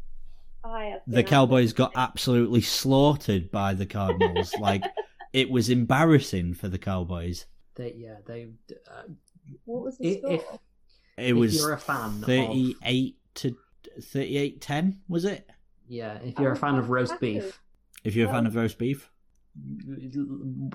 I 0.66 0.86
have 0.86 1.01
The 1.07 1.24
Cowboys 1.24 1.74
got 1.74 1.91
absolutely 1.95 2.61
slaughtered 2.61 3.49
by 3.51 3.74
the 3.74 3.86
Cardinals. 3.86 4.53
like, 4.59 4.84
it 5.34 5.49
was 5.49 5.69
embarrassing 5.69 6.53
for 6.53 6.69
the 6.69 6.77
Cowboys. 6.77 7.45
They, 7.75 7.93
yeah, 7.97 8.17
they. 8.25 8.49
Uh, 8.89 9.03
What 9.65 9.84
was 9.84 9.97
the 9.97 10.07
if, 10.07 10.19
score? 10.19 10.34
if 10.34 10.43
It 11.17 11.29
If 11.31 11.36
was 11.36 11.55
you're 11.55 11.73
a 11.73 11.77
fan 11.77 12.19
of- 12.19 12.23
38 12.25 13.17
to 13.36 13.57
38 14.01 14.61
10, 14.61 15.01
was 15.09 15.25
it? 15.25 15.49
yeah, 15.88 16.19
if 16.23 16.39
you're 16.39 16.51
a 16.53 16.55
Oh, 16.55 16.59
fan 16.59 16.75
of 16.75 16.89
roast 16.89 17.19
beef, 17.19 17.59
If 18.03 18.15
you're 18.15 18.27
a 18.29 18.31
fan 18.31 18.45
Oh. 18.45 18.49
of 18.49 18.55
roast 18.55 18.77
beef. 18.77 19.09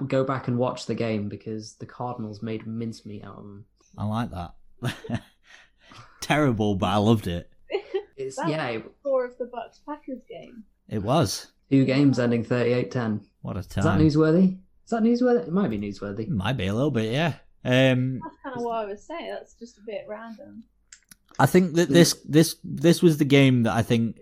go 0.06 0.24
back 0.24 0.48
and 0.48 0.56
watch 0.58 0.86
the 0.86 0.94
game 0.94 1.28
because 1.28 1.74
the 1.76 1.86
Cardinals 1.86 2.42
made 2.42 2.66
mincemeat 2.66 3.24
out 3.24 3.36
of 3.38 3.44
them. 3.44 3.64
I 3.96 4.04
like 4.04 4.30
that. 4.30 4.54
Terrible, 6.20 6.74
but 6.74 6.86
I 6.88 6.96
loved 6.96 7.26
it. 7.26 7.50
It's 8.16 8.36
That 8.36 8.48
yeah, 8.48 8.70
was 8.72 8.82
the 8.82 8.90
score 9.00 9.24
of 9.24 9.38
the 9.38 9.46
Bucks 9.46 9.80
Packers 9.86 10.22
game. 10.28 10.64
It 10.88 11.02
was. 11.02 11.46
two 11.70 11.84
games 11.84 12.18
ending 12.18 12.44
38-10. 12.44 13.20
What 13.42 13.56
a 13.56 13.62
time. 13.68 14.00
Is 14.00 14.14
that 14.14 14.20
newsworthy? 14.20 14.58
Is 14.84 14.90
that 14.90 15.02
newsworthy? 15.02 15.46
It 15.48 15.52
might 15.52 15.68
be 15.70 15.78
newsworthy. 15.78 16.20
It 16.20 16.30
might 16.30 16.56
be 16.56 16.66
a 16.66 16.74
little 16.74 16.90
bit, 16.90 17.12
yeah. 17.12 17.34
Um, 17.64 18.20
That's 18.22 18.36
kind 18.42 18.56
of 18.56 18.62
what 18.62 18.76
I 18.76 18.84
was 18.86 19.02
saying. 19.02 19.30
That's 19.30 19.54
just 19.54 19.78
a 19.78 19.82
bit 19.82 20.06
random. 20.08 20.64
I 21.38 21.46
think 21.46 21.74
that 21.74 21.88
this 21.88 22.14
this 22.26 22.56
this 22.64 23.02
was 23.02 23.18
the 23.18 23.24
game 23.24 23.64
that 23.64 23.74
I 23.74 23.82
think 23.82 24.20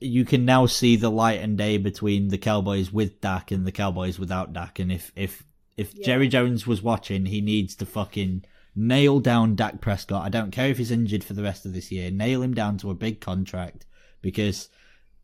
you 0.00 0.24
can 0.24 0.44
now 0.44 0.66
see 0.66 0.96
the 0.96 1.10
light 1.10 1.40
and 1.40 1.56
day 1.56 1.78
between 1.78 2.28
the 2.28 2.38
Cowboys 2.38 2.92
with 2.92 3.20
Dak 3.20 3.50
and 3.50 3.66
the 3.66 3.72
Cowboys 3.72 4.18
without 4.18 4.52
Dak. 4.52 4.78
And 4.78 4.90
if 4.90 5.12
if 5.14 5.44
if 5.76 5.94
Yeah. 5.94 6.06
Jerry 6.06 6.28
Jones 6.28 6.66
was 6.66 6.82
watching, 6.82 7.26
he 7.26 7.40
needs 7.40 7.74
to 7.76 7.86
fucking 7.86 8.44
nail 8.74 9.20
down 9.20 9.54
Dak 9.54 9.80
Prescott. 9.80 10.24
I 10.24 10.28
don't 10.28 10.50
care 10.50 10.68
if 10.68 10.78
he's 10.78 10.90
injured 10.90 11.24
for 11.24 11.34
the 11.34 11.42
rest 11.42 11.64
of 11.64 11.72
this 11.72 11.92
year. 11.92 12.10
Nail 12.10 12.42
him 12.42 12.54
down 12.54 12.76
to 12.78 12.90
a 12.90 12.94
big 12.94 13.20
contract 13.20 13.86
because 14.20 14.68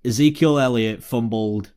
Ezekiel 0.05 0.59
Elliott 0.59 1.03
fumbled 1.03 1.73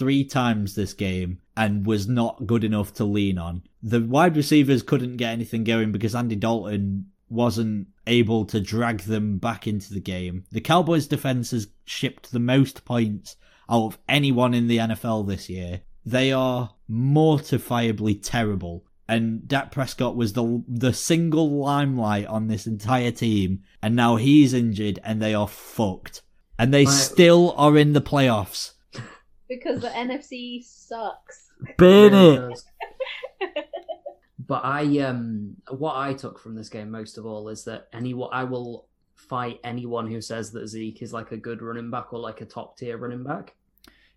three 0.00 0.24
times 0.24 0.74
this 0.74 0.94
game 0.94 1.38
and 1.56 1.86
was 1.86 2.08
not 2.08 2.46
good 2.46 2.64
enough 2.64 2.92
to 2.94 3.04
lean 3.04 3.38
on. 3.38 3.62
The 3.82 4.00
wide 4.00 4.34
receivers 4.36 4.82
couldn't 4.82 5.18
get 5.18 5.30
anything 5.32 5.62
going 5.62 5.92
because 5.92 6.14
Andy 6.14 6.34
Dalton 6.36 7.10
wasn't 7.28 7.86
able 8.06 8.44
to 8.46 8.60
drag 8.60 9.00
them 9.02 9.38
back 9.38 9.66
into 9.66 9.92
the 9.94 10.00
game. 10.00 10.44
The 10.50 10.60
Cowboys 10.60 11.06
defense 11.06 11.52
has 11.52 11.68
shipped 11.84 12.32
the 12.32 12.40
most 12.40 12.84
points 12.84 13.36
out 13.68 13.84
of 13.84 13.98
anyone 14.08 14.54
in 14.54 14.66
the 14.66 14.78
NFL 14.78 15.28
this 15.28 15.48
year. 15.48 15.82
They 16.04 16.32
are 16.32 16.74
mortifiably 16.90 18.20
terrible. 18.22 18.84
And 19.08 19.46
Dak 19.46 19.70
Prescott 19.72 20.16
was 20.16 20.32
the 20.32 20.62
the 20.68 20.92
single 20.92 21.50
limelight 21.58 22.26
on 22.26 22.46
this 22.46 22.66
entire 22.66 23.10
team, 23.10 23.64
and 23.82 23.96
now 23.96 24.16
he's 24.16 24.54
injured, 24.54 25.00
and 25.04 25.20
they 25.20 25.34
are 25.34 25.48
fucked. 25.48 26.22
And 26.58 26.72
they 26.72 26.84
Right. 26.84 26.92
still 26.94 27.52
are 27.56 27.76
in 27.76 27.92
the 27.92 28.00
playoffs. 28.00 28.72
Because 29.50 29.82
the 29.82 29.88
NFC 29.88 30.64
sucks. 30.64 31.50
Burn 31.76 32.14
it! 32.14 32.62
But 34.50 34.64
I 34.64 34.98
um 34.98 35.58
what 35.68 35.94
I 35.94 36.12
took 36.12 36.36
from 36.40 36.56
this 36.56 36.68
game 36.68 36.90
most 36.90 37.18
of 37.18 37.24
all 37.24 37.48
is 37.50 37.62
that 37.66 37.86
any 37.92 38.20
I 38.32 38.42
will 38.42 38.88
fight 39.14 39.60
anyone 39.62 40.10
who 40.10 40.20
says 40.20 40.50
that 40.50 40.66
Zeke 40.66 41.02
is 41.02 41.12
like 41.12 41.30
a 41.30 41.36
good 41.36 41.62
running 41.62 41.88
back 41.88 42.12
or 42.12 42.18
like 42.18 42.40
a 42.40 42.46
top 42.46 42.76
tier 42.76 42.98
running 42.98 43.22
back. 43.22 43.54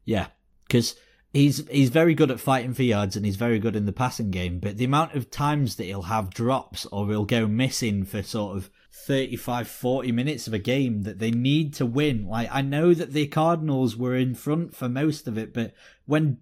Yeah, 0.05 0.29
because 0.65 0.95
he's 1.33 1.67
he's 1.69 1.89
very 1.89 2.15
good 2.15 2.31
at 2.31 2.39
fighting 2.39 2.73
for 2.73 2.81
yards 2.81 3.15
and 3.15 3.27
he's 3.27 3.35
very 3.35 3.59
good 3.59 3.75
in 3.75 3.85
the 3.85 3.93
passing 3.93 4.31
game. 4.31 4.57
But 4.57 4.77
the 4.77 4.85
amount 4.85 5.13
of 5.13 5.29
times 5.29 5.75
that 5.75 5.83
he'll 5.83 6.01
have 6.01 6.33
drops 6.33 6.87
or 6.87 7.07
he'll 7.09 7.25
go 7.25 7.45
missing 7.45 8.03
for 8.03 8.23
sort 8.23 8.57
of 8.57 8.71
35, 8.93 9.67
40 9.67 10.11
minutes 10.11 10.47
of 10.47 10.53
a 10.53 10.59
game 10.59 11.01
that 11.03 11.19
they 11.19 11.31
need 11.31 11.73
to 11.75 11.85
win. 11.85 12.27
Like 12.27 12.47
I 12.51 12.61
know 12.61 12.93
that 12.93 13.11
the 13.11 13.27
Cardinals 13.27 13.97
were 13.97 14.15
in 14.15 14.35
front 14.35 14.75
for 14.75 14.87
most 14.87 15.27
of 15.27 15.37
it, 15.37 15.53
but 15.53 15.73
when 16.05 16.37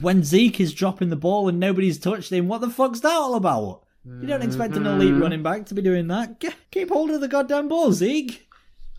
when 0.00 0.24
Zeke 0.24 0.60
is 0.60 0.72
dropping 0.74 1.10
the 1.10 1.16
ball 1.16 1.48
and 1.48 1.60
nobody's 1.60 1.98
touched 1.98 2.32
him, 2.32 2.48
what 2.48 2.60
the 2.60 2.70
fuck's 2.70 3.00
that 3.00 3.12
all 3.12 3.34
about? 3.34 3.82
You 4.04 4.26
don't 4.28 4.42
expect 4.42 4.76
an 4.76 4.86
elite 4.86 5.14
Mhm. 5.14 5.20
running 5.20 5.42
back 5.42 5.66
to 5.66 5.74
be 5.74 5.82
doing 5.82 6.06
that. 6.08 6.42
Keep 6.70 6.90
hold 6.90 7.10
of 7.10 7.20
the 7.20 7.26
goddamn 7.28 7.66
ball, 7.68 7.92
Zeke. 7.92 8.48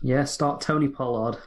Yeah, 0.02 0.24
start 0.24 0.60
Tony 0.60 0.88
Pollard. 0.88 1.38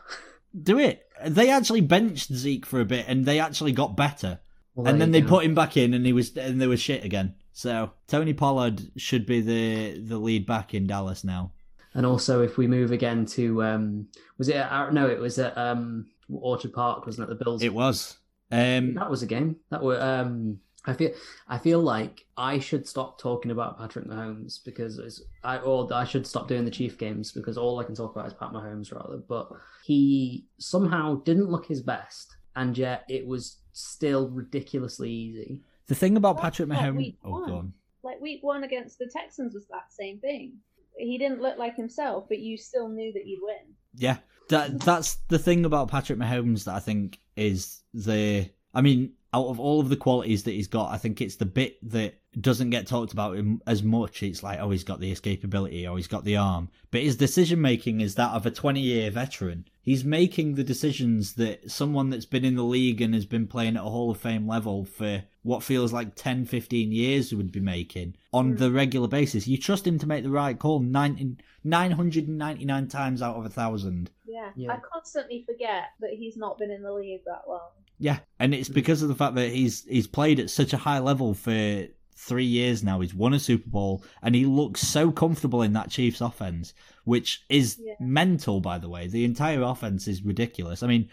Do 0.59 0.79
it. 0.79 1.03
They 1.25 1.49
actually 1.51 1.81
benched 1.81 2.33
Zeke 2.33 2.65
for 2.65 2.81
a 2.81 2.85
bit 2.85 3.05
and 3.07 3.25
they 3.25 3.39
actually 3.39 3.71
got 3.71 3.95
better. 3.95 4.39
Well, 4.73 4.87
and 4.87 4.99
then 4.99 5.11
they 5.11 5.21
go. 5.21 5.27
put 5.27 5.45
him 5.45 5.53
back 5.53 5.77
in, 5.77 5.93
and 5.93 6.05
he 6.05 6.13
was 6.13 6.35
and 6.35 6.59
they 6.59 6.65
was 6.67 6.79
shit 6.81 7.03
again. 7.03 7.35
So 7.53 7.91
Tony 8.07 8.33
Pollard 8.33 8.81
should 8.97 9.25
be 9.25 9.41
the 9.41 9.99
the 9.99 10.17
lead 10.17 10.45
back 10.45 10.73
in 10.73 10.87
Dallas 10.87 11.23
now. 11.23 11.51
And 11.93 12.05
also, 12.05 12.41
if 12.41 12.57
we 12.57 12.67
move 12.67 12.91
again 12.91 13.25
to 13.27 13.63
um, 13.63 14.07
was 14.37 14.47
it? 14.47 14.55
At, 14.55 14.93
no, 14.93 15.07
it 15.07 15.19
was 15.19 15.37
at 15.39 15.57
um 15.57 16.07
Orchard 16.31 16.73
Park, 16.73 17.05
wasn't 17.05 17.29
it? 17.29 17.37
The 17.37 17.43
Bills. 17.43 17.61
It 17.61 17.73
was. 17.73 18.17
Um, 18.51 18.93
That 18.95 19.09
was 19.09 19.23
a 19.23 19.27
game. 19.27 19.57
That 19.69 19.83
were 19.83 20.01
um. 20.01 20.59
I 20.83 20.93
feel 20.93 21.11
I 21.47 21.59
feel 21.59 21.79
like 21.79 22.25
I 22.37 22.57
should 22.57 22.87
stop 22.87 23.19
talking 23.19 23.51
about 23.51 23.77
Patrick 23.77 24.07
Mahomes 24.07 24.63
because 24.65 24.97
it's 24.97 25.21
I 25.43 25.57
or 25.57 25.87
I 25.93 26.05
should 26.05 26.25
stop 26.25 26.47
doing 26.47 26.65
the 26.65 26.71
Chief 26.71 26.97
games 26.97 27.31
because 27.31 27.55
all 27.57 27.79
I 27.79 27.83
can 27.83 27.93
talk 27.93 28.15
about 28.15 28.25
is 28.25 28.33
Pat 28.33 28.51
Mahomes 28.51 28.91
rather. 28.91 29.17
But 29.17 29.49
he 29.83 30.45
somehow 30.57 31.21
didn't 31.21 31.51
look 31.51 31.67
his 31.67 31.81
best, 31.81 32.35
and 32.55 32.75
yet 32.75 33.03
it 33.09 33.27
was 33.27 33.57
still 33.73 34.29
ridiculously 34.29 35.11
easy. 35.11 35.59
The 35.91 35.95
thing 35.95 36.15
about 36.15 36.37
That's 36.37 36.57
Patrick 36.57 36.69
Mahomes. 36.69 37.17
Oh, 37.21 37.31
one. 37.31 37.49
go 37.49 37.55
on. 37.57 37.73
Like 38.01 38.21
week 38.21 38.39
one 38.43 38.63
against 38.63 38.97
the 38.97 39.11
Texans 39.11 39.53
was 39.53 39.67
that 39.67 39.91
same 39.91 40.19
thing. 40.19 40.53
He 40.97 41.17
didn't 41.17 41.41
look 41.41 41.57
like 41.57 41.75
himself, 41.75 42.29
but 42.29 42.39
you 42.39 42.55
still 42.55 42.87
knew 42.87 43.11
that 43.11 43.27
you'd 43.27 43.41
win. 43.43 43.75
Yeah, 43.95 44.17
that 44.47 44.79
that's 44.79 45.15
the 45.27 45.37
thing 45.37 45.65
about 45.65 45.89
Patrick 45.89 46.17
Mahomes 46.17 46.63
that 46.63 46.75
I 46.75 46.79
think 46.79 47.19
is 47.35 47.81
the. 47.93 48.49
I 48.73 48.79
mean, 48.79 49.11
out 49.33 49.47
of 49.47 49.59
all 49.59 49.79
of 49.79 49.89
the 49.89 49.95
qualities 49.95 50.43
that 50.43 50.51
he's 50.51 50.67
got, 50.67 50.91
I 50.91 50.97
think 50.97 51.21
it's 51.21 51.37
the 51.37 51.45
bit 51.45 51.77
that 51.89 52.15
doesn't 52.39 52.69
get 52.69 52.87
talked 52.87 53.13
about 53.13 53.35
him 53.37 53.61
as 53.65 53.81
much. 53.81 54.23
It's 54.23 54.43
like, 54.43 54.59
oh, 54.59 54.69
he's 54.71 54.83
got 54.83 54.99
the 54.99 55.11
escapability, 55.11 55.89
or 55.89 55.97
he's 55.97 56.07
got 56.07 56.23
the 56.25 56.37
arm, 56.37 56.69
but 56.91 57.01
his 57.01 57.15
decision 57.15 57.61
making 57.61 58.01
is 58.01 58.15
that 58.15 58.31
of 58.31 58.45
a 58.45 58.51
twenty-year 58.51 59.09
veteran. 59.11 59.65
He's 59.83 60.03
making 60.05 60.55
the 60.55 60.63
decisions 60.63 61.33
that 61.35 61.71
someone 61.71 62.09
that's 62.11 62.25
been 62.25 62.45
in 62.45 62.55
the 62.55 62.63
league 62.63 63.01
and 63.01 63.13
has 63.15 63.25
been 63.25 63.47
playing 63.47 63.77
at 63.77 63.81
a 63.83 63.89
Hall 63.89 64.11
of 64.11 64.17
Fame 64.19 64.47
level 64.47 64.85
for 64.85 65.23
what 65.41 65.63
feels 65.63 65.91
like 65.91 66.13
10, 66.13 66.45
15 66.45 66.91
years 66.91 67.33
would 67.33 67.51
be 67.51 67.59
making 67.61 68.15
on 68.31 68.53
Mm. 68.53 68.57
the 68.59 68.71
regular 68.71 69.07
basis. 69.07 69.47
You 69.47 69.57
trust 69.57 69.87
him 69.87 69.97
to 69.97 70.05
make 70.05 70.23
the 70.23 70.29
right 70.29 70.59
call 70.59 70.81
90, 70.81 71.37
999 71.63 72.87
times 72.89 73.21
out 73.23 73.37
of 73.37 73.45
a 73.45 73.49
thousand. 73.49 74.11
Yeah. 74.25 74.51
Yeah. 74.55 74.73
I 74.73 74.77
constantly 74.93 75.43
forget 75.47 75.85
that 75.99 76.11
he's 76.11 76.37
not 76.37 76.57
been 76.59 76.69
in 76.71 76.83
the 76.83 76.93
league 76.93 77.21
that 77.25 77.43
long. 77.47 77.71
Yeah, 78.01 78.19
and 78.39 78.53
it's 78.55 78.67
because 78.69 79.03
of 79.03 79.09
the 79.09 79.15
fact 79.15 79.35
that 79.35 79.51
he's 79.51 79.85
he's 79.85 80.07
played 80.07 80.39
at 80.39 80.49
such 80.49 80.73
a 80.73 80.77
high 80.77 80.99
level 80.99 81.33
for 81.35 81.85
three 82.15 82.45
years 82.45 82.83
now. 82.83 82.99
He's 82.99 83.13
won 83.13 83.33
a 83.33 83.39
Super 83.39 83.69
Bowl, 83.69 84.03
and 84.23 84.33
he 84.35 84.45
looks 84.45 84.81
so 84.81 85.11
comfortable 85.11 85.61
in 85.61 85.73
that 85.73 85.89
Chiefs 85.91 86.19
offense, 86.21 86.73
which 87.05 87.43
is 87.49 87.79
Yeah. 87.79 87.93
mental. 87.99 88.59
By 88.59 88.79
the 88.79 88.89
way, 88.89 89.07
the 89.07 89.23
entire 89.23 89.61
offense 89.61 90.07
is 90.07 90.23
ridiculous. 90.23 90.81
I 90.83 90.87
mean, 90.87 91.09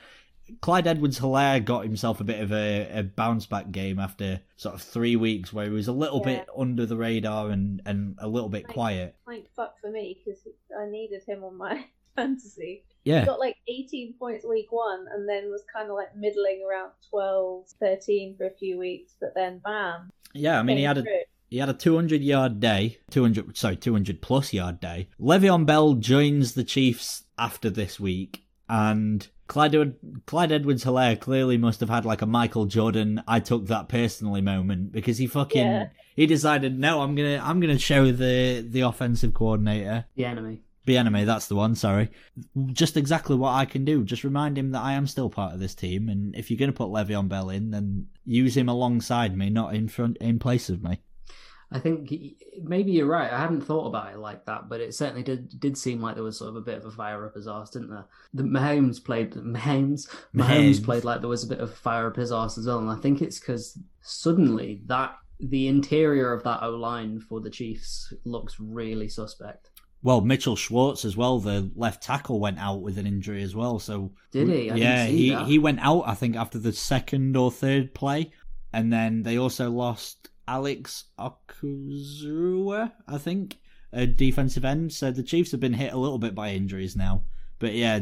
Clyde 0.62 0.86
Edwards-Helaire 0.86 1.62
got 1.62 1.84
himself 1.84 2.20
a 2.20 2.24
bit 2.24 2.40
of 2.40 2.52
a, 2.52 2.88
a 3.00 3.02
bounce 3.02 3.44
back 3.44 3.70
game 3.70 3.98
after 3.98 4.40
sort 4.56 4.74
of 4.74 4.80
three 4.80 5.14
weeks 5.14 5.52
where 5.52 5.66
he 5.66 5.70
was 5.70 5.88
a 5.88 5.92
little 5.92 6.20
Yeah. 6.20 6.38
bit 6.38 6.48
under 6.56 6.86
the 6.86 6.96
radar 6.96 7.50
and 7.50 7.82
and 7.84 8.16
a 8.18 8.28
little 8.28 8.48
bit 8.48 8.64
Right. 8.66 8.72
quiet. 8.74 9.16
Thank 9.26 9.50
fuck 9.54 9.78
for 9.78 9.90
me 9.90 10.18
because 10.24 10.40
I 10.74 10.86
needed 10.90 11.22
him 11.24 11.44
on 11.44 11.56
my 11.58 11.84
fantasy. 12.22 12.84
Yeah, 13.04 13.20
He 13.20 13.26
got 13.26 13.38
like 13.40 13.56
18 13.68 14.14
points 14.18 14.44
week 14.44 14.66
one 14.70 15.06
and 15.14 15.26
then 15.28 15.50
was 15.50 15.62
kind 15.72 15.88
of 15.88 15.94
like 15.96 16.14
middling 16.16 16.62
around 16.68 16.90
12, 17.08 17.64
13 17.80 18.36
for 18.36 18.46
a 18.46 18.50
few 18.50 18.78
weeks, 18.78 19.14
but 19.20 19.30
then 19.34 19.60
bam. 19.64 20.10
yeah. 20.34 20.58
I 20.58 20.62
mean, 20.62 20.76
he 20.76 20.82
had 20.82 20.98
a 20.98 21.02
through. 21.02 21.12
He 21.50 21.56
had 21.56 21.70
a 21.70 21.74
200 21.74 22.20
yard 22.20 22.60
day, 22.60 22.98
200 23.10 23.56
sorry, 23.56 23.76
200 23.76 24.20
plus 24.20 24.52
yard 24.52 24.80
day. 24.80 25.08
Le'Veon 25.18 25.64
Bell 25.64 25.94
joins 25.94 26.52
the 26.52 26.64
Chiefs 26.64 27.24
after 27.38 27.70
this 27.70 27.98
week, 27.98 28.44
and 28.68 29.26
Clyde, 29.46 29.74
Ed- 29.74 29.94
Clyde 30.26 30.52
Edwards 30.52 30.84
Helaire 30.84 31.18
clearly 31.18 31.56
must 31.56 31.80
have 31.80 31.88
had 31.88 32.04
like 32.04 32.20
a 32.20 32.26
Michael 32.26 32.66
Jordan 32.66 33.22
I 33.26 33.40
took 33.40 33.68
that 33.68 33.88
personally 33.88 34.42
moment 34.42 34.92
because 34.92 35.16
he 35.16 35.26
fucking 35.26 35.66
Yeah. 35.66 35.86
he 36.14 36.26
decided 36.26 36.78
no 36.78 37.00
I'm 37.00 37.14
gonna 37.14 37.40
I'm 37.42 37.58
gonna 37.60 37.78
show 37.78 38.12
the 38.12 38.60
the 38.68 38.82
offensive 38.82 39.32
coordinator 39.32 40.04
The 40.16 40.26
enemy. 40.26 40.60
The 40.88 40.96
enemy 40.96 41.24
that's 41.24 41.46
the 41.46 41.54
one 41.54 41.74
sorry 41.74 42.10
just 42.72 42.96
exactly 42.96 43.36
what 43.36 43.52
I 43.52 43.64
can 43.64 43.84
do 43.84 44.04
just 44.04 44.24
remind 44.24 44.58
him 44.58 44.72
that 44.72 44.82
I 44.82 44.94
am 44.94 45.06
still 45.06 45.30
part 45.30 45.54
of 45.54 45.60
this 45.60 45.74
team 45.74 46.08
and 46.08 46.34
if 46.34 46.50
you're 46.50 46.58
gonna 46.58 46.72
put 46.72 46.88
Le'Veon 46.88 47.28
Bell 47.28 47.50
in 47.50 47.70
then 47.70 48.08
use 48.24 48.56
him 48.56 48.68
alongside 48.68 49.36
me 49.36 49.50
not 49.50 49.74
in 49.74 49.88
front 49.88 50.16
in 50.18 50.38
place 50.38 50.68
of 50.68 50.82
me 50.82 51.00
I 51.70 51.78
think 51.80 52.10
maybe 52.62 52.92
you're 52.92 53.06
right. 53.06 53.30
I 53.30 53.38
hadn't 53.38 53.60
thought 53.60 53.88
about 53.88 54.12
it 54.12 54.18
like 54.18 54.46
that, 54.46 54.70
but 54.70 54.80
it 54.80 54.94
certainly 54.94 55.22
did 55.22 55.60
did 55.60 55.76
seem 55.76 56.00
like 56.00 56.14
there 56.14 56.24
was 56.24 56.38
sort 56.38 56.48
of 56.48 56.56
a 56.56 56.62
bit 56.62 56.78
of 56.78 56.86
a 56.86 56.90
fire 56.90 57.26
up 57.26 57.34
his 57.34 57.46
arse, 57.46 57.70
didn't 57.70 57.90
there? 57.90 58.06
The 58.32 58.42
Mahomes 58.42 59.04
played 59.04 59.32
Mahomes 59.32 60.08
Mahomes 60.34 60.34
Mahomes. 60.34 60.84
played 60.84 61.04
like 61.04 61.20
there 61.20 61.28
was 61.28 61.44
a 61.44 61.48
bit 61.48 61.60
of 61.60 61.74
fire 61.74 62.06
up 62.06 62.16
his 62.16 62.32
arse 62.32 62.56
as 62.56 62.66
well, 62.66 62.78
and 62.78 62.88
I 62.88 62.96
think 62.96 63.20
it's 63.20 63.38
because 63.38 63.78
suddenly 64.00 64.80
that 64.86 65.16
the 65.40 65.68
interior 65.68 66.32
of 66.32 66.42
that 66.44 66.62
O 66.62 66.70
line 66.70 67.20
for 67.20 67.40
the 67.40 67.50
Chiefs 67.50 68.14
looks 68.24 68.58
really 68.58 69.08
suspect. 69.08 69.67
Well, 70.02 70.20
Mitchell 70.20 70.56
Schwartz 70.56 71.04
as 71.04 71.16
well, 71.16 71.40
the 71.40 71.70
left 71.74 72.02
tackle 72.02 72.38
went 72.38 72.58
out 72.58 72.82
with 72.82 72.98
an 72.98 73.06
injury 73.06 73.42
as 73.42 73.56
well. 73.56 73.78
So 73.78 74.12
Did 74.30 74.48
he? 74.48 74.70
I 74.70 74.76
yeah, 74.76 75.04
he 75.06 75.30
that. 75.30 75.46
he 75.46 75.58
went 75.58 75.80
out 75.80 76.02
I 76.06 76.14
think 76.14 76.36
after 76.36 76.58
the 76.58 76.72
second 76.72 77.36
or 77.36 77.50
third 77.50 77.94
play, 77.94 78.32
and 78.72 78.92
then 78.92 79.22
they 79.22 79.38
also 79.38 79.70
lost 79.70 80.28
Alex 80.46 81.04
Okuzurua, 81.18 82.92
I 83.06 83.18
think, 83.18 83.58
a 83.92 84.06
defensive 84.06 84.64
end. 84.64 84.92
So 84.92 85.10
the 85.10 85.22
Chiefs 85.22 85.50
have 85.50 85.60
been 85.60 85.74
hit 85.74 85.92
a 85.92 85.98
little 85.98 86.18
bit 86.18 86.34
by 86.34 86.50
injuries 86.50 86.96
now. 86.96 87.24
But 87.58 87.74
yeah, 87.74 87.98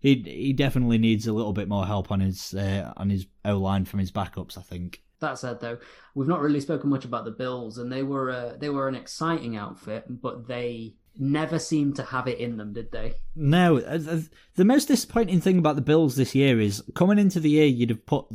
he 0.00 0.22
he 0.22 0.52
definitely 0.52 0.98
needs 0.98 1.26
a 1.26 1.32
little 1.32 1.52
bit 1.52 1.68
more 1.68 1.86
help 1.86 2.10
on 2.10 2.20
his 2.20 2.54
uh, 2.54 2.92
on 2.96 3.10
his 3.10 3.26
O 3.44 3.58
line 3.58 3.84
from 3.84 4.00
his 4.00 4.10
backups. 4.12 4.56
I 4.56 4.62
think. 4.62 5.02
That 5.20 5.36
said, 5.36 5.58
though, 5.58 5.78
we've 6.14 6.28
not 6.28 6.40
really 6.40 6.60
spoken 6.60 6.90
much 6.90 7.04
about 7.04 7.24
the 7.24 7.32
Bills, 7.32 7.78
and 7.78 7.90
they 7.92 8.02
were 8.04 8.30
uh, 8.30 8.56
they 8.58 8.70
were 8.70 8.88
an 8.88 8.94
exciting 8.94 9.56
outfit, 9.56 10.04
but 10.08 10.46
they 10.46 10.94
never 11.18 11.58
seemed 11.58 11.96
to 11.96 12.02
have 12.02 12.28
it 12.28 12.38
in 12.38 12.56
them, 12.56 12.72
did 12.72 12.92
they? 12.92 13.14
No, 13.34 13.80
the 13.80 14.28
the 14.54 14.64
most 14.64 14.88
disappointing 14.88 15.40
thing 15.40 15.58
about 15.58 15.76
the 15.76 15.82
Bills 15.82 16.16
this 16.16 16.34
year 16.34 16.60
is 16.60 16.82
coming 16.94 17.18
into 17.18 17.40
the 17.40 17.50
year, 17.50 17.66
you'd 17.66 17.90
have 17.90 18.06
put 18.06 18.26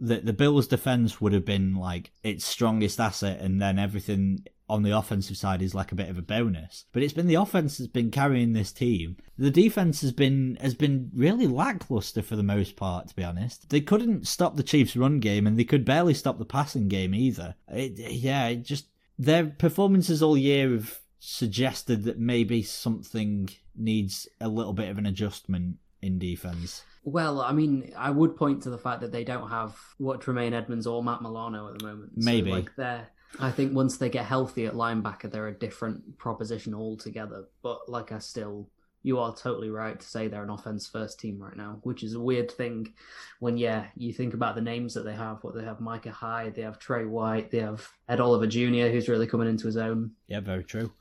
that 0.00 0.26
the 0.26 0.32
Bills' 0.32 0.68
defense 0.68 1.20
would 1.20 1.32
have 1.32 1.44
been 1.44 1.74
like 1.74 2.12
its 2.22 2.44
strongest 2.44 3.00
asset, 3.00 3.40
and 3.40 3.60
then 3.60 3.78
everything 3.78 4.44
on 4.70 4.82
the 4.82 4.96
offensive 4.96 5.36
side 5.36 5.62
is 5.62 5.74
like 5.74 5.92
a 5.92 5.96
bit 5.96 6.10
of 6.10 6.18
a 6.18 6.22
bonus. 6.22 6.84
But 6.92 7.02
it's 7.02 7.14
been 7.14 7.26
the 7.26 7.36
offense 7.36 7.78
that's 7.78 7.88
been 7.88 8.10
carrying 8.10 8.52
this 8.52 8.70
team. 8.70 9.16
The 9.38 9.50
defense 9.50 10.02
has 10.02 10.12
been 10.12 10.58
has 10.60 10.74
been 10.74 11.10
really 11.14 11.46
lackluster 11.46 12.22
for 12.22 12.36
the 12.36 12.42
most 12.42 12.76
part, 12.76 13.08
to 13.08 13.16
be 13.16 13.24
honest. 13.24 13.70
They 13.70 13.80
couldn't 13.80 14.26
stop 14.28 14.56
the 14.56 14.62
Chiefs' 14.62 14.96
run 14.96 15.20
game, 15.20 15.46
and 15.46 15.58
they 15.58 15.64
could 15.64 15.84
barely 15.84 16.14
stop 16.14 16.38
the 16.38 16.44
passing 16.44 16.88
game 16.88 17.14
either. 17.14 17.54
It, 17.68 17.98
yeah, 17.98 18.48
it 18.48 18.62
just 18.64 18.86
their 19.18 19.46
performances 19.46 20.22
all 20.22 20.36
year 20.36 20.70
have 20.70 21.00
suggested 21.18 22.04
that 22.04 22.18
maybe 22.18 22.62
something 22.62 23.48
needs 23.76 24.28
a 24.40 24.48
little 24.48 24.72
bit 24.72 24.88
of 24.88 24.98
an 24.98 25.06
adjustment 25.06 25.76
in 26.02 26.18
defense. 26.18 26.84
Well, 27.04 27.40
I 27.40 27.52
mean, 27.52 27.92
I 27.96 28.10
would 28.10 28.36
point 28.36 28.62
to 28.62 28.70
the 28.70 28.78
fact 28.78 29.00
that 29.00 29.12
they 29.12 29.24
don't 29.24 29.48
have 29.48 29.76
what 29.98 30.20
Tremaine 30.20 30.52
Edmunds 30.52 30.86
or 30.86 31.02
Matt 31.02 31.22
Milano 31.22 31.68
at 31.68 31.78
the 31.78 31.86
moment. 31.86 32.12
So, 32.18 32.24
Maybe. 32.24 32.50
like 32.50 32.74
they're. 32.76 33.08
I 33.38 33.50
think 33.50 33.74
once 33.74 33.98
they 33.98 34.08
get 34.08 34.24
healthy 34.24 34.64
at 34.64 34.72
linebacker, 34.72 35.30
they're 35.30 35.48
a 35.48 35.58
different 35.58 36.16
proposition 36.16 36.74
altogether. 36.74 37.44
But 37.62 37.88
like 37.88 38.10
I 38.10 38.20
still, 38.20 38.70
you 39.02 39.18
are 39.18 39.34
totally 39.34 39.70
right 39.70 39.98
to 39.98 40.06
say 40.06 40.28
they're 40.28 40.42
an 40.42 40.50
offense 40.50 40.86
first 40.86 41.20
team 41.20 41.38
right 41.38 41.56
now, 41.56 41.78
which 41.82 42.02
is 42.02 42.14
a 42.14 42.20
weird 42.20 42.50
thing. 42.50 42.92
When 43.40 43.56
yeah, 43.56 43.86
you 43.96 44.12
think 44.12 44.34
about 44.34 44.54
the 44.54 44.60
names 44.60 44.94
that 44.94 45.04
they 45.04 45.14
have. 45.14 45.42
What 45.42 45.54
they 45.54 45.64
have: 45.64 45.80
Micah 45.80 46.10
Hyde, 46.10 46.54
they 46.54 46.62
have 46.62 46.78
Trey 46.78 47.04
White, 47.04 47.50
they 47.50 47.60
have 47.60 47.88
Ed 48.08 48.20
Oliver 48.20 48.46
Jr., 48.46 48.88
who's 48.88 49.08
really 49.08 49.26
coming 49.26 49.48
into 49.48 49.66
his 49.66 49.76
own. 49.76 50.12
Yeah, 50.26 50.40
very 50.40 50.64
true. 50.64 50.92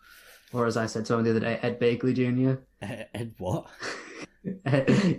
Or 0.54 0.66
as 0.66 0.78
I 0.78 0.86
said 0.86 1.06
to 1.06 1.16
him 1.16 1.24
the 1.24 1.32
other 1.32 1.40
day, 1.40 1.60
Ed 1.62 1.80
Begley 1.80 2.14
Jr. 2.14 2.62
Ed, 3.14 3.34
what? 3.38 3.68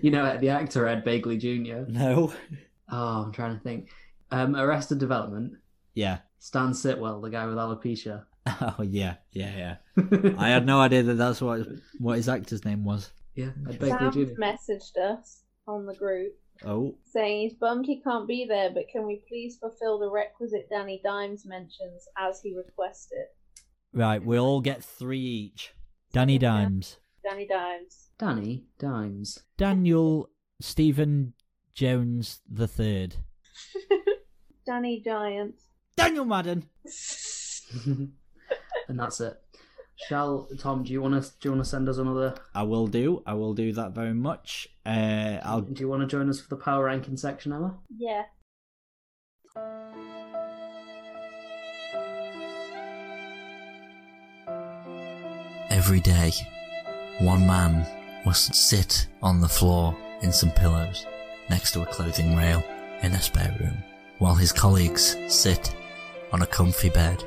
you 0.02 0.10
know 0.10 0.38
the 0.38 0.48
actor 0.48 0.86
Ed 0.86 1.04
Begley 1.04 1.38
Jr. 1.38 1.90
No. 1.90 2.32
Oh, 2.90 3.24
I'm 3.24 3.32
trying 3.32 3.56
to 3.56 3.62
think. 3.62 3.90
Um, 4.30 4.56
Arrested 4.56 4.98
Development. 4.98 5.54
Yeah. 5.94 6.18
Stan 6.38 6.70
Sitwell, 6.70 7.20
the 7.20 7.28
guy 7.28 7.44
with 7.46 7.56
alopecia. 7.56 8.24
Oh 8.78 8.82
yeah, 8.82 9.16
yeah, 9.32 9.76
yeah. 9.96 10.34
I 10.38 10.49
had 10.49 10.66
no 10.66 10.80
idea 10.80 11.03
that 11.05 11.14
that's 11.14 11.40
what 11.40 11.66
what 11.99 12.16
his 12.16 12.28
actor's 12.28 12.64
name 12.64 12.84
was. 12.84 13.11
yeah, 13.34 13.51
Ed 13.68 13.78
Begley 13.78 13.99
Sam's 13.99 14.14
Jr. 14.14 14.40
messaged 14.40 14.96
us 14.99 15.42
on 15.66 15.86
the 15.86 15.94
group 15.94 16.32
Oh, 16.64 16.96
saying 17.05 17.42
he's 17.42 17.55
bummed 17.59 17.86
he 17.86 18.01
can't 18.01 18.26
be 18.26 18.44
there, 18.49 18.70
but 18.70 18.88
can 18.90 19.07
we 19.07 19.22
please 19.28 19.59
fulfill 19.59 19.99
the 20.01 20.11
requisite 20.11 20.68
Danny 20.68 21.01
Dimes 21.05 21.44
mentions 21.46 22.09
as 22.18 22.40
he 22.42 22.55
requested? 22.57 23.26
right. 23.92 24.22
We'll 24.24 24.44
all 24.44 24.61
get 24.61 24.82
three 24.82 25.20
each. 25.20 25.72
Danny 26.12 26.36
Dimes, 26.38 26.96
Danny 27.22 27.46
Dimes. 27.46 28.09
Danny 28.18 28.64
Dimes. 28.78 29.38
Daniel 29.57 30.30
Stephen 30.61 31.34
Jones 31.74 32.40
the 32.51 32.66
third, 32.66 33.16
Danny 34.66 35.01
Giant. 35.05 35.55
Daniel 35.96 36.24
Madden. 36.24 36.64
And 38.89 38.99
that's 38.99 39.20
it. 39.20 39.41
Shall 40.09 40.49
Tom? 40.59 40.84
Do 40.84 40.93
you 40.93 41.03
want 41.03 41.22
to 41.22 41.28
do 41.41 41.49
you 41.49 41.51
want 41.53 41.64
to 41.64 41.68
send 41.68 41.89
us 41.89 41.99
another? 41.99 42.34
I 42.55 42.62
will 42.62 42.86
do. 42.86 43.22
I 43.26 43.34
will 43.34 43.53
do 43.53 43.72
that 43.72 43.93
very 43.93 44.14
much. 44.14 44.68
Uh, 44.86 45.39
I'll. 45.43 45.61
Do 45.61 45.80
you 45.80 45.89
want 45.89 46.03
to 46.03 46.07
join 46.07 46.28
us 46.28 46.41
for 46.41 46.49
the 46.49 46.57
power 46.57 46.84
ranking 46.84 47.16
section, 47.16 47.53
Emma? 47.53 47.78
Yeah. 47.97 48.22
Every 55.70 56.01
day, 56.01 56.32
one 57.18 57.47
man 57.47 57.86
must 58.24 58.55
sit 58.55 59.09
on 59.22 59.41
the 59.41 59.49
floor 59.49 59.97
in 60.22 60.32
some 60.32 60.51
pillows 60.51 61.07
next 61.51 61.72
to 61.72 61.82
a 61.82 61.86
clothing 61.86 62.36
rail 62.36 62.62
in 63.03 63.12
a 63.14 63.20
spare 63.20 63.57
room, 63.61 63.82
while 64.18 64.34
his 64.34 64.53
colleagues 64.53 65.16
sit 65.28 65.74
on 66.32 66.43
a 66.43 66.47
comfy 66.47 66.91
bed 66.91 67.24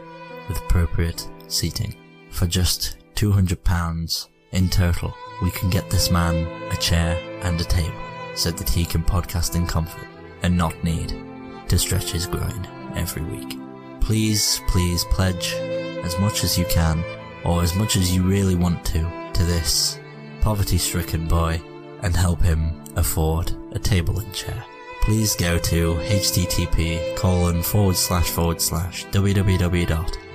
with 0.48 0.58
appropriate 0.58 1.28
seating. 1.52 1.96
For 2.32 2.48
just 2.48 2.98
£200 3.16 4.28
in 4.52 4.70
total, 4.70 5.14
we 5.42 5.52
can 5.52 5.70
get 5.70 5.90
this 5.90 6.12
man 6.12 6.46
a 6.72 6.76
chair 6.78 7.18
and 7.44 7.60
a 7.60 7.64
table 7.64 8.02
so 8.36 8.52
that 8.52 8.70
he 8.70 8.86
can 8.86 9.04
podcast 9.04 9.56
in 9.56 9.68
comfort 9.68 10.08
and 10.44 10.58
not 10.58 10.84
need 10.84 11.14
to 11.68 11.78
stretch 11.78 12.12
his 12.12 12.28
groin 12.28 12.68
every 12.96 13.24
week. 13.24 13.58
Please, 14.00 14.62
please 14.68 15.06
pledge 15.06 15.54
as 16.04 16.18
much 16.20 16.44
as 16.44 16.58
you 16.58 16.66
can 16.66 17.04
or 17.46 17.62
as 17.62 17.76
much 17.76 17.96
as 17.96 18.14
you 18.14 18.24
really 18.24 18.56
want 18.56 18.84
to 18.86 19.00
to 19.34 19.44
this 19.44 20.00
poverty 20.42 20.78
stricken 20.78 21.28
boy 21.28 21.62
and 22.02 22.16
help 22.16 22.42
him 22.42 22.82
afford 22.96 23.52
a 23.74 23.80
table 23.80 24.20
and 24.20 24.34
chair. 24.34 24.64
Please 25.02 25.36
go 25.36 25.58
to 25.58 25.96
http 25.96 27.16
colon 27.16 27.64
forward 27.64 27.96
slash 27.96 28.30
forward 28.30 28.62
slash 28.62 29.06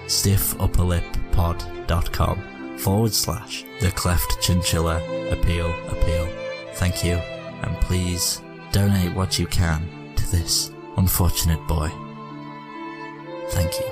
www.stiffupperlippod.com 0.06 2.78
forward 2.78 3.12
slash 3.12 3.64
the 3.80 3.90
cleft 3.92 4.40
chinchilla 4.40 4.96
appeal 5.30 5.70
appeal. 5.88 6.26
Thank 6.74 7.04
you 7.04 7.14
and 7.14 7.76
please 7.80 8.42
donate 8.72 9.14
what 9.14 9.38
you 9.38 9.46
can 9.46 9.88
to 10.16 10.30
this 10.30 10.72
unfortunate 10.96 11.64
boy. 11.66 11.90
Thank 13.50 13.78
you. 13.78 13.86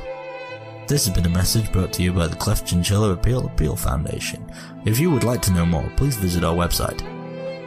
This 0.87 1.07
has 1.07 1.15
been 1.15 1.25
a 1.25 1.31
message 1.31 1.73
brought 1.73 1.95
to 1.95 2.03
you 2.03 2.13
by 2.13 2.27
the 2.27 2.37
Cleft 2.37 2.69
Chinchilla 2.69 3.13
Appeal 3.13 3.47
Appeal 3.47 3.75
Foundation. 3.75 4.53
If 4.85 4.99
you 4.99 5.11
would 5.11 5.25
like 5.25 5.41
to 5.43 5.53
know 5.53 5.65
more, 5.65 5.91
please 5.97 6.17
visit 6.17 6.45
our 6.45 6.55
website. 6.55 7.01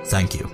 Thank 0.05 0.35
you. 0.35 0.51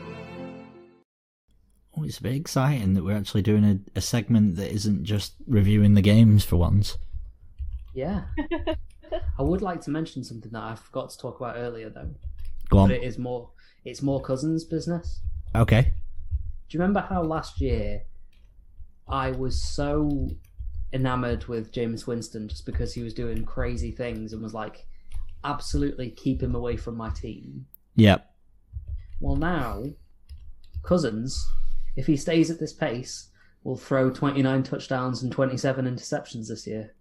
Oh, 1.97 2.03
it's 2.03 2.19
a 2.19 2.23
bit 2.23 2.35
exciting 2.35 2.93
that 2.93 3.03
we're 3.03 3.17
actually 3.17 3.41
doing 3.41 3.65
a, 3.65 3.79
a 3.97 4.01
segment 4.01 4.55
that 4.55 4.71
isn't 4.71 5.03
just 5.03 5.33
reviewing 5.45 5.95
the 5.95 6.01
games 6.01 6.45
for 6.45 6.55
once. 6.55 6.97
Yeah. 7.93 8.23
I 9.37 9.41
would 9.41 9.61
like 9.61 9.81
to 9.81 9.91
mention 9.91 10.23
something 10.23 10.51
that 10.51 10.63
I 10.63 10.75
forgot 10.75 11.09
to 11.11 11.17
talk 11.17 11.39
about 11.39 11.55
earlier, 11.57 11.89
though. 11.89 12.09
Go 12.69 12.79
on. 12.79 12.89
But 12.89 12.97
it 12.97 13.03
is 13.03 13.17
more. 13.17 13.49
It's 13.85 14.01
more 14.01 14.21
cousins' 14.21 14.63
business. 14.63 15.19
Okay. 15.55 15.81
Do 15.81 16.77
you 16.77 16.79
remember 16.79 17.01
how 17.01 17.21
last 17.21 17.59
year 17.59 18.03
I 19.07 19.31
was 19.31 19.61
so 19.61 20.29
enamored 20.93 21.45
with 21.45 21.73
Jameis 21.73 22.07
Winston 22.07 22.47
just 22.47 22.65
because 22.65 22.93
he 22.93 23.03
was 23.03 23.13
doing 23.13 23.43
crazy 23.43 23.91
things 23.91 24.31
and 24.31 24.41
was 24.41 24.53
like, 24.53 24.85
absolutely 25.43 26.11
keep 26.11 26.41
him 26.41 26.55
away 26.55 26.77
from 26.77 26.95
my 26.95 27.09
team? 27.09 27.65
Yep. 27.95 28.25
Well, 29.19 29.35
now, 29.35 29.83
Cousins, 30.83 31.45
if 31.95 32.07
he 32.07 32.15
stays 32.15 32.49
at 32.49 32.59
this 32.59 32.73
pace, 32.73 33.29
will 33.63 33.77
throw 33.77 34.09
29 34.09 34.63
touchdowns 34.63 35.23
and 35.23 35.31
27 35.31 35.85
interceptions 35.85 36.47
this 36.47 36.67
year. 36.67 36.93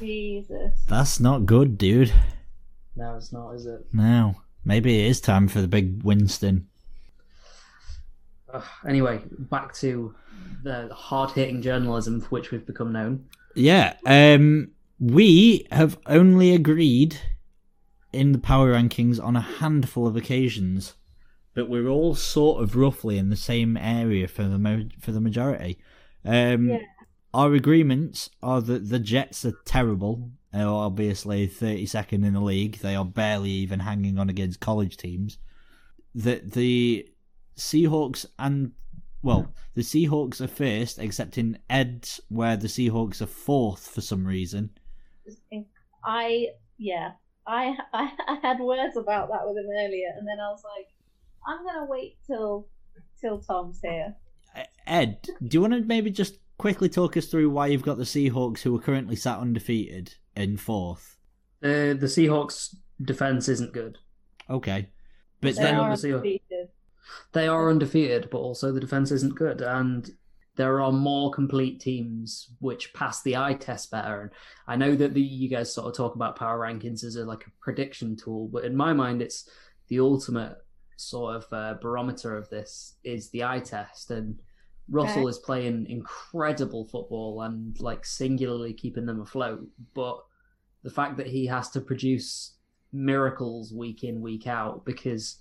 Jesus. 0.00 0.72
That's 0.88 1.20
not 1.20 1.46
good, 1.46 1.78
dude. 1.78 2.12
No, 2.96 3.16
it's 3.16 3.32
not, 3.32 3.52
is 3.52 3.66
it? 3.66 3.86
No. 3.92 4.34
Maybe 4.64 5.00
it 5.00 5.10
is 5.10 5.20
time 5.20 5.48
for 5.48 5.60
the 5.60 5.68
big 5.68 6.02
Winston. 6.02 6.66
Ugh. 8.52 8.64
Anyway, 8.86 9.20
back 9.38 9.72
to 9.74 10.14
the 10.62 10.88
hard 10.92 11.30
hitting 11.30 11.62
journalism 11.62 12.20
for 12.20 12.28
which 12.28 12.50
we've 12.50 12.66
become 12.66 12.92
known. 12.92 13.26
Yeah. 13.54 13.94
Um 14.06 14.72
we 14.98 15.66
have 15.70 15.98
only 16.06 16.54
agreed 16.54 17.16
in 18.12 18.32
the 18.32 18.38
power 18.38 18.74
rankings 18.74 19.22
on 19.22 19.36
a 19.36 19.40
handful 19.40 20.06
of 20.06 20.16
occasions, 20.16 20.94
but 21.54 21.68
we're 21.70 21.88
all 21.88 22.14
sort 22.14 22.62
of 22.62 22.76
roughly 22.76 23.16
in 23.16 23.30
the 23.30 23.36
same 23.36 23.76
area 23.76 24.28
for 24.28 24.42
the 24.44 24.58
mo- 24.58 24.88
for 25.00 25.12
the 25.12 25.20
majority. 25.20 25.78
Um 26.24 26.68
Yeah. 26.70 26.78
Our 27.32 27.54
agreements 27.54 28.30
are 28.42 28.60
that 28.60 28.88
the 28.88 28.98
Jets 28.98 29.44
are 29.44 29.56
terrible. 29.64 30.30
They're 30.52 30.66
obviously 30.66 31.46
32nd 31.46 32.26
in 32.26 32.34
the 32.34 32.40
league. 32.40 32.78
They 32.78 32.96
are 32.96 33.04
barely 33.04 33.50
even 33.50 33.80
hanging 33.80 34.18
on 34.18 34.28
against 34.28 34.60
college 34.60 34.96
teams. 34.96 35.38
That 36.14 36.52
the 36.52 37.08
Seahawks 37.56 38.26
and 38.38 38.72
well, 39.22 39.52
the 39.74 39.82
Seahawks 39.82 40.40
are 40.40 40.48
first, 40.48 40.98
except 40.98 41.36
in 41.36 41.58
Ed's, 41.68 42.20
where 42.28 42.56
the 42.56 42.68
Seahawks 42.68 43.20
are 43.20 43.26
fourth 43.26 43.86
for 43.86 44.00
some 44.00 44.26
reason. 44.26 44.70
I 46.04 46.48
yeah. 46.78 47.12
I, 47.46 47.76
I 47.92 48.10
I 48.28 48.38
had 48.42 48.58
words 48.60 48.96
about 48.96 49.28
that 49.28 49.42
with 49.44 49.56
him 49.56 49.70
earlier, 49.70 50.08
and 50.16 50.26
then 50.26 50.40
I 50.40 50.48
was 50.48 50.62
like, 50.64 50.86
I'm 51.46 51.64
gonna 51.64 51.86
wait 51.86 52.16
till 52.26 52.68
till 53.20 53.38
Tom's 53.38 53.80
here. 53.82 54.16
Ed, 54.86 55.28
do 55.46 55.56
you 55.56 55.60
want 55.60 55.74
to 55.74 55.80
maybe 55.82 56.10
just 56.10 56.38
quickly 56.60 56.90
talk 56.90 57.16
us 57.16 57.26
through 57.26 57.48
why 57.48 57.66
you've 57.68 57.82
got 57.82 57.96
the 57.96 58.04
Seahawks, 58.04 58.60
who 58.60 58.76
are 58.76 58.80
currently 58.80 59.16
sat 59.16 59.38
undefeated, 59.38 60.14
in 60.36 60.58
fourth? 60.58 61.16
Uh, 61.62 61.94
the 61.94 62.06
Seahawks' 62.06 62.76
defense 63.02 63.48
isn't 63.48 63.72
good. 63.72 63.96
Okay, 64.50 64.90
but 65.40 65.56
They 65.56 65.62
then 65.62 65.76
are 65.76 65.82
obviously- 65.84 66.12
undefeated. 66.12 66.68
They 67.32 67.48
are 67.48 67.70
undefeated, 67.70 68.28
but 68.30 68.38
also 68.38 68.72
the 68.72 68.80
defense 68.80 69.10
isn't 69.10 69.34
good, 69.34 69.62
and 69.62 70.10
there 70.56 70.82
are 70.82 70.92
more 70.92 71.30
complete 71.30 71.80
teams 71.80 72.50
which 72.58 72.92
pass 72.92 73.22
the 73.22 73.36
eye 73.38 73.54
test 73.54 73.90
better. 73.90 74.20
And 74.20 74.30
I 74.66 74.76
know 74.76 74.94
that 74.96 75.14
the, 75.14 75.22
you 75.22 75.48
guys 75.48 75.72
sort 75.72 75.86
of 75.88 75.96
talk 75.96 76.14
about 76.14 76.36
power 76.36 76.58
rankings 76.60 77.02
as 77.02 77.16
a, 77.16 77.24
like 77.24 77.46
a 77.46 77.50
prediction 77.62 78.16
tool, 78.16 78.48
but 78.48 78.64
in 78.64 78.76
my 78.76 78.92
mind, 78.92 79.22
it's 79.22 79.48
the 79.88 80.00
ultimate 80.00 80.56
sort 80.96 81.36
of 81.36 81.46
uh, 81.52 81.74
barometer 81.80 82.36
of 82.36 82.50
this 82.50 82.96
is 83.02 83.30
the 83.30 83.44
eye 83.44 83.60
test. 83.60 84.10
And 84.10 84.38
Russell 84.90 85.22
Okay. 85.22 85.30
is 85.30 85.38
playing 85.38 85.86
incredible 85.88 86.84
football 86.86 87.42
and 87.42 87.78
like 87.80 88.04
singularly 88.04 88.72
keeping 88.72 89.06
them 89.06 89.20
afloat. 89.20 89.66
But 89.94 90.22
the 90.82 90.90
fact 90.90 91.16
that 91.18 91.28
he 91.28 91.46
has 91.46 91.70
to 91.70 91.80
produce 91.80 92.56
miracles 92.92 93.72
week 93.72 94.02
in, 94.02 94.20
week 94.20 94.46
out 94.46 94.84
because 94.84 95.38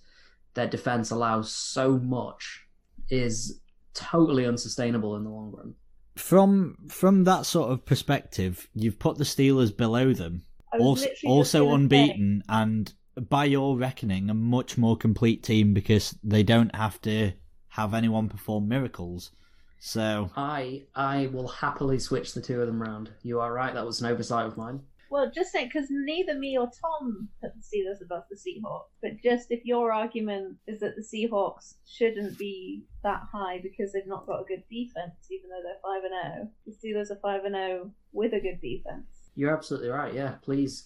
their 0.53 0.67
defense 0.67 1.09
allows 1.11 1.51
so 1.51 1.97
much 1.97 2.65
is 3.09 3.59
totally 3.93 4.45
unsustainable 4.45 5.15
in 5.15 5.23
the 5.23 5.29
long 5.29 5.51
run. 5.51 5.73
From 6.15 6.75
from 6.89 7.23
that 7.23 7.45
sort 7.45 7.71
of 7.71 7.85
perspective, 7.85 8.69
you've 8.75 8.99
put 8.99 9.17
the 9.17 9.23
Steelers 9.23 9.75
below 9.75 10.13
them, 10.13 10.43
also 10.79 11.07
also 11.25 11.65
gonna 11.65 11.71
say- 11.71 11.75
unbeaten, 11.75 12.43
and 12.49 12.93
by 13.29 13.45
your 13.45 13.77
reckoning, 13.77 14.29
a 14.29 14.33
much 14.33 14.77
more 14.77 14.95
complete 14.97 15.43
team 15.43 15.73
because 15.73 16.17
they 16.23 16.43
don't 16.43 16.75
have 16.75 17.01
to 17.01 17.31
have 17.69 17.93
anyone 17.93 18.29
perform 18.29 18.67
miracles. 18.67 19.31
So 19.79 20.29
I 20.35 20.83
I 20.93 21.27
will 21.27 21.47
happily 21.47 21.99
switch 21.99 22.33
the 22.33 22.41
two 22.41 22.61
of 22.61 22.67
them 22.67 22.81
round. 22.81 23.11
You 23.23 23.39
are 23.39 23.53
right, 23.53 23.73
that 23.73 23.85
was 23.85 24.01
an 24.01 24.11
oversight 24.11 24.45
of 24.45 24.57
mine. 24.57 24.81
Well, 25.11 25.31
just 25.33 25.51
saying, 25.51 25.71
because 25.73 25.87
neither 25.89 26.35
me 26.35 26.55
or 26.57 26.69
Tom 26.69 27.29
put 27.41 27.51
the 27.55 27.61
Steelers 27.61 28.03
above 28.03 28.23
the 28.29 28.35
Seahawks. 28.35 28.89
But 29.01 29.21
just 29.23 29.47
if 29.49 29.65
your 29.65 29.91
argument 29.91 30.57
is 30.67 30.81
that 30.81 30.93
the 30.95 31.01
Seahawks 31.01 31.75
shouldn't 31.87 32.37
be 32.37 32.83
that 33.03 33.23
high 33.31 33.59
because 33.63 33.91
they've 33.91 34.05
not 34.05 34.27
got 34.27 34.41
a 34.41 34.45
good 34.45 34.63
defense, 34.69 35.15
even 35.31 35.49
though 35.49 35.63
they're 35.63 35.81
five 35.81 36.03
and 36.03 36.13
zero, 36.21 36.49
the 36.67 36.73
Steelers 36.73 37.11
are 37.11 37.19
five 37.21 37.43
and 37.45 37.55
zero 37.55 37.91
with 38.11 38.33
a 38.33 38.39
good 38.39 38.61
defense. 38.61 39.07
You're 39.35 39.55
absolutely 39.55 39.89
right. 39.89 40.13
Yeah, 40.13 40.35
please, 40.43 40.85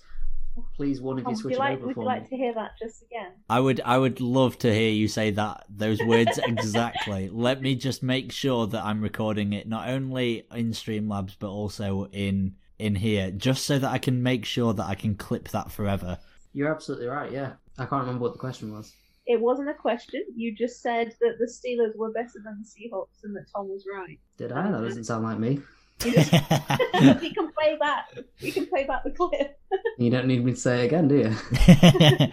please, 0.75 1.01
one 1.01 1.17
of 1.17 1.23
Tom, 1.23 1.31
you 1.31 1.35
would 1.35 1.41
switch 1.41 1.51
you 1.53 1.57
it 1.57 1.59
like 1.59 1.77
over 1.77 1.87
would 1.87 1.95
for 1.95 2.01
you 2.01 2.07
like 2.07 2.23
me. 2.23 2.29
to 2.29 2.35
hear 2.37 2.53
that 2.53 2.71
just 2.79 3.03
again? 3.03 3.31
I 3.49 3.59
would 3.59 3.81
I 3.83 3.97
would 3.97 4.21
love 4.21 4.57
to 4.59 4.73
hear 4.73 4.89
you 4.89 5.07
say 5.07 5.31
that 5.31 5.65
those 5.69 6.01
words 6.01 6.37
exactly. 6.37 7.29
Let 7.33 7.61
me 7.61 7.75
just 7.75 8.03
make 8.03 8.31
sure 8.31 8.67
that 8.67 8.83
I'm 8.83 9.01
recording 9.01 9.53
it 9.53 9.67
not 9.67 9.89
only 9.89 10.45
in 10.51 10.71
Streamlabs 10.71 11.35
but 11.39 11.49
also 11.49 12.05
in 12.11 12.55
in 12.79 12.95
here, 12.95 13.31
just 13.31 13.65
so 13.65 13.79
that 13.79 13.89
I 13.89 13.97
can 13.97 14.23
make 14.23 14.45
sure 14.45 14.73
that 14.73 14.85
I 14.85 14.95
can 14.95 15.15
clip 15.15 15.49
that 15.49 15.71
forever. 15.71 16.17
You're 16.53 16.73
absolutely 16.73 17.07
right. 17.07 17.31
Yeah, 17.31 17.53
I 17.77 17.85
can't 17.85 18.01
remember 18.01 18.21
what 18.21 18.33
the 18.33 18.39
question 18.39 18.73
was. 18.73 18.93
It 19.25 19.39
wasn't 19.39 19.69
a 19.69 19.73
question. 19.73 20.21
You 20.35 20.53
just 20.53 20.81
said 20.81 21.15
that 21.21 21.37
the 21.39 21.45
Steelers 21.45 21.95
were 21.95 22.11
better 22.11 22.41
than 22.43 22.61
the 22.61 22.65
Seahawks 22.65 23.23
and 23.23 23.33
that 23.35 23.45
Tom 23.55 23.69
was 23.69 23.85
right. 23.91 24.19
Did 24.37 24.51
I? 24.51 24.69
That 24.69 24.81
doesn't 24.81 25.05
sound 25.05 25.23
like 25.23 25.39
me. 25.39 25.61
we 26.05 27.33
can 27.33 27.51
play 27.51 27.77
back. 27.79 28.09
We 28.41 28.51
can 28.51 28.67
play 28.67 28.83
back 28.85 29.03
the 29.03 29.11
clip. 29.11 29.59
You 29.97 30.09
don't 30.09 30.27
need 30.27 30.43
me 30.43 30.51
to 30.53 30.57
say 30.59 30.81
it 30.83 30.85
again, 30.85 31.07
do 31.07 31.17
you? 31.17 32.27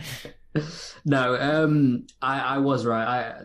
no, 1.04 1.36
um, 1.40 2.06
I, 2.20 2.40
I 2.40 2.58
was 2.58 2.84
right. 2.86 3.06
I 3.06 3.42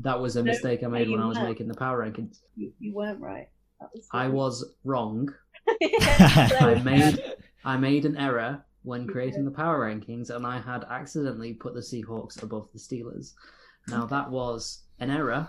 that 0.00 0.20
was 0.20 0.36
a 0.36 0.42
No, 0.42 0.50
mistake 0.50 0.82
I 0.82 0.86
made 0.88 1.08
no, 1.08 1.14
when 1.14 1.22
I 1.22 1.26
was 1.26 1.36
weren't. 1.36 1.48
making 1.50 1.68
the 1.68 1.74
power 1.74 1.98
rankings. 2.04 2.40
You, 2.56 2.72
you 2.78 2.92
weren't 2.94 3.20
right. 3.20 3.48
Was 3.80 4.08
I 4.12 4.28
was 4.28 4.64
wrong. 4.84 5.28
I 5.68 6.80
made 6.84 7.22
I 7.64 7.76
made 7.76 8.04
an 8.04 8.16
error 8.16 8.64
when 8.82 9.06
creating 9.06 9.44
the 9.44 9.50
power 9.50 9.80
rankings, 9.80 10.30
and 10.30 10.46
I 10.46 10.60
had 10.60 10.84
accidentally 10.90 11.54
put 11.54 11.74
the 11.74 11.80
Seahawks 11.80 12.42
above 12.42 12.68
the 12.72 12.78
Steelers. 12.78 13.34
Now 13.88 14.06
that 14.06 14.30
was 14.30 14.84
an 15.00 15.10
error, 15.10 15.48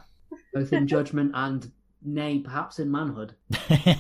both 0.53 0.73
in 0.73 0.87
judgment 0.87 1.31
and, 1.35 1.71
nay, 2.03 2.39
perhaps 2.39 2.79
in 2.79 2.91
manhood. 2.91 3.35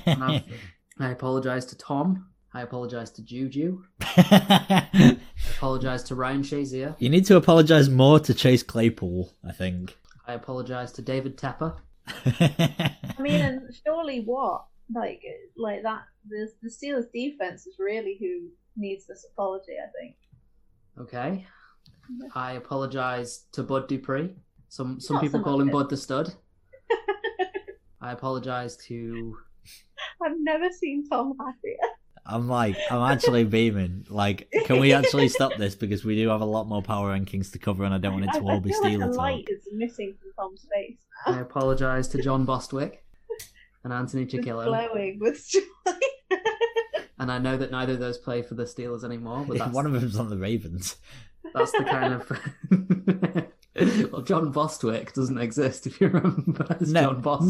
And 0.05 0.23
I've- 0.23 0.45
apologise 0.99 1.65
to 1.65 1.77
Tom. 1.77 2.27
I 2.53 2.61
apologise 2.61 3.09
to 3.11 3.23
Juju. 3.23 3.81
I 4.01 5.17
apologise 5.55 6.03
to 6.03 6.15
Ryan 6.15 6.41
Shazier. 6.41 6.95
you 6.99 7.09
need 7.09 7.25
to 7.25 7.37
apologize 7.37 7.89
more 7.89 8.19
to 8.19 8.33
Chase 8.33 8.61
Claypool, 8.61 9.33
I 9.47 9.53
think. 9.53 9.97
I 10.27 10.33
apologise 10.33 10.91
to 10.93 11.01
David 11.01 11.37
Tepper. 11.37 11.77
I 12.25 13.15
mean, 13.19 13.35
and 13.41 13.61
surely 13.85 14.21
what? 14.25 14.65
Like, 14.93 15.23
like 15.55 15.83
that. 15.83 16.01
The 16.27 16.51
the 16.61 16.69
Steelers 16.69 17.05
defense 17.13 17.65
is 17.65 17.75
really 17.79 18.17
who 18.19 18.49
needs 18.75 19.07
this 19.07 19.25
apology. 19.31 19.73
I 19.81 19.89
think. 19.99 20.15
Okay. 20.99 21.47
I 22.35 22.53
apologise 22.53 23.45
to 23.53 23.63
Bud 23.63 23.87
Dupree. 23.87 24.35
Some 24.67 24.99
some 24.99 25.15
Not 25.15 25.21
so 25.21 25.27
people 25.27 25.41
call 25.41 25.61
him 25.61 25.67
good. 25.67 25.73
Bud 25.73 25.89
the 25.89 25.97
Stud. 25.97 26.35
I 28.01 28.11
apologise 28.13 28.75
to 28.87 29.37
I've 30.23 30.37
never 30.39 30.71
seen 30.71 31.07
Tom 31.07 31.35
happier. 31.39 31.77
I'm 32.25 32.47
like, 32.47 32.75
I'm 32.89 33.11
actually 33.11 33.43
beaming. 33.57 34.05
Like, 34.09 34.47
can 34.65 34.79
we 34.79 34.93
actually 34.93 35.27
stop 35.29 35.55
this 35.57 35.75
because 35.75 36.03
we 36.05 36.15
do 36.15 36.29
have 36.29 36.41
a 36.41 36.45
lot 36.45 36.67
more 36.67 36.81
power 36.81 37.17
rankings 37.17 37.51
to 37.53 37.59
cover, 37.59 37.83
and 37.83 37.93
I 37.93 37.97
don't 37.97 38.13
want 38.13 38.25
it 38.25 38.33
to 38.33 38.39
I 38.47 38.51
all 38.53 38.59
be 38.59 38.69
feel 38.71 38.81
like 38.83 38.93
Steeler 38.93 39.03
a 39.05 39.07
talk. 39.07 39.15
light 39.17 39.45
is 39.49 39.67
missing 39.73 40.15
from 40.19 40.31
Tom's 40.49 40.67
face. 40.73 40.97
I 41.25 41.39
apologise 41.39 42.07
to 42.09 42.21
John 42.21 42.45
Bostwick 42.45 43.03
and 43.83 43.91
Anthony 43.93 44.25
Just 44.25 44.43
Chickillo. 44.45 44.65
glowing 44.65 45.19
with 45.19 45.47
joy. 45.47 45.61
And 47.19 47.31
I 47.31 47.37
know 47.37 47.55
that 47.57 47.69
neither 47.69 47.93
of 47.93 47.99
those 47.99 48.17
play 48.17 48.41
for 48.41 48.55
the 48.55 48.63
Steelers 48.63 49.03
anymore, 49.03 49.45
but 49.47 49.57
that's 49.59 49.71
One 49.73 49.85
of 49.85 49.91
them's 49.93 50.17
on 50.17 50.29
the 50.29 50.37
Ravens. 50.37 50.95
that's 51.53 51.71
the 51.71 51.83
kind 51.83 52.13
of 52.15 53.47
well, 54.11 54.21
John 54.21 54.51
Bostwick 54.51 55.13
doesn't 55.13 55.37
exist 55.37 55.87
if 55.87 55.99
you 56.01 56.07
remember. 56.07 56.65
It's 56.79 56.91
No, 56.91 57.01
John 57.13 57.21
Bostwick. 57.21 57.49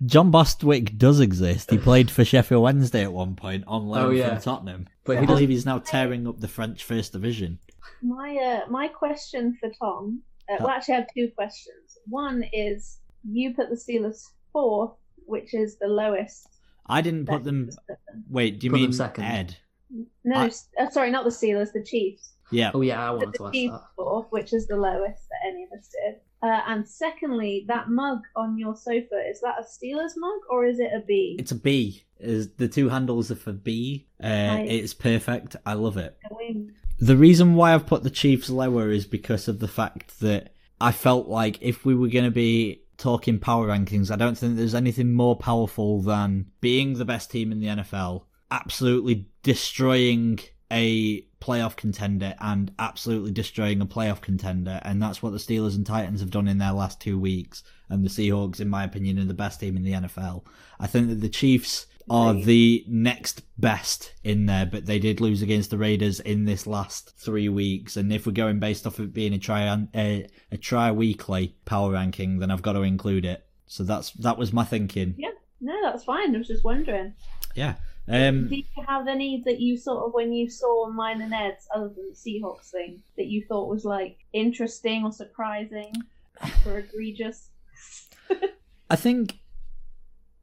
no, 0.00 0.06
John 0.06 0.30
Bostwick 0.30 0.96
does 0.98 1.20
exist. 1.20 1.70
He 1.70 1.78
played 1.78 2.10
for 2.10 2.24
Sheffield 2.24 2.62
Wednesday 2.62 3.02
at 3.02 3.12
one 3.12 3.34
point 3.36 3.64
on 3.66 3.86
loan 3.86 4.06
Oh, 4.06 4.10
yeah. 4.10 4.30
from 4.34 4.42
Tottenham. 4.42 4.88
But 5.04 5.16
I 5.18 5.20
he 5.20 5.26
believe 5.26 5.48
he's 5.48 5.66
now 5.66 5.78
tearing 5.78 6.26
up 6.26 6.40
the 6.40 6.48
French 6.48 6.84
First 6.84 7.12
Division. 7.12 7.58
My 8.02 8.36
uh, 8.36 8.70
my 8.70 8.88
question 8.88 9.56
for 9.60 9.70
Tom. 9.78 10.22
Uh, 10.50 10.56
well, 10.60 10.68
actually, 10.70 10.94
I 10.94 10.98
have 10.98 11.08
two 11.16 11.30
questions. 11.36 11.98
One 12.06 12.44
is 12.52 12.98
you 13.28 13.54
put 13.54 13.68
the 13.70 13.76
Steelers 13.76 14.22
fourth, 14.52 14.92
which 15.26 15.54
is 15.54 15.76
the 15.78 15.86
lowest. 15.88 16.46
I 16.86 17.02
didn't 17.02 17.26
put 17.26 17.44
them. 17.44 17.66
you 17.70 17.76
put 17.88 17.98
them. 18.06 18.24
Wait, 18.28 18.58
do 18.58 18.66
you 18.66 18.70
Put 18.72 18.80
mean 18.80 18.92
second. 18.92 19.24
Ed? 19.24 19.56
No, 20.24 20.36
I- 20.40 20.46
s- 20.46 20.68
uh, 20.78 20.88
sorry, 20.90 21.10
not 21.10 21.24
the 21.24 21.30
Steelers, 21.30 21.72
the 21.72 21.84
Chiefs. 21.84 22.32
Yeah. 22.50 22.70
Oh 22.74 22.80
yeah, 22.80 23.02
I 23.04 23.10
Put 23.10 23.18
wanted 23.18 23.34
to 23.34 23.38
the 23.38 23.68
ask 23.68 23.72
that. 23.82 23.88
fourth, 23.96 24.26
which 24.30 24.52
is 24.52 24.66
the 24.66 24.76
lowest 24.76 25.28
that 25.28 25.48
any 25.48 25.64
of 25.64 25.70
us 25.78 25.88
did. 25.88 26.16
Uh, 26.42 26.60
and 26.68 26.88
secondly, 26.88 27.64
that 27.68 27.90
mug 27.90 28.20
on 28.34 28.58
your 28.58 28.74
sofa 28.74 29.20
is 29.30 29.40
that 29.42 29.56
a 29.58 29.62
Steelers 29.62 30.12
mug 30.16 30.40
or 30.48 30.64
is 30.64 30.78
it 30.80 30.90
a 30.94 31.00
B? 31.06 31.36
It's 31.38 31.52
a 31.52 31.56
B. 31.56 32.04
Is 32.18 32.52
the 32.54 32.68
two 32.68 32.88
handles 32.88 33.30
are 33.30 33.36
for 33.36 33.52
B. 33.52 34.06
Uh, 34.22 34.26
Right. 34.28 34.66
It's 34.70 34.94
perfect. 34.94 35.56
I 35.66 35.74
love 35.74 35.96
it. 35.96 36.16
The 36.98 37.16
reason 37.16 37.54
why 37.54 37.74
I've 37.74 37.86
put 37.86 38.02
the 38.02 38.10
Chiefs 38.10 38.50
lower 38.50 38.90
is 38.90 39.06
because 39.06 39.48
of 39.48 39.58
the 39.58 39.68
fact 39.68 40.20
that 40.20 40.52
I 40.80 40.92
felt 40.92 41.28
like 41.28 41.58
if 41.62 41.84
we 41.84 41.94
were 41.94 42.08
going 42.08 42.24
to 42.26 42.30
be 42.30 42.82
talking 42.98 43.38
power 43.38 43.68
rankings, 43.68 44.10
I 44.10 44.16
don't 44.16 44.36
think 44.36 44.56
there's 44.56 44.74
anything 44.74 45.12
more 45.14 45.36
powerful 45.36 46.02
than 46.02 46.50
being 46.60 46.94
the 46.94 47.04
best 47.06 47.30
team 47.30 47.52
in 47.52 47.60
the 47.60 47.66
NFL, 47.68 48.24
absolutely 48.50 49.26
destroying 49.42 50.38
a 50.70 51.24
playoff 51.40 51.76
contender 51.76 52.34
and 52.40 52.72
absolutely 52.78 53.30
destroying 53.30 53.80
a 53.80 53.86
playoff 53.86 54.20
contender. 54.20 54.80
And 54.82 55.02
that's 55.02 55.22
what 55.22 55.32
the 55.32 55.38
Steelers 55.38 55.74
and 55.74 55.86
Titans 55.86 56.20
have 56.20 56.30
done 56.30 56.48
in 56.48 56.58
their 56.58 56.72
last 56.72 57.00
two 57.00 57.18
weeks. 57.18 57.62
And 57.88 58.04
the 58.04 58.10
Seahawks, 58.10 58.60
in 58.60 58.68
my 58.68 58.84
opinion, 58.84 59.18
are 59.18 59.24
the 59.24 59.34
best 59.34 59.60
team 59.60 59.76
in 59.76 59.82
the 59.82 59.92
NFL. 59.92 60.44
I 60.78 60.86
think 60.86 61.08
that 61.08 61.20
the 61.20 61.28
Chiefs 61.28 61.86
are 62.08 62.34
the 62.34 62.84
next 62.88 63.42
best 63.58 64.14
in 64.24 64.46
there, 64.46 64.66
but 64.66 64.84
they 64.84 64.98
did 64.98 65.20
lose 65.20 65.42
against 65.42 65.70
the 65.70 65.78
Raiders 65.78 66.18
in 66.18 66.44
this 66.44 66.66
last 66.66 67.16
three 67.16 67.48
weeks. 67.48 67.96
And 67.96 68.12
if 68.12 68.26
we're 68.26 68.32
going 68.32 68.58
based 68.58 68.86
off 68.86 68.98
of 68.98 69.12
being 69.12 69.32
a 69.32 69.38
try 69.38 69.62
a, 69.94 70.26
a 70.50 70.56
try 70.56 70.90
weekly 70.90 71.54
power 71.64 71.92
ranking, 71.92 72.38
then 72.38 72.50
I've 72.50 72.62
got 72.62 72.72
to 72.72 72.82
include 72.82 73.24
it. 73.24 73.46
So 73.66 73.84
that's 73.84 74.10
that 74.14 74.38
was 74.38 74.52
my 74.52 74.64
thinking. 74.64 75.14
Yeah, 75.16 75.30
no, 75.60 75.74
that's 75.84 76.02
fine. 76.02 76.34
I 76.34 76.38
was 76.38 76.48
just 76.48 76.64
wondering. 76.64 77.14
Yeah. 77.54 77.76
Um, 78.10 78.48
Do 78.48 78.56
you 78.56 78.64
have 78.88 79.06
any 79.06 79.42
that 79.46 79.60
you 79.60 79.76
sort 79.76 80.04
of, 80.04 80.12
when 80.12 80.32
you 80.32 80.50
saw 80.50 80.90
mine 80.90 81.22
and 81.22 81.32
Ed's, 81.32 81.68
other 81.74 81.88
than 81.88 82.10
the 82.10 82.16
Seahawks 82.16 82.70
thing, 82.70 83.02
that 83.16 83.26
you 83.26 83.44
thought 83.46 83.68
was 83.68 83.84
like 83.84 84.18
interesting 84.32 85.04
or 85.04 85.12
surprising 85.12 85.92
or 86.66 86.78
egregious? 86.78 87.50
I 88.90 88.96
think 88.96 89.38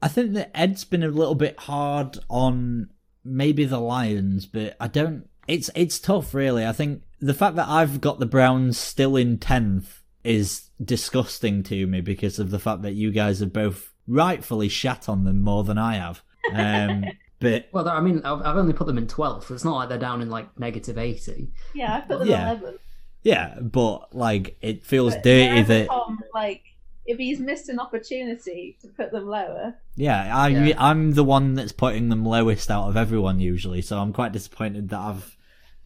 I 0.01 0.07
think 0.07 0.33
that 0.33 0.57
Ed's 0.57 0.85
been 0.85 1.03
a 1.03 1.09
little 1.09 1.35
bit 1.35 1.59
hard 1.59 2.17
on 2.29 2.89
maybe 3.23 3.65
the 3.65 3.79
Lions, 3.79 4.45
but 4.45 4.75
I 4.79 4.87
don't. 4.87 5.27
It's 5.47 5.69
it's 5.75 5.99
tough, 5.99 6.33
really. 6.33 6.65
I 6.65 6.71
think 6.71 7.03
the 7.19 7.33
fact 7.33 7.55
that 7.55 7.67
I've 7.67 7.99
got 7.99 8.19
the 8.19 8.25
Browns 8.25 8.77
still 8.77 9.15
in 9.15 9.37
tenth 9.37 10.03
is 10.23 10.69
disgusting 10.83 11.63
to 11.63 11.87
me 11.87 12.01
because 12.01 12.37
of 12.37 12.51
the 12.51 12.59
fact 12.59 12.81
that 12.83 12.93
you 12.93 13.11
guys 13.11 13.39
have 13.39 13.53
both 13.53 13.93
rightfully 14.07 14.69
shat 14.69 15.09
on 15.09 15.23
them 15.23 15.41
more 15.41 15.63
than 15.63 15.77
I 15.77 15.95
have. 15.95 16.21
Um, 16.53 17.05
but 17.39 17.67
Well, 17.71 17.87
I 17.87 17.99
mean, 18.01 18.21
I've, 18.23 18.41
I've 18.41 18.57
only 18.57 18.73
put 18.73 18.87
them 18.87 18.97
in 18.97 19.07
12th. 19.07 19.51
It's 19.51 19.63
not 19.65 19.75
like 19.75 19.89
they're 19.89 19.97
down 19.97 20.21
in 20.21 20.29
like 20.29 20.57
negative 20.59 20.97
80. 20.97 21.51
Yeah, 21.73 21.97
I 21.97 22.01
put 22.01 22.19
them 22.19 22.27
Yeah. 22.27 22.51
11. 22.51 22.79
yeah, 23.23 23.59
but 23.59 24.15
like 24.15 24.57
it 24.61 24.83
feels 24.83 25.13
But 25.15 25.23
dirty 25.23 25.47
wherever 25.49 25.73
that 25.79 25.87
Tom, 25.87 26.19
like, 26.33 26.63
if 27.05 27.17
he's 27.17 27.39
missed 27.39 27.69
an 27.69 27.79
opportunity 27.79 28.77
to 28.81 28.87
put 28.89 29.11
them 29.11 29.27
lower, 29.27 29.75
yeah, 29.95 30.35
I 30.37 30.47
Yeah. 30.49 30.75
I'm 30.77 31.13
the 31.13 31.23
one 31.23 31.53
that's 31.55 31.71
putting 31.71 32.09
them 32.09 32.25
lowest 32.25 32.69
out 32.69 32.89
of 32.89 32.97
everyone 32.97 33.39
usually, 33.39 33.81
so 33.81 33.97
I'm 33.99 34.11
quite 34.13 34.31
disappointed 34.33 34.89
that 34.89 34.99
I've 34.99 35.37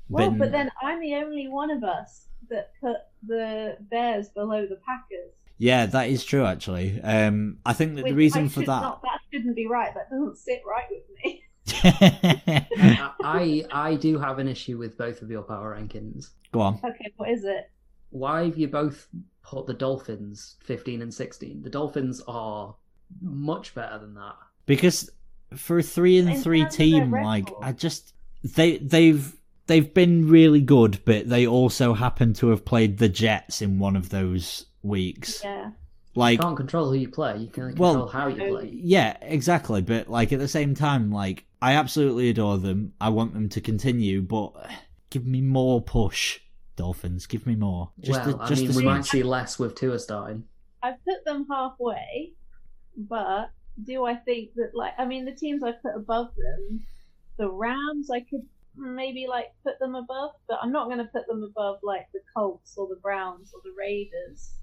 well, 0.09 0.29
been. 0.29 0.39
but 0.39 0.51
then 0.51 0.71
I'm 0.81 0.99
the 0.99 1.15
only 1.15 1.47
one 1.47 1.69
of 1.71 1.83
us 1.83 2.25
that 2.49 2.71
put 2.81 2.97
the 3.25 3.77
Bears 3.89 4.29
below 4.29 4.65
the 4.65 4.77
Packers. 4.85 5.31
Yeah, 5.57 5.85
that 5.85 6.09
is 6.09 6.25
true. 6.25 6.43
Actually, 6.43 6.99
um, 7.01 7.59
I 7.63 7.73
think 7.73 7.95
that 7.97 8.05
the 8.05 8.13
reason 8.13 8.45
I 8.45 8.47
for 8.47 8.61
that. 8.61 8.81
Not, 8.81 9.01
that 9.03 9.19
shouldn't 9.31 9.55
be 9.55 9.67
right. 9.67 9.93
That 9.93 10.09
doesn't 10.09 10.37
sit 10.39 10.63
right 10.67 10.85
with 10.89 11.03
me. 11.23 11.40
I, 11.83 13.13
I 13.23 13.63
I 13.71 13.95
do 13.95 14.17
have 14.19 14.39
an 14.39 14.47
issue 14.47 14.77
with 14.77 14.97
both 14.97 15.21
of 15.21 15.29
your 15.29 15.43
power 15.43 15.75
rankings. 15.79 16.29
Go 16.51 16.61
on. 16.61 16.79
Okay, 16.83 17.11
what 17.17 17.29
is 17.29 17.43
it? 17.43 17.69
Why 18.09 18.45
have 18.45 18.57
you 18.57 18.67
both 18.67 19.07
put 19.43 19.67
the 19.67 19.73
Dolphins 19.73 20.57
15 20.63 21.01
and 21.01 21.13
16? 21.13 21.61
The 21.63 21.69
Dolphins 21.69 22.21
are 22.27 22.75
much 23.21 23.73
better 23.73 23.97
than 23.99 24.15
that. 24.15 24.35
because 24.65 25.09
for 25.55 25.79
a 25.79 25.83
three 25.83 26.17
and 26.19 26.29
In 26.29 26.41
three 26.41 26.61
terms 26.61 26.73
of 26.73 26.77
their 26.77 26.87
team, 26.87 27.11
like 27.11 27.45
record. 27.45 27.63
I 27.63 27.71
just 27.73 28.13
they 28.43 28.77
they've 28.77 29.33
they've 29.67 29.93
been 29.93 30.27
really 30.27 30.61
good, 30.61 30.99
but 31.05 31.29
they 31.29 31.45
also 31.47 31.93
happen 31.93 32.33
to 32.35 32.49
have 32.49 32.65
played 32.65 32.97
the 32.97 33.09
Jets 33.09 33.61
in 33.61 33.79
one 33.79 33.95
of 33.95 34.09
those 34.09 34.65
weeks. 34.83 35.41
Yeah. 35.43 35.71
You 36.13 36.19
Like 36.19 36.41
can't 36.41 36.57
control 36.57 36.89
who 36.89 36.95
you 36.95 37.09
play. 37.09 37.37
You 37.37 37.47
can 37.47 37.63
only 37.63 37.75
Well- 37.75 38.05
control 38.05 38.07
how 38.09 38.27
you 38.27 38.35
play. 38.35 38.67
Uh, 38.67 38.71
yeah, 38.71 39.17
exactly. 39.21 39.81
But 39.81 40.09
like 40.09 40.33
at 40.33 40.39
the 40.39 40.47
same 40.47 40.75
time, 40.75 41.11
like 41.11 41.45
I 41.61 41.73
absolutely 41.73 42.29
adore 42.29 42.57
them. 42.57 42.93
I 42.99 43.09
want 43.09 43.33
them 43.33 43.47
to 43.49 43.61
continue, 43.61 44.21
but 44.21 44.53
give 45.09 45.25
me 45.25 45.41
more 45.41 45.81
push, 45.81 46.39
Dolphins. 46.75 47.27
Give 47.27 47.45
me 47.45 47.55
more. 47.55 47.91
Just 47.99 48.25
well, 48.25 48.41
a, 48.41 48.47
just 48.47 48.63
I 48.63 48.65
mean, 48.65 48.73
a 48.73 48.77
we 48.77 48.83
might 48.83 49.05
see 49.05 49.23
less 49.23 49.57
with 49.57 49.75
Tua 49.75 49.99
starting. 49.99 50.43
I've 50.83 51.03
put 51.05 51.23
them 51.23 51.45
halfway, 51.49 52.33
but 52.97 53.51
do 53.83 54.03
I 54.05 54.15
think 54.15 54.53
that 54.55 54.71
like 54.73 54.93
I 54.97 55.05
mean 55.05 55.25
the 55.25 55.31
teams 55.31 55.63
I 55.63 55.71
put 55.71 55.95
above 55.95 56.31
them, 56.35 56.81
the 57.37 57.49
Rams 57.49 58.09
I 58.11 58.21
could 58.21 58.45
maybe 58.75 59.27
like 59.27 59.53
put 59.63 59.79
them 59.79 59.95
above, 59.95 60.31
but 60.47 60.59
I'm 60.61 60.71
not 60.71 60.85
going 60.87 60.97
to 60.97 61.05
put 61.05 61.27
them 61.27 61.43
above 61.43 61.79
like 61.83 62.07
the 62.13 62.19
Colts 62.35 62.75
or 62.77 62.87
the 62.87 62.99
Browns 63.01 63.51
or 63.53 63.61
the 63.63 63.73
Raiders. 63.77 64.55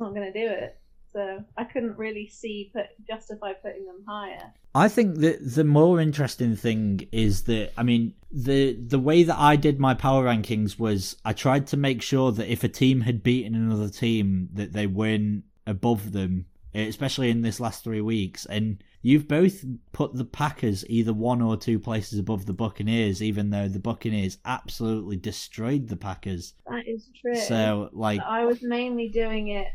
I'm 0.00 0.08
not 0.08 0.14
going 0.14 0.32
to 0.32 0.46
do 0.46 0.52
it. 0.52 0.76
So 1.12 1.44
I 1.56 1.64
couldn't 1.64 1.98
really 1.98 2.28
see 2.28 2.70
put 2.72 2.86
justify 3.06 3.52
putting 3.52 3.84
them 3.84 4.04
higher. 4.06 4.52
I 4.74 4.88
think 4.88 5.16
that 5.16 5.54
the 5.54 5.64
more 5.64 6.00
interesting 6.00 6.54
thing 6.54 7.08
is 7.10 7.42
that 7.44 7.72
I 7.76 7.82
mean 7.82 8.14
the 8.30 8.74
the 8.74 8.98
way 9.00 9.24
that 9.24 9.36
I 9.36 9.56
did 9.56 9.80
my 9.80 9.94
power 9.94 10.24
rankings 10.24 10.78
was 10.78 11.16
I 11.24 11.32
tried 11.32 11.66
to 11.68 11.76
make 11.76 12.00
sure 12.00 12.30
that 12.30 12.50
if 12.50 12.62
a 12.62 12.68
team 12.68 13.00
had 13.00 13.24
beaten 13.24 13.56
another 13.56 13.88
team 13.88 14.50
that 14.52 14.72
they 14.72 14.86
weren't 14.86 15.42
above 15.66 16.12
them, 16.12 16.46
especially 16.74 17.30
in 17.30 17.42
this 17.42 17.60
last 17.60 17.82
three 17.82 18.00
weeks. 18.00 18.46
And 18.46 18.82
you've 19.02 19.26
both 19.26 19.64
put 19.92 20.14
the 20.14 20.24
Packers 20.24 20.84
either 20.88 21.12
one 21.12 21.42
or 21.42 21.56
two 21.56 21.78
places 21.78 22.18
above 22.18 22.46
the 22.46 22.52
Buccaneers, 22.52 23.22
even 23.22 23.50
though 23.50 23.68
the 23.68 23.78
Buccaneers 23.80 24.38
absolutely 24.44 25.16
destroyed 25.16 25.88
the 25.88 25.96
Packers. 25.96 26.54
That 26.68 26.86
is 26.86 27.08
true. 27.20 27.34
So 27.34 27.90
like 27.92 28.20
I 28.20 28.44
was 28.44 28.62
mainly 28.62 29.08
doing 29.08 29.48
it 29.48 29.68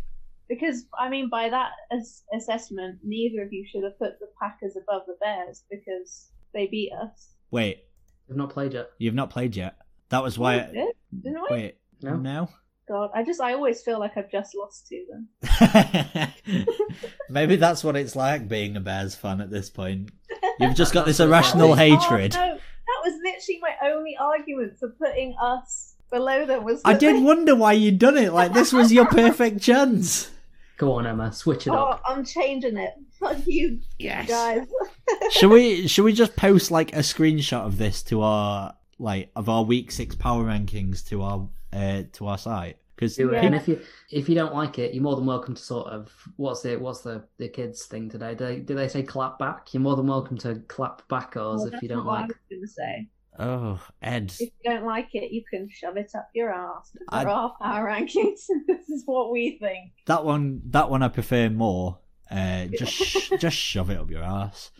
because 0.49 0.85
I 0.97 1.09
mean 1.09 1.29
by 1.29 1.49
that 1.49 1.71
as- 1.91 2.23
assessment, 2.35 2.99
neither 3.03 3.43
of 3.43 3.51
you 3.53 3.65
should 3.69 3.83
have 3.83 3.97
put 3.99 4.19
the 4.19 4.27
Packers 4.41 4.75
above 4.75 5.03
the 5.07 5.15
Bears 5.21 5.63
because 5.69 6.29
they 6.53 6.67
beat 6.67 6.91
us. 6.93 7.29
wait, 7.51 7.83
They've 8.27 8.37
not 8.37 8.49
played 8.51 8.73
yet. 8.73 8.89
you've 8.97 9.13
not 9.15 9.29
played 9.29 9.55
yet. 9.55 9.75
That 10.09 10.23
was 10.23 10.37
why. 10.39 10.67
We 10.71 10.73
did, 10.79 10.95
didn't 11.23 11.41
we? 11.49 11.55
Wait, 11.55 11.77
No. 12.01 12.15
no. 12.15 12.49
God, 12.87 13.09
I 13.15 13.23
just 13.23 13.41
I 13.41 13.53
always 13.53 13.81
feel 13.81 13.99
like 13.99 14.15
I've 14.15 14.29
just 14.31 14.53
lost 14.55 14.87
to 14.89 15.05
them. 15.09 16.29
Maybe 17.29 17.55
that's 17.55 17.83
what 17.83 17.95
it's 17.95 18.15
like 18.15 18.47
being 18.47 18.75
a 18.77 18.79
Bears 18.79 19.15
fan 19.15 19.41
at 19.41 19.49
this 19.49 19.71
point. 19.71 20.11
You've 20.59 20.75
just 20.75 20.93
got 20.93 21.07
this 21.07 21.19
irrational 21.25 21.71
Oh, 21.71 21.73
hatred. 21.75 22.33
no, 22.33 22.39
that 22.57 23.01
was 23.03 23.13
literally 23.23 23.59
my 23.59 23.89
only 23.89 24.15
argument 24.19 24.77
for 24.77 24.89
putting 24.89 25.35
us 25.41 25.94
below 26.11 26.45
them. 26.45 26.63
Was 26.63 26.81
I 26.85 26.93
did 26.93 27.15
they- 27.17 27.21
wonder 27.21 27.55
why 27.55 27.73
you'd 27.73 27.99
done 27.99 28.17
it. 28.17 28.33
Like 28.33 28.53
this 28.53 28.71
was 28.73 28.91
your 28.91 29.05
perfect 29.05 29.61
chance. 29.61 30.31
Go 30.77 30.91
on, 30.93 31.07
Emma, 31.07 31.31
switch 31.31 31.67
it 31.67 31.71
Oh, 31.71 31.75
up. 31.75 32.01
I'm 32.05 32.25
changing 32.25 32.75
it. 32.77 32.93
Fuck 33.19 33.37
you 33.47 33.79
Yes. 33.97 34.27
guys. 34.27 34.67
Should 35.31 35.49
we? 35.49 35.87
Should 35.87 36.03
we 36.03 36.11
just 36.13 36.35
post 36.35 36.69
like 36.69 36.91
a 36.93 36.99
screenshot 36.99 37.65
of 37.65 37.77
this 37.77 38.03
to 38.03 38.21
our 38.21 38.75
like 38.99 39.29
of 39.35 39.47
our 39.49 39.63
week 39.63 39.91
six 39.91 40.15
power 40.15 40.43
rankings 40.43 41.05
to 41.07 41.21
our 41.21 41.47
uh 41.71 42.03
to 42.13 42.27
our 42.27 42.37
site? 42.37 42.77
Because 42.95 43.15
Do 43.17 43.29
it. 43.29 43.35
Yeah. 43.35 43.45
And 43.45 43.55
if 43.55 43.67
you 43.69 43.79
if 44.11 44.27
you 44.29 44.35
don't 44.35 44.53
like 44.53 44.77
it, 44.79 44.93
you're 44.93 45.03
more 45.03 45.15
than 45.15 45.25
welcome 45.25 45.55
to 45.55 45.61
sort 45.61 45.87
of 45.87 46.11
what's 46.35 46.61
the 46.61 46.75
what's 46.77 47.01
the 47.01 47.23
the 47.37 47.47
kids 47.47 47.85
thing 47.85 48.09
today? 48.09 48.35
Do 48.35 48.45
they, 48.45 48.59
do 48.59 48.75
they 48.75 48.87
say 48.89 49.01
clap 49.03 49.39
back? 49.39 49.73
You're 49.73 49.81
more 49.81 49.95
than 49.95 50.07
welcome 50.07 50.37
to 50.39 50.55
clap 50.67 51.07
back 51.07 51.35
us 51.37 51.59
Well, 51.61 51.67
if 51.73 51.81
you 51.81 51.87
don't 51.89 52.05
what 52.05 52.17
I 52.17 52.21
like. 52.21 52.27
was 52.29 52.37
going 52.49 52.61
to 52.61 52.67
say. 52.67 53.07
Oh 53.39 53.79
Ed, 54.01 54.31
If 54.39 54.41
you 54.41 54.49
don't 54.71 54.85
like 54.85 55.09
it, 55.13 55.31
you 55.31 55.43
can 55.49 55.69
shove 55.69 55.97
it 55.97 56.11
up 56.15 56.29
your 56.33 56.51
ass. 56.53 56.91
There 56.93 57.27
I- 57.29 57.31
are 57.31 57.55
power 57.61 57.87
rankings. 57.87 58.41
this 58.67 58.89
is 58.89 59.03
what 59.05 59.31
we 59.31 59.57
think. 59.59 59.91
that 60.07 60.23
one 60.25 60.61
that 60.67 60.89
one 60.89 61.03
I 61.03 61.07
prefer 61.09 61.49
more. 61.49 61.99
Uh, 62.29 62.65
just 62.77 62.93
sh- 62.93 63.31
just 63.39 63.55
shove 63.57 63.89
it 63.91 63.99
up 63.99 64.09
your 64.09 64.23
ass. 64.23 64.71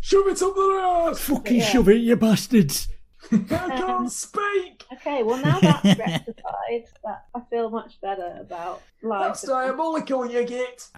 Shove 0.00 0.28
it 0.28 0.40
up 0.42 0.54
their 0.54 0.78
ass. 0.80 1.18
Fucking 1.20 1.56
Yeah. 1.58 1.64
shove 1.64 1.88
it, 1.88 1.96
you 2.00 2.16
bastards. 2.16 2.88
I 3.32 3.36
can't 3.38 4.10
speak. 4.12 4.84
Okay, 4.92 5.22
well 5.24 5.38
now 5.44 5.58
that's 5.58 5.84
rectified, 5.98 6.84
that 7.04 7.24
I 7.34 7.40
feel 7.50 7.70
much 7.70 8.00
better 8.00 8.36
about 8.40 8.82
life. 9.02 9.26
That's 9.28 9.42
diabolical, 9.42 10.30
you 10.30 10.44
get. 10.44 10.88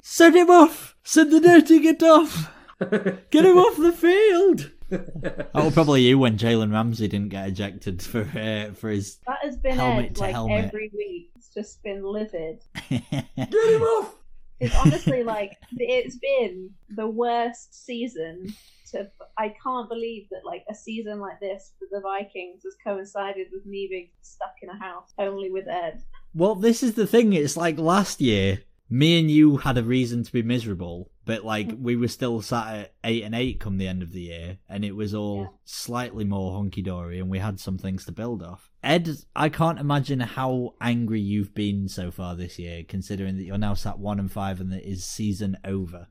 Send 0.00 0.36
him 0.36 0.48
off. 0.50 0.96
Send 1.04 1.30
the 1.32 1.40
dirty 1.40 1.78
git 1.80 2.02
off. 2.02 2.50
Get 2.80 3.44
him 3.44 3.58
off 3.58 3.76
the 3.76 3.92
field. 3.92 4.70
That 4.90 5.50
was 5.54 5.74
probably 5.74 6.02
you 6.02 6.18
when 6.18 6.38
Jalen 6.38 6.72
Ramsey 6.72 7.08
didn't 7.08 7.30
get 7.30 7.48
ejected 7.48 8.02
for 8.02 8.20
uh, 8.20 8.72
for 8.74 8.90
his. 8.90 9.18
That 9.26 9.38
has 9.42 9.56
been 9.56 9.76
Helmet 9.76 10.06
Ed 10.06 10.14
to 10.16 10.20
like 10.20 10.32
helmet. 10.32 10.64
every 10.66 10.90
week. 10.94 11.30
It's 11.36 11.52
just 11.52 11.82
been 11.82 12.04
livid. 12.04 12.60
Get 12.90 13.04
him 13.36 13.82
off. 13.82 14.14
It's 14.58 14.74
honestly 14.76 15.22
like 15.22 15.58
it's 15.76 16.16
been 16.16 16.70
the 16.90 17.06
worst 17.06 17.84
season. 17.84 18.54
To 18.92 19.10
I 19.36 19.54
can't 19.62 19.88
believe 19.88 20.28
that 20.30 20.42
like 20.44 20.64
a 20.70 20.74
season 20.74 21.18
like 21.18 21.40
this 21.40 21.72
for 21.78 21.88
the 21.90 22.00
Vikings 22.00 22.62
has 22.62 22.76
coincided 22.82 23.48
with 23.52 23.66
me 23.66 23.88
being 23.90 24.08
stuck 24.22 24.54
in 24.62 24.68
a 24.68 24.78
house 24.78 25.12
only 25.18 25.50
with 25.50 25.66
Ed. 25.66 26.02
well, 26.34 26.54
this 26.54 26.82
is 26.82 26.94
the 26.94 27.06
thing. 27.06 27.32
It's 27.32 27.56
like 27.56 27.78
last 27.78 28.20
year, 28.20 28.60
me 28.88 29.18
and 29.18 29.30
you 29.30 29.56
had 29.56 29.78
a 29.78 29.82
reason 29.82 30.22
to 30.22 30.32
be 30.32 30.42
miserable, 30.42 31.10
but 31.24 31.44
like 31.44 31.68
mm. 31.68 31.80
we 31.80 31.96
were 31.96 32.08
still 32.08 32.40
sat 32.40 32.74
at 32.74 32.94
eight 33.02 33.24
and 33.24 33.34
eight 33.34 33.58
come 33.58 33.78
the 33.78 33.88
end 33.88 34.02
of 34.02 34.12
the 34.12 34.20
year, 34.20 34.58
and 34.68 34.84
it 34.84 34.94
was 34.94 35.14
all 35.14 35.42
Yeah. 35.42 35.48
slightly 35.64 36.24
more 36.24 36.54
hunky 36.54 36.82
dory, 36.82 37.18
and 37.18 37.28
we 37.28 37.38
had 37.40 37.58
some 37.58 37.78
things 37.78 38.04
to 38.04 38.12
build 38.12 38.42
off. 38.42 38.70
Ed, 38.82 39.08
I 39.34 39.48
can't 39.48 39.80
imagine 39.80 40.20
how 40.20 40.74
angry 40.80 41.20
you've 41.20 41.54
been 41.54 41.88
so 41.88 42.10
far 42.10 42.36
this 42.36 42.58
year, 42.58 42.84
considering 42.84 43.36
that 43.36 43.44
you're 43.44 43.58
now 43.58 43.74
sat 43.74 43.98
one 43.98 44.20
and 44.20 44.30
five, 44.30 44.60
and 44.60 44.72
that 44.72 44.88
is 44.88 45.04
season 45.04 45.56
over. 45.64 46.06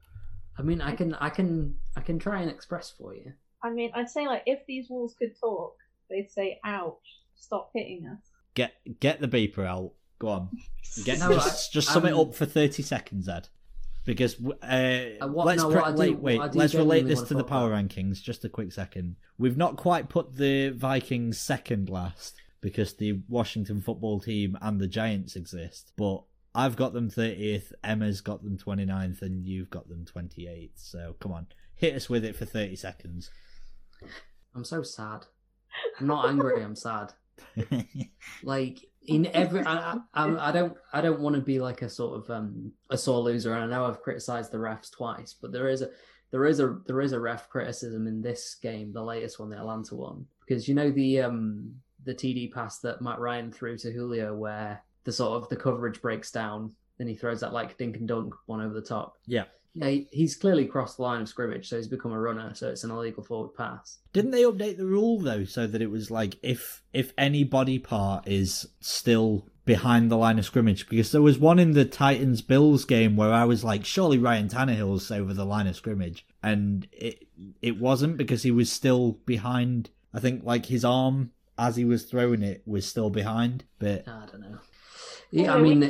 I 0.57 0.61
mean, 0.61 0.81
I 0.81 0.95
can 0.95 1.13
I 1.15 1.29
can 1.29 1.75
I 1.95 2.01
can 2.01 2.19
try 2.19 2.41
and 2.41 2.49
express 2.51 2.89
for 2.91 3.13
you. 3.13 3.33
I 3.63 3.71
mean, 3.71 3.91
I'd 3.95 4.09
say 4.09 4.27
like 4.27 4.43
if 4.45 4.59
these 4.67 4.89
walls 4.89 5.15
could 5.17 5.39
talk, 5.39 5.75
they'd 6.09 6.29
say, 6.29 6.59
"Ouch! 6.65 7.21
Stop 7.35 7.71
hitting 7.73 8.05
us." 8.05 8.31
Get 8.53 8.73
get 8.99 9.19
the 9.21 9.27
beeper 9.27 9.65
out. 9.65 9.93
Go 10.19 10.29
on. 10.29 10.49
Get 11.03 11.19
No, 11.19 11.33
just 11.33 11.73
just 11.73 11.89
sum 11.89 12.05
it 12.05 12.13
up 12.13 12.33
for 12.35 12.45
thirty 12.45 12.81
seconds, 12.83 13.27
Ed. 13.27 13.49
Because 14.05 14.35
uh, 14.61 14.65
Uh, 15.21 15.27
what- 15.27 15.47
let's 15.47 15.63
no, 15.63 15.71
pre- 15.71 15.91
do- 15.93 15.97
wait, 15.97 16.19
wait. 16.39 16.55
Let's 16.55 16.75
relate 16.75 17.07
this 17.07 17.17
wanna 17.17 17.27
to 17.29 17.33
the 17.35 17.43
power 17.43 17.73
about- 17.73 17.89
rankings. 17.89 18.21
Just 18.21 18.45
a 18.45 18.49
quick 18.49 18.71
second. 18.71 19.15
We've 19.37 19.57
not 19.57 19.77
quite 19.77 20.09
put 20.09 20.35
the 20.37 20.69
Vikings 20.69 21.39
second 21.39 21.89
last 21.89 22.35
because 22.61 22.93
the 22.93 23.21
Washington 23.27 23.81
football 23.81 24.19
team 24.19 24.57
and 24.61 24.79
the 24.79 24.87
Giants 24.87 25.35
exist. 25.35 25.91
But 25.97 26.21
I've 26.53 26.75
got 26.75 26.93
them 26.93 27.09
thirtieth. 27.09 27.73
Emma's 27.83 28.21
got 28.21 28.43
them 28.43 28.57
29th, 28.57 29.21
and 29.21 29.45
you've 29.45 29.69
got 29.71 29.89
them 29.89 30.05
twenty 30.05 30.47
eighth. 30.47 30.79
So 30.79 31.15
come 31.19 31.31
on, 31.33 31.47
hit 31.73 31.95
us 31.95 32.07
with 32.07 32.23
it 32.23 32.35
for 32.35 32.45
thirty 32.45 32.75
seconds. 32.75 33.31
I'm 34.53 34.63
so 34.63 34.83
sad. 34.83 35.25
I'm 35.99 36.07
not 36.07 36.29
angry. 36.29 36.63
I'm 36.63 36.75
sad. 36.75 37.11
Like 38.43 38.85
in 39.07 39.27
every, 39.27 39.61
I, 39.65 39.97
I, 40.13 40.49
I 40.49 40.51
don't, 40.51 40.77
I 40.93 41.01
don't 41.01 41.19
want 41.19 41.35
to 41.35 41.41
be 41.41 41.59
like 41.59 41.81
a 41.81 41.89
sort 41.89 42.17
of 42.17 42.29
um 42.29 42.71
a 42.89 42.97
sore 42.97 43.19
loser. 43.19 43.53
And 43.53 43.63
I 43.63 43.67
know 43.67 43.85
I've 43.85 44.01
criticised 44.01 44.51
the 44.51 44.57
refs 44.57 44.91
twice, 44.91 45.35
but 45.39 45.51
there 45.51 45.69
is 45.69 45.81
a, 45.81 45.89
there 46.31 46.45
is 46.45 46.59
a, 46.59 46.79
there 46.85 47.01
is 47.01 47.11
a 47.11 47.19
ref 47.19 47.49
criticism 47.49 48.07
in 48.07 48.21
this 48.21 48.55
game, 48.61 48.91
the 48.91 49.03
latest 49.03 49.39
one, 49.39 49.49
the 49.49 49.57
Atlanta 49.57 49.95
one, 49.95 50.25
because 50.45 50.67
you 50.67 50.75
know 50.75 50.91
the 50.91 51.21
um 51.21 51.73
the 52.03 52.13
TD 52.13 52.51
pass 52.51 52.79
that 52.79 53.01
Matt 53.01 53.19
Ryan 53.19 53.51
threw 53.51 53.77
to 53.77 53.91
Julio, 53.91 54.35
where 54.35 54.83
the 55.03 55.11
sort 55.11 55.41
of 55.41 55.49
the 55.49 55.55
coverage 55.55 56.01
breaks 56.01 56.31
down, 56.31 56.71
then 56.97 57.07
he 57.07 57.15
throws 57.15 57.39
that 57.41 57.53
like 57.53 57.77
dink 57.77 57.97
and 57.97 58.07
dunk 58.07 58.33
one 58.47 58.61
over 58.61 58.73
the 58.73 58.81
top. 58.81 59.17
yeah. 59.25 59.45
Yeah, 59.75 60.03
he's 60.09 60.37
clearly 60.37 60.65
crossed 60.65 60.97
the 60.97 61.03
line 61.03 61.21
of 61.21 61.27
scrimmage, 61.27 61.67
so 61.67 61.75
he's 61.75 61.89
become 61.89 62.13
a 62.13 62.19
runner. 62.19 62.53
So 62.53 62.69
it's 62.69 62.85
an 62.85 62.91
illegal 62.91 63.23
forward 63.23 63.55
pass. 63.55 63.99
Didn't 64.13 64.31
they 64.31 64.43
update 64.43 64.77
the 64.77 64.85
rule 64.85 65.19
though, 65.19 65.43
so 65.43 65.67
that 65.67 65.81
it 65.81 65.91
was 65.91 66.09
like 66.09 66.37
if 66.41 66.81
if 66.93 67.11
any 67.17 67.43
body 67.43 67.77
part 67.77 68.25
is 68.25 68.65
still 68.79 69.49
behind 69.65 70.09
the 70.09 70.17
line 70.17 70.39
of 70.39 70.45
scrimmage? 70.45 70.87
Because 70.87 71.11
there 71.11 71.21
was 71.21 71.37
one 71.37 71.59
in 71.59 71.73
the 71.73 71.83
Titans 71.83 72.41
Bills 72.41 72.85
game 72.85 73.17
where 73.17 73.33
I 73.33 73.43
was 73.43 73.65
like, 73.65 73.83
surely 73.83 74.17
Ryan 74.17 74.47
Tannehill's 74.47 75.11
over 75.11 75.33
the 75.33 75.45
line 75.45 75.67
of 75.67 75.75
scrimmage, 75.75 76.25
and 76.41 76.87
it 76.93 77.27
it 77.61 77.77
wasn't 77.77 78.15
because 78.15 78.43
he 78.43 78.51
was 78.51 78.71
still 78.71 79.19
behind. 79.25 79.89
I 80.13 80.21
think 80.21 80.45
like 80.45 80.67
his 80.67 80.85
arm 80.85 81.31
as 81.57 81.75
he 81.75 81.83
was 81.83 82.05
throwing 82.05 82.43
it 82.43 82.63
was 82.65 82.87
still 82.87 83.09
behind, 83.09 83.65
but 83.77 84.07
I 84.07 84.25
don't 84.31 84.39
know. 84.39 84.59
Yeah, 85.31 85.53
I 85.53 85.59
mean, 85.59 85.81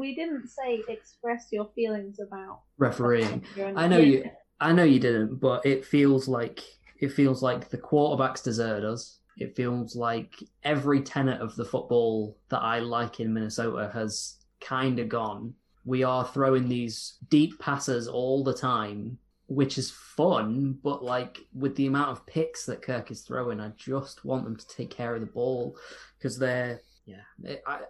we, 0.00 0.14
didn't 0.14 0.48
say 0.48 0.82
express 0.88 1.48
your 1.50 1.70
feelings 1.74 2.18
about 2.18 2.62
Refereeing. 2.78 3.44
I 3.76 3.86
know 3.86 3.98
you. 3.98 4.30
I 4.60 4.72
know 4.72 4.84
you 4.84 4.98
didn't, 4.98 5.36
but 5.36 5.64
it 5.64 5.84
feels 5.84 6.28
like 6.28 6.60
it 6.98 7.12
feels 7.12 7.42
like 7.42 7.70
the 7.70 7.78
quarterbacks 7.78 8.44
desert 8.44 8.84
us. 8.84 9.18
It 9.38 9.56
feels 9.56 9.96
like 9.96 10.34
every 10.64 11.00
tenet 11.00 11.40
of 11.40 11.56
the 11.56 11.64
football 11.64 12.36
that 12.50 12.60
I 12.60 12.80
like 12.80 13.20
in 13.20 13.32
Minnesota 13.32 13.90
has 13.94 14.36
kind 14.60 14.98
of 14.98 15.08
gone. 15.08 15.54
We 15.86 16.02
are 16.02 16.26
throwing 16.26 16.68
these 16.68 17.16
deep 17.30 17.58
passes 17.58 18.06
all 18.06 18.44
the 18.44 18.52
time, 18.52 19.16
which 19.46 19.78
is 19.78 19.90
fun, 19.90 20.78
but 20.84 21.02
like 21.02 21.38
with 21.54 21.74
the 21.76 21.86
amount 21.86 22.10
of 22.10 22.26
picks 22.26 22.66
that 22.66 22.82
Kirk 22.82 23.10
is 23.10 23.22
throwing, 23.22 23.60
I 23.60 23.70
just 23.76 24.26
want 24.26 24.44
them 24.44 24.56
to 24.56 24.68
take 24.68 24.90
care 24.90 25.14
of 25.14 25.20
the 25.22 25.26
ball 25.26 25.76
because 26.18 26.38
they're 26.38 26.82
yeah. 27.06 27.22
It, 27.42 27.62
I, 27.66 27.80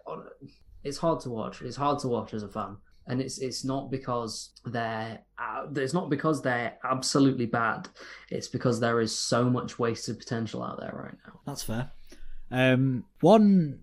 it's 0.84 0.98
hard 0.98 1.20
to 1.20 1.30
watch. 1.30 1.62
It's 1.62 1.76
hard 1.76 1.98
to 2.00 2.08
watch 2.08 2.34
as 2.34 2.42
a 2.42 2.48
fan 2.48 2.76
and 3.10 3.20
it's 3.20 3.38
it's 3.38 3.64
not 3.64 3.90
because 3.90 4.50
they're 4.64 5.20
uh, 5.38 5.66
it's 5.74 5.92
not 5.92 6.08
because 6.10 6.42
they're 6.42 6.78
absolutely 6.84 7.46
bad. 7.46 7.88
It's 8.30 8.48
because 8.48 8.78
there 8.78 9.00
is 9.00 9.16
so 9.16 9.50
much 9.50 9.78
wasted 9.78 10.18
potential 10.18 10.62
out 10.62 10.78
there 10.80 10.92
right 10.94 11.16
now. 11.26 11.40
That's 11.44 11.62
fair. 11.62 11.90
Um, 12.52 13.04
one 13.20 13.80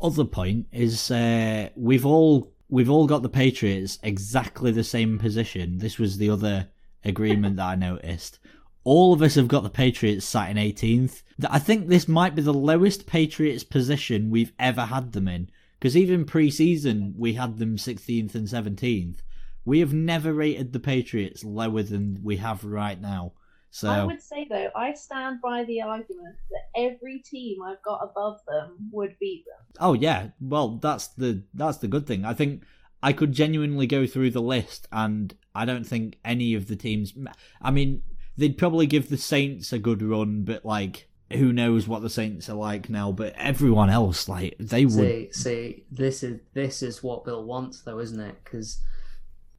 other 0.00 0.24
point 0.24 0.66
is 0.72 1.10
uh, 1.10 1.68
we've 1.76 2.06
all 2.06 2.52
we've 2.70 2.90
all 2.90 3.06
got 3.06 3.22
the 3.22 3.28
Patriots 3.28 3.98
exactly 4.02 4.72
the 4.72 4.84
same 4.84 5.18
position. 5.18 5.78
This 5.78 5.98
was 5.98 6.16
the 6.16 6.30
other 6.30 6.68
agreement 7.04 7.56
that 7.56 7.66
I 7.66 7.74
noticed. 7.74 8.38
All 8.82 9.12
of 9.12 9.20
us 9.20 9.34
have 9.34 9.48
got 9.48 9.62
the 9.62 9.68
Patriots 9.70 10.24
sat 10.24 10.50
in 10.50 10.56
18th. 10.56 11.22
I 11.50 11.58
think 11.58 11.88
this 11.88 12.08
might 12.08 12.34
be 12.34 12.40
the 12.40 12.54
lowest 12.54 13.06
Patriots 13.06 13.62
position 13.62 14.30
we've 14.30 14.52
ever 14.58 14.86
had 14.86 15.12
them 15.12 15.28
in. 15.28 15.50
Because 15.80 15.96
even 15.96 16.26
pre-season, 16.26 17.14
we 17.16 17.32
had 17.32 17.58
them 17.58 17.76
16th 17.76 18.34
and 18.34 18.46
17th. 18.46 19.16
We 19.64 19.80
have 19.80 19.94
never 19.94 20.34
rated 20.34 20.72
the 20.72 20.80
Patriots 20.80 21.42
lower 21.42 21.82
than 21.82 22.20
we 22.22 22.36
have 22.36 22.64
right 22.64 23.00
now. 23.00 23.32
So 23.70 23.88
I 23.88 24.04
would 24.04 24.20
say 24.20 24.46
though, 24.50 24.70
I 24.74 24.92
stand 24.94 25.40
by 25.40 25.64
the 25.64 25.80
argument 25.80 26.36
that 26.50 26.68
every 26.76 27.20
team 27.20 27.62
I've 27.62 27.82
got 27.82 28.00
above 28.02 28.40
them 28.46 28.76
would 28.90 29.16
beat 29.20 29.44
them. 29.46 29.64
Oh 29.78 29.92
yeah, 29.92 30.30
well 30.40 30.76
that's 30.76 31.08
the 31.08 31.44
that's 31.54 31.78
the 31.78 31.86
good 31.86 32.06
thing. 32.06 32.24
I 32.24 32.34
think 32.34 32.64
I 33.00 33.12
could 33.12 33.32
genuinely 33.32 33.86
go 33.86 34.06
through 34.06 34.32
the 34.32 34.42
list, 34.42 34.88
and 34.90 35.34
I 35.54 35.64
don't 35.64 35.86
think 35.86 36.18
any 36.24 36.54
of 36.54 36.66
the 36.66 36.74
teams. 36.74 37.14
I 37.62 37.70
mean, 37.70 38.02
they'd 38.36 38.58
probably 38.58 38.86
give 38.86 39.08
the 39.08 39.16
Saints 39.16 39.72
a 39.72 39.78
good 39.78 40.02
run, 40.02 40.42
but 40.42 40.64
like, 40.64 41.08
who 41.32 41.52
knows 41.52 41.86
what 41.86 42.02
the 42.02 42.10
Saints 42.10 42.48
are 42.48 42.56
like 42.56 42.88
now? 42.88 43.12
But 43.12 43.34
everyone 43.36 43.90
else, 43.90 44.28
like, 44.28 44.56
they 44.58 44.84
would. 44.84 44.94
See, 44.94 45.28
see, 45.32 45.84
this 45.90 46.22
is 46.22 46.40
this 46.52 46.82
is 46.82 47.02
what 47.02 47.24
Bill 47.24 47.44
wants, 47.44 47.82
though, 47.82 47.98
isn't 47.98 48.20
it? 48.20 48.36
Because 48.44 48.80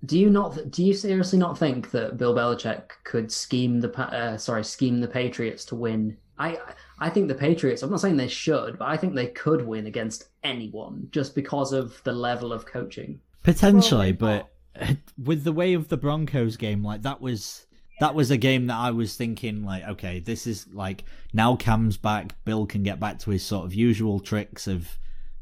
do 0.06 0.18
you 0.18 0.30
not 0.30 0.72
do 0.72 0.84
you 0.84 0.94
seriously 0.94 1.38
not 1.38 1.58
think 1.58 1.92
that 1.92 2.18
Bill 2.18 2.36
Belichick 2.36 2.84
could 3.04 3.32
scheme 3.32 3.80
the 3.80 3.92
uh, 4.00 4.38
sorry 4.38 4.64
scheme 4.64 5.00
the 5.00 5.08
Patriots 5.08 5.66
to 5.66 5.76
win? 5.76 6.18
I 6.38 6.58
I 7.00 7.10
think 7.10 7.28
the 7.28 7.36
Patriots. 7.36 7.84
I'm 7.84 7.92
not 7.92 8.02
saying 8.02 8.18
they 8.18 8.28
should, 8.28 8.80
but 8.80 8.88
I 8.88 8.98
think 8.98 9.14
they 9.14 9.28
could 9.28 9.66
win 9.66 9.88
against 9.88 10.30
anyone 10.44 11.08
just 11.12 11.36
because 11.36 11.72
of 11.72 12.02
the 12.04 12.14
level 12.14 12.52
of 12.52 12.66
coaching. 12.66 13.20
Potentially, 13.44 14.16
Well, 14.20 14.50
but 14.76 14.98
with 15.24 15.44
the 15.44 15.52
way 15.52 15.74
of 15.74 15.88
the 15.90 15.98
Broncos 15.98 16.58
game, 16.58 16.84
like 16.84 17.04
that 17.04 17.22
was 17.22 17.68
that 18.02 18.16
was 18.16 18.32
a 18.32 18.38
game 18.38 18.66
that 18.66 18.78
I 18.78 18.90
was 18.90 19.16
thinking 19.16 19.64
like, 19.64 19.88
okay, 19.88 20.20
this 20.20 20.48
is 20.48 20.66
like 20.74 21.04
now 21.34 21.56
Cam's 21.56 21.98
back, 21.98 22.34
Bill 22.46 22.66
can 22.66 22.82
get 22.82 23.00
back 23.00 23.20
to 23.20 23.30
his 23.30 23.46
sort 23.46 23.64
of 23.64 23.76
usual 23.76 24.20
tricks 24.20 24.66
of 24.66 24.88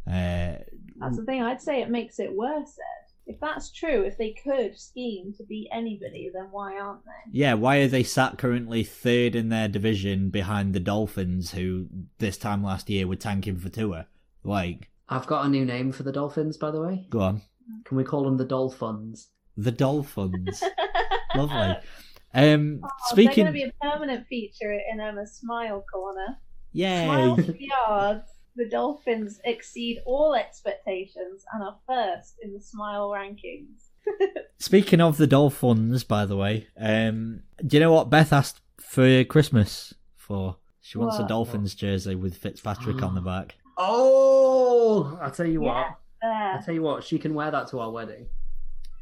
uh 0.06 0.60
That's 1.00 1.16
the 1.16 1.24
thing. 1.26 1.42
I'd 1.42 1.62
say 1.62 1.82
it 1.82 1.90
makes 1.90 2.20
it 2.20 2.36
worse. 2.36 2.78
Ed. 2.78 3.06
If 3.28 3.40
that's 3.40 3.72
true, 3.72 4.02
if 4.04 4.18
they 4.18 4.32
could 4.44 4.78
scheme 4.78 5.34
to 5.38 5.44
beat 5.44 5.70
anybody, 5.72 6.32
then 6.34 6.48
why 6.52 6.78
aren't 6.78 7.06
they? 7.06 7.40
yeah, 7.40 7.54
why 7.54 7.78
are 7.78 7.88
they 7.88 8.04
sat 8.04 8.38
currently 8.38 8.84
third 8.84 9.36
in 9.36 9.48
their 9.50 9.70
division 9.70 10.30
behind 10.30 10.74
the 10.74 10.80
Dolphins 10.82 11.52
who 11.52 11.88
this 12.18 12.38
time 12.38 12.62
last 12.62 12.90
year 12.90 13.08
were 13.08 13.16
tanking 13.16 13.58
for 13.58 13.70
Tua? 13.70 14.08
Like, 14.44 14.90
I've 15.08 15.28
got 15.28 15.46
a 15.46 15.50
new 15.50 15.64
name 15.64 15.92
for 15.94 16.04
the 16.04 16.12
Dolphins, 16.12 16.58
by 16.58 16.72
the 16.72 16.82
way. 16.82 17.06
go 17.10 17.20
on. 17.22 17.42
Can 17.86 17.96
we 17.98 18.04
call 18.04 18.24
them 18.26 18.36
the 18.38 18.46
Dolphins? 18.46 19.30
The 19.56 19.72
Dolphins. 19.72 20.62
Lovely. 21.36 21.76
Um 22.34 22.82
Oh, 22.84 22.90
speaking 23.08 23.44
They're 23.46 23.54
going 23.54 23.60
to 23.70 23.72
be 23.72 23.74
a 23.80 23.92
permanent 23.92 24.28
feature 24.28 24.74
in 24.92 25.00
Emma's 25.00 25.34
Smile 25.34 25.84
Corner. 25.92 26.38
Yay. 26.74 27.06
Smile 27.06 27.40
yards. 27.60 28.30
The 28.56 28.68
Dolphins 28.70 29.40
exceed 29.46 30.00
all 30.06 30.36
expectations 30.36 31.46
and 31.54 31.64
are 31.64 31.78
first 31.88 32.36
in 32.44 32.54
the 32.54 32.60
Smile 32.60 33.10
rankings. 33.10 33.86
Speaking 34.60 35.00
of 35.02 35.18
the 35.18 35.28
Dolphins, 35.28 36.04
by 36.04 36.26
the 36.26 36.36
way, 36.36 36.68
um, 36.78 37.42
do 37.66 37.78
you 37.78 37.82
know 37.82 37.94
what 37.94 38.10
Beth 38.10 38.34
asked 38.34 38.60
for 38.82 39.24
Christmas 39.24 39.94
for? 40.16 40.58
She 40.82 40.98
wants 40.98 41.20
a 41.20 41.28
Dolphins 41.28 41.76
jersey 41.76 42.16
with 42.16 42.36
Fitzpatrick 42.38 43.02
on 43.04 43.14
the 43.16 43.22
back. 43.34 43.56
Oh, 43.78 45.18
I 45.22 45.30
tell 45.30 45.46
you 45.46 45.62
what. 45.62 45.98
Yeah, 46.24 46.30
I 46.30 46.54
There. 46.56 46.62
tell 46.66 46.74
you 46.74 46.82
what. 46.82 47.04
She 47.04 47.18
can 47.20 47.34
wear 47.36 47.52
that 47.52 47.68
to 47.70 47.80
our 47.80 47.92
wedding. 47.92 48.26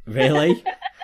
Really? 0.05 0.63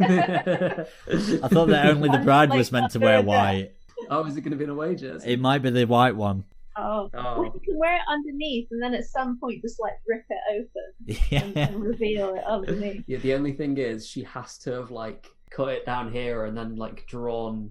I 0.00 0.86
I 1.42 1.48
thought 1.48 1.68
that 1.68 1.86
only 1.86 2.08
the 2.08 2.18
bride 2.24 2.50
like 2.50 2.58
was 2.58 2.72
meant 2.72 2.92
to 2.92 2.98
wear 2.98 3.18
further. 3.18 3.28
white. 3.28 3.72
Oh, 4.08 4.24
is 4.24 4.36
it 4.36 4.40
going 4.40 4.52
to 4.52 4.56
be 4.56 4.64
an 4.64 4.70
away 4.70 4.94
jersey? 4.96 5.32
It 5.32 5.40
might 5.40 5.58
be 5.58 5.70
the 5.70 5.84
white 5.84 6.16
one. 6.16 6.44
Oh. 6.76 7.10
Oh. 7.12 7.42
Well, 7.42 7.52
you 7.54 7.60
can 7.64 7.78
wear 7.78 7.94
it 7.96 8.00
underneath 8.08 8.68
and 8.70 8.82
then 8.82 8.94
at 8.94 9.04
some 9.04 9.38
point 9.38 9.60
just 9.60 9.78
like 9.80 9.94
rip 10.08 10.24
it 10.30 10.38
open 10.54 11.18
and, 11.44 11.56
Yeah. 11.56 11.68
and 11.68 11.82
reveal 11.82 12.34
it 12.34 12.44
underneath. 12.44 13.04
Yeah, 13.06 13.18
the 13.18 13.34
only 13.34 13.52
thing 13.52 13.76
is 13.76 14.06
she 14.06 14.22
has 14.24 14.56
to 14.58 14.72
have 14.72 14.90
like 14.90 15.28
cut 15.50 15.68
it 15.68 15.84
down 15.84 16.10
here 16.12 16.44
and 16.46 16.56
then 16.56 16.76
like 16.76 17.06
drawn 17.06 17.70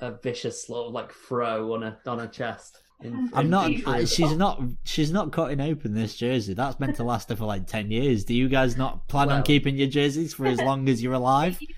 a 0.00 0.12
vicious 0.12 0.68
little 0.68 0.92
like 0.92 1.10
fro 1.12 1.72
on 1.74 1.82
a 1.82 1.98
on 2.06 2.18
her 2.18 2.26
chest. 2.28 2.78
In, 3.02 3.30
I'm 3.34 3.44
in 3.44 3.50
not. 3.50 3.70
I, 3.86 4.04
she's 4.04 4.32
not. 4.32 4.60
She's 4.84 5.12
not 5.12 5.30
cutting 5.32 5.60
open 5.60 5.92
this 5.94 6.16
jersey. 6.16 6.54
That's 6.54 6.80
meant 6.80 6.96
to 6.96 7.04
last 7.04 7.28
her 7.28 7.36
for 7.36 7.44
like 7.44 7.66
ten 7.66 7.90
years. 7.90 8.24
Do 8.24 8.34
you 8.34 8.48
guys 8.48 8.76
not 8.76 9.06
plan 9.08 9.30
on 9.30 9.42
keeping 9.42 9.76
your 9.76 9.88
jerseys 9.88 10.32
for 10.34 10.46
as 10.46 10.60
long 10.60 10.88
as 10.88 11.02
you're 11.02 11.14
alive? 11.14 11.58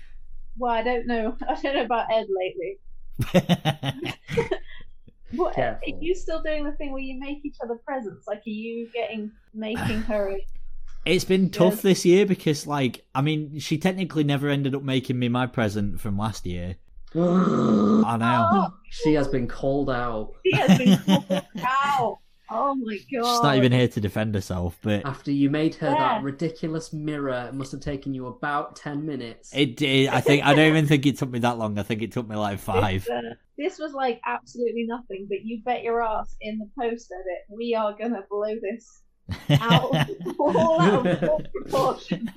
Well, 0.57 0.73
I 0.73 0.83
don't 0.83 1.07
know. 1.07 1.37
I 1.47 1.53
don't 1.61 1.73
know 1.73 1.83
about 1.83 2.07
Ed 2.11 2.27
lately. 3.31 4.13
What, 5.31 5.57
are 5.57 5.79
you 5.85 6.15
still 6.15 6.41
doing 6.41 6.63
the 6.63 6.71
thing 6.71 6.91
where 6.91 7.01
you 7.01 7.19
make 7.19 7.45
each 7.45 7.57
other 7.63 7.75
presents? 7.75 8.27
Like, 8.27 8.39
are 8.39 8.49
you 8.49 8.89
getting 8.93 9.31
making 9.53 10.01
her? 10.01 10.29
A, 10.31 10.45
It's 11.05 11.23
been 11.23 11.49
tough 11.49 11.75
Yes. 11.75 11.81
this 11.81 12.05
year 12.05 12.25
because, 12.25 12.67
like, 12.67 13.05
I 13.15 13.21
mean, 13.21 13.59
she 13.59 13.77
technically 13.77 14.23
never 14.23 14.49
ended 14.49 14.75
up 14.75 14.81
making 14.83 15.17
me 15.17 15.29
my 15.29 15.45
present 15.47 16.01
from 16.01 16.17
last 16.17 16.45
year. 16.45 16.75
I 17.15 18.17
know. 18.17 18.47
oh, 18.51 18.73
she 18.89 19.13
has 19.13 19.27
been 19.27 19.47
called 19.47 19.89
out 19.89 20.33
she 20.45 20.55
has 20.55 20.77
been 20.77 20.97
called 21.05 21.43
out. 21.59 22.17
Oh 22.51 22.73
my 22.73 22.97
god! 23.13 23.31
She's 23.35 23.43
not 23.43 23.57
even 23.57 23.71
here 23.71 23.87
to 23.87 24.01
defend 24.01 24.33
herself, 24.33 24.79
but 24.81 25.05
after 25.05 25.31
you 25.31 25.51
made 25.51 25.75
her 25.75 25.87
Yeah. 25.89 25.97
that 25.99 26.23
ridiculous 26.23 26.91
mirror. 26.91 27.45
It 27.49 27.53
must 27.53 27.71
have 27.73 27.81
taken 27.81 28.13
you 28.15 28.25
about 28.25 28.75
ten 28.75 29.05
minutes. 29.05 29.51
it 29.53 29.77
did. 29.77 30.09
I 30.09 30.19
think 30.19 30.43
I 30.43 30.55
don't 30.55 30.65
even 30.67 30.87
think 30.87 31.05
it 31.05 31.17
took 31.17 31.29
me 31.29 31.37
that 31.39 31.59
long. 31.59 31.77
I 31.77 31.83
think 31.83 32.01
it 32.01 32.11
took 32.11 32.27
me 32.27 32.35
like 32.35 32.57
five. 32.57 33.03
This, 33.05 33.09
uh, 33.11 33.21
this 33.55 33.77
was 33.77 33.93
like 33.93 34.19
absolutely 34.25 34.85
nothing, 34.87 35.27
but 35.29 35.43
you 35.43 35.61
bet 35.63 35.83
your 35.83 36.01
ass 36.01 36.35
in 36.41 36.57
the 36.57 36.67
post 36.79 37.11
edit 37.11 37.55
we 37.55 37.75
are 37.75 37.95
gonna 37.95 38.23
blow 38.31 38.55
this 38.59 39.01
out 39.61 39.93
all 40.39 40.81
out 40.81 41.05
of 41.05 41.41
proportion. 41.53 42.31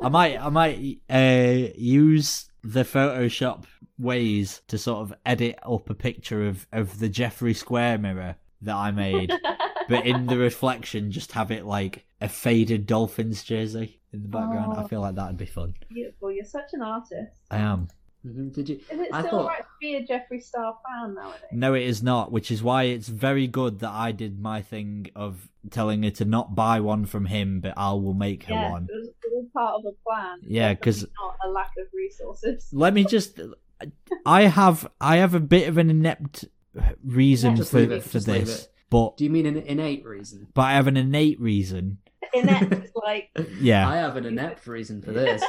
I 0.00 0.08
might, 0.08 0.38
I 0.40 0.50
might 0.50 1.00
uh, 1.10 1.72
use 1.76 2.48
the 2.72 2.82
Photoshop 2.82 3.64
ways 3.98 4.60
to 4.68 4.76
sort 4.78 4.98
of 4.98 5.14
edit 5.24 5.58
up 5.62 5.88
a 5.90 5.94
picture 5.94 6.46
of 6.46 6.66
of 6.72 6.98
the 6.98 7.08
Jeffree 7.08 7.54
Star 7.56 7.96
mirror 7.98 8.36
that 8.62 8.74
I 8.74 8.90
made, 8.90 9.32
but 9.88 10.06
in 10.06 10.26
the 10.26 10.36
reflection, 10.48 11.10
just 11.12 11.32
have 11.32 11.50
it 11.50 11.64
like 11.64 12.04
a 12.20 12.28
faded 12.28 12.86
Dolphins 12.86 13.44
jersey 13.44 14.00
in 14.12 14.22
the 14.22 14.28
background. 14.28 14.76
I 14.78 14.82
Oh. 14.82 14.86
feel 14.88 15.00
like 15.02 15.14
that'd 15.14 15.36
be 15.36 15.46
fun. 15.46 15.74
Beautiful. 15.88 16.32
You're 16.32 16.44
such 16.44 16.72
an 16.72 16.82
artist. 16.82 17.40
I 17.50 17.58
am. 17.58 17.88
Mhm. 18.26 18.52
Did 18.52 18.68
you? 18.68 18.76
Is 18.90 19.00
it 19.00 19.08
I 19.12 19.20
still 19.20 19.30
thought- 19.42 19.46
right 19.48 19.58
to 19.62 19.66
be 19.80 19.94
a 19.94 20.04
Jeffree 20.06 20.42
Star 20.42 20.76
fan 20.84 21.14
nowadays? 21.14 21.40
No, 21.52 21.74
it 21.74 21.82
is 21.84 22.02
not, 22.02 22.32
which 22.32 22.50
is 22.50 22.62
why 22.62 22.84
it's 22.84 23.08
very 23.08 23.46
good 23.46 23.78
that 23.80 23.90
I 23.90 24.10
did 24.12 24.40
my 24.40 24.62
thing 24.62 25.06
of 25.14 25.48
telling 25.70 26.02
her 26.02 26.10
to 26.10 26.24
not 26.24 26.54
buy 26.54 26.80
one 26.80 27.04
from 27.06 27.26
him, 27.26 27.60
but 27.60 27.74
I 27.76 27.92
will 27.92 28.14
make 28.14 28.44
her 28.44 28.54
Yeah, 28.54 28.70
one. 28.72 28.88
it 28.90 28.94
was 28.96 29.08
all 29.32 29.46
part 29.52 29.74
of 29.74 29.84
a 29.86 29.92
plan. 30.08 30.38
Yeah, 30.42 30.74
because 30.74 31.02
not 31.02 31.36
a 31.44 31.48
lack 31.50 31.70
of 31.78 31.86
resources. 31.94 32.68
Let 32.72 32.94
me 32.94 33.04
just. 33.04 33.38
I 34.24 34.42
have 34.42 34.90
I 35.00 35.16
have 35.18 35.34
a 35.34 35.40
bit 35.40 35.68
of 35.68 35.76
an 35.78 35.90
inept 35.90 36.46
reason 37.04 37.56
Just 37.56 37.70
for 37.70 37.80
leave 37.80 37.92
it, 37.92 38.02
for 38.02 38.08
just 38.12 38.26
leave 38.28 38.46
this, 38.46 38.62
it. 38.64 38.72
but 38.90 39.16
Do 39.18 39.24
you 39.24 39.30
mean 39.30 39.46
an 39.46 39.58
innate 39.58 40.04
reason? 40.04 40.48
but 40.54 40.62
I 40.62 40.72
have 40.72 40.86
an 40.86 40.96
innate 40.96 41.38
reason. 41.40 41.98
Inept, 42.34 42.90
like 42.94 43.30
Yeah, 43.60 43.88
I 43.88 43.96
have 43.96 44.16
an 44.16 44.24
inept 44.26 44.66
reason 44.66 45.00
for 45.02 45.12
this. 45.20 45.42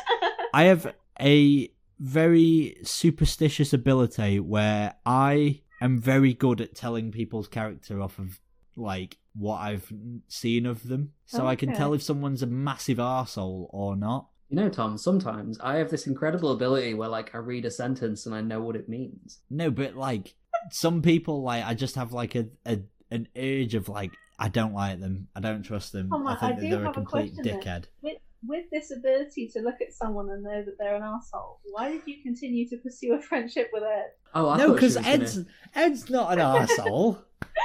I 0.53 0.65
have 0.65 0.93
a 1.19 1.69
very 1.99 2.77
superstitious 2.83 3.73
ability 3.73 4.39
where 4.39 4.95
I 5.05 5.61
am 5.81 5.99
very 5.99 6.33
good 6.33 6.61
at 6.61 6.75
telling 6.75 7.11
people's 7.11 7.47
character 7.47 8.01
off 8.01 8.19
of 8.19 8.39
like 8.75 9.17
what 9.33 9.57
I've 9.57 9.91
seen 10.27 10.65
of 10.65 10.87
them, 10.87 11.13
so 11.25 11.45
I 11.45 11.55
can 11.55 11.73
tell 11.73 11.93
if 11.93 12.03
someone's 12.03 12.43
a 12.43 12.47
massive 12.47 12.97
arsehole 12.97 13.67
or 13.69 13.95
not. 13.95 14.27
You 14.49 14.55
know, 14.55 14.69
Tom, 14.69 14.97
sometimes 14.97 15.59
I 15.59 15.75
have 15.75 15.89
this 15.89 16.07
incredible 16.07 16.51
ability 16.51 16.93
where, 16.93 17.09
like, 17.09 17.35
I 17.35 17.39
read 17.39 17.65
a 17.65 17.71
sentence 17.71 18.25
and 18.25 18.33
I 18.33 18.41
know 18.41 18.61
what 18.61 18.77
it 18.77 18.87
means. 18.87 19.39
No, 19.49 19.69
but 19.69 19.95
like 19.95 20.35
some 20.71 21.01
people, 21.01 21.43
like 21.43 21.65
I 21.65 21.73
just 21.73 21.95
have 21.95 22.13
like 22.13 22.35
a, 22.35 22.47
a 22.65 22.79
an 23.11 23.27
urge 23.35 23.75
of 23.75 23.89
like 23.89 24.11
I 24.39 24.49
don't 24.49 24.73
like 24.73 24.99
them, 24.99 25.27
I 25.35 25.39
don't 25.39 25.63
trust 25.63 25.91
them, 25.91 26.09
Tom, 26.09 26.27
I 26.27 26.33
I 26.33 26.35
think 26.37 26.59
that 26.59 26.69
they're 26.69 26.81
a 26.81 26.85
have 26.85 26.91
a 26.91 26.93
complete 26.93 27.33
question 27.33 27.61
then. 28.03 28.15
Dickhead. 28.47 28.49
With, 28.49 28.63
with 28.63 28.69
this 28.71 28.91
ability 28.91 29.49
to 29.53 29.61
look 29.61 29.75
at 29.81 29.93
someone 29.93 30.29
and 30.29 30.43
know 30.43 30.63
that 30.63 30.75
they're 30.79 30.95
an 30.95 31.03
asshole, 31.03 31.59
why 31.71 31.89
did 31.91 32.01
you 32.05 32.15
continue 32.23 32.67
to 32.69 32.77
pursue 32.77 33.13
a 33.13 33.21
friendship 33.21 33.69
with 33.73 33.83
Ed? 33.83 34.11
Oh, 34.33 34.49
I 34.49 34.57
no, 34.57 34.73
because 34.73 34.95
was 34.95 35.05
gonna- 35.05 35.23
Ed's 35.23 35.39
Ed's 35.75 36.09
not 36.09 36.33
an 36.33 36.39
asshole. 36.39 37.19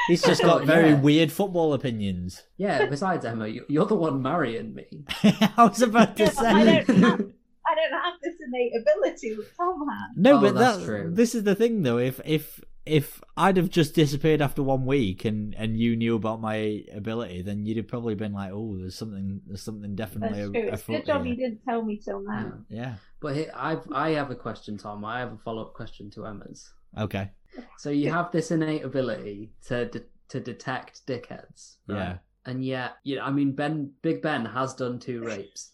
He's 0.08 0.22
just 0.22 0.42
got 0.42 0.64
very 0.66 0.90
yeah. 0.90 1.00
weird 1.00 1.32
football 1.32 1.72
opinions. 1.74 2.42
Yeah, 2.56 2.86
besides, 2.86 3.24
Emma, 3.24 3.46
you- 3.46 3.64
you're 3.68 3.86
the 3.86 3.94
one 3.96 4.20
marrying 4.22 4.74
me. 4.74 4.86
I 5.56 5.64
was 5.64 5.80
about 5.82 6.16
to 6.16 6.24
Yeah, 6.24 6.30
but 6.36 6.44
I 6.46 6.64
say. 6.64 6.84
don't 6.84 6.96
have, 7.02 7.20
I 7.66 7.74
don't 7.74 7.92
have 8.02 8.14
this 8.22 8.34
innate 8.46 8.72
ability 8.80 9.34
that 9.34 9.46
Tom 9.56 9.86
has. 9.88 10.16
No, 10.16 10.36
Oh, 10.36 10.40
but 10.40 10.54
that's 10.54 10.78
that, 10.78 10.84
true. 10.84 11.10
this 11.12 11.34
is 11.34 11.44
the 11.44 11.54
thing 11.54 11.82
though. 11.82 11.98
If 11.98 12.20
if 12.24 12.60
if 12.84 13.22
I'd 13.36 13.56
have 13.56 13.70
just 13.70 13.94
disappeared 13.94 14.42
after 14.42 14.62
one 14.62 14.86
week 14.86 15.24
and 15.24 15.54
and 15.54 15.78
you 15.78 15.94
knew 15.96 16.16
about 16.16 16.40
my 16.40 16.82
ability, 16.92 17.42
then 17.42 17.64
you'd 17.64 17.76
have 17.76 17.88
probably 17.88 18.14
been 18.14 18.32
like, 18.32 18.50
"Oh, 18.52 18.76
there's 18.78 18.96
something, 18.96 19.40
there's 19.46 19.62
something 19.62 19.94
That's 19.94 20.10
definitely 20.12 20.42
true. 20.42 20.52
a, 20.54 20.66
It's 20.66 20.70
a 20.70 20.74
afoot 20.74 20.96
good 20.96 21.06
job 21.06 21.24
here." 21.24 21.34
you 21.34 21.40
didn't 21.40 21.64
tell 21.64 21.82
me 21.82 21.96
till 21.98 22.20
now. 22.22 22.52
Yeah. 22.68 22.94
But 23.20 23.36
here, 23.36 23.52
I've, 23.54 23.86
I 23.92 24.10
have 24.10 24.30
a 24.30 24.34
question, 24.34 24.78
Tom. 24.78 25.04
I 25.04 25.20
have 25.20 25.32
a 25.32 25.38
follow 25.38 25.62
up 25.62 25.74
question 25.74 26.10
to 26.12 26.26
Emma's. 26.26 26.72
Okay. 26.98 27.30
So 27.78 27.90
you 27.90 28.10
have 28.10 28.32
this 28.32 28.50
innate 28.50 28.84
ability 28.84 29.52
to 29.68 29.86
de- 29.86 30.02
to 30.30 30.40
detect 30.40 31.06
dickheads, 31.06 31.76
right? 31.86 31.98
Yeah. 31.98 32.16
And 32.44 32.64
yet, 32.64 32.96
you 33.04 33.16
know, 33.16 33.22
I 33.22 33.30
mean, 33.30 33.52
Ben, 33.52 33.92
Big 34.02 34.22
Ben 34.22 34.44
has 34.44 34.74
done 34.74 34.98
two 34.98 35.22
rapes. 35.24 35.70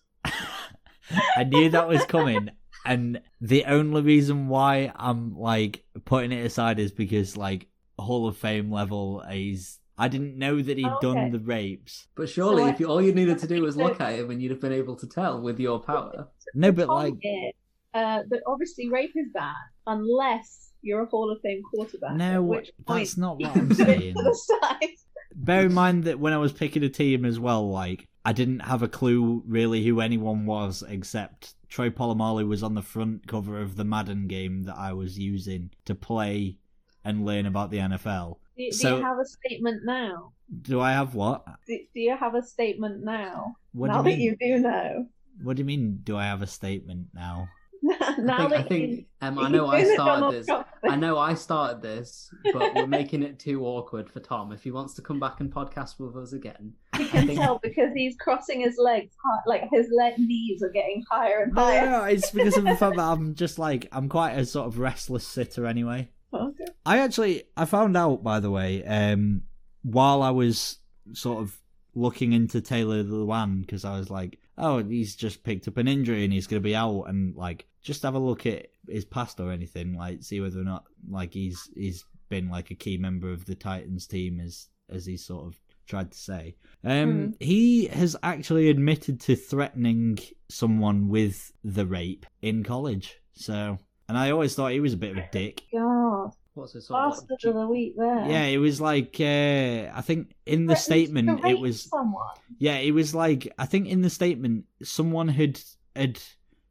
I 1.36 1.44
knew 1.44 1.70
that 1.70 1.88
was 1.88 2.04
coming, 2.04 2.50
and 2.84 3.22
the 3.40 3.64
only 3.64 4.02
reason 4.02 4.48
why 4.48 4.92
I'm 4.94 5.34
like 5.38 5.84
putting 6.08 6.32
it 6.32 6.44
aside 6.44 6.78
is 6.80 6.90
because 6.90 7.36
like 7.36 7.68
Hall 7.98 8.26
of 8.26 8.36
Fame 8.36 8.72
level, 8.72 9.22
he's. 9.30 9.78
I 10.00 10.06
didn't 10.06 10.38
know 10.38 10.62
that 10.62 10.76
he 10.76 10.84
had 10.84 10.92
Oh, 10.92 11.00
done 11.00 11.32
the 11.32 11.40
rapes. 11.40 12.06
But 12.14 12.28
surely, 12.28 12.62
I- 12.62 12.70
if 12.70 12.78
you, 12.80 12.86
all 12.86 13.02
you 13.02 13.12
needed 13.12 13.38
to 13.40 13.48
do 13.48 13.62
was 13.62 13.76
look 13.76 14.00
at 14.00 14.14
him, 14.18 14.30
and 14.30 14.40
you'd 14.40 14.52
have 14.52 14.60
been 14.60 14.72
able 14.72 14.94
to 14.96 15.06
tell 15.08 15.40
with 15.40 15.58
your 15.58 15.80
power. 15.80 16.28
No, 16.54 16.70
but 16.72 16.86
like, 16.88 17.14
here, 17.20 17.50
uh, 17.94 18.22
that 18.30 18.40
obviously 18.46 18.88
rape 18.88 19.10
is 19.16 19.26
bad 19.34 19.54
unless 19.88 20.70
you're 20.82 21.02
a 21.02 21.06
Hall 21.06 21.30
of 21.32 21.40
Fame 21.42 21.62
quarterback. 21.74 22.14
no, 22.14 22.42
which 22.42 22.70
point 22.86 23.00
that's 23.00 23.16
not 23.16 23.38
what 23.40 23.54
you 23.56 23.62
I'm 23.62 23.74
saying. 23.74 24.14
to 24.14 24.22
the 24.22 24.34
side. 24.34 24.88
Bear 25.34 25.66
in 25.66 25.74
mind 25.74 26.04
that 26.04 26.18
when 26.20 26.32
I 26.32 26.38
was 26.38 26.52
picking 26.52 26.84
a 26.84 26.88
team 26.88 27.24
as 27.24 27.38
well, 27.40 27.68
like 27.68 28.06
I 28.24 28.32
didn't 28.32 28.60
have 28.60 28.82
a 28.82 28.88
clue 28.88 29.42
really 29.46 29.82
who 29.84 30.00
anyone 30.00 30.46
was 30.46 30.84
except 30.88 31.54
Troy 31.68 31.90
Polamalu 31.90 32.46
was 32.48 32.62
on 32.62 32.74
the 32.74 32.82
front 32.82 33.26
cover 33.26 33.60
of 33.60 33.76
the 33.76 33.84
Madden 33.84 34.26
game 34.26 34.64
that 34.64 34.76
I 34.76 34.92
was 34.92 35.18
using 35.18 35.70
to 35.84 35.94
play 35.94 36.56
and 37.04 37.24
learn 37.26 37.46
about 37.46 37.70
the 37.70 37.78
NFL. 37.78 38.38
Do, 38.56 38.64
do 38.64 38.72
So- 38.72 38.96
you 38.98 39.02
have 39.04 39.18
a 39.18 39.24
statement 39.24 39.82
now? 39.84 40.32
Do 40.62 40.80
I 40.80 40.92
have 40.92 41.14
what? 41.14 41.44
Do, 41.66 41.78
do 41.94 42.00
you 42.00 42.16
have 42.16 42.34
a 42.34 42.42
statement 42.42 43.04
now? 43.04 43.56
What 43.72 43.88
now 43.88 44.02
do 44.02 44.10
you 44.10 44.30
that 44.30 44.40
mean? 44.40 44.50
you 44.50 44.56
do 44.56 44.62
know. 44.62 45.06
What 45.42 45.56
do 45.56 45.60
you 45.60 45.66
mean? 45.66 46.00
Do 46.02 46.16
I 46.16 46.24
have 46.24 46.40
a 46.42 46.46
statement 46.46 47.08
now? 47.14 47.48
now 48.18 48.46
I 48.46 48.48
think, 48.48 48.52
I 48.54 48.62
think 48.62 48.90
you, 48.90 49.04
um, 49.22 49.38
I 49.38 49.48
know 49.48 49.66
I 49.68 49.84
started 49.84 50.32
this. 50.44 50.48
I 50.82 50.96
know 50.96 51.18
I 51.18 51.34
started 51.34 51.80
this, 51.82 52.32
but 52.52 52.74
we're 52.74 52.86
making 52.86 53.22
it 53.22 53.38
too 53.38 53.64
awkward 53.64 54.10
for 54.10 54.20
Tom. 54.20 54.52
If 54.52 54.64
he 54.64 54.70
wants 54.70 54.94
to 54.94 55.02
come 55.02 55.20
back 55.20 55.40
and 55.40 55.52
podcast 55.52 55.98
with 56.00 56.16
us 56.16 56.32
again, 56.32 56.72
You 56.98 57.06
can 57.06 57.26
think- 57.26 57.38
tell 57.38 57.58
because 57.62 57.90
he's 57.94 58.16
crossing 58.18 58.60
his 58.60 58.76
legs, 58.78 59.14
like 59.46 59.62
his 59.72 59.88
leg 59.96 60.14
knees 60.18 60.62
are 60.62 60.70
getting 60.70 61.04
higher 61.10 61.42
and 61.44 61.52
No, 61.54 61.62
no, 61.62 61.66
higher. 61.68 61.90
no, 61.90 62.04
it's 62.04 62.30
because 62.30 62.56
of 62.56 62.64
the 62.64 62.76
fact 62.76 62.96
that 62.96 63.02
I'm 63.12 63.34
just 63.34 63.58
like 63.58 63.86
I'm 63.92 64.08
quite 64.08 64.32
a 64.32 64.44
sort 64.44 64.66
of 64.66 64.78
restless 64.78 65.26
sitter 65.26 65.66
anyway. 65.66 66.08
Okay. 66.34 66.64
I 66.84 66.98
actually 66.98 67.44
I 67.56 67.64
found 67.64 67.96
out 67.96 68.22
by 68.22 68.40
the 68.40 68.50
way, 68.50 68.84
um, 68.84 69.42
while 69.82 70.22
I 70.22 70.30
was 70.30 70.78
sort 71.12 71.40
of 71.42 71.56
looking 71.94 72.32
into 72.32 72.60
Taylor 72.60 73.02
Lewan 73.02 73.60
because 73.62 73.84
I 73.84 73.98
was 73.98 74.10
like, 74.10 74.38
oh, 74.58 74.82
he's 74.82 75.16
just 75.16 75.42
picked 75.42 75.66
up 75.68 75.76
an 75.78 75.88
injury 75.88 76.24
and 76.24 76.32
he's 76.32 76.46
gonna 76.46 76.60
be 76.60 76.76
out, 76.76 77.04
and 77.04 77.34
like 77.36 77.66
just 77.82 78.02
have 78.02 78.14
a 78.14 78.18
look 78.18 78.46
at 78.46 78.68
his 78.88 79.04
past 79.04 79.40
or 79.40 79.50
anything, 79.50 79.94
like 79.94 80.22
see 80.22 80.40
whether 80.40 80.60
or 80.60 80.64
not 80.64 80.84
like 81.08 81.34
he's 81.34 81.70
he's 81.74 82.04
been 82.28 82.48
like 82.48 82.70
a 82.70 82.74
key 82.74 82.96
member 82.98 83.30
of 83.30 83.44
the 83.46 83.54
Titans 83.54 84.06
team 84.06 84.40
as 84.40 84.68
as 84.90 85.06
he 85.06 85.16
sort 85.16 85.46
of 85.46 85.58
tried 85.86 86.12
to 86.12 86.18
say. 86.18 86.54
Um, 86.84 87.34
he 87.40 87.86
has 87.86 88.16
actually 88.22 88.68
admitted 88.68 89.20
to 89.22 89.36
threatening 89.36 90.18
someone 90.48 91.08
with 91.08 91.52
the 91.64 91.86
rape 91.86 92.26
in 92.42 92.62
college. 92.62 93.16
So, 93.32 93.78
and 94.08 94.18
I 94.18 94.30
always 94.30 94.54
thought 94.54 94.72
he 94.72 94.80
was 94.80 94.92
a 94.92 94.98
bit 94.98 95.12
of 95.12 95.18
a 95.18 95.28
dick. 95.32 95.62
God, 95.72 96.32
what's 96.54 96.74
it 96.74 96.82
sort 96.82 97.00
of 97.00 97.10
bastard 97.12 97.30
like, 97.30 97.44
of 97.44 97.54
the 97.54 97.66
week 97.68 97.94
there. 97.96 98.24
Yeah, 98.26 98.44
it 98.44 98.58
was 98.58 98.80
like 98.80 99.16
uh, 99.20 99.90
I 99.94 100.02
think 100.02 100.34
in 100.46 100.66
the 100.66 100.74
Threatened 100.74 100.78
statement 100.78 101.44
it 101.44 101.58
was 101.58 101.84
someone. 101.84 102.26
yeah, 102.58 102.76
it 102.76 102.92
was 102.92 103.14
like 103.14 103.52
I 103.58 103.66
think 103.66 103.88
in 103.88 104.02
the 104.02 104.10
statement 104.10 104.64
someone 104.82 105.28
had 105.28 105.60
had 105.96 106.20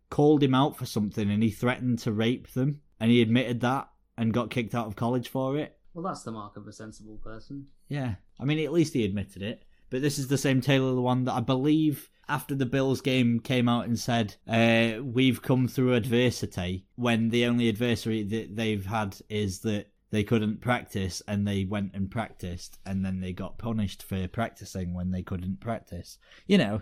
called 0.09 0.43
him 0.43 0.55
out 0.55 0.77
for 0.77 0.85
something 0.85 1.29
and 1.29 1.43
he 1.43 1.51
threatened 1.51 1.99
to 1.99 2.11
rape 2.11 2.51
them 2.53 2.81
and 2.99 3.11
he 3.11 3.21
admitted 3.21 3.61
that 3.61 3.89
and 4.17 4.33
got 4.33 4.49
kicked 4.49 4.73
out 4.73 4.87
of 4.87 4.95
college 4.95 5.29
for 5.29 5.57
it. 5.57 5.77
Well, 5.93 6.03
that's 6.03 6.23
the 6.23 6.31
mark 6.31 6.57
of 6.57 6.67
a 6.67 6.73
sensible 6.73 7.17
person. 7.17 7.67
Yeah, 7.87 8.15
I 8.39 8.45
mean 8.45 8.59
at 8.59 8.73
least 8.73 8.93
he 8.93 9.05
admitted 9.05 9.41
it. 9.41 9.63
But 9.89 10.01
this 10.01 10.19
is 10.19 10.27
the 10.27 10.37
same 10.37 10.61
Taylor, 10.61 10.93
the 10.93 11.01
one 11.01 11.23
that 11.25 11.33
I 11.33 11.39
believe 11.39 12.09
after 12.27 12.53
the 12.55 12.65
Bills 12.65 12.99
game 12.99 13.39
came 13.39 13.69
out 13.69 13.85
and 13.85 13.97
said, 13.97 14.35
uh, 14.47 15.01
"We've 15.01 15.41
come 15.41 15.67
through 15.67 15.93
adversity." 15.93 16.85
When 16.95 17.29
the 17.29 17.45
only 17.45 17.69
adversary 17.69 18.23
that 18.23 18.55
they've 18.55 18.85
had 18.85 19.17
is 19.29 19.61
that 19.61 19.89
they 20.09 20.23
couldn't 20.23 20.61
practice, 20.61 21.21
and 21.27 21.47
they 21.47 21.65
went 21.65 21.93
and 21.93 22.11
practiced, 22.11 22.79
and 22.85 23.03
then 23.03 23.19
they 23.21 23.33
got 23.33 23.57
punished 23.57 24.03
for 24.03 24.27
practicing 24.27 24.93
when 24.93 25.11
they 25.11 25.23
couldn't 25.23 25.61
practice. 25.61 26.17
You 26.47 26.57
know, 26.57 26.81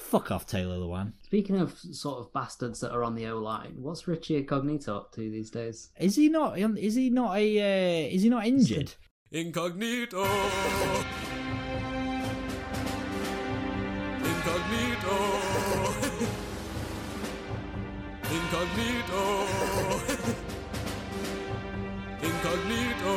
fuck 0.00 0.30
off, 0.30 0.46
Taylor 0.46 0.76
Lewan. 0.76 1.12
Speaking 1.22 1.56
of 1.60 1.78
sort 1.78 2.18
of 2.18 2.32
bastards 2.32 2.80
that 2.80 2.92
are 2.92 3.04
on 3.04 3.14
the 3.14 3.26
O 3.26 3.38
line, 3.38 3.74
what's 3.76 4.08
Richie 4.08 4.36
Incognito 4.36 4.96
up 4.96 5.12
to 5.12 5.20
these 5.20 5.50
days? 5.50 5.90
Is 5.98 6.16
he 6.16 6.28
not? 6.28 6.58
Is 6.58 6.94
he 6.94 7.10
not 7.10 7.36
a? 7.36 7.60
Uh, 7.60 8.08
is 8.08 8.22
he 8.22 8.28
not 8.28 8.46
injured? 8.46 8.94
Incognito. 9.30 10.24
Incognito. 14.24 15.16
Incognito. 18.30 19.46
Incognito. 22.22 23.14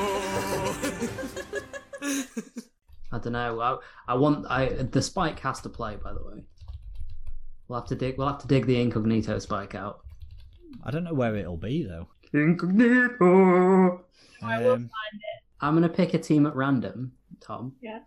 I 3.11 3.19
don't 3.19 3.33
know. 3.33 3.59
I, 3.61 3.77
I 4.07 4.13
want. 4.15 4.45
I 4.47 4.67
the 4.67 5.01
spike 5.01 5.39
has 5.39 5.61
to 5.61 5.69
play. 5.69 5.95
By 5.95 6.13
the 6.13 6.23
way, 6.23 6.43
we'll 7.67 7.79
have 7.79 7.87
to 7.89 7.95
dig. 7.95 8.17
We'll 8.17 8.27
have 8.27 8.39
to 8.39 8.47
dig 8.47 8.65
the 8.65 8.79
Incognito 8.79 9.39
spike 9.39 9.75
out. 9.75 10.01
I 10.83 10.91
don't 10.91 11.03
know 11.03 11.13
where 11.13 11.35
it'll 11.35 11.57
be 11.57 11.83
though. 11.83 12.07
Incognito. 12.33 14.05
I 14.41 14.59
will 14.59 14.73
Um, 14.73 14.89
I'm 15.61 15.73
gonna 15.75 15.89
pick 15.89 16.13
a 16.13 16.19
team 16.19 16.45
at 16.45 16.55
random, 16.55 17.13
Tom. 17.39 17.75
Yeah. 17.81 17.99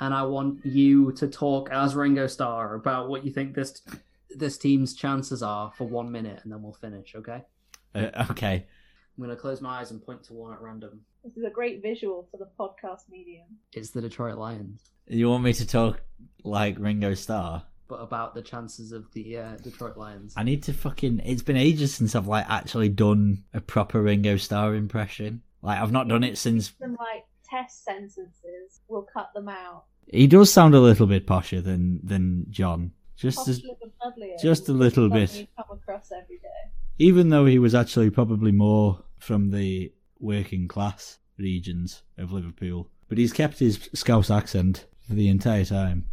And 0.00 0.12
I 0.12 0.24
want 0.24 0.64
you 0.66 1.12
to 1.12 1.28
talk 1.28 1.70
as 1.70 1.94
Ringo 1.94 2.26
Starr 2.26 2.74
about 2.74 3.08
what 3.08 3.24
you 3.24 3.30
think 3.30 3.54
this 3.54 3.80
this 4.36 4.58
team's 4.58 4.94
chances 4.94 5.42
are 5.42 5.70
for 5.78 5.84
one 5.86 6.10
minute, 6.10 6.40
and 6.42 6.52
then 6.52 6.62
we'll 6.62 6.72
finish. 6.72 7.14
Okay. 7.14 7.42
uh, 7.94 8.26
okay. 8.30 8.66
I'm 9.16 9.22
gonna 9.22 9.36
close 9.36 9.60
my 9.60 9.78
eyes 9.80 9.92
and 9.92 10.04
point 10.04 10.24
to 10.24 10.32
one 10.32 10.52
at 10.52 10.60
random. 10.60 11.02
This 11.22 11.36
is 11.36 11.44
a 11.44 11.50
great 11.50 11.80
visual 11.82 12.26
for 12.30 12.38
the 12.38 12.48
podcast 12.58 13.08
medium. 13.08 13.46
It's 13.72 13.90
the 13.90 14.00
Detroit 14.00 14.36
Lions. 14.36 14.82
You 15.06 15.30
want 15.30 15.44
me 15.44 15.52
to 15.52 15.66
talk 15.66 16.00
like 16.42 16.76
Ringo 16.78 17.14
Starr? 17.14 17.62
But 17.86 17.96
about 17.96 18.34
the 18.34 18.42
chances 18.42 18.92
of 18.92 19.12
the 19.12 19.38
uh, 19.38 19.56
Detroit 19.62 19.96
Lions. 19.96 20.32
I 20.36 20.42
need 20.42 20.62
to 20.64 20.72
fucking. 20.72 21.20
It's 21.24 21.42
been 21.42 21.56
ages 21.56 21.94
since 21.94 22.14
I've 22.14 22.26
like 22.26 22.48
actually 22.48 22.88
done 22.88 23.44
a 23.52 23.60
proper 23.60 24.02
Ringo 24.02 24.36
Starr 24.36 24.74
impression. 24.74 25.42
Like 25.60 25.80
I've 25.80 25.92
not 25.92 26.08
done 26.08 26.24
it 26.24 26.38
since. 26.38 26.72
Some 26.80 26.96
like 26.98 27.24
test 27.48 27.84
sentences. 27.84 28.80
We'll 28.88 29.06
cut 29.12 29.30
them 29.34 29.48
out. 29.48 29.84
He 30.06 30.26
does 30.26 30.52
sound 30.52 30.74
a 30.74 30.80
little 30.80 31.06
bit 31.06 31.26
posher 31.26 31.62
than 31.62 32.00
than 32.02 32.46
John. 32.50 32.92
Just 33.16 33.46
as, 33.48 33.60
Postler 33.60 34.30
and 34.30 34.40
just 34.40 34.68
a 34.68 34.72
little 34.72 35.08
bit. 35.08 35.46
Come 35.56 35.78
across 35.78 36.10
every 36.10 36.36
day. 36.38 36.70
even 36.98 37.28
though 37.28 37.46
he 37.46 37.58
was 37.58 37.74
actually 37.74 38.10
probably 38.10 38.50
more 38.50 39.04
from 39.18 39.50
the 39.50 39.92
working 40.18 40.66
class 40.68 41.18
regions 41.38 42.02
of 42.18 42.32
Liverpool, 42.32 42.90
but 43.08 43.18
he's 43.18 43.32
kept 43.32 43.58
his 43.60 43.88
Scouse 43.94 44.30
accent 44.30 44.86
for 45.06 45.14
the 45.14 45.28
entire 45.28 45.64
time. 45.64 46.06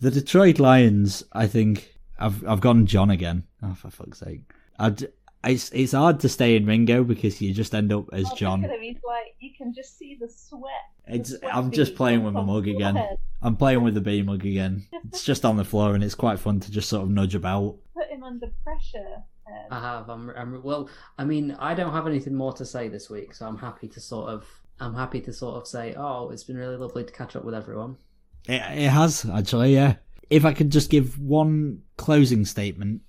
The 0.00 0.10
Detroit 0.10 0.58
Lions, 0.58 1.24
I 1.32 1.46
think, 1.46 1.98
I've 2.18 2.46
I've 2.46 2.60
gone 2.60 2.86
John 2.86 3.10
again. 3.10 3.44
Oh, 3.62 3.74
for 3.74 3.90
fuck's 3.90 4.20
sake! 4.20 4.42
I'd 4.78 5.08
It's 5.44 5.70
it's 5.70 5.92
hard 5.92 6.20
to 6.20 6.28
stay 6.28 6.56
in 6.56 6.66
Ringo 6.66 7.04
because 7.04 7.40
you 7.40 7.52
just 7.52 7.74
end 7.74 7.92
up 7.92 8.06
as 8.12 8.26
Oh, 8.30 8.34
John. 8.36 8.62
Look 8.62 8.70
at 8.70 8.76
him. 8.76 8.82
He's 8.82 9.02
like, 9.04 9.34
you 9.40 9.50
can 9.56 9.72
just 9.72 9.98
see 9.98 10.16
the 10.20 10.28
sweat. 10.28 10.72
the 11.06 11.14
It's 11.16 11.38
sweat 11.38 11.54
I'm 11.54 11.70
just 11.70 11.94
playing 11.96 12.22
with 12.24 12.34
my 12.34 12.40
Tom's 12.40 12.48
mug 12.48 12.68
again. 12.68 13.16
I'm 13.42 13.56
playing 13.56 13.82
with 13.82 13.94
the 13.94 14.00
B 14.00 14.22
mug 14.22 14.44
again. 14.44 14.86
It's 15.08 15.24
just 15.24 15.44
on 15.44 15.56
the 15.56 15.64
floor 15.64 15.94
and 15.94 16.02
it's 16.02 16.14
quite 16.14 16.38
fun 16.38 16.60
to 16.60 16.70
just 16.70 16.88
sort 16.88 17.04
of 17.04 17.10
nudge 17.10 17.34
about. 17.34 17.76
Put 17.94 18.08
him 18.08 18.22
under 18.24 18.48
pressure. 18.64 19.22
I 19.70 19.80
have. 19.80 20.10
I'm, 20.10 20.30
I'm. 20.30 20.62
Well, 20.62 20.88
I 21.16 21.24
mean, 21.24 21.56
I 21.58 21.74
don't 21.74 21.92
have 21.92 22.06
anything 22.06 22.34
more 22.34 22.52
to 22.54 22.64
say 22.64 22.88
this 22.88 23.08
week, 23.08 23.34
so 23.34 23.46
I'm 23.46 23.58
happy 23.58 23.88
to 23.88 24.00
sort 24.00 24.28
of. 24.28 24.46
I'm 24.80 24.94
happy 24.94 25.20
to 25.22 25.32
sort 25.32 25.56
of 25.56 25.66
say, 25.66 25.94
oh, 25.96 26.30
it's 26.30 26.44
been 26.44 26.56
really 26.56 26.76
lovely 26.76 27.02
to 27.04 27.12
catch 27.12 27.34
up 27.34 27.44
with 27.44 27.54
everyone. 27.54 27.96
It, 28.46 28.62
it 28.84 28.88
has 28.88 29.24
actually, 29.24 29.74
yeah. 29.74 29.96
If 30.30 30.44
I 30.44 30.52
could 30.52 30.70
just 30.70 30.90
give 30.90 31.18
one 31.18 31.82
closing 31.96 32.44
statement. 32.44 33.00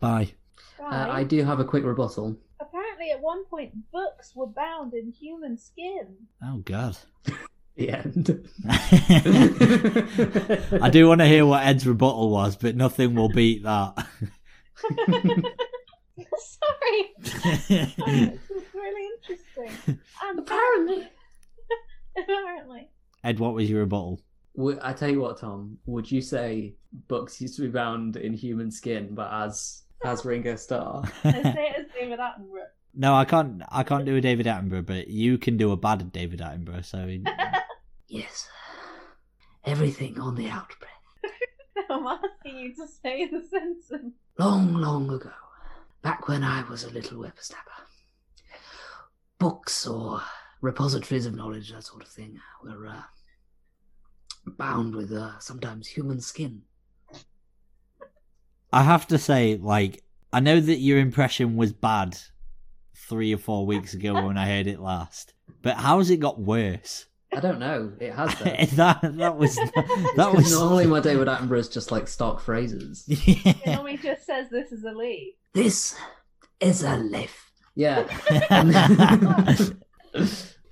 Bye. 0.00 0.32
Uh, 0.80 1.08
I 1.10 1.24
do 1.24 1.42
have 1.44 1.60
a 1.60 1.64
quick 1.64 1.84
rebuttal. 1.84 2.36
Apparently, 2.60 3.10
at 3.10 3.20
one 3.20 3.44
point, 3.46 3.72
books 3.90 4.34
were 4.36 4.46
bound 4.46 4.94
in 4.94 5.10
human 5.10 5.56
skin. 5.56 6.14
Oh 6.42 6.58
God. 6.58 6.96
The 7.76 7.90
end. 7.90 8.48
I 10.80 10.90
do 10.90 11.08
want 11.08 11.22
to 11.22 11.26
hear 11.26 11.44
what 11.44 11.66
Ed's 11.66 11.84
rebuttal 11.84 12.30
was, 12.30 12.54
but 12.54 12.76
nothing 12.76 13.16
will 13.16 13.30
beat 13.30 13.64
that. 13.64 13.96
Sorry. 16.38 17.12
this 17.18 17.68
is 17.68 18.38
really 18.72 19.10
interesting. 19.16 19.98
And 20.22 20.38
Apparently. 20.38 21.08
apparently. 22.16 22.88
Ed, 23.24 23.38
what 23.40 23.54
was 23.54 23.68
your 23.70 23.80
rebuttal? 23.80 24.20
Would- 24.56 24.78
I 24.80 24.92
tell 24.92 25.10
you 25.10 25.20
what, 25.20 25.38
Tom. 25.40 25.78
Would 25.86 26.10
you 26.12 26.20
say 26.20 26.74
books 27.08 27.40
used 27.40 27.56
to 27.56 27.62
be 27.62 27.68
bound 27.68 28.16
in 28.16 28.34
human 28.34 28.70
skin, 28.70 29.14
but 29.14 29.32
as 29.32 29.82
as 30.04 30.24
Ringo 30.24 30.54
Starr? 30.56 31.02
Say 31.22 31.30
it 31.30 31.76
as 31.80 31.86
David 31.98 32.18
Attenborough. 32.20 32.68
No, 32.94 33.14
I 33.14 33.24
can't. 33.24 33.62
I 33.72 33.82
can't 33.82 34.04
do 34.04 34.16
a 34.16 34.20
David 34.20 34.46
Attenborough, 34.46 34.86
but 34.86 35.08
you 35.08 35.38
can 35.38 35.56
do 35.56 35.72
a 35.72 35.76
bad 35.76 36.12
David 36.12 36.40
Attenborough. 36.40 36.84
So 36.84 37.08
Yes. 38.08 38.48
Everything 39.64 40.20
on 40.20 40.34
the 40.36 40.48
out 40.50 40.68
breath. 40.78 41.32
I'm 41.90 42.06
asking 42.06 42.58
you 42.58 42.74
to 42.76 42.86
say 43.02 43.24
the 43.26 43.42
sentence. 43.50 44.14
Long, 44.38 44.74
long 44.74 45.10
ago, 45.10 45.30
back 46.02 46.28
when 46.28 46.44
I 46.44 46.62
was 46.68 46.84
a 46.84 46.90
little 46.90 47.18
whippersnapper, 47.18 47.70
books 49.38 49.86
or 49.86 50.20
repositories 50.64 51.26
of 51.26 51.34
knowledge, 51.34 51.70
that 51.70 51.84
sort 51.84 52.02
of 52.02 52.08
thing, 52.08 52.40
were 52.64 52.86
uh, 52.86 53.02
bound 54.46 54.94
with 54.94 55.12
uh, 55.12 55.38
sometimes 55.38 55.86
human 55.86 56.20
skin. 56.20 56.62
I 58.72 58.82
have 58.82 59.06
to 59.08 59.18
say, 59.18 59.56
like, 59.60 60.02
I 60.32 60.40
know 60.40 60.58
that 60.58 60.78
your 60.78 60.98
impression 60.98 61.56
was 61.56 61.72
bad 61.72 62.18
three 62.96 63.32
or 63.32 63.38
four 63.38 63.66
weeks 63.66 63.94
ago 63.94 64.14
when 64.26 64.38
I 64.38 64.48
heard 64.48 64.66
it 64.66 64.80
last, 64.80 65.34
but 65.62 65.76
how 65.76 65.98
has 65.98 66.10
it 66.10 66.18
got 66.18 66.40
worse? 66.40 67.06
I 67.32 67.40
don't 67.40 67.58
know. 67.58 67.92
It 68.00 68.12
has 68.12 68.32
though. 68.38 68.44
that 68.76 69.16
that 69.16 69.36
was 69.36 69.56
that 69.56 69.72
Because 70.16 70.34
was 70.34 70.52
normally 70.52 70.86
my 70.86 71.00
David 71.00 71.26
Attenborough 71.26 71.58
is 71.58 71.68
just 71.68 71.90
like 71.90 72.06
stock 72.06 72.40
phrases. 72.40 73.04
It 73.08 73.66
normally 73.66 73.96
just 73.96 74.24
says 74.24 74.50
this 74.50 74.70
is 74.70 74.84
a 74.84 74.92
leaf. 74.92 75.34
This 75.52 75.96
is 76.60 76.84
a 76.84 76.96
leaf. 76.96 77.50
Yeah. 77.74 78.06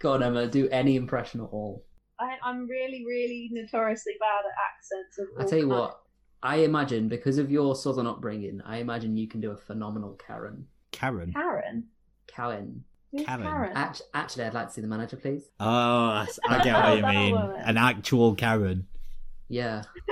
Go 0.02 0.12
on, 0.14 0.22
Emma. 0.22 0.46
Do 0.48 0.68
any 0.70 0.96
impression 0.96 1.40
at 1.40 1.44
all. 1.52 1.84
I, 2.20 2.36
I'm 2.44 2.68
really, 2.68 3.04
really 3.06 3.48
notoriously 3.52 4.14
bad 4.20 4.44
at 4.44 4.52
accents. 4.68 5.36
I 5.38 5.42
all 5.42 5.48
tell 5.48 5.58
you 5.58 5.68
kinds. 5.68 5.80
what. 5.80 5.98
I 6.42 6.56
imagine 6.56 7.08
because 7.08 7.38
of 7.38 7.50
your 7.52 7.76
southern 7.76 8.06
upbringing, 8.08 8.60
I 8.66 8.78
imagine 8.78 9.16
you 9.16 9.28
can 9.28 9.40
do 9.40 9.52
a 9.52 9.56
phenomenal 9.56 10.18
Karen. 10.26 10.66
Karen. 10.90 11.32
Karen. 11.32 11.84
Karen. 12.26 12.84
Who's 13.12 13.24
Karen. 13.26 13.42
Karen? 13.44 13.72
Act- 13.76 14.02
actually, 14.12 14.44
I'd 14.44 14.54
like 14.54 14.66
to 14.68 14.72
see 14.72 14.80
the 14.80 14.88
manager, 14.88 15.16
please. 15.16 15.44
Oh, 15.60 15.66
I 15.68 16.26
I 16.48 16.64
get 16.64 16.74
what 16.74 16.96
you 16.98 17.06
mean. 17.06 17.32
woman. 17.34 17.56
An 17.60 17.76
actual 17.76 18.34
Karen. 18.34 18.86
Yeah. 19.48 19.82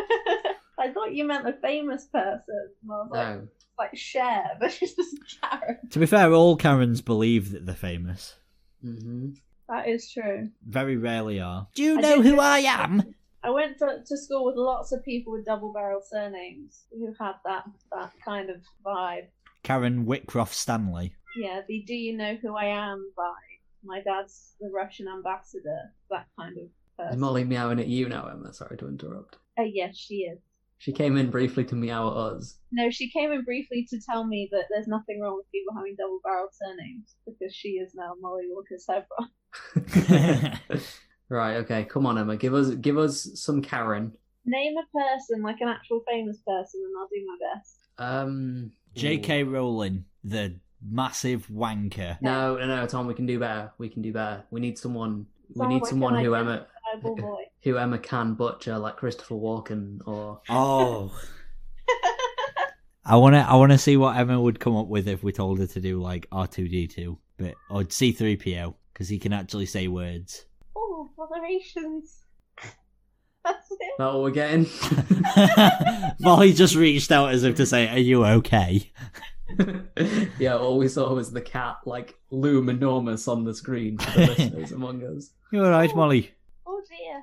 I 0.79 0.93
thought 0.93 1.13
you 1.13 1.25
meant 1.25 1.49
a 1.49 1.53
famous 1.55 2.07
person. 2.07 2.45
And 2.83 2.93
I 2.93 2.95
was 2.95 3.09
like, 3.11 3.29
No. 3.41 3.49
like 3.79 3.97
Cher, 3.97 4.45
but 4.61 4.73
she's 4.73 4.95
just 4.95 5.17
Karen. 5.43 5.79
To 5.91 5.99
be 5.99 6.07
fair, 6.07 6.33
all 6.33 6.57
Karens 6.57 7.01
believe 7.01 7.51
that 7.53 7.67
they're 7.67 7.75
famous. 7.75 8.37
hmm 8.83 9.31
That 9.71 9.89
is 9.89 10.11
true. 10.11 10.51
Very 10.67 10.97
rarely 10.97 11.41
are. 11.41 11.69
Do 11.77 11.83
you 11.85 11.99
I 11.99 12.01
know 12.01 12.17
did 12.17 12.27
who 12.27 12.41
I 12.41 12.59
am? 12.59 13.15
I 13.43 13.51
went 13.51 13.79
to, 13.79 14.03
to 14.05 14.17
school 14.19 14.45
with 14.45 14.57
lots 14.57 14.93
of 14.93 15.05
people 15.05 15.33
with 15.33 15.47
double 15.47 15.73
barrel 15.73 16.03
surnames 16.03 16.83
who 16.91 17.15
had 17.19 17.35
that, 17.45 17.65
that 17.93 18.11
kind 18.23 18.51
of 18.51 18.57
vibe. 18.85 19.29
Karen 19.63 20.05
Whitcroft 20.05 20.55
Stanley. 20.55 21.15
Yeah, 21.37 21.61
the 21.69 21.85
Do 21.87 21.95
You 21.95 22.17
Know 22.17 22.37
Who 22.43 22.57
I 22.57 22.65
Am 22.65 23.13
vibe. 23.17 23.85
My 23.85 24.03
dad's 24.03 24.57
the 24.61 24.69
Russian 24.75 25.07
ambassador, 25.09 25.93
that 26.11 26.27
kind 26.39 26.57
of 26.59 27.13
Is. 27.13 27.17
Molly 27.17 27.45
meowing 27.45 27.81
at 27.81 27.87
you 27.87 28.09
now, 28.09 28.27
Emma? 28.27 28.53
Sorry 28.53 28.77
to 28.77 28.89
interrupt. 28.89 29.39
Uh, 29.59 29.63
yes, 29.63 29.97
she 29.97 30.17
is. 30.17 30.39
She 30.81 30.93
came 30.93 31.19
in 31.19 31.31
briefly 31.31 31.63
to 31.67 31.75
meow 31.75 32.09
at 32.09 32.17
us. 32.17 32.57
No, 32.73 32.89
she 32.89 33.11
came 33.11 33.33
in 33.33 33.45
briefly 33.45 33.87
to 33.91 34.01
tell 34.01 34.27
me 34.27 34.49
that 34.51 34.65
there's 34.71 34.89
nothing 34.89 35.21
wrong 35.21 35.37
with 35.37 35.51
people 35.53 35.75
having 35.77 35.95
double 35.95 36.21
barreled 36.25 36.55
surnames 36.55 37.17
because 37.27 37.55
she 37.55 37.73
is 37.73 37.95
now 37.95 38.15
Molly 38.19 38.45
Walker 38.49 38.79
Sebra. 38.89 39.29
right. 41.29 41.57
Okay. 41.57 41.85
Come 41.85 42.07
on, 42.07 42.17
Emma. 42.17 42.39
Give 42.39 42.55
us 42.55 42.71
give 42.71 42.97
us 42.97 43.29
some 43.35 43.61
Karen. 43.61 44.13
Name 44.47 44.73
a 44.79 44.99
person, 44.99 45.43
like 45.43 45.61
an 45.61 45.69
actual 45.69 46.03
famous 46.09 46.39
person, 46.47 46.81
and 46.83 46.95
I'll 46.99 47.09
do 47.09 47.27
my 47.27 47.37
best. 47.55 47.77
Um. 47.99 48.73
J.K. 48.95 49.45
Rowling, 49.45 50.07
the 50.25 50.59
massive 50.83 51.47
wanker. 51.49 52.17
No, 52.23 52.57
no, 52.57 52.67
no, 52.67 52.87
Tom. 52.87 53.07
We 53.07 53.13
can 53.13 53.27
do 53.27 53.39
better. 53.39 53.71
We 53.77 53.91
can 53.91 54.01
do 54.01 54.15
better. 54.15 54.45
We 54.51 54.61
need 54.61 54.79
someone. 54.79 55.27
We 55.55 55.67
need 55.67 55.85
someone 55.85 56.17
an 56.17 56.25
who 56.25 56.35
Emma 56.35 56.67
identifiable 56.95 57.17
voice. 57.17 57.47
who 57.63 57.77
Emma 57.77 57.99
can 57.99 58.35
butcher, 58.35 58.79
like 58.79 58.97
Christopher 58.97 59.35
Walken 59.35 60.01
or 60.07 60.41
Oh. 60.49 61.13
I 63.05 63.17
wanna 63.17 63.45
I 63.49 63.57
wanna 63.57 63.79
see 63.79 63.97
what 63.97 64.17
Emma 64.17 64.41
would 64.41 64.61
come 64.61 64.77
up 64.77 64.87
with 64.87 65.09
if 65.09 65.23
we 65.25 65.33
told 65.33 65.59
her 65.59 65.67
to 65.67 65.81
do 65.81 66.01
like 66.01 66.27
R 66.31 66.47
two 66.47 66.69
D 66.69 66.87
two, 66.87 67.19
but 67.39 67.55
or 67.71 67.85
C 67.89 68.13
three 68.13 68.37
PO 68.37 68.77
because 68.93 69.09
he 69.09 69.19
can 69.19 69.33
actually 69.33 69.67
say 69.67 69.89
words. 69.89 70.45
oh, 70.77 71.11
Federations. 71.17 72.19
That's 73.45 73.71
it. 73.71 73.79
that 73.99 74.05
what 74.05 74.21
we're 74.23 74.31
getting? 74.31 74.67
Molly 76.21 76.53
just 76.53 76.75
reached 76.77 77.11
out 77.11 77.33
as 77.33 77.43
if 77.43 77.57
to 77.57 77.65
say, 77.67 77.89
"Are 77.89 77.99
you 77.99 78.25
okay?" 78.25 78.93
yeah, 80.39 80.57
all 80.57 80.79
we 80.79 80.87
saw 80.87 81.13
was 81.15 81.33
the 81.33 81.41
cat 81.41 81.79
like 81.87 82.15
loom 82.31 82.69
enormous 82.69 83.27
on 83.27 83.45
the 83.45 83.55
screen 83.55 83.99
for 83.99 84.11
the 84.21 84.27
listeners 84.27 84.73
among 84.73 85.03
us. 85.05 85.31
You 85.51 85.65
all 85.65 85.71
right, 85.71 85.93
Molly? 85.97 86.31
Oh 86.67 86.83
dear. 86.89 87.23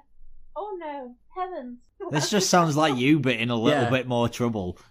Oh 0.56 0.78
no. 0.80 1.16
Heavens. 1.36 1.80
This 2.12 2.30
just 2.36 2.50
sounds 2.50 2.76
like 2.78 2.96
you, 2.98 3.20
but 3.20 3.36
in 3.36 3.50
a 3.50 3.56
little 3.56 3.84
Yeah. 3.84 3.90
bit 3.90 4.08
more 4.08 4.28
trouble. 4.30 4.78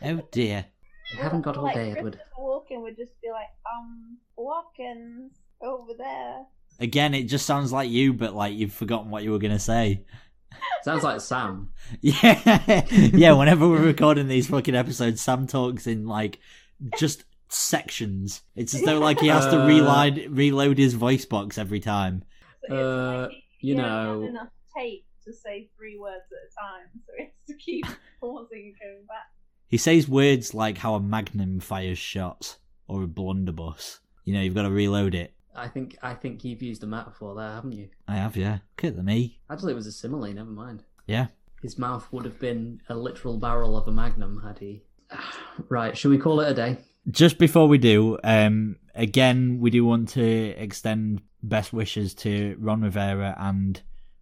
Oh 0.00 0.22
dear. 0.30 0.64
You 1.12 1.18
haven't 1.18 1.42
got 1.42 1.56
all 1.56 1.64
like, 1.64 1.74
day, 1.74 1.90
Edward. 1.92 2.12
Christopher 2.14 2.40
Walken 2.40 2.82
would 2.82 2.96
just 2.96 3.12
be 3.20 3.30
like, 3.30 3.48
um, 3.66 4.18
Walken's 4.38 5.32
over 5.60 5.92
there. 5.96 6.44
Again, 6.80 7.14
it 7.14 7.24
just 7.24 7.46
sounds 7.46 7.72
like 7.72 7.90
you, 7.90 8.12
but 8.12 8.34
like 8.34 8.54
you've 8.54 8.72
forgotten 8.72 9.10
what 9.10 9.22
you 9.24 9.32
were 9.32 9.38
gonna 9.38 9.58
say. 9.58 10.04
Sounds 10.82 11.02
like 11.02 11.20
Sam. 11.20 11.70
Yeah, 12.00 12.84
yeah. 12.90 13.32
Whenever 13.32 13.68
we're 13.68 13.82
recording 13.84 14.28
these 14.28 14.46
fucking 14.46 14.74
episodes, 14.74 15.20
Sam 15.20 15.46
talks 15.46 15.86
in 15.86 16.06
like 16.06 16.38
just 16.98 17.24
sections. 17.52 18.42
It's 18.56 18.74
as 18.74 18.82
though 18.82 18.98
like 19.08 19.20
he 19.20 19.28
has 19.28 19.46
to 19.46 19.62
Uh. 19.62 19.66
reload 19.66 20.26
reload 20.30 20.78
his 20.78 20.94
voice 20.94 21.24
box 21.24 21.58
every 21.58 21.80
time. 21.80 22.24
So 22.68 22.76
Uh, 22.76 23.22
like 23.28 23.32
you 23.60 23.74
he 23.74 23.80
only 23.80 23.82
has 23.82 23.92
know- 24.20 24.26
enough 24.28 24.48
tape 24.76 25.04
to 25.24 25.32
say 25.32 25.68
three 25.76 25.98
words 25.98 26.24
at 26.32 26.38
a 26.38 26.50
time, 26.60 26.88
so 27.06 27.12
he 27.16 27.24
has 27.24 27.32
to 27.48 27.54
keep 27.56 27.84
pausing 28.20 28.74
and 28.80 28.92
going 28.94 29.06
back. 29.06 29.26
He 29.66 29.76
says 29.76 30.08
words 30.08 30.54
like 30.54 30.78
how 30.78 30.94
a 30.94 31.00
magnum 31.00 31.60
fires 31.60 31.98
shots 31.98 32.58
or 32.86 33.02
a 33.02 33.06
blunderbuss. 33.06 34.00
You 34.24 34.32
know, 34.34 34.40
you've 34.40 34.54
got 34.54 34.62
to 34.62 34.70
reload 34.70 35.14
it. 35.14 35.34
I 35.54 35.68
think 35.68 35.98
I 36.02 36.14
think 36.14 36.44
you've 36.44 36.62
used 36.62 36.82
a 36.84 36.86
metaphor 36.86 37.34
there, 37.34 37.50
haven't 37.50 37.72
you? 37.72 37.88
I 38.06 38.16
have, 38.16 38.36
yeah. 38.36 38.58
Look 38.82 38.96
at 38.96 39.04
me. 39.04 39.40
Actually, 39.50 39.72
it 39.72 39.76
was 39.76 39.86
a 39.86 39.92
simile. 39.92 40.32
Never 40.32 40.50
mind. 40.50 40.84
Yeah. 41.06 41.26
His 41.62 41.76
mouth 41.76 42.06
would 42.12 42.24
have 42.24 42.38
been 42.38 42.80
a 42.88 42.94
literal 42.94 43.36
barrel 43.38 43.76
of 43.76 43.88
a 43.88 43.92
magnum 43.92 44.42
had 44.44 44.58
he. 44.60 44.84
Right, 45.68 45.96
should 45.98 46.10
we 46.12 46.18
call 46.18 46.40
it 46.40 46.50
a 46.50 46.54
day? 46.54 46.78
Just 47.10 47.38
before 47.38 47.68
we 47.68 47.78
do, 47.78 48.18
um, 48.22 48.76
again, 48.94 49.58
we 49.60 49.70
do 49.70 49.84
want 49.84 50.10
to 50.10 50.22
extend 50.22 51.22
best 51.42 51.72
wishes 51.72 52.14
to 52.14 52.56
Ron 52.58 52.82
Rivera 52.82 53.34
and 53.38 53.80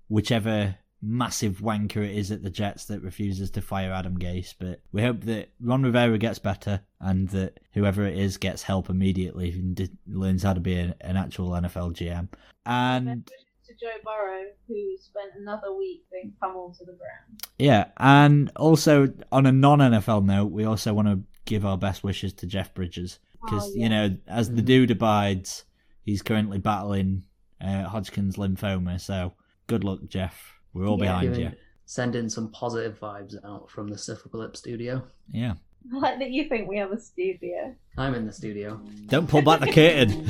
whichever 0.09 0.77
massive 1.03 1.59
wanker 1.59 1.99
it 1.99 2.17
is 2.17 2.31
at 2.31 2.43
the 2.43 2.51
Jets 2.51 2.87
that 2.87 3.03
refuses 3.03 3.51
to 3.53 3.63
fire 3.63 3.93
Adam 3.93 4.19
Gase. 4.19 4.55
But 4.59 4.81
we 4.93 5.03
hope 5.03 5.23
that 5.23 5.51
Ron 5.61 5.83
Rivera 5.83 6.19
gets 6.19 6.39
better 6.39 6.81
and 7.01 7.29
that 7.31 7.61
whoever 7.73 8.05
it 8.05 8.19
is 8.19 8.37
gets 8.37 8.63
help 8.63 8.89
immediately 8.91 9.51
and 9.53 9.89
learns 10.07 10.43
how 10.43 10.53
to 10.53 10.61
be 10.61 10.75
an 10.75 10.95
actual 11.03 11.51
NFL 11.51 11.95
GM. 11.95 12.29
And 12.65 13.31
to 13.67 13.75
Joe 13.75 13.89
Burrow, 14.05 14.45
who 14.69 14.97
spent 14.99 15.33
another 15.37 15.75
week 15.77 16.05
being 16.11 16.33
pummeled 16.41 16.75
to 16.79 16.85
the 16.85 16.93
ground. 16.93 17.43
Yeah, 17.59 17.87
and 17.97 18.51
also 18.57 19.13
on 19.33 19.47
a 19.47 19.53
non 19.53 19.79
NFL 19.79 20.25
note, 20.25 20.53
we 20.53 20.65
also 20.65 20.95
want 20.95 21.09
to 21.09 21.21
give 21.47 21.65
our 21.65 21.79
best 21.79 22.05
wishes 22.05 22.33
to 22.35 22.47
Jeff 22.47 22.75
Bridges 22.75 23.19
because 23.43 23.69
Oh, 23.69 23.73
you 23.75 23.89
know, 23.89 24.17
as 24.27 24.51
the 24.53 24.61
dude 24.63 24.91
abides, 24.91 25.65
he's 26.03 26.21
currently 26.23 26.59
battling 26.59 27.23
uh, 27.61 27.85
Hodgkin's 27.85 28.37
lymphoma. 28.37 29.01
So 29.01 29.33
good 29.67 29.83
luck, 29.85 30.01
Jeff. 30.09 30.53
We're 30.75 30.87
all 30.87 30.99
Yeah. 30.99 31.05
behind 31.05 31.29
Giving, 31.31 31.41
you. 31.41 31.53
sending 31.87 32.29
some 32.29 32.51
positive 32.51 32.99
vibes 33.01 33.35
out 33.45 33.71
from 33.71 33.89
the 33.89 33.97
Syphocalypse 33.97 34.57
studio. 34.59 35.03
Yeah, 35.33 35.55
I 35.95 35.99
like 35.99 36.19
that 36.19 36.31
you 36.31 36.49
think 36.49 36.69
we 36.69 36.77
have 36.79 36.93
a 36.93 37.01
studio. 37.01 37.75
I'm 37.97 38.15
in 38.15 38.27
the 38.27 38.33
studio. 38.33 38.81
don't 39.07 39.29
pull 39.29 39.43
back 39.43 39.61
the 39.61 39.73
curtain. 39.73 40.27